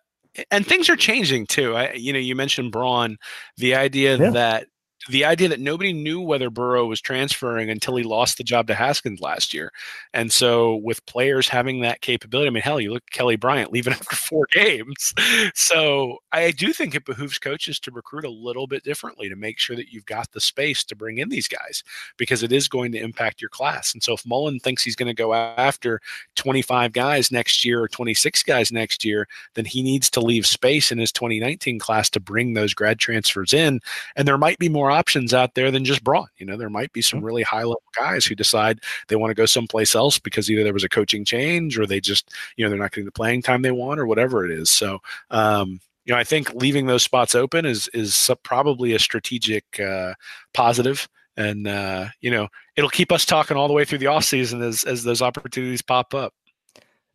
and 0.51 0.65
things 0.65 0.89
are 0.89 0.95
changing 0.95 1.45
too. 1.45 1.75
I, 1.75 1.93
you 1.93 2.13
know, 2.13 2.19
you 2.19 2.35
mentioned 2.35 2.71
Braun, 2.71 3.17
the 3.57 3.75
idea 3.75 4.17
yeah. 4.17 4.29
that 4.31 4.67
the 5.09 5.25
idea 5.25 5.49
that 5.49 5.59
nobody 5.59 5.91
knew 5.91 6.21
whether 6.21 6.49
Burrow 6.49 6.85
was 6.85 7.01
transferring 7.01 7.69
until 7.69 7.95
he 7.95 8.03
lost 8.03 8.37
the 8.37 8.43
job 8.43 8.67
to 8.67 8.73
Haskins 8.73 9.19
last 9.19 9.53
year. 9.53 9.71
And 10.13 10.31
so 10.31 10.77
with 10.77 11.05
players 11.05 11.47
having 11.47 11.81
that 11.81 12.01
capability, 12.01 12.47
I 12.47 12.51
mean, 12.51 12.63
hell, 12.63 12.79
you 12.79 12.93
look 12.93 13.03
at 13.07 13.11
Kelly 13.11 13.35
Bryant 13.35 13.71
leaving 13.71 13.93
after 13.93 14.15
four 14.15 14.47
games. 14.51 15.13
So 15.55 16.17
I 16.31 16.51
do 16.51 16.71
think 16.71 16.95
it 16.95 17.05
behooves 17.05 17.37
coaches 17.39 17.79
to 17.81 17.91
recruit 17.91 18.25
a 18.25 18.29
little 18.29 18.67
bit 18.67 18.83
differently 18.83 19.29
to 19.29 19.35
make 19.35 19.59
sure 19.59 19.75
that 19.75 19.91
you've 19.91 20.05
got 20.05 20.31
the 20.31 20.41
space 20.41 20.83
to 20.85 20.95
bring 20.95 21.17
in 21.17 21.29
these 21.29 21.47
guys 21.47 21.83
because 22.17 22.43
it 22.43 22.51
is 22.51 22.67
going 22.67 22.91
to 22.93 22.99
impact 22.99 23.41
your 23.41 23.49
class. 23.49 23.93
And 23.93 24.01
so 24.01 24.13
if 24.13 24.25
Mullen 24.25 24.59
thinks 24.59 24.83
he's 24.83 24.95
going 24.95 25.07
to 25.07 25.13
go 25.13 25.33
after 25.33 25.99
25 26.35 26.93
guys 26.93 27.31
next 27.31 27.65
year 27.65 27.81
or 27.81 27.87
26 27.87 28.43
guys 28.43 28.71
next 28.71 29.03
year, 29.03 29.27
then 29.55 29.65
he 29.65 29.83
needs 29.83 30.09
to 30.11 30.21
leave 30.21 30.45
space 30.45 30.91
in 30.91 30.97
his 30.97 31.11
2019 31.11 31.79
class 31.79 32.09
to 32.11 32.19
bring 32.19 32.53
those 32.53 32.73
grad 32.73 32.99
transfers 32.99 33.53
in. 33.53 33.79
And 34.15 34.27
there 34.27 34.37
might 34.37 34.59
be 34.59 34.69
more 34.69 34.92
options 34.93 35.33
out 35.33 35.55
there 35.55 35.71
than 35.71 35.83
just 35.83 36.03
Braun. 36.03 36.27
You 36.37 36.45
know, 36.45 36.55
there 36.55 36.69
might 36.69 36.93
be 36.93 37.01
some 37.01 37.19
mm-hmm. 37.19 37.25
really 37.25 37.43
high 37.43 37.63
level 37.63 37.83
guys 37.99 38.25
who 38.25 38.35
decide 38.35 38.79
they 39.07 39.15
want 39.15 39.31
to 39.31 39.35
go 39.35 39.45
someplace 39.45 39.95
else 39.95 40.19
because 40.19 40.49
either 40.49 40.63
there 40.63 40.73
was 40.73 40.83
a 40.83 40.89
coaching 40.89 41.25
change 41.25 41.77
or 41.77 41.85
they 41.85 41.99
just, 41.99 42.33
you 42.55 42.63
know, 42.63 42.69
they're 42.69 42.79
not 42.79 42.91
getting 42.91 43.05
the 43.05 43.11
playing 43.11 43.41
time 43.41 43.61
they 43.61 43.71
want 43.71 43.99
or 43.99 44.05
whatever 44.05 44.45
it 44.45 44.51
is. 44.51 44.69
So, 44.69 44.99
um, 45.31 45.81
you 46.05 46.13
know, 46.13 46.19
I 46.19 46.23
think 46.23 46.53
leaving 46.53 46.85
those 46.85 47.03
spots 47.03 47.35
open 47.35 47.65
is 47.65 47.87
is 47.89 48.29
probably 48.43 48.93
a 48.93 48.99
strategic 48.99 49.79
uh, 49.79 50.13
positive, 50.53 51.07
and 51.37 51.67
uh, 51.67 52.07
you 52.19 52.29
know, 52.29 52.49
it'll 52.75 52.89
keep 52.89 53.11
us 53.11 53.25
talking 53.25 53.55
all 53.55 53.67
the 53.67 53.73
way 53.73 53.85
through 53.85 53.99
the 53.99 54.07
off 54.07 54.25
season 54.25 54.61
as 54.61 54.83
as 54.83 55.03
those 55.03 55.21
opportunities 55.21 55.81
pop 55.81 56.13
up. 56.13 56.33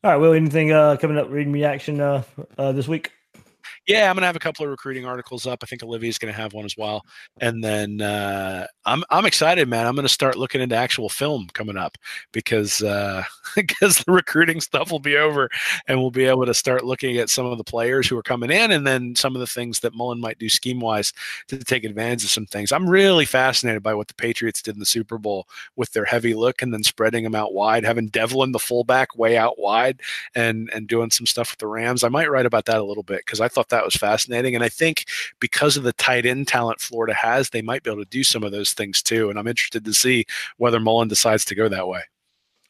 All 0.04 0.12
right, 0.12 0.16
Will, 0.16 0.32
anything 0.32 0.72
uh, 0.72 0.96
coming 0.96 1.18
up 1.18 1.28
reading 1.28 1.52
reaction 1.52 2.00
uh, 2.00 2.22
uh, 2.56 2.72
this 2.72 2.88
week? 2.88 3.12
Yeah, 3.88 4.10
I'm 4.10 4.16
gonna 4.16 4.26
have 4.26 4.36
a 4.36 4.38
couple 4.40 4.64
of 4.66 4.70
recruiting 4.70 5.06
articles 5.06 5.46
up. 5.46 5.60
I 5.62 5.66
think 5.66 5.82
Olivia's 5.82 6.18
gonna 6.18 6.32
have 6.34 6.52
one 6.52 6.66
as 6.66 6.76
well. 6.76 7.02
And 7.40 7.64
then 7.64 8.02
uh, 8.02 8.66
I'm 8.84 9.02
I'm 9.08 9.24
excited, 9.24 9.66
man. 9.66 9.86
I'm 9.86 9.96
gonna 9.96 10.08
start 10.10 10.36
looking 10.36 10.60
into 10.60 10.76
actual 10.76 11.08
film 11.08 11.48
coming 11.54 11.78
up 11.78 11.96
because 12.30 12.82
uh, 12.82 13.24
because 13.56 13.98
the 14.04 14.12
recruiting 14.12 14.60
stuff 14.60 14.92
will 14.92 14.98
be 14.98 15.16
over, 15.16 15.48
and 15.86 15.98
we'll 15.98 16.10
be 16.10 16.26
able 16.26 16.44
to 16.44 16.52
start 16.52 16.84
looking 16.84 17.16
at 17.16 17.30
some 17.30 17.46
of 17.46 17.56
the 17.56 17.64
players 17.64 18.06
who 18.06 18.18
are 18.18 18.22
coming 18.22 18.50
in, 18.50 18.72
and 18.72 18.86
then 18.86 19.16
some 19.16 19.34
of 19.34 19.40
the 19.40 19.46
things 19.46 19.80
that 19.80 19.94
Mullen 19.94 20.20
might 20.20 20.38
do 20.38 20.50
scheme 20.50 20.80
wise 20.80 21.14
to 21.48 21.58
take 21.58 21.84
advantage 21.84 22.24
of 22.24 22.30
some 22.30 22.46
things. 22.46 22.72
I'm 22.72 22.88
really 22.90 23.24
fascinated 23.24 23.82
by 23.82 23.94
what 23.94 24.08
the 24.08 24.14
Patriots 24.14 24.60
did 24.60 24.74
in 24.76 24.80
the 24.80 24.86
Super 24.86 25.16
Bowl 25.16 25.46
with 25.76 25.92
their 25.92 26.04
heavy 26.04 26.34
look 26.34 26.60
and 26.60 26.74
then 26.74 26.82
spreading 26.82 27.24
them 27.24 27.34
out 27.34 27.54
wide, 27.54 27.84
having 27.84 28.08
Develin 28.08 28.52
the 28.52 28.58
fullback 28.58 29.16
way 29.16 29.38
out 29.38 29.58
wide, 29.58 30.02
and 30.34 30.68
and 30.74 30.86
doing 30.86 31.10
some 31.10 31.24
stuff 31.26 31.52
with 31.52 31.58
the 31.58 31.66
Rams. 31.66 32.04
I 32.04 32.10
might 32.10 32.30
write 32.30 32.44
about 32.46 32.66
that 32.66 32.78
a 32.80 32.84
little 32.84 33.02
bit 33.02 33.20
because 33.24 33.40
I 33.40 33.48
thought 33.48 33.70
that 33.70 33.77
that 33.78 33.84
was 33.84 33.94
fascinating. 33.94 34.56
And 34.56 34.64
I 34.64 34.68
think 34.68 35.04
because 35.38 35.76
of 35.76 35.84
the 35.84 35.92
tight 35.92 36.26
end 36.26 36.48
talent 36.48 36.80
Florida 36.80 37.14
has, 37.14 37.50
they 37.50 37.62
might 37.62 37.84
be 37.84 37.90
able 37.90 38.02
to 38.02 38.10
do 38.10 38.24
some 38.24 38.42
of 38.42 38.50
those 38.50 38.72
things 38.72 39.02
too. 39.02 39.30
And 39.30 39.38
I'm 39.38 39.46
interested 39.46 39.84
to 39.84 39.94
see 39.94 40.24
whether 40.56 40.80
Mullen 40.80 41.06
decides 41.06 41.44
to 41.46 41.54
go 41.54 41.68
that 41.68 41.86
way. 41.86 42.00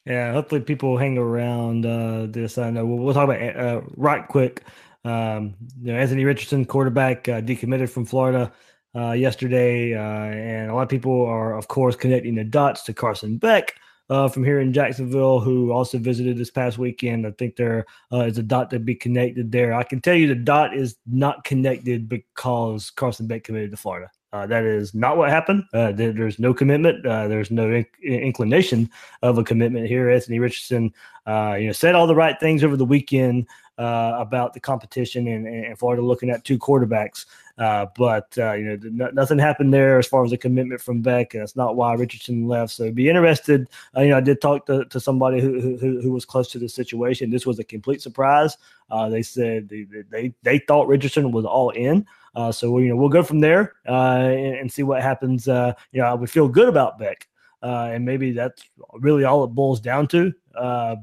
Yeah, 0.04 0.32
hopefully 0.32 0.60
people 0.60 0.98
hang 0.98 1.16
around 1.16 1.86
uh, 1.86 2.26
this. 2.28 2.58
I 2.58 2.70
know 2.70 2.84
we'll, 2.84 2.98
we'll 2.98 3.14
talk 3.14 3.24
about 3.24 3.56
uh, 3.56 3.80
right 3.96 4.26
quick. 4.28 4.64
Um, 5.04 5.54
you 5.80 5.92
know, 5.92 5.98
Anthony 5.98 6.24
Richardson, 6.24 6.66
quarterback, 6.66 7.26
uh, 7.26 7.40
decommitted 7.40 7.88
from 7.88 8.04
Florida 8.04 8.52
uh, 8.94 9.12
yesterday, 9.12 9.94
uh, 9.94 10.00
and 10.00 10.70
a 10.70 10.74
lot 10.74 10.82
of 10.82 10.88
people 10.90 11.24
are, 11.24 11.56
of 11.56 11.68
course, 11.68 11.96
connecting 11.96 12.34
the 12.34 12.44
dots 12.44 12.82
to 12.82 12.92
Carson 12.92 13.38
Beck 13.38 13.74
uh, 14.10 14.28
from 14.28 14.44
here 14.44 14.60
in 14.60 14.72
Jacksonville 14.72 15.40
who 15.40 15.72
also 15.72 15.98
visited 15.98 16.36
this 16.36 16.50
past 16.50 16.78
weekend. 16.78 17.26
I 17.26 17.32
think 17.32 17.56
there 17.56 17.86
uh, 18.12 18.20
is 18.20 18.38
a 18.38 18.42
dot 18.42 18.70
to 18.70 18.78
be 18.78 18.94
connected 18.94 19.52
there. 19.52 19.74
I 19.74 19.82
can 19.82 20.00
tell 20.00 20.14
you 20.14 20.28
the 20.28 20.34
dot 20.34 20.74
is 20.74 20.96
not 21.06 21.44
connected 21.44 22.08
because 22.08 22.90
Carson 22.90 23.26
Beck 23.26 23.44
committed 23.44 23.70
to 23.70 23.76
Florida. 23.76 24.10
Uh, 24.30 24.46
that 24.46 24.64
is 24.64 24.94
not 24.94 25.16
what 25.16 25.30
happened. 25.30 25.64
Uh, 25.72 25.90
there, 25.90 26.12
there's 26.12 26.38
no 26.38 26.52
commitment. 26.52 27.04
Uh, 27.06 27.26
there's 27.28 27.50
no 27.50 27.66
inc- 27.68 27.86
inclination 28.02 28.90
of 29.22 29.38
a 29.38 29.44
commitment 29.44 29.86
here. 29.86 30.10
Anthony 30.10 30.38
Richardson, 30.38 30.92
uh, 31.28 31.54
you 31.54 31.66
know, 31.66 31.72
said 31.72 31.94
all 31.94 32.06
the 32.06 32.14
right 32.14 32.40
things 32.40 32.64
over 32.64 32.76
the 32.76 32.84
weekend 32.84 33.46
uh, 33.76 34.16
about 34.18 34.54
the 34.54 34.60
competition 34.60 35.28
and, 35.28 35.46
and 35.46 35.78
Florida 35.78 36.02
looking 36.02 36.30
at 36.30 36.42
two 36.42 36.58
quarterbacks. 36.58 37.26
Uh, 37.58 37.86
but 37.96 38.32
uh, 38.38 38.52
you 38.54 38.64
know, 38.64 39.04
n- 39.04 39.14
nothing 39.14 39.38
happened 39.38 39.74
there 39.74 39.98
as 39.98 40.06
far 40.06 40.24
as 40.24 40.32
a 40.32 40.38
commitment 40.38 40.80
from 40.80 41.02
Beck. 41.02 41.32
That's 41.32 41.54
not 41.54 41.76
why 41.76 41.92
Richardson 41.94 42.48
left. 42.48 42.72
So 42.72 42.90
be 42.90 43.10
interested. 43.10 43.68
Uh, 43.94 44.00
you 44.02 44.08
know, 44.08 44.16
I 44.16 44.20
did 44.20 44.40
talk 44.40 44.64
to, 44.66 44.86
to 44.86 44.98
somebody 44.98 45.40
who, 45.40 45.76
who, 45.76 46.00
who 46.00 46.12
was 46.12 46.24
close 46.24 46.50
to 46.52 46.58
the 46.58 46.68
situation. 46.68 47.30
This 47.30 47.46
was 47.46 47.58
a 47.58 47.64
complete 47.64 48.00
surprise. 48.00 48.56
Uh, 48.90 49.10
they 49.10 49.22
said 49.22 49.68
they, 49.68 49.86
they 50.08 50.32
they 50.42 50.58
thought 50.60 50.88
Richardson 50.88 51.30
was 51.30 51.44
all 51.44 51.70
in. 51.70 52.06
Uh, 52.34 52.50
so 52.50 52.78
you 52.78 52.88
know, 52.88 52.96
we'll 52.96 53.08
go 53.10 53.22
from 53.22 53.40
there 53.40 53.74
and, 53.84 54.56
and, 54.56 54.72
see 54.72 54.82
what 54.82 55.02
happens. 55.02 55.46
you 55.46 55.74
know, 55.92 56.04
I 56.04 56.14
would 56.14 56.30
feel 56.30 56.48
good 56.48 56.68
about 56.68 56.98
Beck. 56.98 57.27
And 57.62 58.04
maybe 58.04 58.32
that's 58.32 58.62
really 58.94 59.24
all 59.24 59.44
it 59.44 59.48
boils 59.48 59.80
down 59.80 60.08
to. 60.08 60.32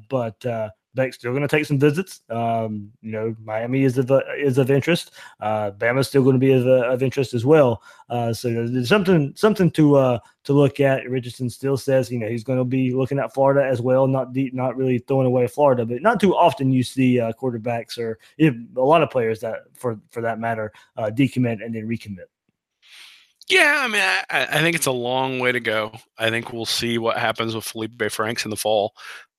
but 0.10 0.45
Beck's 0.95 1.18
still 1.18 1.32
going 1.32 1.41
to 1.41 1.47
take 1.47 1.66
some 1.66 1.78
visits. 1.78 2.22
Um, 2.30 2.91
you 3.01 3.12
know, 3.12 3.36
Miami 3.43 3.84
is 3.84 3.97
of 3.97 4.12
is 4.38 4.58
of 4.58 4.72
interest. 4.72 5.12
Uh, 5.41 5.72
Bama's 5.72 6.08
still 6.08 6.24
going 6.24 6.36
to 6.36 6.39
be 6.39 6.53
of, 6.53 6.66
of 6.66 7.03
interest 7.03 7.34
as 7.34 7.45
well. 7.45 7.84
Uh, 8.10 8.34
so 8.34 8.68
there's 8.68 8.89
something 8.89 9.34
something 9.36 9.70
to 9.72 9.95
uh, 9.97 10.20
to 10.45 10.53
look 10.53 10.80
at. 10.80 11.08
Richardson 11.10 11.49
still 11.49 11.78
says 11.78 12.10
you 12.10 12.18
know 12.18 12.30
he's 12.30 12.43
going 12.43 12.60
to 12.60 12.66
be 12.66 12.93
looking 12.93 13.20
at 13.20 13.34
Florida 13.34 13.66
as 13.66 13.82
well. 13.82 14.08
Not 14.08 14.34
deep, 14.34 14.53
not 14.53 14.78
really 14.78 14.99
throwing 14.99 15.28
away 15.28 15.47
Florida, 15.47 15.86
but 15.86 16.01
not 16.01 16.20
too 16.20 16.36
often 16.36 16.72
you 16.72 16.84
see 16.84 17.20
uh, 17.20 17.34
quarterbacks 17.34 17.97
or 17.97 18.18
a 18.39 18.51
lot 18.82 19.03
of 19.03 19.12
players 19.12 19.41
that 19.41 19.64
for 19.74 19.99
for 20.12 20.22
that 20.22 20.39
matter 20.39 20.72
uh, 20.97 21.12
decommit 21.14 21.64
and 21.64 21.76
then 21.76 21.88
recommit. 21.88 22.26
Yeah, 23.49 23.81
I 23.83 23.87
mean, 23.87 24.01
I, 24.01 24.57
I, 24.57 24.61
think 24.61 24.75
it's 24.75 24.87
a 24.87 24.91
long 24.91 25.37
way 25.37 25.51
to 25.51 25.59
go. 25.59 25.91
I 26.17 26.31
think 26.31 26.51
we'll 26.51 26.65
see 26.65 26.97
what 26.97 27.17
happens 27.17 27.53
with 27.53 27.65
Feleipe 27.65 28.11
Franks 28.11 28.43
in 28.43 28.49
the 28.49 28.57
fall. 28.57 28.95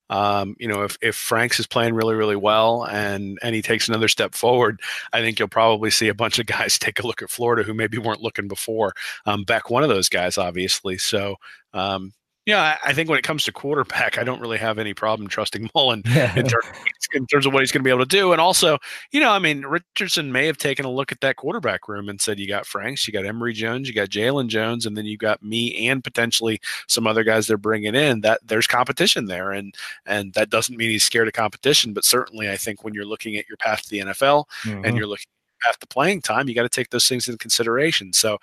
Um, 0.08 0.54
you 0.60 0.68
know, 0.68 0.84
if, 0.84 0.96
if 1.02 1.16
Franks 1.16 1.58
is 1.58 1.66
playing 1.66 1.94
really, 1.94 2.14
really 2.14 2.36
well 2.36 2.84
and 2.84 3.40
and 3.42 3.54
he 3.54 3.62
takes 3.62 3.88
another 3.88 4.06
step 4.06 4.34
forward, 4.34 4.80
I 5.12 5.20
think 5.20 5.38
you'll 5.38 5.48
probably 5.48 5.90
see 5.90 6.06
a 6.08 6.14
bunch 6.14 6.38
of 6.38 6.46
guys 6.46 6.78
take 6.78 7.00
a 7.00 7.06
look 7.06 7.22
at 7.22 7.30
Florida 7.30 7.64
who 7.64 7.74
maybe 7.74 7.98
weren't 7.98 8.22
looking 8.22 8.46
before. 8.46 8.92
Um, 9.26 9.42
Beck, 9.42 9.70
one 9.70 9.82
of 9.82 9.88
those 9.88 10.08
guys, 10.08 10.38
obviously. 10.38 10.98
So, 10.98 11.36
um, 11.74 12.12
yeah, 12.46 12.78
I 12.84 12.92
think 12.92 13.10
when 13.10 13.18
it 13.18 13.24
comes 13.24 13.42
to 13.44 13.52
quarterback, 13.52 14.18
I 14.18 14.24
don't 14.24 14.40
really 14.40 14.58
have 14.58 14.78
any 14.78 14.94
problem 14.94 15.28
trusting 15.28 15.68
Mullen 15.74 16.02
in, 16.06 16.46
terms, 16.46 16.66
in, 17.12 17.26
terms, 17.26 17.44
of 17.44 17.52
what 17.52 17.60
he's 17.60 17.72
going 17.72 17.82
to 17.82 17.84
be 17.84 17.90
able 17.90 18.04
to 18.04 18.06
do. 18.06 18.30
And 18.30 18.40
also, 18.40 18.78
you 19.10 19.18
know, 19.18 19.32
I 19.32 19.40
mean, 19.40 19.66
Richardson 19.66 20.30
may 20.30 20.46
have 20.46 20.56
taken 20.56 20.84
a 20.84 20.90
look 20.90 21.10
at 21.10 21.20
that 21.22 21.34
quarterback 21.34 21.88
room 21.88 22.08
and 22.08 22.20
said, 22.20 22.38
you 22.38 22.46
got 22.46 22.64
Franks, 22.64 23.06
you 23.06 23.12
got 23.12 23.26
Emory 23.26 23.52
Jones, 23.52 23.88
you 23.88 23.94
got 23.94 24.10
Jalon 24.10 24.46
Jones, 24.46 24.86
and 24.86 24.96
then 24.96 25.06
you 25.06 25.16
got 25.16 25.42
me 25.42 25.88
and 25.88 26.04
potentially 26.04 26.60
some 26.86 27.04
other 27.08 27.24
guys 27.24 27.48
they're 27.48 27.58
bringing 27.58 27.96
in. 27.96 28.20
That 28.20 28.40
there's 28.46 28.68
competition 28.68 29.26
there, 29.26 29.50
and 29.50 29.74
and 30.06 30.32
that 30.34 30.48
doesn't 30.48 30.76
mean 30.76 30.90
he's 30.90 31.04
scared 31.04 31.26
of 31.26 31.34
competition, 31.34 31.92
but 31.92 32.04
certainly 32.04 32.48
I 32.48 32.56
think 32.56 32.84
when 32.84 32.94
you're 32.94 33.04
looking 33.04 33.34
at 33.36 33.48
your 33.48 33.56
path 33.56 33.82
to 33.82 33.90
the 33.90 33.98
NFL 33.98 34.44
mm-hmm. 34.62 34.84
and 34.84 34.96
you're 34.96 35.08
looking 35.08 35.26
path 35.66 35.78
to 35.80 35.86
playing 35.86 36.22
time, 36.22 36.48
you 36.48 36.54
got 36.54 36.62
to 36.62 36.68
take 36.68 36.90
those 36.90 37.08
things 37.08 37.28
into 37.28 37.38
consideration. 37.38 38.12
So, 38.12 38.38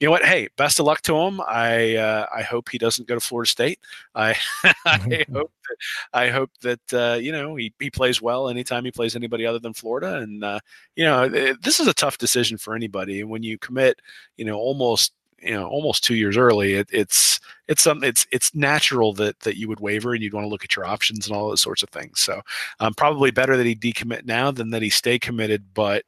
you 0.00 0.06
know 0.06 0.10
what? 0.10 0.24
Hey, 0.24 0.48
best 0.56 0.80
of 0.80 0.86
luck 0.86 1.02
to 1.02 1.16
him. 1.16 1.40
I 1.46 1.96
uh, 1.96 2.26
I 2.34 2.42
hope 2.42 2.68
he 2.68 2.78
doesn't 2.78 3.06
go 3.06 3.14
to 3.14 3.20
Florida 3.20 3.48
State. 3.48 3.78
I 4.14 4.36
I 4.84 5.24
hope 5.32 5.52
that, 5.68 5.76
I 6.12 6.28
hope 6.28 6.50
that 6.62 6.92
uh, 6.92 7.18
you 7.20 7.32
know 7.32 7.54
he, 7.56 7.72
he 7.78 7.90
plays 7.90 8.20
well 8.20 8.48
anytime 8.48 8.84
he 8.84 8.90
plays 8.90 9.14
anybody 9.14 9.46
other 9.46 9.60
than 9.60 9.74
Florida. 9.74 10.16
And 10.16 10.42
uh, 10.42 10.60
you 10.96 11.04
know 11.04 11.28
this 11.28 11.78
is 11.78 11.86
a 11.86 11.94
tough 11.94 12.18
decision 12.18 12.58
for 12.58 12.74
anybody. 12.74 13.20
And 13.20 13.30
when 13.30 13.42
you 13.42 13.58
commit, 13.58 14.00
you 14.36 14.44
know, 14.44 14.58
almost 14.58 15.12
you 15.40 15.52
know 15.52 15.66
almost 15.68 16.02
two 16.02 16.16
years 16.16 16.36
early, 16.36 16.74
it, 16.74 16.88
it's 16.92 17.38
it's 17.68 17.82
something 17.82 18.08
it's 18.08 18.26
it's 18.32 18.54
natural 18.54 19.12
that 19.14 19.38
that 19.40 19.56
you 19.56 19.68
would 19.68 19.80
waver 19.80 20.14
and 20.14 20.22
you'd 20.22 20.34
want 20.34 20.44
to 20.44 20.48
look 20.48 20.64
at 20.64 20.74
your 20.74 20.84
options 20.84 21.26
and 21.28 21.36
all 21.36 21.48
those 21.48 21.60
sorts 21.60 21.82
of 21.82 21.90
things. 21.90 22.20
So 22.20 22.40
um, 22.80 22.94
probably 22.94 23.30
better 23.30 23.56
that 23.56 23.66
he 23.66 23.76
decommit 23.76 24.24
now 24.24 24.50
than 24.50 24.70
that 24.70 24.82
he 24.82 24.90
stay 24.90 25.18
committed, 25.18 25.74
but 25.74 26.04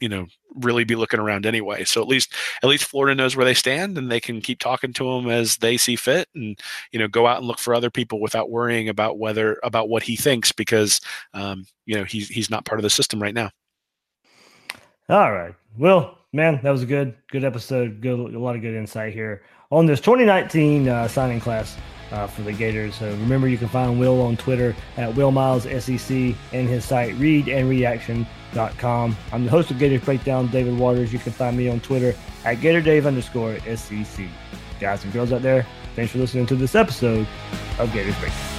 you 0.00 0.08
know 0.08 0.26
really 0.56 0.84
be 0.84 0.94
looking 0.94 1.20
around 1.20 1.46
anyway. 1.46 1.84
So 1.84 2.00
at 2.00 2.08
least 2.08 2.32
at 2.62 2.68
least 2.68 2.84
florida 2.84 3.14
knows 3.14 3.36
where 3.36 3.44
they 3.44 3.54
stand 3.54 3.98
and 3.98 4.10
they 4.10 4.20
can 4.20 4.40
keep 4.40 4.58
talking 4.58 4.92
to 4.94 5.04
them 5.04 5.30
as 5.30 5.56
they 5.58 5.76
see 5.76 5.96
fit 5.96 6.28
and 6.34 6.58
you 6.92 6.98
know 6.98 7.08
go 7.08 7.26
out 7.26 7.38
and 7.38 7.46
look 7.46 7.58
for 7.58 7.74
other 7.74 7.90
people 7.90 8.20
without 8.20 8.50
worrying 8.50 8.88
about 8.88 9.18
whether 9.18 9.58
about 9.62 9.88
what 9.88 10.02
he 10.02 10.16
thinks 10.16 10.52
because 10.52 11.00
um, 11.32 11.66
you 11.86 11.96
know 11.96 12.04
he's 12.04 12.28
he's 12.28 12.50
not 12.50 12.64
part 12.64 12.78
of 12.78 12.82
the 12.82 12.90
system 12.90 13.22
right 13.22 13.34
now. 13.34 13.50
All 15.08 15.32
right. 15.32 15.54
Well 15.78 16.18
man 16.34 16.58
that 16.64 16.70
was 16.70 16.82
a 16.82 16.86
good 16.86 17.14
good 17.30 17.44
episode 17.44 18.00
good 18.00 18.18
a 18.18 18.38
lot 18.38 18.56
of 18.56 18.60
good 18.60 18.74
insight 18.74 19.12
here 19.14 19.44
on 19.70 19.86
this 19.86 20.00
2019 20.00 20.88
uh, 20.88 21.06
signing 21.06 21.38
class 21.38 21.76
uh, 22.14 22.28
for 22.28 22.42
the 22.42 22.52
Gators. 22.52 22.94
So 22.94 23.10
remember, 23.10 23.48
you 23.48 23.58
can 23.58 23.68
find 23.68 23.98
Will 23.98 24.22
on 24.22 24.36
Twitter 24.36 24.76
at 24.96 25.12
Will 25.14 25.32
Miles 25.32 25.64
SEC 25.64 26.34
and 26.52 26.68
his 26.68 26.84
site 26.84 27.14
readandreaction.com. 27.16 29.16
I'm 29.32 29.44
the 29.44 29.50
host 29.50 29.72
of 29.72 29.78
Gators 29.78 30.02
Breakdown, 30.02 30.46
David 30.46 30.78
Waters. 30.78 31.12
You 31.12 31.18
can 31.18 31.32
find 31.32 31.56
me 31.56 31.68
on 31.68 31.80
Twitter 31.80 32.14
at 32.44 32.58
GatorDave 32.58 33.06
underscore 33.06 33.58
SEC. 33.76 34.26
Guys 34.80 35.04
and 35.04 35.12
girls 35.12 35.32
out 35.32 35.42
there, 35.42 35.66
thanks 35.96 36.12
for 36.12 36.18
listening 36.18 36.46
to 36.46 36.56
this 36.56 36.74
episode 36.74 37.26
of 37.78 37.92
Gators 37.92 38.16
Breakdown. 38.18 38.53